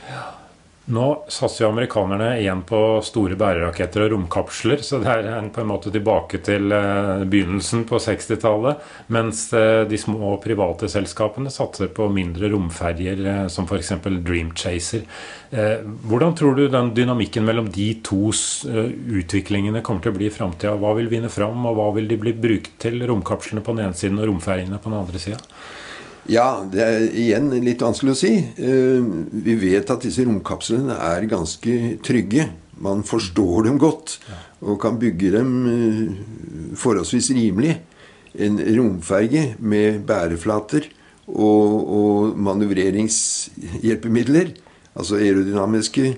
Nå 0.91 1.25
satser 1.31 1.65
jo 1.65 1.69
amerikanerne 1.71 2.33
igjen 2.41 2.65
på 2.67 2.79
store 3.07 3.37
bæreraketter 3.39 4.03
og 4.09 4.15
romkapsler, 4.15 4.81
så 4.83 4.99
det 4.99 5.13
er 5.13 5.51
på 5.55 5.63
en 5.63 5.69
måte 5.71 5.93
tilbake 5.95 6.41
til 6.43 6.73
eh, 6.75 7.23
begynnelsen 7.31 7.85
på 7.87 8.01
60-tallet. 8.03 8.81
Mens 9.15 9.45
eh, 9.55 9.85
de 9.87 10.01
små 10.01 10.33
private 10.43 10.89
selskapene 10.91 11.53
satser 11.55 11.93
på 11.95 12.09
mindre 12.11 12.51
romferjer, 12.51 13.23
eh, 13.23 13.45
som 13.55 13.69
f.eks. 13.71 13.93
Dream 14.27 14.51
Chaser. 14.59 15.07
Hvordan 15.51 16.35
tror 16.39 16.55
du 16.55 16.65
den 16.71 16.93
dynamikken 16.95 17.43
mellom 17.43 17.67
de 17.75 17.89
to 18.07 18.31
utviklingene 18.31 19.83
kommer 19.83 20.05
til 20.05 20.13
å 20.13 20.19
bli 20.19 20.29
i 20.29 20.35
framtida? 20.35 20.77
Hva 20.79 20.93
vil 20.99 21.11
vinne 21.11 21.31
fram, 21.31 21.67
og 21.67 21.75
hva 21.79 21.89
vil 21.97 22.07
de 22.11 22.19
bli 22.23 22.35
brukt 22.39 22.77
til, 22.83 23.03
romkapslene 23.11 23.63
på 23.67 23.75
den 23.75 23.89
ene 23.89 23.99
siden 23.99 24.23
og 24.23 24.31
romferjene 24.31 24.79
på 24.79 24.93
den 24.93 25.01
andre 25.01 25.23
sida? 25.23 25.43
Ja, 26.31 26.61
det 26.63 26.85
er 26.85 27.01
igjen 27.19 27.49
litt 27.65 27.81
vanskelig 27.83 28.13
å 28.15 28.19
si. 28.19 28.29
Eh, 28.39 29.03
vi 29.47 29.55
vet 29.59 29.91
at 29.91 30.05
disse 30.05 30.25
romkapslene 30.29 30.95
er 30.95 31.27
ganske 31.31 31.97
trygge. 32.07 32.45
Man 32.81 33.03
forstår 33.05 33.65
dem 33.67 33.79
godt 33.83 34.19
og 34.63 34.81
kan 34.83 34.99
bygge 35.01 35.31
dem 35.35 35.67
eh, 35.67 36.09
forholdsvis 36.79 37.31
rimelig. 37.35 37.81
En 38.39 38.61
romferge 38.77 39.55
med 39.59 40.01
bæreflater 40.07 40.87
og, 41.27 41.91
og 41.99 42.39
manøvreringshjelpemidler, 42.39 44.55
altså 44.95 45.17
aerodynamiske 45.19 46.15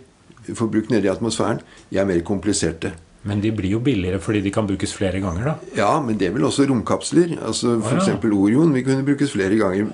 forbruk 0.52 0.90
nede 0.93 1.06
i 1.09 1.14
atmosfæren, 1.14 1.60
de 1.89 1.97
er 1.97 2.05
mer 2.09 2.20
kompliserte. 2.26 2.93
Men 3.28 3.40
de 3.43 3.53
blir 3.55 3.77
jo 3.77 3.78
billigere 3.85 4.19
fordi 4.23 4.40
de 4.43 4.51
kan 4.51 4.66
brukes 4.66 4.93
flere 4.97 5.20
ganger, 5.23 5.44
da? 5.53 5.55
Ja, 5.78 5.90
men 6.03 6.16
det 6.19 6.27
er 6.28 6.35
vel 6.35 6.47
også 6.49 6.66
romkapsler. 6.66 7.36
Altså 7.47 7.77
F.eks. 7.78 8.09
Ah, 8.09 8.16
ja. 8.19 8.31
Orion 8.35 8.73
vil 8.74 8.85
kunne 8.86 9.07
brukes 9.07 9.31
flere 9.36 9.59
ganger. 9.61 9.86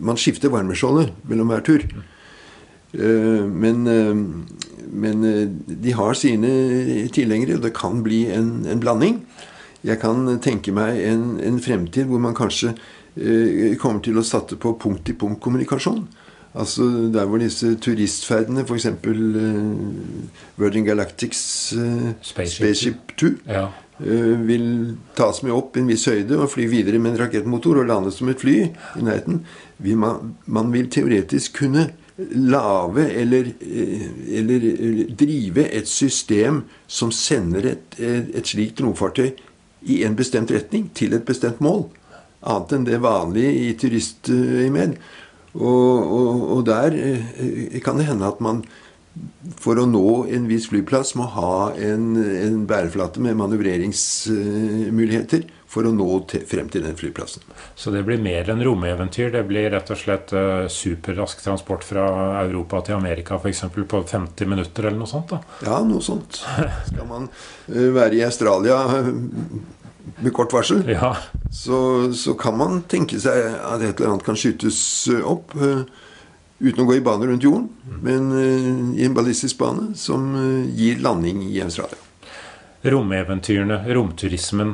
Man 0.00 0.20
skifter 0.20 0.52
varmeskjoldet 0.52 1.14
mellom 1.30 1.48
hver 1.54 1.64
tur. 1.64 1.86
Eh, 2.92 3.46
Men, 3.46 3.86
eh, 3.86 4.14
men 4.92 5.24
eh, 5.24 5.46
de 5.84 5.92
har 5.92 6.14
sine 6.14 7.08
tilhengere, 7.14 7.56
og 7.56 7.62
det 7.62 7.72
kan 7.74 8.02
bli 8.02 8.26
en, 8.34 8.66
en 8.66 8.80
blanding. 8.80 9.22
Jeg 9.86 10.00
kan 10.02 10.26
tenke 10.42 10.72
meg 10.76 10.98
en, 11.06 11.38
en 11.40 11.60
fremtid 11.60 12.04
hvor 12.10 12.20
man 12.20 12.34
kanskje 12.36 12.74
kommer 13.80 13.98
til 14.04 14.20
å 14.20 14.22
satse 14.22 14.54
på 14.60 14.70
punkt-til-punkt-kommunikasjon. 14.78 16.04
Altså 16.54 16.82
Der 17.14 17.28
hvor 17.30 17.38
disse 17.38 17.76
turistferdene, 17.78 18.64
f.eks. 18.66 18.86
Uh, 19.06 19.76
Virgin 20.58 20.84
Galactics 20.84 21.74
uh, 21.78 22.10
Spaceship. 22.22 22.64
Spaceship 22.64 23.16
2, 23.16 23.26
Ja. 23.46 23.66
uh, 24.00 24.48
vil 24.48 24.96
tas 25.16 25.42
med 25.42 25.54
opp 25.54 25.76
i 25.76 25.84
en 25.84 25.92
viss 25.92 26.08
høyde 26.10 26.40
og 26.40 26.50
fly 26.50 26.66
videre 26.72 26.98
med 26.98 27.14
en 27.14 27.22
rakettmotor 27.22 27.84
og 27.84 27.86
lande 27.86 28.10
som 28.10 28.28
et 28.28 28.42
fly 28.42 28.56
i 28.66 29.04
nærheten. 29.06 29.44
Vil 29.78 29.96
man, 29.96 30.34
man 30.46 30.72
vil 30.72 30.90
teoretisk 30.90 31.60
kunne 31.62 31.90
lage 32.30 33.10
eller, 33.10 33.44
eh, 33.60 34.38
eller 34.38 34.56
eh, 34.56 35.06
drive 35.16 35.68
et 35.72 35.88
system 35.88 36.64
som 36.86 37.12
sender 37.12 37.70
et, 37.72 38.00
et, 38.00 38.46
slikt 38.46 38.82
romfartøy 38.84 39.30
i 39.82 40.02
en 40.04 40.16
bestemt 40.16 40.50
retning, 40.52 40.90
til 40.94 41.14
et 41.16 41.24
bestemt 41.24 41.60
mål. 41.64 41.86
Annet 42.40 42.72
enn 42.76 42.84
det 42.88 43.00
vanlige 43.04 43.52
i 43.52 43.72
turistøyemed. 43.76 44.96
Og, 45.54 46.04
og, 46.04 46.56
og 46.56 46.60
der 46.68 46.90
eh, 46.94 47.80
kan 47.82 47.98
det 47.98 48.06
hende 48.10 48.30
at 48.30 48.40
man 48.44 48.62
for 49.58 49.78
å 49.80 49.86
nå 49.88 50.26
en 50.30 50.46
viss 50.48 50.68
flyplass 50.70 51.14
må 51.18 51.24
ha 51.34 51.72
en, 51.74 52.16
en 52.16 52.66
bæreflate 52.68 53.20
med 53.22 53.36
manøvreringsmuligheter 53.40 55.42
for 55.70 55.86
å 55.86 55.92
nå 55.94 56.20
til, 56.30 56.42
frem 56.50 56.68
til 56.70 56.82
den 56.82 56.96
flyplassen. 56.98 57.42
Så 57.78 57.90
det 57.94 58.02
blir 58.06 58.20
mer 58.22 58.50
enn 58.50 58.64
romeventyr. 58.66 59.30
Det 59.34 59.44
blir 59.46 59.70
rett 59.74 59.90
og 59.92 59.98
slett 59.98 60.32
eh, 60.34 60.66
superrask 60.70 61.42
transport 61.44 61.84
fra 61.86 62.04
Europa 62.42 62.80
til 62.86 62.94
Amerika 62.98 63.34
f.eks. 63.38 63.62
på 63.70 64.02
50 64.02 64.46
minutter 64.50 64.82
eller 64.88 65.00
noe 65.02 65.10
sånt? 65.10 65.28
da. 65.30 65.38
Ja, 65.66 65.76
noe 65.86 66.02
sånt. 66.04 66.32
Skal 66.90 67.06
man 67.10 67.28
eh, 67.70 67.90
være 67.94 68.14
i 68.18 68.26
Australia 68.26 68.76
med 70.20 70.32
kort 70.36 70.52
varsel, 70.52 70.82
Ja. 70.88 71.14
så, 71.52 72.12
så 72.12 72.34
kan 72.38 72.56
man 72.58 72.82
tenke 72.88 73.18
seg 73.20 73.32
at 73.56 73.82
et 73.82 74.00
eller 74.00 74.14
annet 74.14 74.24
kan 74.26 74.36
skytes 74.38 74.80
eh, 75.12 75.20
opp 75.26 75.54
eh, 75.56 75.82
uten 76.60 76.82
å 76.84 76.86
gå 76.88 76.98
i 76.98 77.02
bane 77.04 77.26
rundt 77.30 77.44
jorden, 77.46 77.68
men 78.04 78.30
eh, 78.36 78.70
i 79.00 79.06
en 79.08 79.14
ballistisk 79.16 79.58
bane 79.60 79.94
som 79.96 80.34
gir 80.76 81.00
landing 81.04 81.42
i 81.48 81.60
Australia. 81.64 81.98
Romeventyrene, 82.80 83.82
romturismen. 83.92 84.70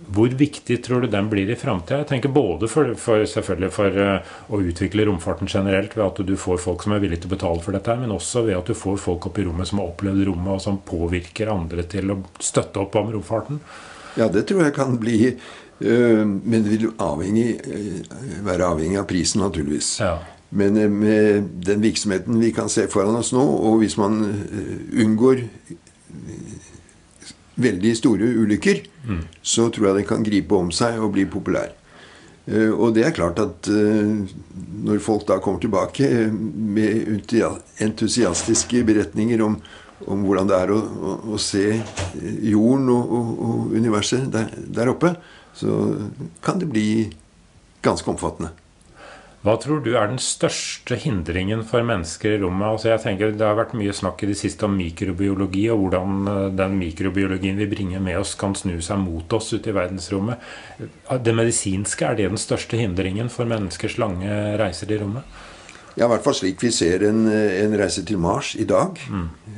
Eh, 0.00 0.12
hvor 0.14 0.28
viktig 0.28 0.84
tror 0.84 1.00
du 1.00 1.06
den 1.06 1.28
blir 1.30 1.50
i 1.50 1.56
framtida? 1.56 1.98
Jeg 1.98 2.08
tenker 2.08 2.28
både 2.28 2.68
for, 2.68 2.94
for, 2.94 3.24
selvfølgelig 3.26 3.72
for 3.72 4.00
eh, 4.04 4.32
å 4.48 4.60
utvikle 4.60 5.06
romfarten 5.06 5.48
generelt, 5.48 5.96
ved 5.96 6.06
at 6.06 6.26
du 6.26 6.36
får 6.36 6.58
folk 6.58 6.82
som 6.82 6.92
er 6.92 7.00
villige 7.00 7.22
til 7.22 7.30
å 7.30 7.36
betale 7.36 7.62
for 7.64 7.76
dette, 7.76 7.96
men 8.00 8.12
også 8.14 8.44
ved 8.48 8.58
at 8.58 8.66
du 8.66 8.74
får 8.74 8.98
folk 9.00 9.30
opp 9.30 9.38
i 9.38 9.46
rommet 9.46 9.68
som 9.68 9.80
har 9.80 9.92
opplevd 9.92 10.26
rommet, 10.28 10.52
og 10.56 10.64
som 10.64 10.80
påvirker 10.86 11.52
andre 11.52 11.86
til 11.88 12.10
å 12.10 12.20
støtte 12.40 12.82
opp 12.82 12.98
om 13.00 13.14
romfarten. 13.14 13.62
Ja, 14.18 14.28
det 14.28 14.48
tror 14.48 14.64
jeg 14.64 14.74
kan 14.74 14.96
bli 14.98 15.18
øh, 15.30 16.24
Men 16.26 16.64
det 16.64 16.72
vil 16.72 16.88
avhengig, 16.98 17.60
øh, 17.62 18.40
være 18.44 18.66
avhengig 18.66 18.98
av 18.98 19.06
prisen, 19.06 19.44
naturligvis. 19.44 20.00
Ja. 20.02 20.16
Men 20.50 20.74
med 20.98 21.46
den 21.62 21.78
virksomheten 21.84 22.40
vi 22.42 22.50
kan 22.50 22.68
se 22.68 22.88
foran 22.90 23.14
oss 23.14 23.30
nå, 23.30 23.38
og 23.40 23.78
hvis 23.84 23.94
man 24.00 24.18
unngår 24.98 25.44
veldig 27.62 27.92
store 27.98 28.30
ulykker, 28.42 28.82
så 29.42 29.68
tror 29.72 29.90
jeg 29.90 30.00
den 30.00 30.08
kan 30.08 30.24
gripe 30.26 30.56
om 30.56 30.70
seg 30.74 30.98
og 31.00 31.12
bli 31.16 31.26
populær. 31.30 31.72
Eh, 32.46 32.70
Og 32.72 32.94
det 32.96 33.04
er 33.06 33.14
klart 33.14 33.38
at 33.38 33.68
eh, 33.68 34.26
når 34.84 35.02
folk 35.04 35.26
da 35.28 35.38
kommer 35.42 35.60
tilbake 35.60 36.06
eh, 36.08 36.32
med 36.32 37.30
entusiastiske 37.78 38.82
beretninger 38.88 39.42
om, 39.44 39.58
om 40.06 40.24
hvordan 40.24 40.48
det 40.48 40.56
er 40.56 40.72
å, 40.72 40.78
å, 40.80 41.14
å 41.34 41.38
se 41.38 41.66
jorden 42.42 42.88
og, 42.88 43.12
og, 43.12 43.30
og 43.44 43.76
universet 43.76 44.30
der, 44.32 44.48
der 44.66 44.90
oppe, 44.94 45.14
så 45.54 45.76
kan 46.42 46.58
det 46.58 46.70
bli 46.72 46.88
ganske 47.84 48.08
omfattende. 48.10 48.52
Hva 49.40 49.54
tror 49.56 49.78
du 49.80 49.94
er 49.96 50.10
den 50.10 50.18
største 50.20 50.98
hindringen 51.00 51.62
for 51.64 51.84
mennesker 51.86 52.34
i 52.34 52.40
rommet? 52.42 52.66
Altså 52.74 52.90
jeg 52.90 53.00
tenker 53.06 53.30
Det 53.32 53.46
har 53.46 53.56
vært 53.56 53.72
mye 53.78 53.94
snakk 53.96 54.20
i 54.20 54.28
det 54.28 54.36
siste 54.36 54.66
om 54.68 54.74
mikrobiologi, 54.76 55.62
og 55.72 55.80
hvordan 55.80 56.28
eh, 56.28 56.40
den 56.58 56.76
mikrobiologien 56.80 57.56
vi 57.56 57.68
bringer 57.70 58.04
med 58.04 58.20
oss, 58.20 58.34
kan 58.36 58.52
snu 58.58 58.76
seg 58.84 59.00
mot 59.00 59.32
oss 59.32 59.48
ute 59.54 59.72
i 59.72 59.76
verdensrommet. 59.76 60.44
Det 61.24 61.36
medisinske, 61.36 62.04
er 62.04 62.20
det 62.20 62.28
den 62.34 62.42
største 62.42 62.76
hindringen 62.80 63.32
for 63.32 63.48
menneskers 63.48 63.96
lange 64.02 64.28
reiser 64.60 64.92
i 64.92 65.00
rommet? 65.00 65.40
Ja, 65.96 66.04
i 66.04 66.10
hvert 66.12 66.22
fall 66.24 66.36
slik 66.36 66.60
vi 66.62 66.70
ser 66.72 67.02
en, 67.08 67.24
en 67.26 67.74
reise 67.80 68.04
til 68.06 68.20
Mars 68.20 68.52
i 68.60 68.68
dag. 68.68 69.00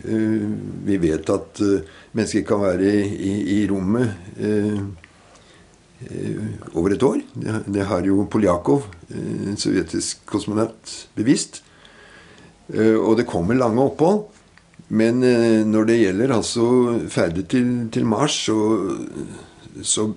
Eh, 0.06 0.46
vi 0.86 1.02
vet 1.02 1.28
at 1.30 1.60
eh, 1.62 1.82
mennesker 2.14 2.46
kan 2.46 2.62
være 2.62 2.86
i, 2.86 3.02
i, 3.18 3.34
i 3.58 3.62
rommet 3.70 4.14
eh, 4.38 4.78
eh, 4.78 5.01
over 6.74 6.94
et 6.94 7.02
år. 7.02 7.20
Det, 7.66 7.84
har 7.88 8.02
jo 8.06 8.24
Poljakov, 8.30 8.86
eh, 9.10 9.48
en 9.52 9.56
sovjetisk 9.60 10.24
kosmonaut, 10.26 10.94
bevist. 11.16 11.62
Eh, 12.72 12.94
og 12.96 13.16
det 13.20 13.26
kommer 13.26 13.54
lange 13.58 13.82
opphold. 13.82 14.24
Men 14.92 15.22
eh, 15.24 15.62
når 15.64 15.86
det 15.88 16.00
gjelder 16.02 16.34
altså 16.36 16.66
ferder 17.08 17.42
til, 17.48 17.70
til 17.94 18.04
Mars, 18.06 18.34
så, 18.48 18.56
så 19.82 20.08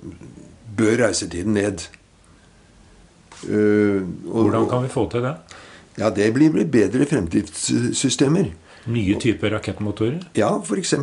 bør 0.75 0.97
reisetiden 1.05 1.53
ned. 1.55 1.85
Eh, 3.47 4.01
og- 4.27 4.49
Hvordan 4.49 4.69
kan 4.69 4.83
vi 4.83 4.89
få 4.91 5.09
til 5.11 5.21
det? 5.21 5.35
ja, 5.97 6.09
det 6.09 6.33
blir 6.33 6.51
bedre 6.67 7.05
fremtidssystemer. 7.07 8.49
Nye 8.87 9.15
typer 9.19 9.49
rakettmotorer? 9.55 10.19
Ja, 10.37 10.49
f.eks. 10.61 10.93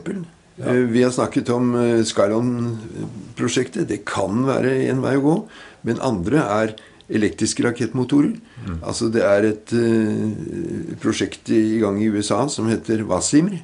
Eh, 0.59 0.73
Vi 0.93 1.03
har 1.03 1.11
snakket 1.15 1.49
om 1.55 1.75
eh, 1.75 2.03
Skylon-prosjektet. 2.05 3.87
Det 3.89 4.03
kan 4.09 4.45
være 4.47 4.75
en 4.91 5.01
vei 5.05 5.17
å 5.19 5.25
gå. 5.25 5.37
Men 5.89 6.01
andre 6.05 6.43
er 6.45 6.75
elektriske 7.13 7.65
rakettmotorer. 7.67 8.35
Altså 8.87 9.09
Det 9.13 9.23
er 9.27 9.49
et 9.51 9.73
eh, 9.77 10.97
prosjekt 11.03 11.51
i 11.53 11.79
gang 11.83 11.99
i 12.03 12.09
USA 12.13 12.45
som 12.53 12.69
heter 12.71 13.03
Wasimr. 13.09 13.59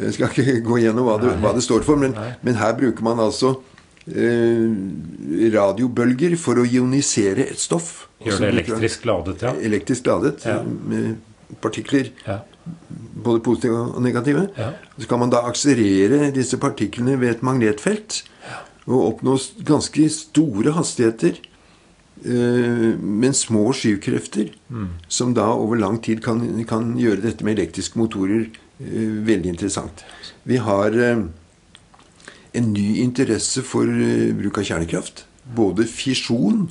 Jeg 0.00 0.14
skal 0.16 0.30
ikke 0.32 0.60
gå 0.64 0.78
gjennom 0.82 1.04
hva 1.08 1.18
det, 1.20 1.34
hva 1.42 1.52
det 1.56 1.62
står 1.64 1.82
for, 1.84 1.96
men, 2.00 2.14
men 2.46 2.54
her 2.56 2.72
bruker 2.78 3.04
man 3.04 3.18
altså 3.20 3.54
eh, 4.08 4.68
radiobølger 5.54 6.36
for 6.40 6.60
å 6.62 6.64
ionisere 6.66 7.46
et 7.50 7.60
stoff. 7.60 8.06
Gjør 8.24 8.42
det 8.44 8.50
elektrisk 8.54 9.04
ladet, 9.08 9.42
ja? 9.44 9.52
Elektrisk 9.70 10.08
ladet 10.10 10.44
Ja. 10.48 10.58
med 10.64 11.18
partikler 11.64 12.10
Ja. 12.26 12.40
Både 13.24 13.42
positive 13.44 13.84
og 13.94 14.02
negative. 14.02 14.48
Ja. 14.58 14.72
Så 14.98 15.08
kan 15.08 15.20
man 15.22 15.32
da 15.32 15.44
akselerere 15.48 16.30
disse 16.34 16.58
partiklene 16.60 17.18
ved 17.20 17.36
et 17.36 17.46
magnetfelt 17.46 18.22
og 18.86 19.06
oppnå 19.06 19.36
ganske 19.68 20.06
store 20.12 20.72
hastigheter 20.74 21.36
eh, 22.24 22.96
med 22.96 23.36
små 23.36 23.70
skyvkrefter, 23.76 24.50
som 25.08 25.34
da 25.36 25.50
over 25.52 25.78
lang 25.78 26.00
tid 26.02 26.22
kan, 26.24 26.42
kan 26.68 26.94
gjøre 26.98 27.22
dette 27.28 27.46
med 27.46 27.58
elektriske 27.58 28.00
motorer 28.00 28.48
eh, 28.48 29.12
veldig 29.28 29.52
interessant. 29.54 30.04
Vi 30.48 30.56
har 30.56 30.96
eh, 30.96 31.22
en 32.52 32.72
ny 32.72 33.00
interesse 33.04 33.62
for 33.62 33.86
eh, 33.86 34.30
bruk 34.36 34.58
av 34.58 34.66
kjernekraft. 34.66 35.24
Både 35.56 35.86
fisjon 35.86 36.68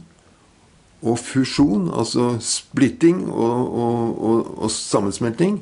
og 1.00 1.20
fusjon, 1.22 1.88
altså 1.96 2.34
splitting 2.44 3.24
og, 3.30 3.76
og, 3.80 4.24
og, 4.30 4.50
og 4.66 4.72
sammensmelting. 4.74 5.62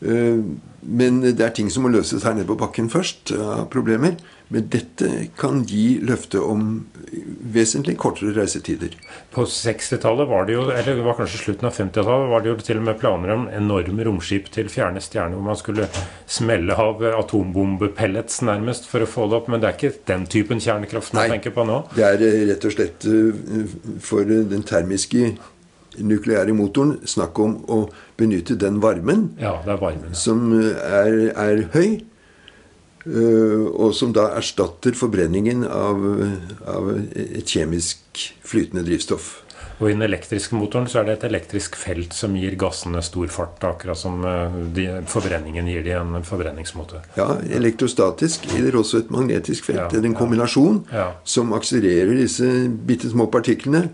Eh, 0.00 0.42
men 0.80 1.20
det 1.20 1.44
er 1.44 1.52
ting 1.52 1.68
som 1.72 1.84
må 1.84 1.92
løses 1.92 2.24
her 2.24 2.36
nede 2.36 2.48
på 2.48 2.56
bakken 2.60 2.88
først, 2.92 3.34
av 3.36 3.66
problemer. 3.72 4.16
Men 4.50 4.64
dette 4.72 5.06
kan 5.38 5.60
gi 5.68 6.00
løfte 6.02 6.40
om 6.42 6.70
vesentlig 7.54 7.94
kortere 8.00 8.32
reisetider. 8.34 8.96
På 9.30 9.44
60-tallet 9.46 10.26
var 10.30 10.48
det 10.48 10.56
jo, 10.56 10.64
eller 10.72 10.98
det 10.98 11.04
var 11.06 11.18
kanskje 11.20 11.42
slutten 11.44 11.68
av 11.68 11.76
50-tallet, 11.76 12.26
var 12.32 12.42
det 12.42 12.50
jo 12.50 12.56
til 12.64 12.80
og 12.80 12.88
med 12.88 12.98
planer 12.98 13.34
om 13.36 13.46
enorme 13.54 14.08
romskip 14.08 14.50
til 14.50 14.72
fjerne 14.72 15.02
stjerner 15.04 15.38
hvor 15.38 15.46
man 15.52 15.60
skulle 15.60 15.86
smelle 16.26 16.74
av 16.74 17.04
atombombepellets 17.12 18.42
nærmest 18.48 18.90
for 18.90 19.06
å 19.06 19.10
få 19.10 19.28
det 19.30 19.38
opp. 19.38 19.52
Men 19.52 19.62
det 19.62 19.70
er 19.70 19.78
ikke 19.78 20.04
den 20.10 20.26
typen 20.32 20.64
kjernekraft 20.64 21.14
man 21.14 21.26
Nei, 21.28 21.36
tenker 21.36 21.54
på 21.54 21.68
nå? 21.70 21.78
Det 21.94 22.08
er 22.08 22.26
eh, 22.26 22.42
rett 22.50 22.66
og 22.66 22.74
slett 22.74 23.06
eh, 23.06 23.78
for 24.02 24.26
den 24.26 24.66
termiske 24.66 25.36
nukleære 25.98 26.52
motoren 26.54 26.98
snakk 27.08 27.38
om 27.42 27.56
å 27.68 27.80
benytte 28.20 28.54
den 28.60 28.78
varmen 28.82 29.30
Ja, 29.40 29.56
er 29.66 29.76
varmen. 29.80 30.14
som 30.14 30.52
er, 30.54 31.32
er 31.34 31.64
høy, 31.74 32.00
øh, 33.06 33.66
og 33.74 33.94
som 33.94 34.12
da 34.12 34.28
erstatter 34.38 34.94
forbrenningen 34.94 35.64
av, 35.66 36.04
av 36.66 36.90
et 37.16 37.46
kjemisk 37.48 37.98
flytende 38.46 38.84
drivstoff. 38.86 39.39
Og 39.80 39.88
i 39.88 39.94
den 39.94 40.04
elektriske 40.04 40.56
motoren 40.60 40.84
så 40.92 41.00
er 41.00 41.06
det 41.08 41.14
et 41.18 41.22
elektrisk 41.30 41.76
felt 41.80 42.12
som 42.12 42.34
gir 42.36 42.52
gassene 42.60 43.00
stor 43.04 43.30
fart, 43.32 43.62
akkurat 43.64 43.96
som 43.96 44.18
eh, 44.28 44.58
de, 44.76 44.86
forbrenningen 45.08 45.70
gir 45.72 45.82
de 45.86 45.94
en 45.96 46.18
forbrenningsmåte. 46.26 47.00
Ja, 47.16 47.30
elektrostatisk 47.56 48.44
gir 48.52 48.76
også 48.76 49.00
et 49.00 49.10
magnetisk 49.14 49.70
felt. 49.70 49.94
Ja, 49.96 50.02
en 50.04 50.16
kombinasjon 50.18 50.82
Ja. 50.92 51.06
som 51.24 51.52
akselererer 51.56 52.12
disse 52.20 52.46
bitte 52.68 53.08
små 53.08 53.26
partiklene 53.32 53.86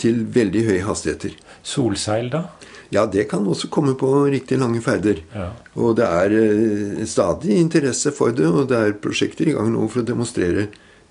til 0.00 0.24
veldig 0.32 0.64
høye 0.70 0.84
hastigheter. 0.88 1.36
Solseil, 1.62 2.30
da? 2.32 2.46
Ja, 2.94 3.04
det 3.10 3.26
kan 3.30 3.44
også 3.48 3.68
komme 3.72 3.94
på 3.98 4.08
riktig 4.30 4.58
lange 4.60 4.80
ferder. 4.84 5.20
Ja. 5.34 5.50
Og 5.76 5.96
det 5.98 6.06
er 6.08 6.34
eh, 6.40 7.04
stadig 7.10 7.56
interesse 7.60 8.12
for 8.16 8.32
det, 8.32 8.46
og 8.48 8.68
det 8.70 8.80
er 8.80 8.96
prosjekter 8.96 9.48
i 9.50 9.54
gang 9.56 9.72
nå 9.74 9.88
for 9.90 10.00
å 10.04 10.08
demonstrere 10.08 10.68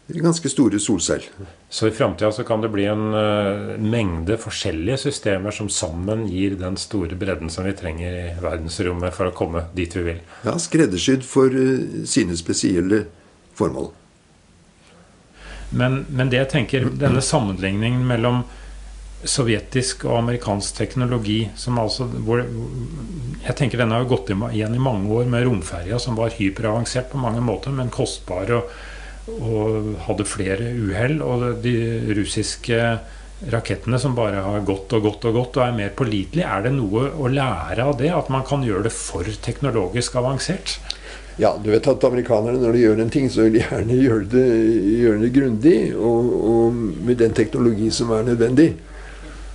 ganske 0.07 0.49
store 0.49 0.79
solcell. 0.79 1.23
Så 1.69 1.87
i 1.87 1.91
framtida 1.91 2.43
kan 2.43 2.61
det 2.61 2.69
bli 2.69 2.85
en 2.85 3.13
uh, 3.13 3.79
mengde 3.79 4.37
forskjellige 4.37 4.97
systemer 4.97 5.51
som 5.51 5.69
sammen 5.69 6.27
gir 6.27 6.57
den 6.59 6.77
store 6.77 7.15
bredden 7.15 7.49
som 7.49 7.65
vi 7.65 7.73
trenger 7.73 8.11
i 8.11 8.25
verdensrommet 8.43 9.15
for 9.15 9.31
å 9.31 9.35
komme 9.35 9.65
dit 9.73 9.95
vi 9.95 10.03
vil. 10.11 10.23
Ja, 10.43 10.57
skreddersydd 10.59 11.23
for 11.27 11.55
uh, 11.55 12.03
sine 12.05 12.35
spesielle 12.37 13.05
formål. 13.55 13.93
Men, 15.73 16.03
men 16.09 16.29
det 16.29 16.43
jeg 16.43 16.51
tenker, 16.51 16.91
denne 16.99 17.23
sammenligningen 17.23 18.03
mellom 18.05 18.43
sovjetisk 19.23 20.03
og 20.05 20.17
amerikansk 20.19 20.75
teknologi 20.75 21.45
som 21.55 21.79
altså, 21.79 22.05
hvor, 22.27 22.43
Jeg 22.43 23.55
tenker 23.55 23.79
den 23.79 23.93
har 23.95 24.03
gått 24.07 24.29
igjen 24.29 24.75
i 24.75 24.81
mange 24.83 25.07
år 25.15 25.29
med 25.31 25.45
romferja, 25.47 25.99
som 25.99 26.19
var 26.19 26.35
hyperavansert 26.35 27.09
på 27.11 27.21
mange 27.23 27.41
måter, 27.41 27.71
men 27.71 27.91
kostbar 27.91 28.51
og, 28.51 28.69
og 29.31 29.93
hadde 30.07 30.27
flere 30.27 30.71
uhell. 30.75 31.19
Og 31.23 31.63
de 31.63 31.75
russiske 32.17 32.79
rakettene 33.51 33.99
som 33.99 34.15
bare 34.15 34.43
har 34.45 34.65
gått 34.67 34.93
og 34.95 35.07
gått 35.07 35.27
og 35.27 35.37
gått 35.39 35.59
og 35.59 35.65
er 35.67 35.77
mer 35.77 35.93
pålitelige. 35.97 36.47
Er 36.47 36.67
det 36.67 36.73
noe 36.77 37.09
å 37.11 37.31
lære 37.31 37.87
av 37.87 37.97
det? 37.99 38.11
At 38.15 38.31
man 38.33 38.45
kan 38.47 38.63
gjøre 38.65 38.87
det 38.87 38.95
for 38.95 39.27
teknologisk 39.45 40.15
avansert? 40.19 40.77
Ja, 41.41 41.55
du 41.57 41.71
vet 41.73 41.87
at 41.89 42.03
amerikanerne 42.05 42.61
når 42.61 42.75
de 42.75 42.81
gjør 42.83 42.99
en 43.01 43.13
ting, 43.13 43.29
så 43.31 43.47
vil 43.47 43.55
de 43.57 43.63
gjerne 43.63 43.95
gjøre 43.97 44.27
det, 44.29 44.47
gjøre 45.01 45.21
det 45.23 45.31
grundig 45.33 45.77
og, 45.97 46.33
og 46.53 46.81
med 47.07 47.17
den 47.23 47.33
teknologi 47.33 47.89
som 47.91 48.13
er 48.13 48.27
nødvendig. 48.27 48.73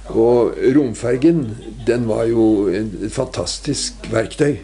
Og 0.09 0.57
romfergen, 0.75 1.45
den 1.87 2.09
var 2.09 2.25
jo 2.27 2.67
et, 2.73 2.97
fantastisk 3.15 4.09
verktøy. 4.11 4.57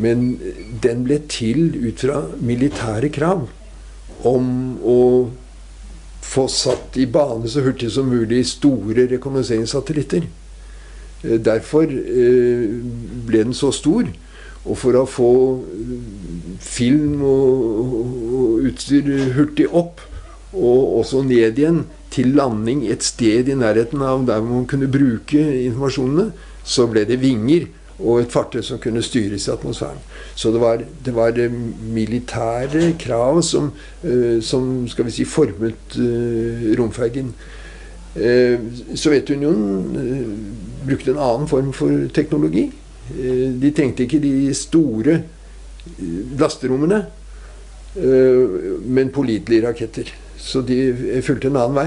Men 0.00 0.36
den 0.84 1.02
ble 1.02 1.18
til 1.26 1.72
ut 1.88 2.04
fra 2.04 2.20
militære 2.38 3.10
krav 3.10 3.48
om 4.28 4.46
å 4.84 5.00
få 6.30 6.46
satt 6.50 6.98
i 7.00 7.06
bane 7.10 7.48
så 7.50 7.64
hurtig 7.64 7.90
som 7.92 8.10
mulig 8.10 8.44
store 8.52 9.06
rekognoseringssatellitter. 9.10 10.26
Eh, 11.24 11.38
Derfor 11.42 11.90
eh, 11.90 12.66
ble 13.26 13.44
den 13.44 13.56
så 13.56 13.72
stor. 13.74 14.08
Og 14.68 14.76
for 14.76 14.98
å 15.00 15.06
få 15.08 15.32
eh, 15.64 15.96
film 16.60 17.24
og 17.24 18.68
utstyr 18.68 19.32
hurtig 19.36 19.66
opp, 19.72 20.04
og 20.50 21.00
også 21.00 21.22
ned 21.22 21.58
igjen 21.58 21.84
til 22.10 22.32
landing 22.34 22.82
et 22.90 23.04
sted 23.06 23.48
i 23.48 23.54
nærheten 23.54 24.02
av 24.02 24.24
der 24.26 24.42
man 24.42 24.66
kunne 24.70 24.90
bruke 24.90 25.38
informasjonene, 25.38 26.32
så 26.66 26.88
ble 26.90 27.04
det 27.06 27.20
vinger 27.22 27.68
og 28.00 28.20
et 28.20 28.32
fartøy 28.32 28.62
som 28.64 28.80
kunne 28.80 29.02
styres 29.04 29.46
i 29.46 29.52
atmosfæren. 29.52 30.00
Så 30.34 30.52
det 30.52 30.60
var, 30.60 30.82
det 31.04 31.14
var 31.14 31.38
eh, 31.38 31.52
militære 31.94 32.94
krav 32.98 33.42
som, 33.42 33.72
eh, 34.04 34.42
som 34.42 34.88
skal 34.88 35.08
vi 35.08 35.14
si, 35.14 35.24
formet 35.24 35.98
eh, 35.98 36.70
romfergen. 36.80 37.34
Sovjetunionen 38.98 40.32
brukte 40.82 41.12
en 41.12 41.20
annen 41.22 41.46
form 41.48 41.68
for 41.72 42.08
teknologi. 42.10 42.64
De 43.62 43.70
trengte 43.70 44.02
ikke 44.02 44.18
de 44.18 44.50
store 44.54 45.14
lasterommene, 46.40 46.98
men 48.82 49.12
pålitelige 49.14 49.62
raketter. 49.68 50.10
Så 50.42 50.64
de 50.66 51.22
fulgte 51.22 51.52
en 51.52 51.60
annen 51.62 51.78
vei. 51.78 51.86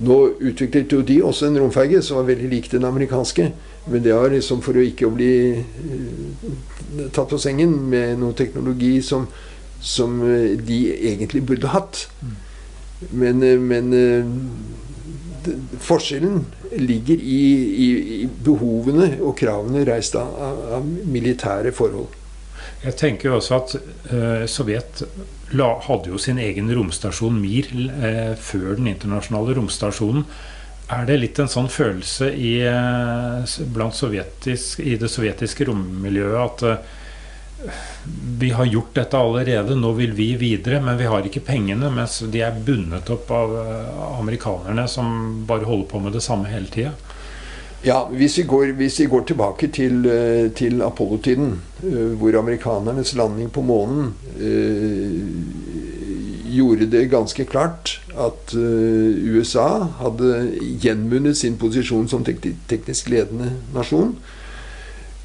Nå 0.00 0.16
utviklet 0.48 0.96
jo 0.96 1.02
de 1.04 1.18
også 1.28 1.50
en 1.50 1.60
romferge 1.60 2.00
som 2.06 2.22
var 2.22 2.30
veldig 2.32 2.48
lik 2.54 2.70
den 2.72 2.88
amerikanske. 2.88 3.50
Men 3.90 4.04
det 4.04 4.14
var 4.14 4.30
liksom 4.30 4.62
for 4.62 4.78
å 4.78 4.84
ikke 4.86 5.10
bli 5.12 5.32
eh, 5.58 7.06
tatt 7.10 7.30
på 7.32 7.40
sengen 7.42 7.74
med 7.90 8.20
noe 8.20 8.36
teknologi 8.38 9.00
som, 9.02 9.26
som 9.82 10.20
eh, 10.26 10.54
de 10.58 10.82
egentlig 11.12 11.42
burde 11.48 11.72
hatt. 11.74 12.06
Men, 13.10 13.42
eh, 13.42 13.58
men 13.58 13.90
forskjellen 15.80 16.44
ligger 16.76 17.14
i, 17.14 17.42
i, 17.84 17.90
i 18.20 18.28
behovene 18.44 19.14
og 19.18 19.36
kravene 19.40 19.84
reist 19.88 20.16
av, 20.18 20.34
av, 20.76 20.86
militære 20.86 21.72
forhold. 21.74 22.16
Jeg 22.84 22.96
tenker 23.00 23.34
også 23.36 23.56
at 23.58 23.74
eh, 23.76 24.46
Sovjet 24.48 25.02
la, 25.56 25.74
hadde 25.84 26.12
jo 26.12 26.20
sin 26.20 26.38
egen 26.40 26.70
romstasjon 26.72 27.40
Mir 27.40 27.68
eh, 27.72 28.36
før 28.40 28.76
den 28.78 28.88
internasjonale 28.92 29.56
romstasjonen. 29.58 30.24
Er 30.90 31.04
det 31.06 31.20
litt 31.20 31.38
en 31.38 31.50
sånn 31.50 31.68
følelse 31.70 32.32
i, 32.34 32.56
eh, 32.66 33.44
sovjetisk, 33.46 34.80
i 34.82 34.96
det 34.98 35.10
sovjetiske 35.10 35.68
rommiljøet 35.68 36.40
at 36.42 36.64
eh, 36.66 36.96
vi 38.40 38.50
har 38.56 38.66
gjort 38.66 38.96
dette 38.96 39.18
allerede, 39.18 39.76
nå 39.78 39.92
vil 39.94 40.16
vi 40.18 40.32
videre, 40.40 40.80
men 40.82 40.98
vi 40.98 41.06
har 41.06 41.22
ikke 41.22 41.44
pengene, 41.46 41.92
mens 41.94 42.18
de 42.32 42.42
er 42.42 42.58
bundet 42.66 43.12
opp 43.12 43.30
av 43.30 43.54
eh, 43.60 44.02
amerikanerne 44.18 44.88
som 44.90 45.44
bare 45.46 45.68
holder 45.68 45.86
på 45.92 46.02
med 46.02 46.16
det 46.18 46.24
samme 46.26 46.50
hele 46.50 46.72
tida? 46.72 46.96
Ja, 47.86 48.02
hvis 48.10 48.40
vi 48.40 48.48
går, 48.50 48.74
hvis 48.76 48.98
vi 49.00 49.06
går 49.08 49.22
tilbake 49.30 49.70
til, 49.72 50.02
til 50.52 50.82
Apollo-tiden, 50.84 51.54
hvor 52.20 52.36
amerikanernes 52.36 53.14
landing 53.16 53.48
på 53.54 53.62
månen 53.64 54.10
gjorde 56.50 56.86
det 56.90 57.06
ganske 57.12 57.44
klart 57.44 57.96
at 58.18 58.54
eh, 58.54 59.16
USA 59.34 59.86
hadde 60.00 60.50
gjenvunnet 60.82 61.38
sin 61.38 61.56
posisjon 61.60 62.08
som 62.10 62.24
teknisk 62.24 63.10
ledende 63.12 63.52
nasjon. 63.74 64.14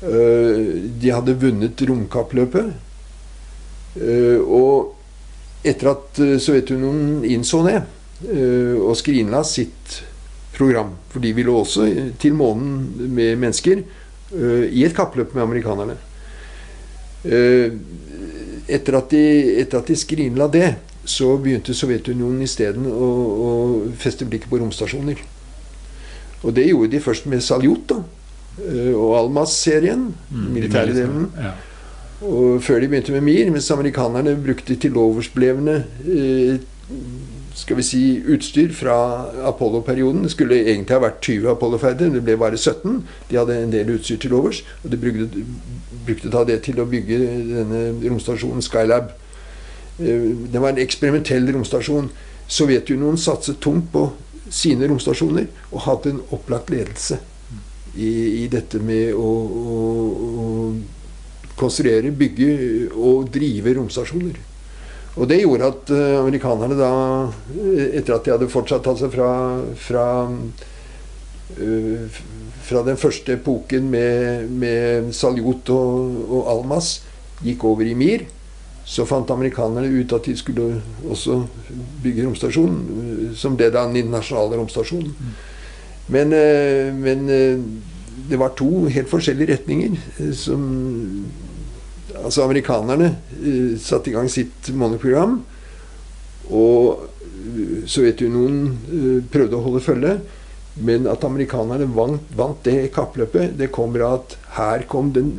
Eh, 0.01 0.61
de 1.01 1.13
hadde 1.13 1.37
vunnet 1.41 1.85
romkappløpet. 1.89 2.73
Eh, 4.01 4.39
og 4.39 4.93
etter 5.65 5.91
at 5.95 6.19
Sovjetunionen 6.43 7.23
innså 7.25 7.63
det, 7.65 7.79
og 8.79 8.93
skrinla 8.95 9.41
sitt 9.43 9.95
program. 10.53 10.91
For 11.09 11.19
de 11.23 11.31
ville 11.35 11.51
også 11.51 11.87
til 12.21 12.35
månen 12.37 13.09
med 13.11 13.41
mennesker 13.41 13.81
i 14.69 14.83
et 14.85 14.93
kappløp 14.95 15.33
med 15.33 15.43
amerikanerne. 15.43 15.95
Etter, 17.25 18.99
at 19.01 19.09
de, 19.09 19.23
etter 19.63 19.81
at 19.81 19.89
de 19.89 19.97
skrinla 19.97 20.47
det, 20.53 20.69
så 21.05 21.35
begynte 21.41 21.75
Sovjetunionen 21.77 22.43
isteden 22.45 22.87
å, 22.89 23.09
å 23.47 23.49
feste 23.99 24.27
blikket 24.27 24.49
på 24.51 24.59
romstasjoner. 24.61 25.21
Og 26.45 26.53
det 26.55 26.67
gjorde 26.69 26.91
de 26.93 27.01
først 27.01 27.29
med 27.29 27.43
Saljut 27.45 27.87
da, 27.89 28.01
eh, 28.61 28.91
og 28.93 29.15
Almas-serien, 29.19 30.11
Mm, 30.31 30.51
militære 30.53 30.93
delen. 30.93 31.31
Ja. 31.37 31.53
Og 32.25 32.61
før 32.63 32.79
de 32.79 32.87
begynte 32.87 33.11
med 33.11 33.21
MIR, 33.21 33.51
mens 33.51 33.71
amerikanerne 33.71 34.35
brukte 34.43 34.75
tiloversblevne 34.75 35.83
eh, 36.05 36.57
skal 37.55 37.77
vi 37.77 37.83
si, 37.83 38.01
utstyr 38.27 38.73
fra 38.75 38.95
Apollo-perioden. 39.47 40.23
Det 40.23 40.31
skulle 40.31 40.59
egentlig 40.65 40.95
ha 40.95 41.03
vært 41.05 41.21
20 41.23 41.49
Apollo-ferder, 41.55 42.09
det 42.13 42.23
ble 42.23 42.37
bare 42.37 42.57
17. 42.57 43.03
De 43.29 43.37
hadde 43.39 43.55
en 43.63 43.71
del 43.71 43.93
utstyr 43.95 44.19
til 44.21 44.35
overs, 44.35 44.63
og 44.83 44.91
de 44.91 44.99
brukte, 44.99 45.45
brukte 46.05 46.31
da 46.33 46.43
det 46.47 46.61
til 46.67 46.81
å 46.83 46.87
bygge 46.89 47.19
denne 47.19 47.85
romstasjonen 48.03 48.65
Skylab 48.65 49.13
Det 49.97 50.59
var 50.59 50.73
en 50.73 50.81
eksperimentell 50.83 51.47
romstasjon. 51.55 52.09
Sovjetunionen 52.47 53.17
satset 53.17 53.61
tungt 53.63 53.87
på 53.93 54.09
sine 54.53 54.87
romstasjoner 54.89 55.47
og 55.71 55.85
hadde 55.87 56.11
en 56.13 56.21
opplagt 56.35 56.69
ledelse 56.73 57.17
i, 57.95 58.43
i 58.43 58.47
dette 58.51 58.81
med 58.83 59.15
å, 59.15 59.29
å, 59.61 59.77
å, 60.35 60.43
konstruere, 61.55 62.11
bygge 62.11 62.51
og 62.91 63.29
drive 63.33 63.73
romstasjoner. 63.77 64.37
Og 65.15 65.29
det 65.31 65.39
gjorde 65.39 65.69
at 65.71 65.91
uh, 65.95 66.19
amerikanerne 66.25 66.75
da, 66.75 66.91
etter 67.95 68.17
at 68.17 68.25
de 68.25 68.33
hadde 68.33 68.51
fortsatt 68.51 68.87
altså 68.91 69.07
fra, 69.13 69.29
fra, 69.79 70.07
fra 72.67 72.81
den 72.83 72.99
første 72.99 73.37
epoken 73.39 73.87
med, 73.93 74.51
med 74.51 75.13
Saljut 75.15 75.71
og, 75.71 76.19
og, 76.27 76.41
Almas, 76.51 76.97
gikk 77.47 77.63
over 77.71 77.87
i 77.87 77.95
Mir, 77.95 78.27
så 78.85 79.05
fant 79.09 79.31
amerikanerne 79.33 79.89
ut 79.89 80.13
at 80.13 80.27
de 80.29 80.35
skulle 80.37 80.81
også 81.09 81.39
bygge 82.03 82.27
romstasjon, 82.27 82.77
uh, 82.85 83.25
som 83.37 83.57
ble 83.57 83.71
da 83.73 83.87
den 83.87 84.03
internasjonale 84.03 84.59
romstasjonen. 84.61 85.33
Men, 86.13 86.29
men 87.01 87.21
det 88.29 88.37
var 88.37 88.51
to 88.53 88.83
helt 88.93 89.09
forskjellige 89.09 89.55
retninger 89.55 89.95
som 90.37 90.67
altså 92.19 92.43
Amerikanerne 92.45 93.07
satte 93.81 94.11
i 94.11 94.13
gang 94.13 94.29
sitt 94.29 94.69
måneprogram. 94.77 95.39
Og 96.53 97.09
Sovjetunionen 97.89 99.25
prøvde 99.33 99.57
å 99.57 99.65
holde 99.65 99.81
følge. 99.81 100.13
Men 100.75 101.07
at 101.07 101.23
amerikanerne 101.23 101.87
vant, 101.95 102.23
vant 102.35 102.59
det 102.67 102.89
kappløpet, 102.95 103.53
det 103.55 103.71
kommer 103.75 104.03
av 104.03 104.17
at 104.17 104.35
her 104.57 104.83
kom 104.91 105.13
den 105.15 105.37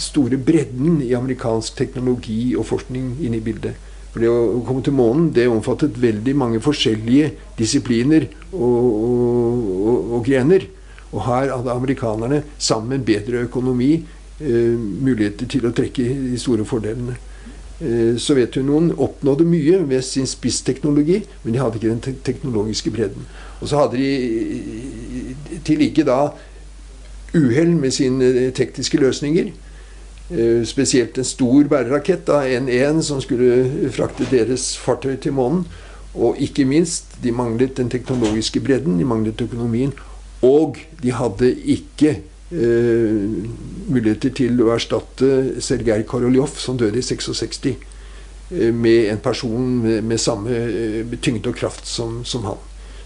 store 0.00 0.38
bredden 0.38 1.00
i 1.04 1.12
amerikansk 1.16 1.76
teknologi 1.78 2.54
og 2.56 2.66
forskning 2.68 3.16
inn 3.24 3.36
i 3.36 3.42
bildet. 3.44 3.76
For 4.14 4.22
det 4.22 4.30
å 4.30 4.62
komme 4.66 4.82
til 4.86 4.94
månen 4.94 5.32
det 5.34 5.48
omfattet 5.50 5.98
veldig 6.00 6.36
mange 6.38 6.62
forskjellige 6.62 7.32
disipliner 7.58 8.28
og, 8.52 8.82
og, 8.84 9.64
og, 9.74 10.12
og 10.18 10.26
grener. 10.26 10.68
Og 11.14 11.24
her 11.26 11.50
hadde 11.50 11.74
amerikanerne 11.74 12.42
sammen 12.58 13.06
bedre 13.06 13.46
økonomi 13.48 13.96
Eh, 14.40 14.78
muligheter 14.78 15.46
til 15.46 15.62
å 15.68 15.70
trekke 15.70 16.02
de 16.02 16.38
store 16.42 16.64
fordelene. 16.66 17.12
Eh, 17.78 18.16
Sovjetunionen 18.18 18.90
oppnådde 18.98 19.44
mye 19.46 19.78
ved 19.86 20.02
sin 20.02 20.26
spissteknologi, 20.26 21.20
men 21.44 21.54
de 21.54 21.60
hadde 21.62 21.78
ikke 21.78 21.92
den 21.92 22.18
teknologiske 22.26 22.90
bredden. 22.90 23.28
Og 23.60 23.70
så 23.70 23.84
hadde 23.84 24.00
de 24.02 25.60
til 25.64 25.78
like 25.78 26.02
da 26.02 26.32
uhell 27.34 27.76
med 27.78 27.94
sine 27.94 28.50
tekniske 28.50 28.98
løsninger. 28.98 29.52
Eh, 30.34 30.64
spesielt 30.66 31.18
en 31.18 31.24
stor 31.24 31.68
bærerakett, 31.70 32.26
da, 32.26 32.40
N1, 32.42 33.02
som 33.06 33.20
skulle 33.22 33.90
frakte 33.94 34.26
deres 34.30 34.72
fartøy 34.82 35.14
til 35.22 35.32
månen. 35.36 35.62
Og 36.14 36.38
ikke 36.42 36.64
minst, 36.66 37.16
de 37.22 37.32
manglet 37.32 37.76
den 37.76 37.90
teknologiske 37.90 38.60
bredden, 38.60 38.98
de 38.98 39.04
manglet 39.06 39.40
økonomien. 39.40 39.92
Og 40.42 40.78
de 41.02 41.12
hadde 41.12 41.50
ikke 41.54 42.16
eh, 42.50 43.46
muligheter 43.86 44.34
til 44.34 44.58
å 44.62 44.72
erstatte 44.74 45.60
Sergej 45.62 46.02
Koroljov, 46.10 46.56
som 46.58 46.78
døde 46.78 46.98
i 46.98 47.06
66, 47.06 47.70
eh, 48.50 48.74
med 48.74 49.12
en 49.12 49.22
person 49.22 49.70
med, 49.84 50.02
med 50.02 50.18
samme 50.18 50.50
eh, 50.50 51.14
tyngde 51.22 51.52
og 51.52 51.58
kraft 51.62 51.86
som, 51.86 52.22
som, 52.24 52.46
han. 52.50 52.58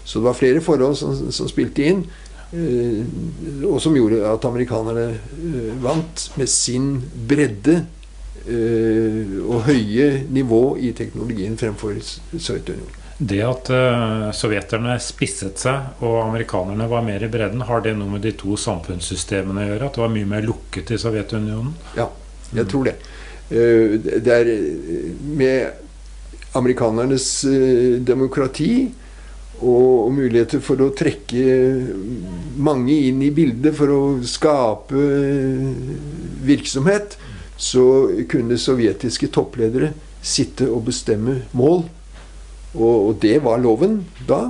Så 0.03 0.19
det 0.19 0.25
var 0.25 0.37
flere 0.37 0.65
forhold 0.65 0.97
som, 0.97 1.13
som 1.31 1.49
spilte 1.49 1.85
inn, 1.85 2.03
og 2.49 3.77
som 3.81 3.93
gjorde 3.93 4.23
at 4.25 4.45
amerikanerne 4.49 5.09
eh, 5.13 5.73
vant 5.83 6.23
med 6.39 6.49
sin 6.49 6.95
bredde 7.29 7.75
eh, 8.49 9.35
og 9.43 9.67
høye 9.67 10.07
nivå 10.33 10.63
i 10.81 10.93
teknologien 10.97 11.59
fremfor 11.59 11.99
Sovjetunionen. 12.01 12.99
Det 13.19 13.41
at 13.43 13.67
uh, 13.75 14.29
sovjeterne 14.31 14.93
spisset 15.03 15.59
seg 15.59 16.03
og 16.07 16.21
amerikanerne 16.21 16.85
var 16.87 17.03
mer 17.03 17.25
i 17.25 17.27
bredden, 17.31 17.65
har 17.67 17.83
det 17.83 17.91
noe 17.99 18.13
med 18.13 18.23
de 18.23 18.31
to 18.39 18.55
samfunnssystemene 18.55 19.65
å 19.65 19.67
gjøre? 19.73 19.89
At 19.89 19.97
det 19.97 20.03
var 20.05 20.13
mye 20.13 20.29
mer 20.29 20.45
lukket 20.47 20.93
i 20.95 20.99
Sovjetunionen? 21.01 21.73
Ja, 21.99 22.07
jeg 22.55 22.69
tror 22.71 22.87
det. 22.87 22.95
Uh, 23.51 23.99
det 23.99 24.37
er 24.37 24.53
eh, 24.53 25.11
med 25.35 26.55
amerikanernes 26.55 27.27
uh, 27.43 27.99
demokrati 28.07 28.71
og, 29.59 30.07
og, 30.07 30.11
muligheter 30.15 30.63
for 30.63 30.81
å 30.81 30.91
trekke 30.95 31.43
mange 32.59 32.95
inn 33.09 33.21
i 33.25 33.31
bildet 33.35 33.75
for 33.75 33.91
å 33.91 34.01
skape 34.23 35.03
virksomhet, 36.47 37.17
så 37.59 37.83
kunne 38.31 38.59
sovjetiske 38.59 39.31
toppledere 39.35 39.91
sitte 40.23 40.67
og 40.71 40.85
bestemme 40.87 41.41
mål 41.55 41.83
og, 42.77 42.97
og, 43.09 43.13
det 43.21 43.39
var 43.43 43.61
loven 43.61 44.03
da. 44.27 44.49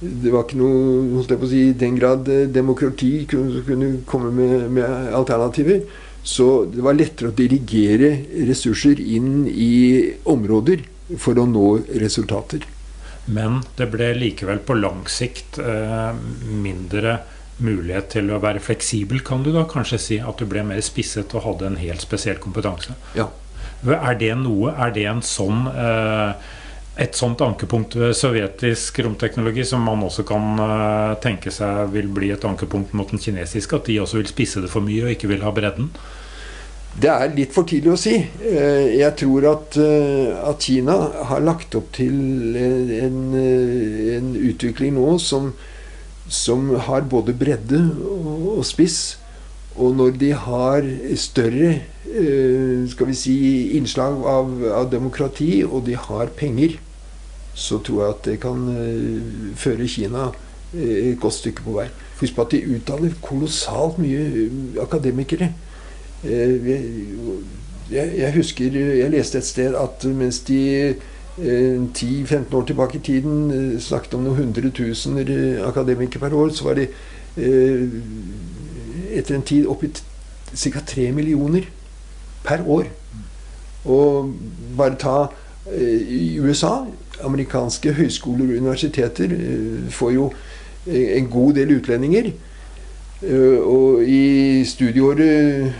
Det 0.00 0.32
var 0.32 0.44
ikke 0.44 0.58
noe 0.60 0.80
holdt 1.14 1.32
jeg 1.32 1.40
på 1.40 1.46
å 1.46 1.50
si, 1.50 1.62
i 1.70 1.76
den 1.78 1.96
grad 1.96 2.28
eh, 2.28 2.44
demokrati 2.52 3.12
kunne, 3.30 3.62
kunne 3.64 3.88
komme 4.08 4.32
med, 4.34 4.66
med, 4.76 4.84
alternativer. 5.16 5.86
Så 6.26 6.66
det 6.68 6.84
var 6.84 6.98
lettere 6.98 7.30
å 7.30 7.36
dirigere 7.36 8.10
ressurser 8.48 9.00
inn 9.00 9.46
i 9.48 10.12
områder 10.28 10.84
for 11.22 11.38
å 11.38 11.46
nå 11.48 11.68
resultater. 12.02 12.66
Men 13.26 13.62
det 13.78 13.88
ble 13.90 14.12
likevel 14.14 14.60
på 14.62 14.76
lang 14.78 15.06
sikt 15.10 15.58
eh, 15.58 16.12
mindre 16.46 17.18
mulighet 17.56 18.10
til 18.18 18.30
å 18.30 18.40
være 18.42 18.60
fleksibel, 18.60 19.22
kan 19.24 19.42
du 19.42 19.50
da 19.54 19.64
kanskje 19.68 19.98
si? 20.00 20.18
At 20.20 20.38
du 20.38 20.46
ble 20.48 20.62
mer 20.66 20.82
spisset 20.84 21.32
og 21.34 21.46
hadde 21.46 21.70
en 21.70 21.80
helt 21.80 22.04
spesiell 22.04 22.38
kompetanse? 22.42 22.94
Ja. 23.16 23.30
Er 23.86 24.16
det 24.18 24.32
noe 24.40 24.72
Er 24.72 24.92
det 24.94 25.04
en 25.08 25.20
sånn 25.24 25.66
eh, 25.68 26.54
et 26.96 27.16
sånt 27.16 27.42
ankepunkt 27.44 27.94
ved 27.98 28.14
sovjetisk 28.16 29.02
romteknologi 29.04 29.66
som 29.68 29.82
man 29.84 30.00
også 30.06 30.24
kan 30.24 30.56
uh, 30.56 31.16
tenke 31.20 31.52
seg 31.52 31.90
vil 31.92 32.08
bli 32.08 32.30
et 32.32 32.44
ankepunkt 32.48 32.94
mot 32.96 33.10
den 33.12 33.20
kinesiske? 33.20 33.76
At 33.76 33.90
de 33.90 33.98
også 34.00 34.22
vil 34.22 34.30
spisse 34.30 34.62
det 34.64 34.70
for 34.72 34.84
mye 34.84 35.04
og 35.04 35.12
ikke 35.12 35.28
vil 35.28 35.44
ha 35.44 35.52
bredden? 35.52 35.90
Det 36.96 37.10
er 37.12 37.34
litt 37.36 37.52
for 37.52 37.68
tidlig 37.68 37.90
å 37.92 37.98
si. 38.00 38.14
Uh, 38.40 38.88
jeg 38.96 39.12
tror 39.20 39.46
at, 39.50 39.76
uh, 39.76 40.48
at, 40.48 40.64
Kina 40.64 40.94
har 41.28 41.42
lagt 41.44 41.76
opp 41.76 41.90
til 41.96 42.56
en, 42.56 43.18
en 43.36 44.30
utvikling 44.40 44.96
nå 44.96 45.18
som, 45.20 45.50
som, 46.24 46.70
har 46.88 47.04
både 47.04 47.34
bredde 47.36 47.82
og, 48.08 48.62
spiss. 48.64 49.18
Og 49.76 49.92
når 49.98 50.16
de 50.16 50.32
har 50.32 50.88
større 51.20 51.74
skal 52.88 53.08
vi 53.10 53.14
si, 53.18 53.34
innslag 53.76 54.22
av, 54.30 54.52
av 54.72 54.86
demokrati, 54.88 55.58
og 55.66 55.82
de 55.84 55.98
har 56.00 56.30
penger, 56.38 56.78
så 57.52 57.76
tror 57.84 57.98
jeg 58.00 58.14
at 58.14 58.28
det 58.30 58.36
kan 58.40 58.62
føre 59.58 59.88
Kina 59.90 60.30
et 60.72 61.18
godt 61.20 61.36
stykke 61.42 61.66
på 61.66 61.76
vei. 61.76 61.90
Husk 62.22 62.38
på 62.38 62.46
at 62.46 62.54
de 62.54 62.62
utdanner 62.78 63.18
kolossalt 63.20 64.00
mye 64.00 64.46
akademikere. 64.80 65.50
Jeg, 66.24 68.12
jeg, 68.18 68.32
husker 68.34 68.78
jeg 68.96 69.10
leste 69.12 69.38
et 69.38 69.46
sted 69.46 69.76
at 69.78 70.04
mens 70.10 70.40
de 70.48 70.94
10-15 71.38 72.56
år 72.56 72.64
tilbake 72.66 72.98
i 72.98 73.04
tiden 73.04 73.76
snakket 73.80 74.14
om 74.16 74.24
noen 74.24 74.36
hundre 74.40 74.70
tusener 74.74 75.28
akademikere 75.68 76.24
per 76.24 76.34
år, 76.34 76.54
så 76.56 76.64
var 76.64 76.80
det 76.80 76.88
etter 79.12 79.36
en 79.36 79.44
tid 79.44 79.66
oppi 79.68 79.92
ca. 79.92 80.80
3 80.80 81.12
millioner 81.12 81.68
per 82.44 82.64
år. 82.66 82.88
Og 83.84 84.32
bare 84.78 84.96
ta 84.98 85.18
i 85.76 86.38
USA 86.40 86.86
amerikanske 87.24 87.92
høyskoler 87.96 88.50
og 88.50 88.60
universiteter 88.60 89.32
eh, 89.32 89.88
får 89.92 90.12
jo 90.16 90.26
eh, 90.86 91.16
en 91.18 91.30
god 91.30 91.56
del 91.58 91.76
utlendinger. 91.78 92.30
Eh, 93.24 93.60
og 93.64 94.02
i 94.04 94.64
studieåret 94.68 95.72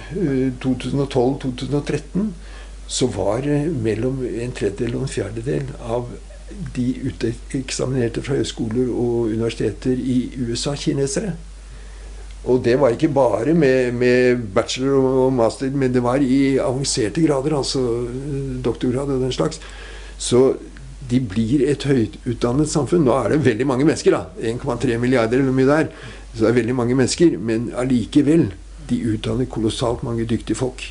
2012-2013 0.62 2.30
så 2.86 3.08
var 3.12 3.44
mellom 3.82 4.22
en 4.24 4.54
tredjedel 4.56 4.94
og 4.96 5.04
en 5.04 5.10
fjerdedel 5.10 5.68
av 5.82 6.06
de 6.76 6.86
uteksaminerte 7.10 8.22
fra 8.22 8.38
høyskoler 8.38 8.88
og 8.88 9.34
universiteter 9.34 9.98
i 9.98 10.30
USA 10.46 10.76
kinesere. 10.78 11.34
Og 12.46 12.62
det 12.62 12.76
var 12.78 12.94
ikke 12.94 13.10
bare 13.10 13.54
med, 13.58 13.92
med, 13.92 14.44
bachelor 14.54 15.26
og 15.26 15.32
master, 15.34 15.70
men 15.74 15.92
det 15.92 16.02
var 16.02 16.22
i 16.22 16.56
avanserte 16.62 17.24
grader, 17.24 17.56
altså 17.58 17.82
doktorgrad 18.64 19.10
og 19.10 19.24
den 19.24 19.34
slags. 19.34 19.60
Så 20.16 20.52
de 21.10 21.20
blir 21.20 21.66
et 21.66 21.82
høytutdannet 21.86 22.70
samfunn. 22.70 23.04
Nå 23.06 23.16
er 23.18 23.34
det 23.34 23.44
veldig 23.44 23.66
mange 23.66 23.86
mennesker, 23.86 24.14
da. 24.14 24.52
1,3 24.54 24.98
milliarder 25.02 25.42
eller 25.42 25.54
mye 25.54 25.68
der. 25.68 25.90
Så 26.36 26.44
det 26.44 26.50
er 26.50 26.60
veldig 26.60 26.76
mange 26.76 26.96
mennesker. 26.98 27.38
Men 27.40 27.70
allikevel, 27.76 28.50
de 28.90 29.00
utdanner 29.14 29.48
kolossalt 29.50 30.04
mange 30.06 30.26
dyktige 30.28 30.58
folk. 30.58 30.84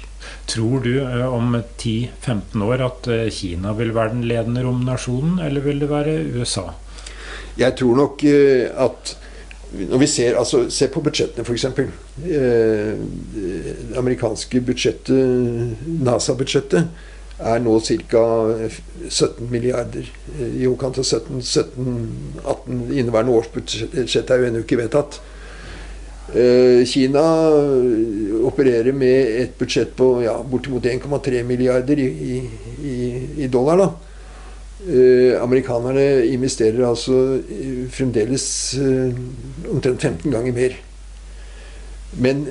Tror 0.49 0.81
du 0.81 0.95
eh, 1.01 1.25
om 1.33 1.53
10-15 1.77 2.63
år 2.65 2.81
at 2.85 3.07
eh, 3.13 3.27
Kina 3.33 3.75
vil 3.77 3.93
være 3.95 4.15
den 4.15 4.25
ledende 4.29 4.65
romnasjonen, 4.65 5.37
eller 5.45 5.61
vil 5.65 5.83
det 5.83 5.89
være 5.91 6.17
USA? 6.33 6.71
Jeg 7.57 7.77
tror 7.79 8.01
nok 8.01 8.25
eh, 8.29 8.65
at 8.73 9.15
når 9.75 9.99
vi 9.99 10.07
ser, 10.07 10.37
altså, 10.39 10.69
Se 10.71 10.87
på 10.87 11.01
budsjettene, 11.03 11.43
f.eks. 11.43 11.65
Det 12.23 13.97
amerikanske 13.99 14.61
budsjettet, 14.63 15.81
NASA-budsjettet, 16.05 16.87
er 17.39 17.59
nå 17.59 17.73
ca. 17.83 18.21
17 19.09 19.49
milliarder. 19.51 20.07
I 20.39 20.67
overkant 20.69 21.01
av 21.01 21.09
17-18 21.09 22.93
Inneværende 22.95 23.35
årsbudsjett 23.35 24.31
er 24.31 24.39
jo 24.39 24.47
ennå 24.47 24.63
ikke 24.63 24.79
vedtatt. 24.79 25.19
Kina 26.89 27.21
opererer 28.45 28.95
med 28.97 29.41
et 29.43 29.53
budsjett 29.59 29.91
på 29.97 30.07
ja, 30.23 30.33
bortimot 30.41 30.85
1,3 30.89 31.43
milliarder 31.45 31.99
i, 32.01 32.39
i, 32.81 32.95
i, 33.45 33.47
dollar. 33.47 33.77
da. 33.77 33.89
Eh, 34.85 35.41
amerikanerne 35.41 36.25
investerer 36.29 36.83
altså 36.85 37.39
fremdeles 37.89 38.47
eh, 38.77 39.15
omtrent 39.71 40.01
15 40.01 40.31
ganger 40.31 40.53
mer. 40.53 40.75
Men 42.21 42.45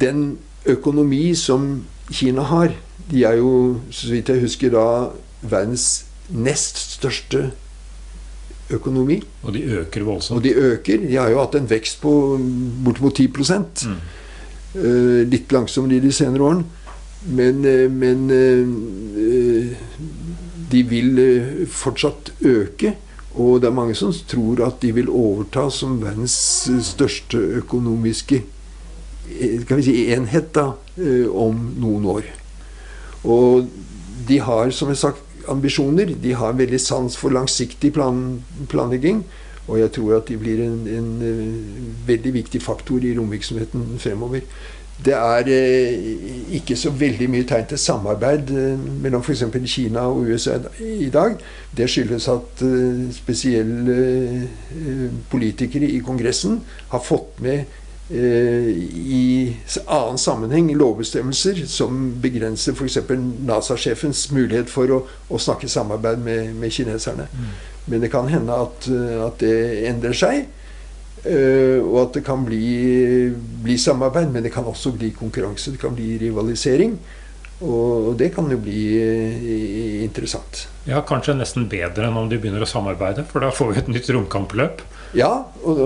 den 0.00 0.38
økonomi 0.66 1.34
som 1.34 1.86
Kina 2.10 2.42
har 2.46 2.74
De 3.10 3.22
er 3.24 3.36
jo, 3.38 3.80
så 3.90 4.08
vidt 4.10 4.28
jeg 4.28 4.42
husker, 4.42 4.70
da 4.74 5.12
verdens 5.46 6.06
nest 6.28 6.78
største 6.96 7.52
økonomi. 8.70 9.20
Og 9.42 9.54
de 9.54 9.62
øker 9.80 10.04
voldsomt. 10.04 10.36
Og 10.36 10.44
de 10.44 10.54
øker. 10.54 10.98
De 11.06 11.16
har 11.16 11.30
jo 11.30 11.40
hatt 11.40 11.54
en 11.54 11.70
vekst 11.70 12.00
på 12.02 12.12
bortimot 12.84 13.14
10 13.14 13.28
mm. 13.28 13.96
uh, 14.74 15.22
Litt 15.28 15.52
langsommere 15.52 15.96
i 15.96 16.04
de 16.04 16.12
senere 16.12 16.42
årene. 16.42 16.64
Men, 17.26 17.64
uh, 17.64 17.90
men 17.92 18.30
uh, 18.30 19.76
de 20.72 20.82
vil 20.82 21.66
fortsatt 21.70 22.32
øke. 22.40 22.94
Og 23.36 23.60
det 23.60 23.68
er 23.68 23.76
mange 23.76 23.94
som 23.94 24.12
tror 24.28 24.64
at 24.66 24.80
de 24.82 24.94
vil 24.96 25.10
overta 25.12 25.68
som 25.70 26.00
verdens 26.02 26.68
største 26.82 27.36
økonomiske 27.36 28.42
kan 29.66 29.80
vi 29.80 29.82
si, 29.82 29.94
enhet 30.14 30.52
da, 30.54 30.68
om 31.34 31.58
noen 31.82 32.04
år. 32.06 32.28
Og 33.26 33.66
de 34.28 34.38
har, 34.40 34.70
som 34.70 34.88
jeg 34.92 35.00
sagt, 35.00 35.25
ambisjoner. 35.48 36.14
De 36.22 36.34
har 36.34 36.56
veldig 36.58 36.80
sans 36.80 37.16
for 37.16 37.34
langsiktig 37.34 37.92
plan, 37.96 38.42
planlegging. 38.68 39.24
Og 39.66 39.80
jeg 39.80 39.92
tror 39.96 40.16
at 40.20 40.28
de 40.28 40.38
blir 40.38 40.62
en, 40.62 40.80
en, 40.86 41.12
en 41.26 41.94
veldig 42.06 42.32
viktig 42.40 42.62
faktor 42.62 43.02
i 43.02 43.16
romvirksomheten 43.18 43.96
fremover. 43.98 44.46
Det 45.04 45.12
er 45.12 45.48
eh, 45.52 46.04
ikke 46.56 46.76
så 46.76 46.90
veldig 46.90 47.26
mye 47.28 47.44
tegn 47.44 47.66
til 47.68 47.78
samarbeid 47.78 48.52
eh, 48.54 48.84
mellom 49.02 49.20
f.eks. 49.20 49.42
Kina 49.68 50.06
og 50.08 50.30
USA 50.30 50.56
i 50.80 51.10
dag. 51.12 51.34
Det 51.76 51.88
skyldes 51.90 52.28
at 52.32 52.62
eh, 52.64 53.02
spesielle 53.12 53.98
eh, 54.46 55.18
politikere 55.30 55.90
i 55.90 56.00
Kongressen 56.06 56.62
har 56.94 57.04
fått 57.04 57.42
med 57.44 57.66
Eh, 57.66 57.85
i 58.06 59.56
annen 59.90 60.18
sammenheng 60.18 60.68
lovbestemmelser 60.78 61.64
som 61.66 62.12
begrenser 62.22 62.76
f.eks. 62.76 63.00
NASA-sjefens 63.48 64.28
mulighet 64.30 64.70
for 64.70 64.92
å, 64.94 65.00
å, 65.26 65.40
snakke 65.42 65.66
samarbeid 65.70 66.22
med, 66.22 66.52
med 66.54 66.74
kineserne. 66.74 67.26
Mm. 67.32 67.48
Men 67.86 68.04
det 68.04 68.12
kan 68.12 68.30
hende 68.30 68.54
at, 68.66 68.86
eh, 68.90 69.18
at 69.26 69.42
det 69.42 69.56
endrer 69.90 70.16
seg. 70.16 70.46
Uh, 71.26 71.82
og 71.82 71.96
at 72.04 72.18
det 72.18 72.20
kan 72.22 72.44
bli, 72.46 73.32
bli, 73.64 73.74
samarbeid, 73.82 74.28
men 74.30 74.44
det 74.44 74.52
kan 74.54 74.66
også 74.68 74.92
bli 74.94 75.08
konkurranse. 75.16 75.72
Det 75.74 75.80
kan 75.82 75.94
bli 75.96 76.12
rivalisering. 76.20 76.92
Og, 77.64 78.10
og 78.10 78.12
det 78.20 78.28
kan 78.36 78.46
jo 78.52 78.60
bli 78.62 78.82
uh, 79.00 80.04
interessant. 80.04 80.66
Ja, 80.86 81.00
Kanskje 81.08 81.34
nesten 81.34 81.66
bedre 81.72 82.06
enn 82.06 82.20
om 82.20 82.28
de 82.30 82.38
begynner 82.38 82.62
å 82.62 82.70
samarbeide, 82.70 83.24
for 83.26 83.42
da 83.42 83.50
får 83.50 83.72
vi 83.72 83.80
et 83.80 83.90
nytt 83.96 84.12
romkampløp. 84.14 84.84
Ja, 85.14 85.30
og, 85.62 85.78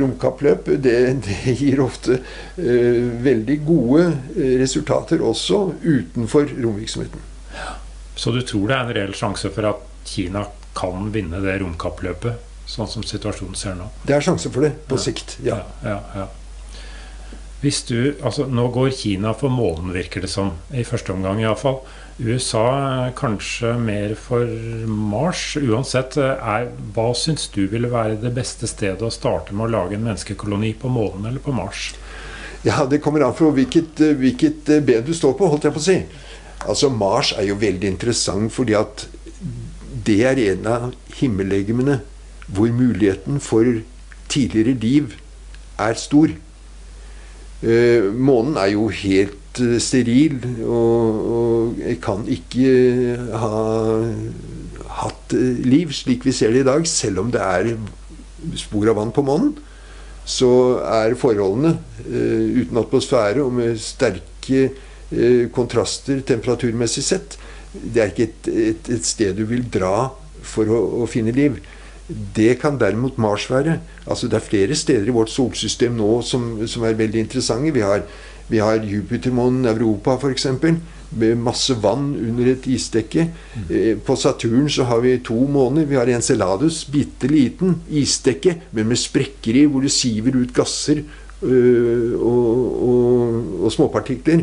romkappløp 0.00 0.68
det, 0.82 0.96
det, 1.24 1.38
gir 1.58 1.80
ofte 1.84 2.18
eh, 2.18 3.00
veldig 3.24 3.56
gode 3.66 4.04
eh, 4.36 4.56
resultater 4.60 5.22
også 5.24 5.62
utenfor 5.84 6.50
romvirksomheten. 6.52 7.24
Så 8.16 8.32
du 8.32 8.40
tror 8.46 8.68
det 8.68 8.76
er 8.76 8.84
en 8.84 8.96
reell 8.96 9.14
sjanse 9.16 9.50
for 9.52 9.68
at 9.68 9.82
Kina 10.06 10.46
kan 10.76 11.10
vinne 11.12 11.40
det 11.44 11.58
romkappløpet, 11.62 12.42
sånn 12.68 12.88
som 12.90 13.04
situasjonen 13.06 13.56
ser 13.58 13.76
nå? 13.78 13.88
Det 14.06 14.16
er 14.16 14.24
sjanse 14.24 14.52
for 14.52 14.66
det, 14.66 14.72
på 14.88 14.98
ja. 14.98 15.04
sikt. 15.08 15.38
Ja. 15.44 15.60
ja, 15.84 16.00
ja 16.16 16.26
Hvis 17.62 17.82
du, 17.88 18.14
altså 18.20 18.46
Nå 18.46 18.68
går 18.74 18.92
Kina 18.96 19.32
for 19.36 19.52
månen, 19.52 19.94
virker 19.96 20.24
det 20.24 20.30
som. 20.32 20.54
I 20.72 20.84
første 20.86 21.14
omgang 21.16 21.40
iallfall. 21.42 21.80
USA 22.18 23.10
kanskje 23.16 23.74
mer 23.76 24.14
for 24.16 24.48
Mars. 24.88 25.56
Uansett, 25.60 26.16
er, 26.16 26.70
hva 26.96 27.10
syns 27.16 27.50
du 27.52 27.66
ville 27.68 27.90
være 27.92 28.16
det 28.22 28.32
beste 28.36 28.68
stedet 28.70 29.04
å 29.04 29.12
starte 29.12 29.52
med 29.52 29.66
å 29.66 29.74
lage 29.74 29.98
en 29.98 30.06
menneskekoloni 30.06 30.72
på 30.80 30.88
månen 30.92 31.28
eller 31.28 31.44
på 31.44 31.52
Mars? 31.56 31.90
Ja, 32.64 32.86
Det 32.86 33.02
kommer 33.04 33.20
an 33.20 33.36
på 33.36 33.50
hvilket, 33.52 34.00
hvilket 34.16 34.72
ben 34.86 35.04
du 35.04 35.12
står 35.14 35.36
på, 35.36 35.50
holdt 35.52 35.68
jeg 35.68 35.76
på 35.76 35.82
å 35.82 35.86
si. 35.86 35.98
Altså, 36.64 36.88
Mars 36.88 37.34
er 37.36 37.50
jo 37.50 37.60
veldig 37.60 37.92
interessant 37.92 38.52
fordi 38.52 38.74
at 38.74 39.06
det 40.06 40.22
er 40.24 40.40
en 40.54 40.66
av 40.70 40.88
himmellegemene 41.20 42.00
hvor 42.46 42.72
muligheten 42.72 43.42
for 43.42 43.82
tidligere 44.32 44.74
liv 44.80 45.16
er 45.82 45.98
stor. 46.00 46.32
Eh, 47.60 48.08
månen 48.08 48.56
er 48.60 48.72
jo 48.72 48.88
helt 48.88 49.36
Eh, 49.62 49.76
steril 49.80 50.36
og, 50.66 51.20
og 51.36 51.78
jeg 51.80 52.00
kan 52.04 52.26
ikke 52.28 52.72
ha 53.40 53.60
hatt 55.00 55.36
eh, 55.36 55.62
liv 55.64 55.94
slik 55.96 56.26
vi 56.26 56.34
ser 56.36 56.52
det 56.52 56.64
i 56.64 56.68
dag, 56.68 56.88
selv 56.88 57.22
om 57.24 57.30
det 57.32 57.40
er 57.40 57.72
spor 58.58 58.90
av 58.92 58.98
vann 59.00 59.14
på 59.16 59.24
månen. 59.26 59.54
Så 60.26 60.50
er 60.82 61.14
forholdene 61.18 61.76
uten 62.02 62.80
atmosfære 62.80 63.44
og 63.44 63.52
med 63.60 63.76
sterke 63.78 64.64
kontraster 65.54 66.18
temperaturmessig 66.26 67.04
sett 67.06 67.36
Det 67.70 68.00
er 68.02 68.10
ikke 68.10 68.24
et, 68.24 68.48
et, 68.50 68.88
et 68.96 69.06
sted 69.06 69.38
du 69.38 69.44
vil 69.46 69.62
dra 69.70 70.08
for 70.42 70.66
å, 70.66 70.80
å, 70.98 71.06
finne 71.06 71.30
liv. 71.36 71.60
Det 72.08 72.56
kan 72.58 72.74
derimot 72.80 73.20
Mars 73.22 73.46
være. 73.50 73.78
Altså 74.02 74.26
Det 74.26 74.40
er 74.40 74.48
flere 74.48 74.78
steder 74.78 75.06
i 75.06 75.14
vårt 75.14 75.30
solsystem 75.30 75.94
nå 75.94 76.10
som, 76.26 76.56
som 76.66 76.82
er 76.88 76.98
veldig 76.98 77.22
interessante. 77.22 77.70
Vi 77.76 77.86
har 77.86 78.02
vi 78.48 78.58
har 78.62 78.84
Jupitermånen 78.84 79.66
Europa 79.66 80.16
f.eks. 80.20 80.46
Med 81.16 81.38
masse 81.38 81.74
vann 81.80 82.10
under 82.18 82.50
et 82.50 82.66
isdekke. 82.66 83.28
Mm. 83.54 84.00
På 84.04 84.16
Saturn 84.18 84.66
så 84.70 84.84
har 84.84 85.00
vi 85.04 85.16
to 85.24 85.38
måner. 85.48 85.86
Vi 85.86 85.96
har 85.96 86.10
Enceladus, 86.10 86.84
bitte 86.90 87.30
liten 87.30 87.76
isdekke, 87.88 88.56
men 88.70 88.90
med 88.90 89.00
sprekker 89.00 89.62
i, 89.62 89.64
hvor 89.70 89.86
det 89.86 89.94
siver 89.94 90.36
ut 90.36 90.54
gasser 90.54 91.04
øh, 91.42 92.18
og, 92.18 92.82
og, 92.88 93.64
og 93.64 93.72
småpartikler 93.72 94.42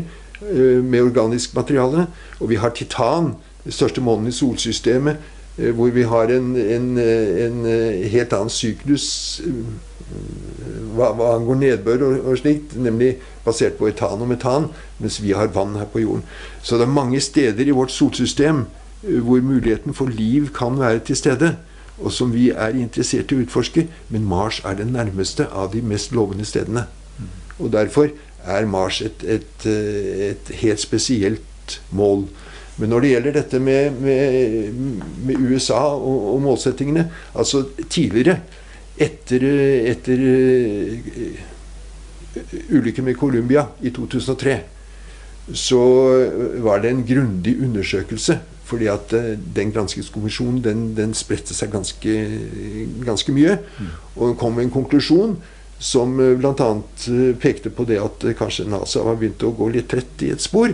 øh, 0.50 0.84
med 0.84 1.04
organisk 1.04 1.54
materiale. 1.54 2.06
Og 2.40 2.50
vi 2.50 2.60
har 2.60 2.74
Titan, 2.76 3.34
den 3.64 3.72
største 3.72 4.00
månen 4.00 4.32
i 4.32 4.36
solsystemet, 4.36 5.20
hvor 5.56 5.92
vi 5.94 6.02
har 6.02 6.30
en, 6.34 6.56
en, 6.58 6.86
en 6.98 7.58
helt 8.10 8.32
annen 8.34 8.50
syklus 8.50 9.04
hva, 10.94 11.10
hva 11.16 11.34
angår 11.36 11.60
nedbør 11.60 12.02
og, 12.06 12.16
og, 12.24 12.38
slikt, 12.40 12.74
nemlig 12.80 13.14
basert 13.44 13.78
på 13.78 13.88
etan 13.90 14.22
og 14.22 14.30
metan, 14.30 14.68
mens 15.02 15.20
vi 15.22 15.34
har 15.36 15.52
vann 15.54 15.76
her 15.78 15.88
på 15.90 16.02
jorden. 16.02 16.24
Så 16.62 16.78
det 16.78 16.88
er 16.88 16.96
mange 16.96 17.20
steder 17.22 17.66
i 17.66 17.76
vårt 17.76 17.94
solsystem 17.94 18.64
hvor 19.04 19.40
muligheten 19.44 19.94
for 19.94 20.08
liv 20.08 20.48
kan 20.56 20.78
være 20.80 21.02
til 21.04 21.16
stede, 21.16 21.54
og 21.98 22.12
som 22.12 22.32
vi 22.34 22.48
er 22.50 22.74
interessert 22.74 23.30
i 23.30 23.36
å 23.36 23.44
utforske, 23.44 23.86
men 24.10 24.26
Mars 24.26 24.60
er 24.64 24.78
det 24.78 24.88
nærmeste 24.90 25.46
av 25.52 25.74
de 25.74 25.82
mest 25.84 26.14
lovende 26.16 26.46
stedene. 26.48 26.86
Og 27.60 27.70
derfor 27.72 28.08
er 28.44 28.66
Mars 28.66 29.00
et, 29.04 29.22
et, 29.22 29.66
et 29.66 30.54
helt 30.62 30.82
spesielt 30.82 31.78
mål. 31.94 32.26
Men 32.76 32.90
når 32.90 33.04
det 33.04 33.10
gjelder 33.12 33.36
dette 33.38 33.60
med, 33.62 33.98
med, 34.02 34.78
med 35.26 35.42
USA 35.46 35.80
og, 35.94 36.34
og, 36.34 36.40
målsettingene 36.42 37.06
altså 37.38 37.64
Tidligere 37.86 38.40
etter, 38.94 39.42
etter 39.90 40.20
uh, 40.22 40.94
ulykken 42.70 43.06
med 43.08 43.18
Colombia 43.18 43.66
i 43.82 43.90
2003 43.94 44.58
så 45.54 45.80
var 46.64 46.78
det 46.80 46.92
en 46.92 47.02
grundig 47.06 47.56
undersøkelse. 47.60 48.38
Fordi 48.64 48.86
at 48.88 49.12
uh, 49.12 49.34
den 49.56 49.74
granskingskommisjonen 49.74 50.62
den, 50.64 50.86
den 50.96 51.14
spredte 51.18 51.54
seg 51.54 51.74
ganske, 51.74 52.14
ganske 53.04 53.34
mye. 53.34 53.58
Mm. 53.78 53.90
Og 54.14 54.38
kom 54.40 54.56
med 54.56 54.68
en 54.68 54.74
konklusjon 54.78 55.36
som 55.82 56.14
uh, 56.22 56.32
bl.a. 56.38 56.70
Pekte 57.42 57.74
på 57.74 57.86
det 57.90 57.98
at 58.00 58.24
kanskje 58.38 58.70
NASA 58.70 59.02
var 59.04 59.18
begynt 59.20 59.42
å 59.44 59.52
gå 59.58 59.68
litt 59.74 59.90
trett 59.92 60.24
i 60.24 60.32
et 60.34 60.42
spor. 60.42 60.72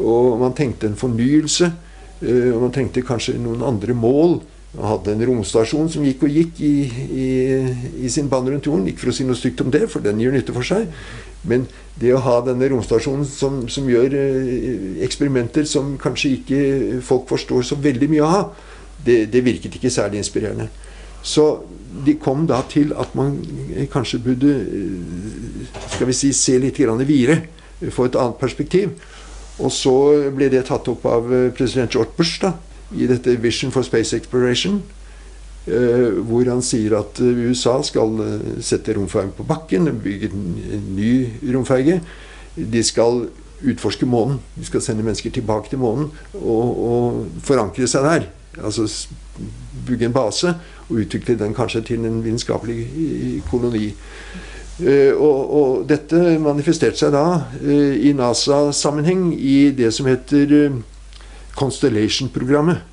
Og 0.00 0.38
man 0.40 0.56
tenkte 0.56 0.88
en 0.88 0.98
fornyelse. 0.98 1.72
og 2.20 2.58
man 2.60 2.72
tenkte 2.72 3.00
kanskje 3.00 3.38
noen 3.40 3.62
andre 3.64 3.94
mål 3.96 4.40
Man 4.70 4.86
hadde 4.86 5.14
en 5.16 5.22
romstasjon 5.26 5.88
som 5.90 6.04
gikk 6.06 6.20
og 6.22 6.30
gikk 6.30 6.60
i, 6.62 6.74
i, 7.10 7.28
i 8.06 8.10
sin 8.12 8.28
bane 8.30 8.52
rundt 8.52 8.68
jorden. 8.68 8.86
Ikke 8.86 9.02
for 9.02 9.10
å 9.10 9.14
si 9.16 9.26
noe 9.26 9.38
stygt 9.38 9.64
om 9.64 9.72
det, 9.74 9.88
for 9.90 10.04
den 10.04 10.20
gjør 10.22 10.36
nytte 10.36 10.54
for 10.54 10.66
seg. 10.66 10.86
Men 11.42 11.64
det 11.98 12.12
å 12.14 12.20
ha 12.22 12.36
denne 12.46 12.68
romstasjonen 12.70 13.26
som, 13.26 13.64
som 13.72 13.88
gjør 13.90 14.14
eh, 14.14 15.00
eksperimenter 15.06 15.66
som 15.68 15.96
kanskje 16.00 16.34
ikke 16.36 16.60
folk 17.04 17.26
forstår 17.32 17.66
så 17.66 17.78
veldig 17.80 18.10
mye 18.12 18.28
av, 18.28 18.52
det, 19.04 19.24
det, 19.32 19.42
virket 19.42 19.74
ikke 19.74 19.90
særlig 19.90 20.20
inspirerende. 20.20 20.68
Så 21.26 21.64
de 22.06 22.14
kom 22.20 22.46
da 22.48 22.60
til 22.70 22.94
at 22.96 23.14
man 23.18 23.40
kanskje 23.92 24.20
burde 24.22 24.52
eh, 24.54 25.78
skal 25.96 26.12
vi 26.12 26.16
si, 26.16 26.30
se 26.36 26.60
litt 26.60 26.78
videre, 26.78 27.40
få 27.90 28.06
et 28.06 28.20
annet 28.20 28.38
perspektiv. 28.38 28.94
Og 29.60 29.72
så 29.74 29.94
ble 30.34 30.48
det 30.52 30.64
tatt 30.68 30.88
opp 30.88 31.04
av 31.08 31.28
president 31.56 31.92
George 31.92 32.16
Bush 32.16 32.40
da, 32.42 32.54
i 32.96 33.06
dette 33.10 33.36
Vision 33.42 33.72
for 33.74 33.86
Space 33.86 34.16
Exploration. 34.16 34.80
hvor 36.26 36.48
han 36.48 36.62
sier 36.64 36.94
at 36.96 37.20
USA 37.20 37.74
skal 37.84 38.16
sette 38.64 38.94
romfergen 38.96 39.30
på 39.36 39.44
bakken, 39.44 39.90
bygge 40.02 40.30
en 40.32 40.46
ny 40.96 41.28
romferge. 41.52 42.00
De 42.56 42.82
skal 42.82 43.26
utforske 43.60 44.06
månen. 44.06 44.40
De 44.56 44.64
skal 44.64 44.82
sende 44.82 45.04
mennesker 45.04 45.30
tilbake 45.30 45.68
til 45.70 45.78
månen 45.78 46.10
og, 46.34 46.84
og 46.90 47.26
forankre 47.44 47.88
seg 47.88 48.06
der. 48.06 48.28
Altså 48.58 48.86
bygge 49.86 50.08
en 50.08 50.14
base 50.16 50.54
og 50.88 51.02
utvikle 51.04 51.38
den 51.38 51.54
kanskje 51.54 51.82
til 51.92 52.06
en 52.06 52.22
vitenskapelig 52.24 53.42
koloni. 53.50 53.92
Uh, 54.80 55.12
og, 55.20 55.38
og, 55.52 55.72
dette 55.88 56.38
manifesterte 56.40 56.96
seg 56.96 57.12
da 57.12 57.24
uh, 57.42 57.94
i 58.00 58.14
NASA-sammenheng 58.16 59.30
i 59.34 59.70
det 59.76 59.90
som 59.92 60.08
heter 60.08 60.54
uh, 60.54 60.78
Constellation-programmet. 61.58 62.86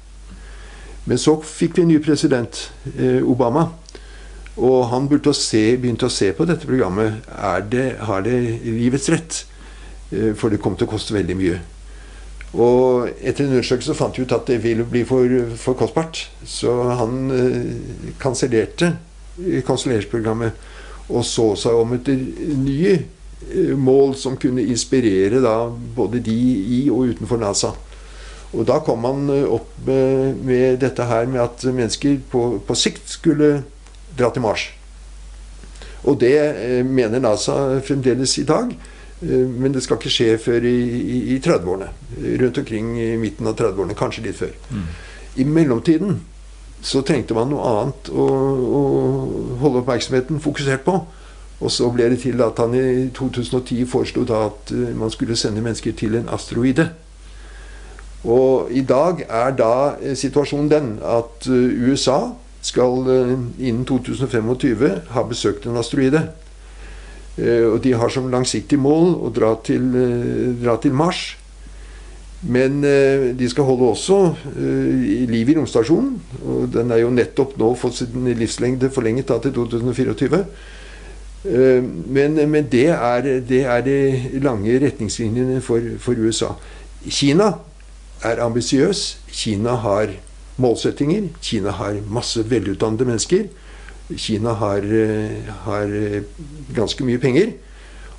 Men 1.07 1.21
så 1.21 1.37
fikk 1.39 1.77
vi 1.77 1.85
en 1.85 1.91
ny 1.93 2.01
president, 2.03 2.65
Obama. 3.23 3.69
Og 4.59 4.89
han 4.91 5.05
burde 5.07 5.31
se, 5.37 5.77
begynte 5.79 6.09
å 6.09 6.11
se 6.11 6.33
på 6.35 6.43
dette 6.49 6.67
programmet. 6.67 7.21
Det, 7.71 7.85
har 8.09 8.25
det 8.25 8.35
livets 8.65 9.07
rett? 9.13 9.37
For 10.35 10.51
det 10.51 10.59
kom 10.59 10.75
til 10.75 10.89
å 10.89 10.91
koste 10.91 11.15
veldig 11.15 11.37
mye. 11.39 11.61
Og 12.55 13.09
etter 13.21 13.43
en 13.45 13.53
undersøkelse 13.55 13.95
fant 13.97 14.17
vi 14.17 14.23
ut 14.23 14.35
at 14.35 14.47
det 14.47 14.61
ville 14.63 14.85
bli 14.87 15.03
for, 15.07 15.31
for 15.59 15.77
kostbart. 15.79 16.25
Så 16.43 16.73
han 16.99 17.31
eh, 17.31 18.11
kansellerte 18.21 18.95
kanselleringsprogrammet 19.67 20.55
og 21.07 21.23
så 21.25 21.51
seg 21.59 21.77
om 21.79 21.93
etter 21.95 22.17
nye 22.59 22.93
eh, 22.97 23.73
mål 23.79 24.15
som 24.19 24.37
kunne 24.39 24.65
inspirere 24.67 25.41
da 25.43 25.69
både 25.69 26.21
de 26.23 26.37
i 26.77 26.81
og 26.91 27.13
utenfor 27.13 27.39
NASA. 27.41 27.73
Og 28.55 28.67
da 28.67 28.79
kom 28.83 29.03
man 29.05 29.29
eh, 29.31 29.47
opp 29.47 29.71
med, 29.87 30.43
med 30.47 30.81
dette 30.83 31.07
her 31.07 31.29
med 31.31 31.43
at 31.45 31.63
mennesker 31.67 32.19
på, 32.31 32.43
på, 32.67 32.75
sikt 32.75 33.07
skulle 33.11 33.61
dra 34.17 34.31
til 34.33 34.43
Mars. 34.43 34.67
Og 36.03 36.19
det 36.19 36.35
eh, 36.37 36.83
mener 36.85 37.23
NASA 37.23 37.79
fremdeles 37.85 38.37
i 38.41 38.47
dag. 38.47 38.75
Men 39.17 39.73
det 39.73 39.81
skal 39.81 39.97
ikke 39.97 40.11
skje 40.13 40.33
før 40.37 40.65
i, 40.69 40.75
i, 40.77 41.15
i 41.33 41.35
30-årene. 41.41 41.87
Rundt 42.37 42.57
omkring 42.61 42.91
i 43.01 43.07
midten 43.17 43.49
av 43.49 43.55
30-årene, 43.57 43.95
kanskje 43.97 44.27
litt 44.27 44.37
før. 44.37 44.51
Mm. 44.69 44.83
I 45.41 45.45
mellomtiden 45.55 46.19
så 46.81 47.01
trengte 47.01 47.35
man 47.37 47.49
noe 47.51 47.65
annet 47.71 48.09
å, 48.13 48.25
å, 48.79 48.81
holde 49.61 49.81
oppmerksomheten 49.81 50.41
fokusert 50.43 50.85
på. 50.85 50.99
Og 51.57 51.73
så 51.73 51.89
ble 51.89 52.11
det 52.11 52.21
til 52.21 52.41
at 52.45 52.59
han 52.61 52.75
i 52.77 53.07
2010 53.17 53.87
foreslo 53.89 54.25
at 54.37 54.73
eh, 54.75 54.93
man 54.97 55.13
skulle 55.13 55.37
sende 55.39 55.63
mennesker 55.65 55.95
til 55.97 56.19
en 56.19 56.29
asteroide. 56.29 56.91
Og 58.27 58.69
i 58.73 58.83
dag 58.85 59.23
er 59.25 59.55
da 59.57 59.73
eh, 59.97 60.13
situasjonen 60.17 60.69
den 60.71 60.91
at 61.01 61.47
USA 61.49 62.35
skal 62.67 63.05
innen 63.57 63.85
2025 63.87 65.09
ha 65.13 65.23
besøkt 65.25 65.65
en 65.65 65.79
asteroide. 65.79 66.27
Eh, 67.37 67.65
og 67.69 67.83
de 67.83 67.93
har 67.93 68.09
som 68.09 68.31
langsiktig 68.33 68.79
mål 68.81 69.13
å 69.21 69.29
dra 69.33 69.53
til, 69.63 69.83
eh, 69.95 70.55
dra 70.63 70.77
til 70.81 70.93
Mars. 70.93 71.37
Men 72.41 72.83
eh, 72.85 73.31
de 73.37 73.49
skal 73.49 73.65
holde 73.65 73.89
også 73.91 74.17
liv 75.27 75.49
i 75.49 75.55
romstasjonen. 75.57 76.17
Og 76.45 76.67
den 76.73 76.91
er 76.93 77.01
jo 77.01 77.13
nettopp 77.13 77.57
nå 77.57 77.71
fått 77.79 78.03
sin 78.03 78.27
livslengde 78.37 78.91
forlenget 78.93 79.29
da, 79.31 79.39
til 79.41 79.55
2024. 79.55 80.43
Men, 81.47 82.33
men 82.51 82.65
det, 82.67 82.89
er, 82.91 83.27
det, 83.47 83.61
er, 83.63 83.81
de 83.85 84.39
lange 84.43 84.73
retningslinjene 84.83 85.61
for, 85.63 85.81
for 86.03 86.19
USA. 86.19 86.51
Kina 87.07 87.53
er 88.25 88.41
ambisiøs. 88.43 89.17
Kina 89.31 89.77
har 89.81 90.11
målsettinger. 90.57 91.29
Kina 91.41 91.71
har 91.71 92.01
masse 92.09 92.43
velutdannede 92.49 93.05
mennesker. 93.05 93.47
Kina 94.15 94.53
har, 94.53 94.77
eh, 94.77 95.53
har, 95.65 95.83
eh, 95.83 96.21
ganske 96.75 97.03
mye 97.03 97.19
penger. 97.19 97.51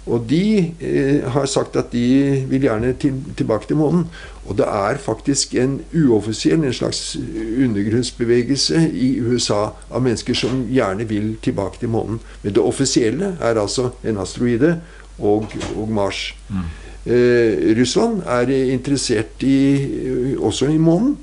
Og 0.08 0.24
de 0.30 0.72
eh, 0.80 1.28
har 1.30 1.46
sagt 1.46 1.76
at 1.76 1.92
de 1.92 2.44
vil 2.48 2.66
gjerne 2.66 2.94
til, 3.00 3.20
tilbake 3.36 3.68
til 3.68 3.76
månen. 3.76 4.06
Og 4.48 4.56
det 4.56 4.64
er 4.66 4.96
faktisk 4.96 5.54
en 5.54 5.80
uoffisiell, 5.92 6.64
en 6.64 6.72
slags 6.72 7.16
undergrunnsbevegelse 7.64 8.86
i 8.96 9.20
USA 9.20 9.68
av 9.90 10.02
mennesker 10.02 10.34
som 10.34 10.64
gjerne 10.72 11.04
vil 11.08 11.34
tilbake 11.44 11.82
til 11.82 11.92
månen. 11.92 12.20
Men 12.42 12.56
det 12.56 12.64
offisielle 12.64 13.34
er 13.40 13.60
altså 13.60 13.90
en 14.04 14.20
asteroide 14.24 14.78
og, 15.18 15.52
og 15.76 15.88
Mars. 15.88 16.30
Mm. 16.48 16.68
Eh, 17.08 17.78
Russland 17.80 18.22
er 18.26 18.50
interessert 18.72 19.42
i, 19.42 20.36
også 20.38 20.66
i 20.68 20.78
månen. 20.78 21.16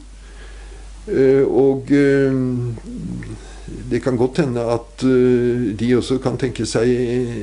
Eh, 1.07 1.44
og 1.45 1.91
eh, 1.91 2.34
det 3.91 4.02
kan 4.02 4.18
godt 4.18 4.38
hende 4.41 4.62
at 4.62 5.03
de 5.80 5.95
også 5.98 6.18
kan 6.22 6.38
tenke 6.38 6.66
seg 6.66 6.90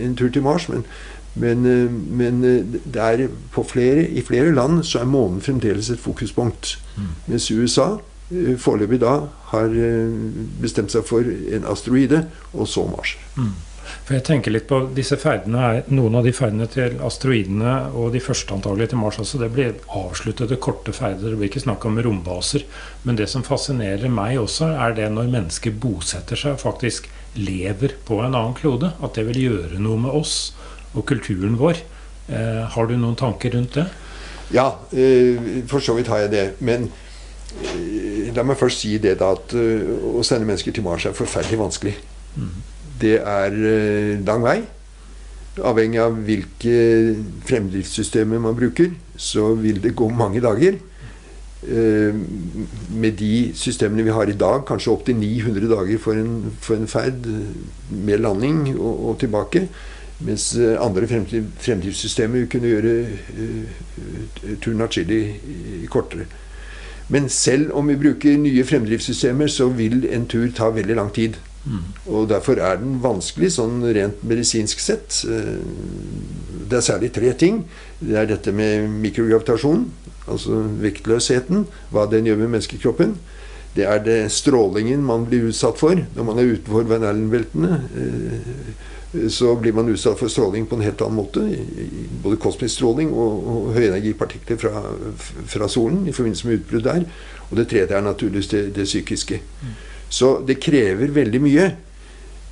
en 0.02 0.16
tur 0.18 0.30
til 0.30 0.42
Mars, 0.42 0.68
men, 0.68 0.82
men, 1.34 1.66
uh, 1.66 1.90
men 1.90 2.44
uh, 2.44 3.58
flere, 3.64 4.06
i 4.08 4.22
flere 4.26 4.54
land 4.54 4.84
så 4.88 5.02
er 5.02 5.10
månen 5.10 5.42
fremdeles 5.44 5.90
et 5.90 6.02
fokuspunkt. 6.02 6.76
Mm. 6.96 7.12
Mens 7.26 7.50
USA 7.50 7.94
foreløpig 8.32 8.96
da 9.02 9.26
har 9.50 9.74
bestemt 10.62 10.94
seg 10.94 11.04
for 11.04 11.26
en 11.26 11.66
asteroide, 11.68 12.22
og 12.56 12.64
så 12.70 12.86
Mars. 12.88 13.12
Mm. 13.36 13.50
For 14.02 14.16
jeg 14.16 14.24
tenker 14.26 14.54
litt 14.54 14.68
på 14.70 14.78
disse 14.96 15.16
ferdene 15.20 15.62
er, 15.62 15.80
Noen 15.94 16.16
av 16.18 16.26
de 16.26 16.32
ferdene 16.34 16.66
til 16.70 16.98
asteroidene 17.04 17.74
og 17.98 18.12
de 18.14 18.22
første 18.22 18.54
antagelig 18.54 18.90
til 18.92 19.00
Mars 19.02 19.20
også, 19.22 19.40
det 19.42 19.50
blir 19.54 19.74
avsluttede, 19.98 20.58
korte 20.62 20.94
ferder. 20.96 21.30
Det 21.30 21.38
blir 21.38 21.50
ikke 21.50 21.64
snakk 21.64 21.86
om 21.88 22.00
rombaser. 22.02 22.66
Men 23.06 23.18
det 23.20 23.28
som 23.32 23.46
fascinerer 23.46 24.12
meg 24.12 24.40
også, 24.40 24.72
er 24.86 24.96
det 24.98 25.10
når 25.14 25.30
mennesker 25.32 25.76
bosetter 25.82 26.38
seg 26.38 26.60
faktisk 26.62 27.10
lever 27.38 27.96
på 28.06 28.20
en 28.20 28.34
annen 28.34 28.56
klode. 28.58 28.92
At 29.02 29.18
det 29.18 29.26
vil 29.30 29.42
gjøre 29.46 29.82
noe 29.82 30.00
med 30.06 30.18
oss 30.22 30.36
og 30.94 31.06
kulturen 31.08 31.58
vår. 31.60 31.82
Eh, 32.28 32.62
har 32.74 32.88
du 32.88 32.96
noen 32.96 33.18
tanker 33.18 33.54
rundt 33.56 33.78
det? 33.78 33.86
Ja, 34.52 34.68
eh, 34.92 35.64
for 35.70 35.80
så 35.80 35.96
vidt 35.96 36.10
har 36.12 36.24
jeg 36.24 36.34
det. 36.34 36.44
Men 36.60 36.90
eh, 37.64 38.32
la 38.36 38.44
meg 38.46 38.60
først 38.60 38.84
si 38.84 38.96
det 39.02 39.18
da 39.20 39.32
at 39.36 39.54
å 39.54 40.22
sende 40.26 40.48
mennesker 40.48 40.74
til 40.74 40.86
Mars 40.86 41.06
er 41.08 41.16
forferdelig 41.16 41.60
vanskelig. 41.64 41.96
Mm 42.36 42.72
det 43.02 43.18
er 43.18 43.58
lang 44.26 44.44
vei. 44.44 44.60
Avhengig 45.62 46.00
av 46.00 46.16
hvilke 46.26 46.76
fremdriftssystemer 47.48 48.40
man 48.40 48.56
bruker, 48.56 48.94
så 49.16 49.52
vil 49.58 49.82
det 49.84 49.96
gå 49.98 50.08
mange 50.08 50.42
dager. 50.44 50.78
Med 51.62 53.18
de 53.20 53.34
systemene 53.58 54.06
vi 54.06 54.14
har 54.16 54.30
i 54.30 54.38
dag, 54.38 54.64
kanskje 54.66 54.94
opptil 54.94 55.18
900 55.18 55.68
dager 55.70 56.00
for 56.02 56.18
en, 56.18 56.52
for 56.62 56.78
en 56.78 56.90
ferd 56.90 57.28
med 57.90 58.22
landing 58.24 58.64
og, 58.78 59.08
og 59.10 59.18
tilbake. 59.22 59.66
Mens 60.22 60.52
andre 60.78 61.08
fremdriftssystemer 61.10 62.46
kunne 62.52 62.70
gjøre 62.70 62.92
uh, 63.38 64.52
turen 64.62 64.84
atskillig 64.86 65.22
kortere. 65.90 66.28
Men 67.12 67.26
selv 67.28 67.72
om 67.76 67.88
vi 67.90 67.98
bruker 67.98 68.38
nye 68.38 68.64
fremdriftssystemer, 68.64 69.50
så 69.50 69.66
vil 69.74 70.06
en 70.14 70.28
tur 70.30 70.46
ta 70.54 70.70
veldig 70.72 70.96
lang 70.96 71.10
tid. 71.14 71.40
Og 72.10 72.28
derfor 72.30 72.58
er 72.58 72.80
den 72.80 72.96
vanskelig 73.02 73.52
sånn 73.54 73.82
rent 73.94 74.22
medisinsk 74.26 74.80
sett. 74.82 75.20
Eh, 75.30 75.60
det 76.70 76.78
er 76.78 76.86
særlig 76.86 77.12
tre 77.14 77.30
ting. 77.38 77.62
Det 78.00 78.16
er 78.18 78.30
dette 78.30 78.54
med 78.54 78.88
mikrogravitasjon, 79.04 79.84
altså 80.26 80.62
vektløsheten, 80.82 81.66
hva 81.92 82.08
den 82.10 82.26
gjør 82.26 82.40
med 82.42 82.56
menneskekroppen. 82.56 83.14
Det 83.76 83.86
er 83.88 84.02
det 84.04 84.18
strålingen 84.34 85.04
man 85.06 85.24
blir 85.28 85.46
utsatt 85.48 85.78
for 85.80 85.96
når 85.96 86.26
man 86.28 86.40
er 86.40 86.50
utenfor 86.58 86.88
Van 86.90 87.06
Allen-beltene. 87.08 87.78
Eh, 89.12 89.28
så 89.28 89.56
blir 89.56 89.72
man 89.72 89.88
utsatt 89.88 90.18
for 90.18 90.28
stråling 90.28 90.66
på 90.66 90.76
en 90.76 90.82
helt 90.82 91.00
annen 91.02 91.16
måte. 91.16 91.44
Både 92.22 92.40
kosmisk 92.40 92.74
stråling 92.74 93.12
og, 93.12 93.46
og 93.52 93.70
høyenergipartikler 93.76 94.60
fra, 94.60 94.82
fra, 95.46 95.68
solen 95.68 96.06
i 96.08 96.16
forbindelse 96.16 96.48
med 96.48 96.60
utbrudd 96.60 96.88
der. 96.88 97.06
Og 97.50 97.56
det 97.60 97.68
tredje 97.68 97.96
er 97.96 98.04
naturligvis 98.04 98.52
det, 98.52 98.66
det 98.76 98.88
psykiske. 98.88 99.40
Mm. 99.62 99.80
Så 100.12 100.36
det 100.46 100.60
krever 100.60 101.12
veldig 101.12 101.40
mye. 101.42 101.72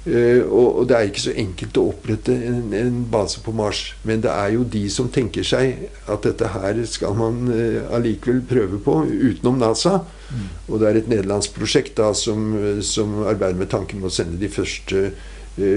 Uh, 0.00 0.40
og, 0.48 0.78
og, 0.78 0.84
det 0.88 0.94
er 0.96 1.10
ikke 1.10 1.20
så 1.20 1.32
enkelt 1.36 1.76
å 1.76 1.82
opprette 1.90 2.32
en, 2.32 2.70
en, 2.72 3.02
base 3.12 3.42
på 3.44 3.52
Mars. 3.52 3.82
Men 4.08 4.22
det 4.24 4.30
er 4.32 4.54
jo 4.54 4.62
de 4.64 4.86
som 4.88 5.10
tenker 5.12 5.44
seg 5.44 5.90
at 6.08 6.24
dette 6.24 6.48
her 6.54 6.80
skal 6.88 7.18
man 7.18 7.42
uh, 7.52 7.84
allikevel 7.98 8.40
prøve 8.48 8.80
på 8.80 8.94
utenom 9.10 9.60
NASA. 9.60 9.98
Mm. 10.30 10.46
Og 10.70 10.80
det 10.80 10.88
er 10.88 11.00
et 11.02 11.12
nederlandsk 11.12 11.52
prosjekt 11.58 12.00
da, 12.00 12.14
som, 12.16 12.48
som, 12.80 13.18
arbeider 13.28 13.60
med 13.60 13.68
tanken 13.74 14.00
om 14.00 14.08
å 14.08 14.14
sende 14.14 14.40
de 14.40 14.48
første 14.48 15.04
uh, 15.10 15.28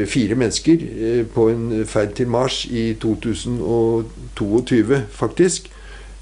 fire 0.10 0.38
mennesker 0.40 0.86
på 1.34 1.48
en 1.52 1.84
ferd 1.90 2.16
til 2.18 2.32
Mars 2.32 2.64
i 2.66 2.94
2022, 3.02 5.04
faktisk. 5.12 5.70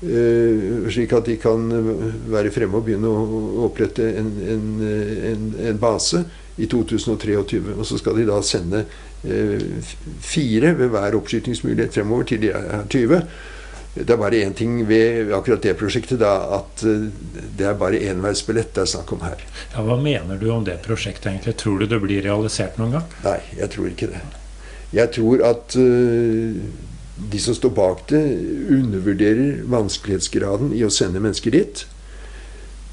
Uh, 0.01 0.87
slik 0.89 1.11
at 1.13 1.27
de 1.29 1.35
kan 1.37 1.67
være 2.33 2.49
fremme 2.49 2.79
og 2.79 2.87
begynne 2.87 3.05
å 3.05 3.65
opprette 3.67 4.07
en, 4.17 4.31
en, 4.49 4.63
en, 5.29 5.43
en 5.69 5.81
base 5.81 6.23
i 6.57 6.65
2023. 6.65 7.75
Og 7.75 7.85
så 7.85 7.99
skal 8.01 8.17
de 8.17 8.25
da 8.29 8.41
sende 8.45 8.85
fire 10.25 10.71
ved 10.79 10.89
hver 10.89 11.13
oppskytingsmulighet 11.19 11.93
fremover 11.93 12.25
til 12.31 12.41
de 12.41 12.49
er 12.57 12.87
20. 12.89 13.21
Det 13.93 14.07
er 14.07 14.19
bare 14.19 14.39
én 14.39 14.53
ting 14.55 14.77
ved 14.87 15.33
akkurat 15.35 15.65
det 15.65 15.73
prosjektet, 15.75 16.21
da, 16.21 16.31
at 16.61 16.83
det 17.57 17.65
er 17.67 17.73
bare 17.75 17.99
enveisbillett 18.07 18.71
det 18.77 18.85
er 18.85 18.91
snakk 18.93 19.11
om 19.11 19.25
her. 19.25 19.41
Ja, 19.73 19.83
Hva 19.83 19.97
mener 19.99 20.39
du 20.39 20.47
om 20.53 20.63
det 20.63 20.77
prosjektet 20.85 21.27
egentlig? 21.27 21.57
Tror 21.59 21.81
du 21.81 21.89
det 21.91 21.99
blir 21.99 22.23
realisert 22.23 22.79
noen 22.79 22.95
gang? 22.95 23.17
Nei, 23.25 23.41
jeg 23.57 23.67
tror 23.73 23.89
ikke 23.91 24.07
det. 24.13 24.21
Jeg 24.95 25.11
tror 25.15 25.43
at 25.47 25.75
uh, 25.75 26.61
de 27.31 27.41
som 27.43 27.55
står 27.57 27.73
bak 27.75 28.05
det, 28.11 28.21
undervurderer 28.77 29.59
vanskelighetsgraden 29.71 30.71
i 30.75 30.85
å 30.87 30.91
sende 30.91 31.19
mennesker 31.23 31.55
dit. 31.55 31.83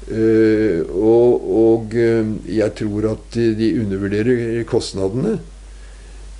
Uh, 0.09 0.83
og, 0.83 1.47
og 1.63 1.95
uh, 1.95 2.35
jeg 2.43 2.75
tror 2.75 3.13
at 3.13 3.39
de 3.39 3.71
undervurderer 3.85 4.67
kostnadene. 4.67 5.37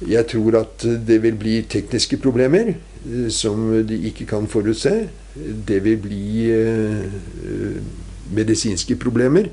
Jeg 0.03 0.27
tror 0.31 0.61
at 0.65 0.83
det 0.83 1.23
vil 1.23 1.39
bli 1.39 1.61
tekniske 1.67 2.19
problemer 2.23 2.75
som 3.31 3.69
de 3.87 3.97
ikke 4.09 4.27
kan 4.27 4.47
forutse. 4.51 4.93
Det 5.67 5.79
vil 5.85 5.99
bli 6.03 6.23
medisinske 8.35 8.97
problemer. 8.99 9.47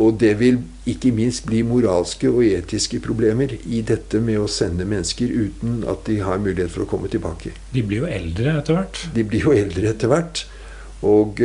Og 0.00 0.16
det 0.20 0.32
vil 0.40 0.62
ikke 0.88 1.12
minst 1.12 1.44
bli 1.44 1.60
moralske 1.66 2.30
og 2.30 2.40
etiske 2.46 3.02
problemer 3.04 3.52
i 3.68 3.82
dette 3.84 4.20
med 4.24 4.40
å 4.40 4.48
sende 4.48 4.86
mennesker 4.88 5.28
uten 5.28 5.82
at 5.90 6.06
de 6.08 6.22
har 6.24 6.40
mulighet 6.40 6.72
for 6.72 6.86
å 6.86 6.88
komme 6.88 7.10
tilbake. 7.12 7.52
De 7.74 7.84
blir 7.84 8.04
jo 8.04 8.08
eldre 8.08 8.56
etter 8.62 8.78
hvert? 8.78 9.02
De 9.12 9.26
blir 9.28 9.44
jo 9.44 9.52
eldre 9.52 9.92
etter 9.92 10.12
hvert. 10.12 10.46
Og, 11.04 11.40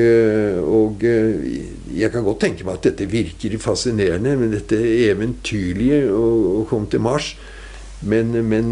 og, 0.64 1.04
jeg 1.04 2.12
kan 2.14 2.24
godt 2.24 2.40
tenke 2.46 2.64
meg 2.64 2.80
at 2.80 2.86
dette 2.88 3.10
virker 3.12 3.58
fascinerende, 3.60 4.38
men 4.40 4.54
dette 4.56 4.80
eventyrlige 5.10 6.06
å, 6.16 6.26
å 6.62 6.68
komme 6.70 6.88
til 6.88 7.04
Mars 7.04 7.34
men, 8.02 8.32
men, 8.48 8.72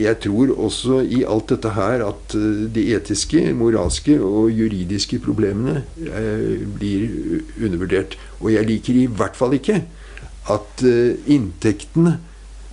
jeg 0.00 0.16
tror 0.24 0.54
også 0.56 1.02
i 1.04 1.20
alt 1.28 1.50
dette 1.52 1.74
her 1.76 2.04
at 2.06 2.34
de 2.74 2.84
etiske, 2.96 3.42
moralske 3.52 4.16
og 4.16 4.48
juridiske 4.54 5.18
problemene 5.20 5.82
blir 6.78 7.42
undervurdert. 7.60 8.16
Og 8.40 8.54
jeg 8.54 8.68
liker 8.70 8.96
i 8.96 9.06
hvert 9.06 9.36
fall 9.36 9.58
ikke 9.58 9.82
at 10.50 10.84
inntektene 11.28 12.16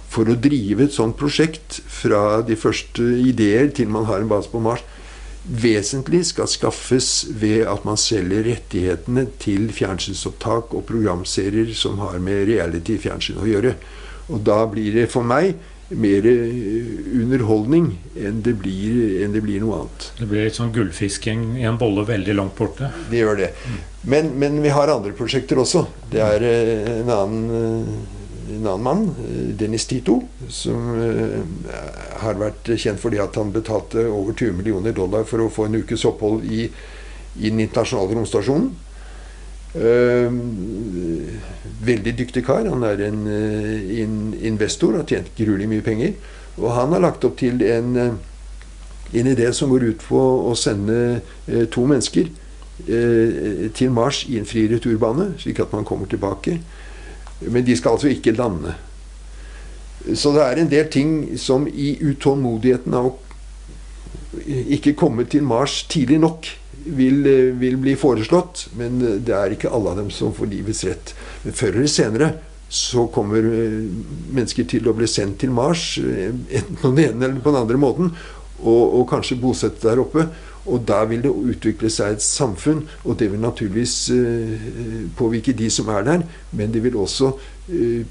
for 0.07 0.29
å 0.31 0.37
drive 0.39 0.87
et 0.87 0.95
sånt 0.95 1.17
prosjekt 1.19 1.81
fra 1.91 2.39
de 2.47 2.55
første 2.59 3.03
ideer 3.27 3.67
til 3.75 3.91
man 3.91 4.07
har 4.07 4.23
en 4.23 4.31
base 4.31 4.51
på 4.51 4.61
Mars, 4.63 4.85
vesentlig 5.47 6.25
skal 6.27 6.49
skaffes 6.51 7.27
ved 7.39 7.67
at 7.71 7.85
man 7.87 7.99
selger 7.99 8.43
rettighetene 8.49 9.27
til 9.39 9.69
fjernsynsopptak 9.71 10.73
og 10.75 10.83
programserier 10.89 11.71
som 11.75 12.01
har 12.03 12.19
med 12.23 12.47
reality-fjernsyn 12.49 13.39
å 13.39 13.47
gjøre. 13.47 13.75
Og 14.27 14.43
da 14.47 14.61
blir 14.69 14.95
det 14.95 15.07
for 15.11 15.27
meg 15.27 15.55
mer 15.87 16.25
underholdning 16.27 17.93
enn 18.19 18.41
det, 18.43 18.57
blir, 18.59 19.23
enn 19.23 19.31
det 19.31 19.41
blir 19.45 19.61
noe 19.63 19.83
annet. 19.83 20.07
Det 20.19 20.27
blir 20.27 20.43
litt 20.43 20.57
sånn 20.57 20.73
gullfisking 20.75 21.53
i 21.61 21.63
en 21.67 21.79
bolle 21.79 22.03
veldig 22.07 22.35
langt 22.35 22.57
borte? 22.57 22.91
Det 23.07 23.21
gjør 23.21 23.39
det. 23.39 23.51
Men, 24.03 24.33
men 24.39 24.59
vi 24.63 24.73
har 24.75 24.91
andre 24.91 25.15
prosjekter 25.15 25.61
også. 25.63 25.85
Det 26.11 26.19
er 26.23 26.43
en 26.43 27.13
annen, 27.13 27.93
en 28.57 28.67
annen 28.67 28.83
mann, 28.83 29.05
Dennis 29.59 29.87
Tito, 29.87 30.19
som 30.51 30.91
har 32.19 32.41
vært 32.41 32.73
kjent 32.75 32.99
fordi 32.99 33.21
at 33.23 33.39
han 33.39 33.55
betalte 33.55 34.03
over 34.11 34.35
20 34.35 34.59
millioner 34.59 34.95
dollar 34.95 35.23
for 35.29 35.45
å 35.45 35.51
få 35.51 35.69
en 35.69 35.79
ukes 35.79 36.03
opphold 36.09 36.43
i, 36.51 36.67
i 36.67 37.47
den 37.47 37.63
internasjonale 37.63 38.19
romstasjonen. 38.19 38.73
Uh, 39.77 40.33
veldig 41.87 42.13
dyktig 42.17 42.43
kar. 42.47 42.65
Han 42.67 42.83
er 42.87 43.03
en, 43.07 43.21
en 43.27 44.17
investor, 44.41 44.97
har 44.97 45.05
tjent 45.07 45.29
gruelig 45.37 45.69
mye 45.69 45.85
penger. 45.85 46.17
Og 46.57 46.73
han 46.73 46.95
har 46.95 47.03
lagt 47.03 47.25
opp 47.27 47.37
til 47.39 47.61
en, 47.63 47.93
en 49.13 49.29
idé 49.29 49.51
som 49.53 49.69
går 49.71 49.91
ut 49.91 50.03
på 50.07 50.23
å 50.49 50.55
sende 50.57 51.21
to 51.71 51.85
mennesker 51.87 52.31
til 53.77 53.93
Mars 53.93 54.23
i 54.29 54.39
en 54.41 54.49
fri 54.49 54.65
returbane, 54.69 55.31
slik 55.41 55.61
at 55.61 55.71
man 55.73 55.85
kommer 55.85 56.09
tilbake. 56.09 56.57
Men 57.45 57.65
de 57.65 57.77
skal 57.77 57.95
altså 57.95 58.09
ikke 58.09 58.35
lande. 58.37 58.73
Så 60.15 60.31
det 60.33 60.43
er 60.43 60.61
en 60.61 60.69
del 60.71 60.89
ting 60.91 61.39
som 61.39 61.67
i 61.67 61.97
utålmodigheten 62.01 62.93
av 62.97 63.09
å 63.11 63.15
ikke 64.45 64.95
komme 64.97 65.25
til 65.29 65.43
Mars 65.43 65.81
tidlig 65.89 66.19
nok 66.23 66.47
vil, 66.95 67.21
vil, 67.59 67.77
bli 67.81 67.95
foreslått, 67.99 68.67
men 68.79 68.99
det 69.01 69.35
er 69.35 69.53
ikke 69.55 69.71
alle 69.73 69.93
av 69.93 70.01
dem 70.01 70.11
som 70.13 70.35
får 70.35 70.51
livets 70.51 70.83
rett. 70.87 71.13
Men 71.43 71.57
før 71.57 71.75
eller 71.75 71.91
senere 71.91 72.31
så 72.69 73.05
kommer 73.13 73.45
mennesker 74.35 74.67
til 74.67 74.89
å 74.89 74.95
bli 74.95 75.07
sendt 75.07 75.39
til 75.43 75.53
Mars, 75.55 75.95
enten 76.01 76.79
på 76.81 76.91
den 76.91 77.05
ene 77.05 77.29
eller 77.29 77.39
på 77.43 77.53
den 77.53 77.61
andre 77.61 77.79
måten, 77.79 78.11
og, 78.57 78.83
og 78.99 79.09
kanskje 79.11 79.39
bosette 79.39 79.85
der 79.87 80.01
oppe. 80.03 80.27
Og 80.67 80.81
da 80.83 80.99
vil 81.07 81.21
det 81.23 81.31
utvikle 81.31 81.87
seg 81.91 82.17
et 82.17 82.23
samfunn, 82.23 82.81
og 83.07 83.15
det 83.21 83.29
vil 83.31 83.39
naturligvis 83.39 83.93
påvirke 85.15 85.55
de 85.55 85.69
som 85.71 85.87
er 85.95 86.03
der, 86.03 86.25
men 86.51 86.73
det 86.73 86.81
vil 86.83 86.97
også 86.99 87.31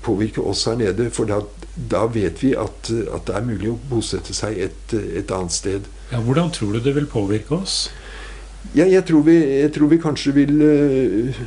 påvirke 0.04 0.40
oss 0.40 0.64
her 0.68 0.78
nede. 0.80 1.10
For 1.12 1.28
da, 1.28 1.42
da 1.76 2.06
vet 2.12 2.40
vi 2.40 2.54
at, 2.56 2.88
at, 2.88 3.28
det 3.28 3.36
er 3.36 3.44
mulig 3.44 3.74
å 3.74 3.78
bosette 3.90 4.36
seg 4.36 4.56
et, 4.70 4.96
et 4.96 5.36
annet 5.36 5.52
sted. 5.52 5.92
Ja, 6.12 6.22
hvordan 6.24 6.52
tror 6.54 6.76
du 6.76 6.80
det 6.80 6.96
vil 6.96 7.08
påvirke 7.10 7.60
oss? 7.60 7.86
Ja, 8.74 8.84
jeg, 8.84 9.04
tror 9.08 9.22
vi, 9.26 9.36
jeg 9.62 9.70
tror 9.74 9.90
vi 9.92 10.00
kanskje 10.02 10.32
vil 10.36 10.52
uh, 10.60 11.38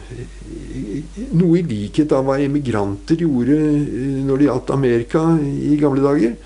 Noe 1.36 1.60
i 1.60 1.66
likhet 1.66 2.14
av 2.16 2.26
hva 2.28 2.38
emigranter 2.42 3.20
gjorde 3.22 3.58
uh, 3.58 4.20
når 4.26 4.40
det 4.40 4.48
gjaldt 4.48 4.74
Amerika 4.76 5.24
i 5.42 5.78
gamle 5.82 6.06
dager. 6.06 6.38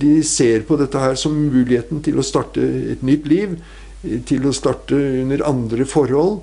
De 0.00 0.14
ser 0.26 0.64
på 0.68 0.78
dette 0.80 1.00
her 1.00 1.18
som 1.18 1.34
muligheten 1.34 2.02
til 2.04 2.18
å 2.18 2.26
starte 2.26 2.62
et 2.94 3.04
nytt 3.06 3.28
liv. 3.30 3.58
Til 4.28 4.46
å 4.46 4.54
starte 4.54 4.98
under 5.22 5.44
andre 5.48 5.86
forhold. 5.88 6.42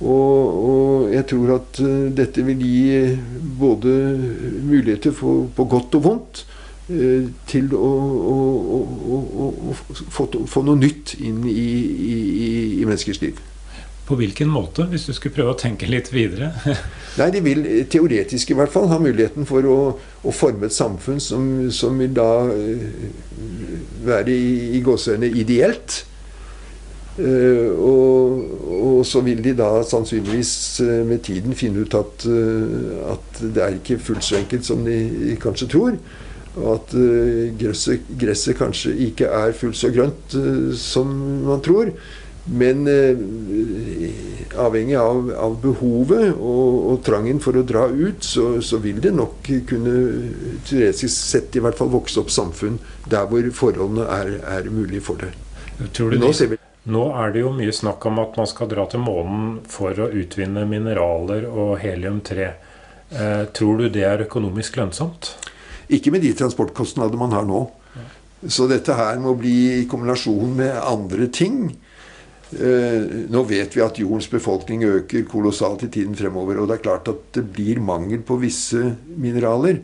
Og, 0.00 0.40
og 0.70 1.12
jeg 1.12 1.26
tror 1.28 1.54
at 1.58 1.80
dette 2.16 2.44
vil 2.44 2.62
gi 2.64 3.16
både 3.60 3.92
muligheter 4.64 5.12
for, 5.16 5.46
på 5.56 5.66
godt 5.68 5.98
og 5.98 6.06
vondt 6.06 6.44
til 7.46 7.70
å, 7.76 7.90
å, 8.32 8.38
å, 9.14 9.18
å 9.70 9.74
få, 10.10 10.26
få, 10.50 10.62
noe 10.66 10.80
nytt 10.80 11.14
inn 11.22 11.44
i, 11.46 11.54
i, 11.54 12.18
i, 12.80 12.84
menneskers 12.84 13.20
liv. 13.22 13.38
På 14.08 14.18
hvilken 14.18 14.50
måte, 14.50 14.88
hvis 14.90 15.06
du 15.06 15.12
skulle 15.14 15.36
prøve 15.36 15.54
å 15.54 15.58
tenke 15.60 15.86
litt 15.86 16.10
videre? 16.10 16.50
Nei, 17.20 17.30
De 17.36 17.42
vil 17.44 17.62
teoretisk 17.92 18.50
i 18.50 18.58
hvert 18.58 18.72
fall 18.74 18.90
ha 18.90 18.98
muligheten 18.98 19.46
for 19.46 19.66
å, 19.70 19.80
forme 20.34 20.66
et 20.66 20.74
samfunn 20.74 21.22
som, 21.22 21.44
som 21.70 21.98
vil 22.00 22.14
da 22.16 22.30
være 24.06 24.34
i, 24.34 24.54
i 24.78 24.84
gåseøyne 24.84 25.30
ideelt. 25.30 26.04
Uh, 27.18 27.74
og, 27.74 28.60
og, 28.70 29.06
så 29.06 29.20
vil 29.26 29.42
de 29.44 29.52
da 29.58 29.82
sannsynligvis 29.84 30.52
uh, 30.84 31.00
med 31.04 31.18
tiden 31.26 31.56
finne 31.58 31.82
ut 31.82 31.94
at, 31.98 32.24
uh, 32.30 33.10
at 33.12 33.40
det 33.42 33.64
er 33.64 33.76
ikke 33.76 33.98
fullt 34.00 34.24
så 34.24 34.38
enkelt 34.38 34.64
som 34.64 34.84
de 34.86 35.36
kanskje 35.42 35.68
tror. 35.74 35.98
Og 36.58 36.72
at 36.74 36.94
uh, 36.98 37.50
gresset, 37.58 38.08
gresset, 38.18 38.56
kanskje 38.58 38.96
ikke 39.06 39.28
er 39.30 39.54
fullt 39.54 39.78
så 39.78 39.90
grønt 39.94 40.34
uh, 40.34 40.72
som 40.78 41.10
man 41.46 41.62
tror. 41.62 41.92
Men 42.50 42.82
uh, 42.88 43.20
avhengig 44.64 44.96
av, 44.98 45.28
av 45.38 45.58
behovet 45.62 46.32
og, 46.32 46.78
og, 46.90 46.96
trangen 47.06 47.38
for 47.42 47.60
å 47.60 47.62
dra 47.66 47.84
ut, 47.86 48.24
så, 48.26 48.56
så, 48.64 48.80
vil 48.82 48.98
det 49.04 49.12
nok 49.14 49.46
kunne 49.68 49.94
teoretisk 50.66 51.12
sett 51.14 51.54
i 51.54 51.62
hvert 51.62 51.78
fall 51.78 51.92
vokse 51.92 52.18
opp 52.22 52.32
samfunn 52.34 52.80
der 53.06 53.30
hvor 53.30 53.46
forholdene 53.54 54.08
er, 54.10 54.32
er 54.58 54.72
mulige 54.74 55.04
for 55.06 55.22
det. 55.22 55.30
Nå, 55.80 56.32
Nå 56.90 57.04
er 57.22 57.30
det 57.32 57.44
jo 57.44 57.52
mye 57.54 57.72
snakk 57.72 58.04
om 58.10 58.18
at 58.20 58.34
man 58.40 58.48
skal 58.48 58.68
dra 58.72 58.88
til 58.90 59.04
månen 59.04 59.60
for 59.70 59.94
å 59.96 60.10
utvinne 60.10 60.66
mineraler 60.68 61.46
og 61.48 61.78
helium-3. 61.80 62.50
tror 63.56 63.80
du 63.80 63.88
det 63.92 64.04
er 64.08 64.24
økonomisk 64.26 64.76
lønnsomt? 64.80 65.30
Ikke 65.90 66.12
med 66.14 66.22
de 66.22 66.32
transportkostnader 66.38 67.18
man 67.18 67.34
har 67.34 67.46
nå. 67.48 67.64
Så 68.48 68.64
dette 68.70 68.94
her 68.96 69.18
må 69.20 69.34
bli 69.36 69.56
i 69.82 69.88
kombinasjon 69.90 70.54
med 70.56 70.78
andre 70.80 71.26
ting. 71.34 71.64
Eh, 72.50 73.26
nå 73.30 73.42
vet 73.46 73.76
vi 73.76 73.82
at 73.84 73.98
jordens 74.00 74.26
befolkning 74.30 74.82
øker 74.82 75.26
kolossalt 75.30 75.84
i 75.86 75.90
tiden 75.92 76.16
fremover. 76.18 76.58
Og 76.58 76.70
det 76.70 76.78
er 76.78 76.86
klart 76.86 77.10
at 77.12 77.28
det 77.36 77.44
blir 77.52 77.82
mangel 77.84 78.24
på 78.26 78.40
visse 78.42 78.96
mineraler. 79.12 79.82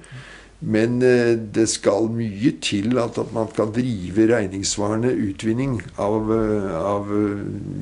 Men 0.66 0.98
eh, 1.04 1.36
det 1.36 1.68
skal 1.70 2.08
mye 2.16 2.56
til 2.64 2.96
at, 3.02 3.20
man 3.36 3.52
kan 3.54 3.70
drive 3.76 4.26
regningssvarende 4.32 5.12
utvinning 5.28 5.78
av, 6.00 6.32
eh, 6.32 6.74
av 6.80 7.12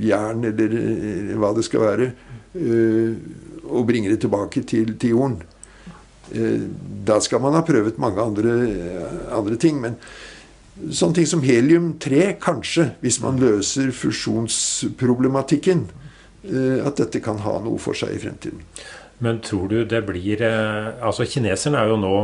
jern 0.03 0.45
eller, 0.51 0.77
hva 1.39 1.55
det 1.55 1.65
skal 1.71 1.87
være, 1.87 2.13
og 3.65 3.87
bringe 3.89 4.11
det 4.13 4.21
tilbake 4.23 4.63
til, 4.69 4.93
til 5.01 5.17
jorden. 5.17 5.41
Eh, 6.33 6.61
da 7.05 7.21
skal 7.21 7.43
man 7.45 7.57
ha 7.57 7.65
prøvd 7.67 7.99
mange 8.03 8.23
andre, 8.23 8.55
andre 9.35 9.59
ting. 9.61 9.81
Men 9.83 9.99
sånne 10.89 11.21
ting 11.21 11.29
som 11.31 11.45
helium-3, 11.45 12.35
kanskje, 12.43 12.91
hvis 13.05 13.21
man 13.25 13.41
løser 13.43 13.93
fusjonsproblematikken, 13.95 15.87
eh, 16.49 16.81
at 16.85 17.01
dette 17.01 17.23
kan 17.25 17.43
ha 17.45 17.59
noe 17.65 17.81
for 17.83 17.97
seg 17.99 18.17
i 18.17 18.21
fremtiden. 18.23 18.65
Men 19.25 19.39
tror 19.45 19.69
du 19.71 19.85
det 19.87 20.01
blir 20.09 20.41
eh, 20.43 20.89
Altså 21.07 21.23
Kineserne 21.23 21.79
er 21.79 21.93
jo 21.93 22.01
nå 22.03 22.17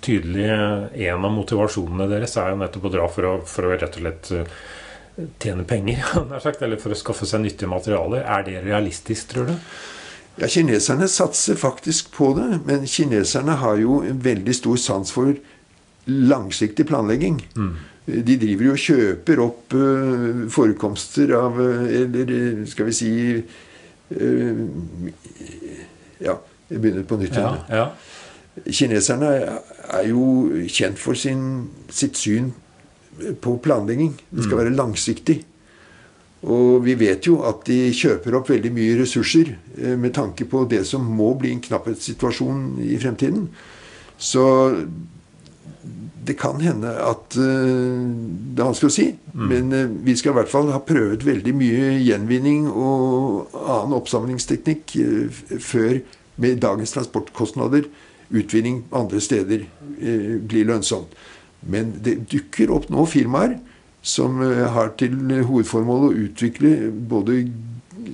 tydelig 0.00 0.46
En 0.48 1.26
av 1.28 1.34
motivasjonene 1.34 2.06
deres 2.08 2.38
er 2.40 2.54
jo 2.54 2.60
nettopp 2.62 2.86
å 2.88 2.92
dra 2.94 3.04
for 3.12 3.28
å, 3.28 3.32
for 3.44 3.68
å 3.68 3.74
rett 3.74 3.98
og 3.98 4.00
slett 4.00 4.30
tjene 5.42 5.66
penger, 5.68 6.00
eller 6.64 6.80
for 6.80 6.94
å 6.94 6.98
skaffe 6.98 7.26
seg 7.28 7.42
nyttige 7.42 7.68
materialer. 7.68 8.22
Er 8.22 8.44
det 8.46 8.60
realistisk, 8.64 9.34
tror 9.34 9.50
du? 9.50 9.54
Ja, 10.38 10.46
Kineserne 10.48 11.08
satser 11.10 11.58
faktisk 11.58 12.12
på 12.14 12.30
det, 12.36 12.60
men 12.66 12.86
kineserne 12.86 13.56
har 13.58 13.78
jo 13.82 14.02
en 14.06 14.20
veldig 14.22 14.54
stor 14.54 14.76
sans 14.78 15.10
for 15.12 15.34
langsiktig 16.08 16.86
planlegging. 16.86 17.40
Mm. 17.56 17.72
De 18.06 18.36
driver 18.40 18.68
jo 18.68 18.74
og 18.76 18.80
kjøper 18.80 19.42
opp 19.44 19.74
uh, 19.76 20.46
forekomster 20.48 21.34
av 21.36 21.58
uh, 21.60 21.82
Eller 21.92 22.62
skal 22.70 22.88
vi 22.88 22.94
si 22.96 23.10
uh, 23.36 24.62
Ja, 26.24 26.38
jeg 26.70 26.80
begynner 26.80 27.04
på 27.04 27.18
nytt. 27.20 27.36
Ja, 27.36 27.50
ja. 27.68 27.90
Kineserne 28.64 29.34
er 29.92 30.08
jo 30.08 30.24
kjent 30.72 30.98
for 30.98 31.18
sin, 31.18 31.68
sitt 31.90 32.16
syn 32.18 32.52
på 33.42 33.58
planlegging. 33.62 34.14
Det 34.30 34.46
skal 34.46 34.56
mm. 34.56 34.62
være 34.62 34.76
langsiktig. 34.78 35.42
Og 36.46 36.84
vi 36.84 36.94
vet 36.94 37.26
jo 37.26 37.40
at 37.48 37.64
de 37.66 37.88
kjøper 37.94 38.36
opp 38.38 38.52
veldig 38.52 38.70
mye 38.70 38.98
ressurser 39.00 39.56
eh, 39.56 39.96
med 39.98 40.14
tanke 40.14 40.46
på 40.46 40.62
det 40.70 40.84
som 40.86 41.02
må 41.02 41.32
bli 41.38 41.50
en 41.54 41.62
knapphetssituasjon 41.64 42.78
i 42.86 42.98
fremtiden. 43.02 43.48
Så 44.18 44.44
det 46.28 46.36
kan 46.38 46.58
hende 46.60 46.90
at 46.92 47.36
uh, 47.40 48.04
Det 48.04 48.60
er 48.60 48.66
vanskelig 48.66 48.90
å 48.90 48.94
si. 48.94 49.06
Mm. 49.32 49.46
Men 49.48 49.72
uh, 49.72 49.94
vi 50.04 50.14
skal 50.18 50.34
i 50.34 50.38
hvert 50.40 50.50
fall 50.52 50.68
ha 50.74 50.82
prøvd 50.84 51.24
veldig 51.24 51.54
mye 51.56 51.94
gjenvinning 52.04 52.66
og 52.68 53.54
annen 53.54 53.96
oppsamlingsteknikk 53.96 54.94
før 55.64 56.02
med 56.38 56.60
dagens 56.62 56.92
transportkostnader 56.94 57.88
utvinning 58.28 58.82
andre 58.92 59.22
steder 59.24 59.64
blir 59.98 60.66
lønnsomt. 60.68 61.14
Men 61.64 61.94
det 62.04 62.28
dukker 62.30 62.70
opp 62.76 62.90
nå 62.92 63.06
firmaer 63.08 63.56
som 64.08 64.42
eh, 64.44 64.66
har 64.74 64.94
til 65.00 65.16
hovedformål 65.48 66.08
å 66.08 66.16
utvikle 66.26 66.74
både 67.10 67.40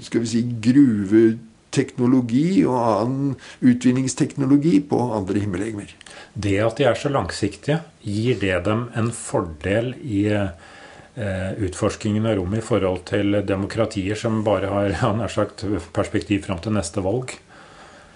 skal 0.03 0.25
vi 0.25 0.31
si, 0.31 0.43
gruveteknologi 0.65 2.65
og 2.67 2.79
annen 2.79 3.35
utvinningsteknologi 3.65 4.81
på 4.91 5.01
andre 5.17 5.45
himmellegemer. 5.45 5.95
Det 6.35 6.57
at 6.65 6.81
de 6.81 6.89
er 6.91 6.99
så 6.99 7.13
langsiktige, 7.15 7.81
gir 8.03 8.41
det 8.41 8.65
dem 8.67 8.89
en 8.99 9.11
fordel 9.15 9.93
i 10.03 10.27
eh, 10.35 11.51
utforskingen 11.63 12.27
av 12.27 12.39
rommet 12.41 12.63
i 12.63 12.67
forhold 12.67 13.05
til 13.11 13.41
demokratier 13.47 14.19
som 14.19 14.43
bare 14.47 14.73
har 14.73 15.17
nær 15.21 15.33
sagt, 15.33 15.67
perspektiv 15.95 16.47
fram 16.49 16.63
til 16.65 16.77
neste 16.77 17.05
valg? 17.05 17.37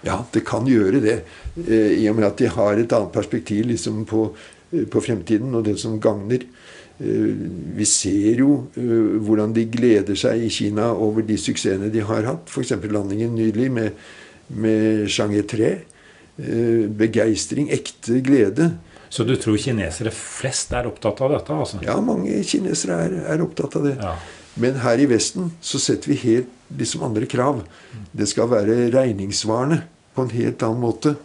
Ja, 0.05 0.21
det 0.31 0.45
kan 0.47 0.67
gjøre 0.67 1.01
det. 1.03 1.17
Eh, 1.65 1.99
I 1.99 2.07
og 2.11 2.19
med 2.19 2.29
at 2.29 2.39
de 2.39 2.51
har 2.51 2.79
et 2.79 2.95
annet 2.95 3.15
perspektiv 3.15 3.67
liksom 3.71 4.05
på, 4.09 4.29
på 4.69 5.03
fremtiden 5.03 5.55
og 5.55 5.65
det 5.67 5.77
som 5.81 5.99
gagner. 6.01 6.45
Eh, 6.99 7.35
vi 7.79 7.85
ser 7.87 8.41
jo 8.43 8.65
eh, 8.75 9.19
hvordan 9.23 9.53
de 9.55 9.63
gleder 9.71 10.17
seg 10.19 10.43
i 10.43 10.49
Kina 10.51 10.89
over 10.91 11.23
de 11.23 11.37
suksessene 11.39 11.91
de 11.93 12.03
har 12.03 12.27
hatt. 12.27 12.51
F.eks. 12.51 12.75
landingen 12.91 13.37
nylig 13.37 13.69
med, 13.71 14.03
med 14.51 15.07
Chang'e 15.07 15.45
3. 15.47 15.71
Eh, 16.39 16.83
begeistring, 16.99 17.71
ekte 17.75 18.19
glede. 18.25 18.73
Så 19.09 19.23
du 19.25 19.33
tror 19.41 19.57
kinesere 19.57 20.11
flest 20.13 20.75
er 20.75 20.89
opptatt 20.89 21.23
av 21.25 21.33
dette? 21.33 21.55
altså? 21.55 21.79
Ja, 21.85 21.97
mange 22.03 22.43
kinesere 22.45 22.99
er, 23.07 23.17
er 23.33 23.47
opptatt 23.47 23.79
av 23.79 23.87
det. 23.87 23.95
Ja. 23.97 24.13
Men 24.59 24.81
her 24.83 24.99
i 24.99 25.07
Vesten 25.09 25.53
så 25.63 25.79
setter 25.81 26.11
vi 26.11 26.19
helt 26.25 26.51
liksom 26.77 27.03
andre 27.07 27.25
krav. 27.29 27.63
Det 28.11 28.27
skal 28.29 28.51
være 28.51 28.89
regningssvarende 28.93 29.81
på 30.13 30.25
en 30.25 30.33
helt 30.35 30.63
annen 30.67 30.83
måte. 30.83 31.15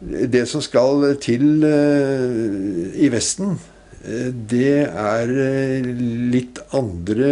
Det 0.00 0.44
som 0.48 0.62
skal 0.62 1.18
til 1.20 1.64
uh, 1.66 2.94
i 2.94 3.10
Vesten, 3.12 3.58
det 4.02 4.86
er 4.86 5.32
eh, 5.42 5.88
litt 6.32 6.60
andre 6.76 7.30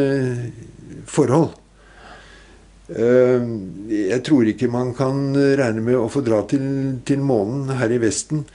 forhold. 1.06 1.55
Eh, 2.90 3.47
jeg 3.93 4.22
tror 4.26 4.51
ikke 4.51 4.70
man 4.70 4.93
kan 4.98 5.30
regne 5.34 5.84
med 5.86 5.98
å 5.98 6.09
få 6.10 6.24
dra 6.26 6.43
til, 6.51 6.66
til 7.06 7.22
månen 7.22 7.76
her 7.78 7.94
i 7.94 8.01
Vesten 8.02 8.47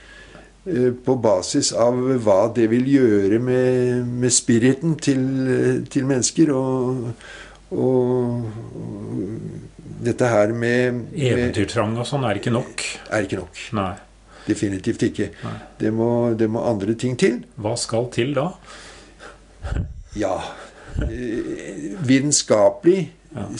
på 0.61 1.15
basis 1.17 1.71
av 1.73 1.95
hva 2.21 2.43
det 2.53 2.67
vil 2.69 2.85
gjøre 2.85 3.39
med, 3.41 4.03
med 4.21 4.29
spiriten 4.29 4.93
til, 5.01 5.23
til 5.89 6.05
mennesker. 6.05 6.51
Og, 6.53 7.07
og, 7.73 8.45
dette 10.05 10.29
her 10.29 10.53
med 10.53 11.01
Eventyrtrang 11.17 11.97
og 11.97 12.05
sånn 12.09 12.29
er 12.29 12.37
ikke 12.37 12.53
nok? 12.53 12.85
Er 13.09 13.25
ikke 13.25 13.41
nok. 13.41 13.65
Nei. 13.77 13.91
Definitivt 14.47 15.03
ikke. 15.09 15.29
Det 15.79 15.91
må, 15.93 16.33
det 16.37 16.49
må, 16.49 16.63
andre 16.65 16.95
ting 16.99 17.17
til. 17.19 17.41
Hva 17.61 17.75
skal 17.79 18.09
til 18.13 18.33
da? 18.37 18.49
ja 20.17 20.33
eh, 21.05 21.91
Vitenskapelig 22.07 23.11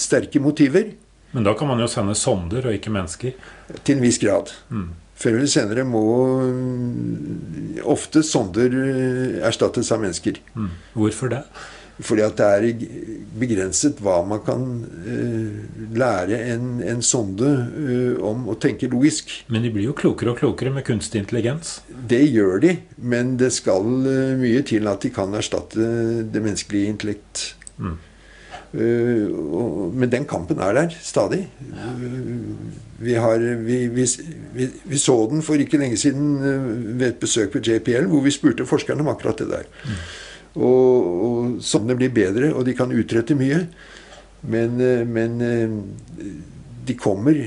sterke 0.01 0.41
motiver. 0.43 0.89
Men 1.31 1.45
da 1.47 1.53
kan 1.55 1.69
man 1.69 1.79
jo 1.79 1.87
sende 1.87 2.15
sonder 2.17 2.65
og 2.67 2.75
ikke 2.75 2.91
mennesker? 2.91 3.37
Til 3.83 3.97
en 3.97 4.03
viss 4.03 4.19
grad. 4.19 4.51
Mm. 4.69 4.89
Før 5.21 5.37
eller 5.37 5.51
senere 5.51 5.85
må 5.85 6.01
mm, 6.41 7.77
ofte 7.87 8.23
sonder 8.25 8.73
eh, 8.81 9.37
erstattes 9.47 9.91
av 9.93 10.01
mennesker. 10.03 10.41
Mm. 10.55 10.73
Hvorfor 10.97 11.31
det? 11.31 11.43
Fordi 12.01 12.23
at 12.25 12.37
det 12.39 12.47
er 12.47 12.67
begrenset 13.41 14.01
hva 14.03 14.19
man 14.27 14.41
kan 14.45 14.67
uh, 15.05 15.95
lære 15.97 16.39
en, 16.53 16.67
en 16.83 17.01
sonde 17.05 17.47
uh, 17.47 18.21
om 18.27 18.47
å 18.51 18.57
tenke 18.61 18.89
logisk. 18.91 19.31
Men 19.51 19.65
de 19.65 19.71
blir 19.73 19.89
jo 19.89 19.97
klokere 19.97 20.33
og 20.33 20.39
klokere 20.41 20.73
med 20.73 20.85
kunstig 20.87 21.23
intelligens? 21.23 21.79
Det 21.89 22.23
gjør 22.27 22.61
de, 22.65 22.77
men 22.97 23.35
det 23.41 23.51
skal 23.55 23.85
uh, 24.05 24.37
mye 24.39 24.63
til 24.67 24.89
at 24.91 25.03
de 25.05 25.13
kan 25.13 25.33
erstatte 25.37 25.91
det 26.31 26.41
menneskelige 26.41 26.95
intellekt. 26.95 27.51
Mm. 27.81 27.99
Og, 28.71 29.89
men 29.99 30.07
den 30.07 30.23
kampen 30.23 30.61
er 30.63 30.77
der 30.77 30.93
stadig. 31.03 31.41
Vi, 33.03 33.17
har, 33.19 33.41
vi, 33.65 33.79
vi, 33.91 34.05
vi, 34.55 34.99
så 35.01 35.17
den 35.27 35.43
for 35.43 35.59
ikke 35.59 35.81
lenge 35.81 35.97
siden 35.99 36.37
ved 36.95 37.09
et 37.09 37.19
besøk 37.19 37.51
på 37.51 37.59
JPL, 37.59 38.07
hvor 38.07 38.23
vi 38.23 38.31
spurte 38.31 38.67
forskerne 38.69 39.03
om 39.03 39.11
akkurat 39.11 39.43
det 39.43 39.49
der. 39.49 39.67
Mm. 39.83 39.99
Og, 40.55 41.09
og 41.27 41.57
sånne 41.63 41.95
blir 41.95 42.11
bedre, 42.13 42.51
og 42.51 42.65
de 42.67 42.75
kan 42.75 42.91
utrette 42.91 43.37
mye. 43.39 43.63
Men, 44.41 44.79
eh, 44.81 45.05
men 45.07 45.41
eh, 45.45 45.77
de 46.87 46.97
kommer 46.99 47.39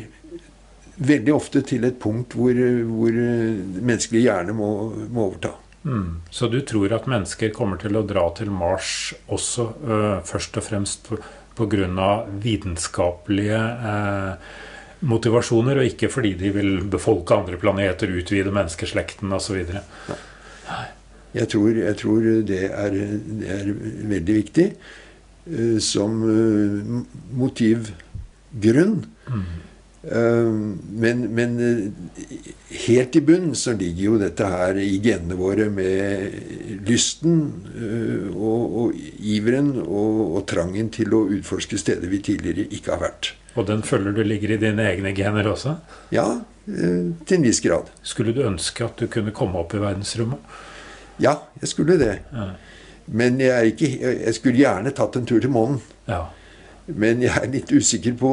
veldig 0.95 1.35
ofte 1.35 1.65
til 1.67 1.85
et 1.89 1.99
punkt 1.99 2.37
hvor, 2.39 2.55
hvor 2.87 3.17
menneskelig 3.19 4.25
hjerne 4.29 4.55
må, 4.57 4.69
må 5.11 5.29
overta. 5.29 5.57
Mm. 5.85 6.23
Så 6.31 6.49
du 6.49 6.61
tror 6.65 6.93
at 6.97 7.09
mennesker 7.11 7.51
kommer 7.53 7.81
til 7.81 7.99
å 7.99 8.05
dra 8.09 8.25
til 8.37 8.53
Mars 8.55 9.13
også 9.27 9.67
øh, 9.85 10.21
først 10.25 10.57
og 10.57 10.65
fremst 10.65 11.11
pga. 11.59 12.13
vitenskapelige 12.41 13.59
øh, 13.91 14.33
motivasjoner, 15.05 15.79
og 15.79 15.85
ikke 15.91 16.09
fordi 16.09 16.35
de 16.41 16.51
vil 16.51 16.85
befolke 16.91 17.35
andre 17.37 17.57
planeter, 17.61 18.09
utvide 18.09 18.51
menneskeslekten 18.51 19.33
osv.? 19.33 19.61
Nei. 19.69 20.87
Jeg 21.35 21.51
tror, 21.51 21.75
jeg 21.75 21.99
tror 21.99 22.31
det, 22.47 22.63
er, 22.71 22.95
det, 22.95 23.51
er, 23.51 23.75
veldig 24.13 24.39
viktig 24.39 24.71
uh, 25.51 25.77
som 25.83 26.21
uh, 26.23 27.05
motivgrunn. 27.35 28.99
Mm. 29.27 29.45
Uh, 30.05 30.53
men, 31.01 31.25
men 31.35 31.57
helt 32.85 33.17
i 33.19 33.23
bunnen 33.25 33.57
så 33.59 33.73
ligger 33.75 34.03
jo 34.05 34.19
dette 34.21 34.51
her 34.53 34.79
i 34.79 35.01
genene 35.03 35.39
våre 35.39 35.67
med 35.73 36.85
lysten 36.87 37.41
og, 38.37 38.77
og 38.85 38.99
iveren 39.25 39.73
og, 39.81 40.21
og, 40.29 40.43
trangen 40.51 40.93
til 40.95 41.17
å 41.17 41.25
utforske 41.35 41.81
steder 41.81 42.13
vi 42.13 42.21
tidligere 42.29 42.69
ikke 42.69 42.93
har 42.95 43.03
vært. 43.09 43.33
Og 43.57 43.67
den 43.71 43.83
føler 43.87 44.15
du 44.15 44.21
ligger 44.27 44.55
i 44.55 44.61
dine 44.61 44.87
egne 44.93 45.15
gener 45.17 45.49
også? 45.51 45.79
Ja, 46.15 46.29
til 46.67 47.37
en 47.39 47.49
viss 47.49 47.63
grad. 47.65 47.91
Skulle 48.07 48.35
du 48.37 48.45
ønske 48.45 48.87
at 48.87 49.01
du 49.01 49.09
kunne 49.11 49.35
komme 49.35 49.63
opp 49.63 49.75
i 49.75 49.83
verdensrommet? 49.83 50.55
Ja, 51.23 51.39
jeg 51.61 51.69
skulle 51.71 51.99
det. 52.01 52.19
Ja. 52.33 52.49
Men 53.07 53.41
jeg, 53.41 53.75
ikke, 53.75 53.91
jeg, 54.01 54.35
skulle 54.35 54.59
gjerne 54.59 54.95
tatt 54.97 55.17
en 55.17 55.27
tur 55.29 55.41
til 55.41 55.53
månen. 55.53 55.81
Ja. 56.09 56.25
Men 56.87 57.23
jeg 57.25 57.33
er 57.41 57.53
litt 57.53 57.73
usikker 57.73 58.17
på, 58.21 58.33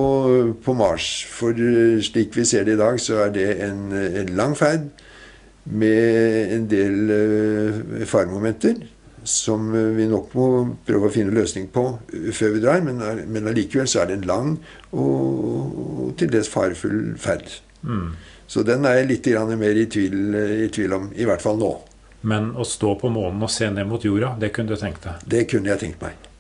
på, 0.64 0.76
Mars. 0.76 1.10
For 1.32 1.56
eh, 1.56 2.00
slik 2.04 2.36
vi 2.36 2.46
ser 2.48 2.68
det 2.68 2.76
i 2.76 2.82
dag, 2.82 3.00
så 3.00 3.26
er 3.28 3.36
det 3.36 3.48
en, 3.68 3.92
en 3.96 4.34
lang 4.36 4.56
ferd 4.58 4.90
med 5.64 6.56
en 6.56 6.64
del 6.66 7.12
uh, 7.14 8.06
faremomenter 8.10 8.80
som 9.22 9.68
uh, 9.76 9.92
vi 9.94 10.08
nok 10.10 10.32
må 10.34 10.48
prøve 10.88 11.06
å 11.06 11.14
finne 11.14 11.36
løsning 11.36 11.68
på 11.70 11.84
før 12.34 12.56
vi 12.56 12.64
drar. 12.64 12.82
Men, 12.84 13.04
men 13.30 13.52
allikevel 13.52 13.88
så 13.88 14.02
er 14.02 14.10
det 14.10 14.20
en 14.20 14.28
lang 14.32 14.50
og, 14.90 15.78
og 16.08 16.10
til 16.20 16.34
dels 16.34 16.50
farefull 16.52 17.14
ferd. 17.22 17.46
Mm. 17.86 18.10
Så 18.52 18.66
den 18.68 18.84
er 18.90 19.00
jeg 19.00 19.12
litt 19.14 19.32
mer 19.62 19.78
i 19.80 19.86
tvil, 19.88 20.18
i 20.66 20.68
tvil 20.74 20.98
om, 20.98 21.08
i 21.16 21.30
hvert 21.30 21.44
fall 21.46 21.62
nå. 21.62 21.72
Men 22.22 22.52
å 22.56 22.66
stå 22.68 22.96
på 23.02 23.10
månen 23.10 23.42
og 23.42 23.50
se 23.50 23.70
ned 23.74 23.88
mot 23.90 24.04
jorda, 24.06 24.36
det 24.40 24.52
kunne 24.56 24.74
du 24.74 24.78
tenkt 24.78 25.08
deg? 25.08 25.24
Det 25.26 25.48
kunne 25.50 25.74
jeg 25.74 25.82
tenkt 25.86 26.04
meg. 26.04 26.31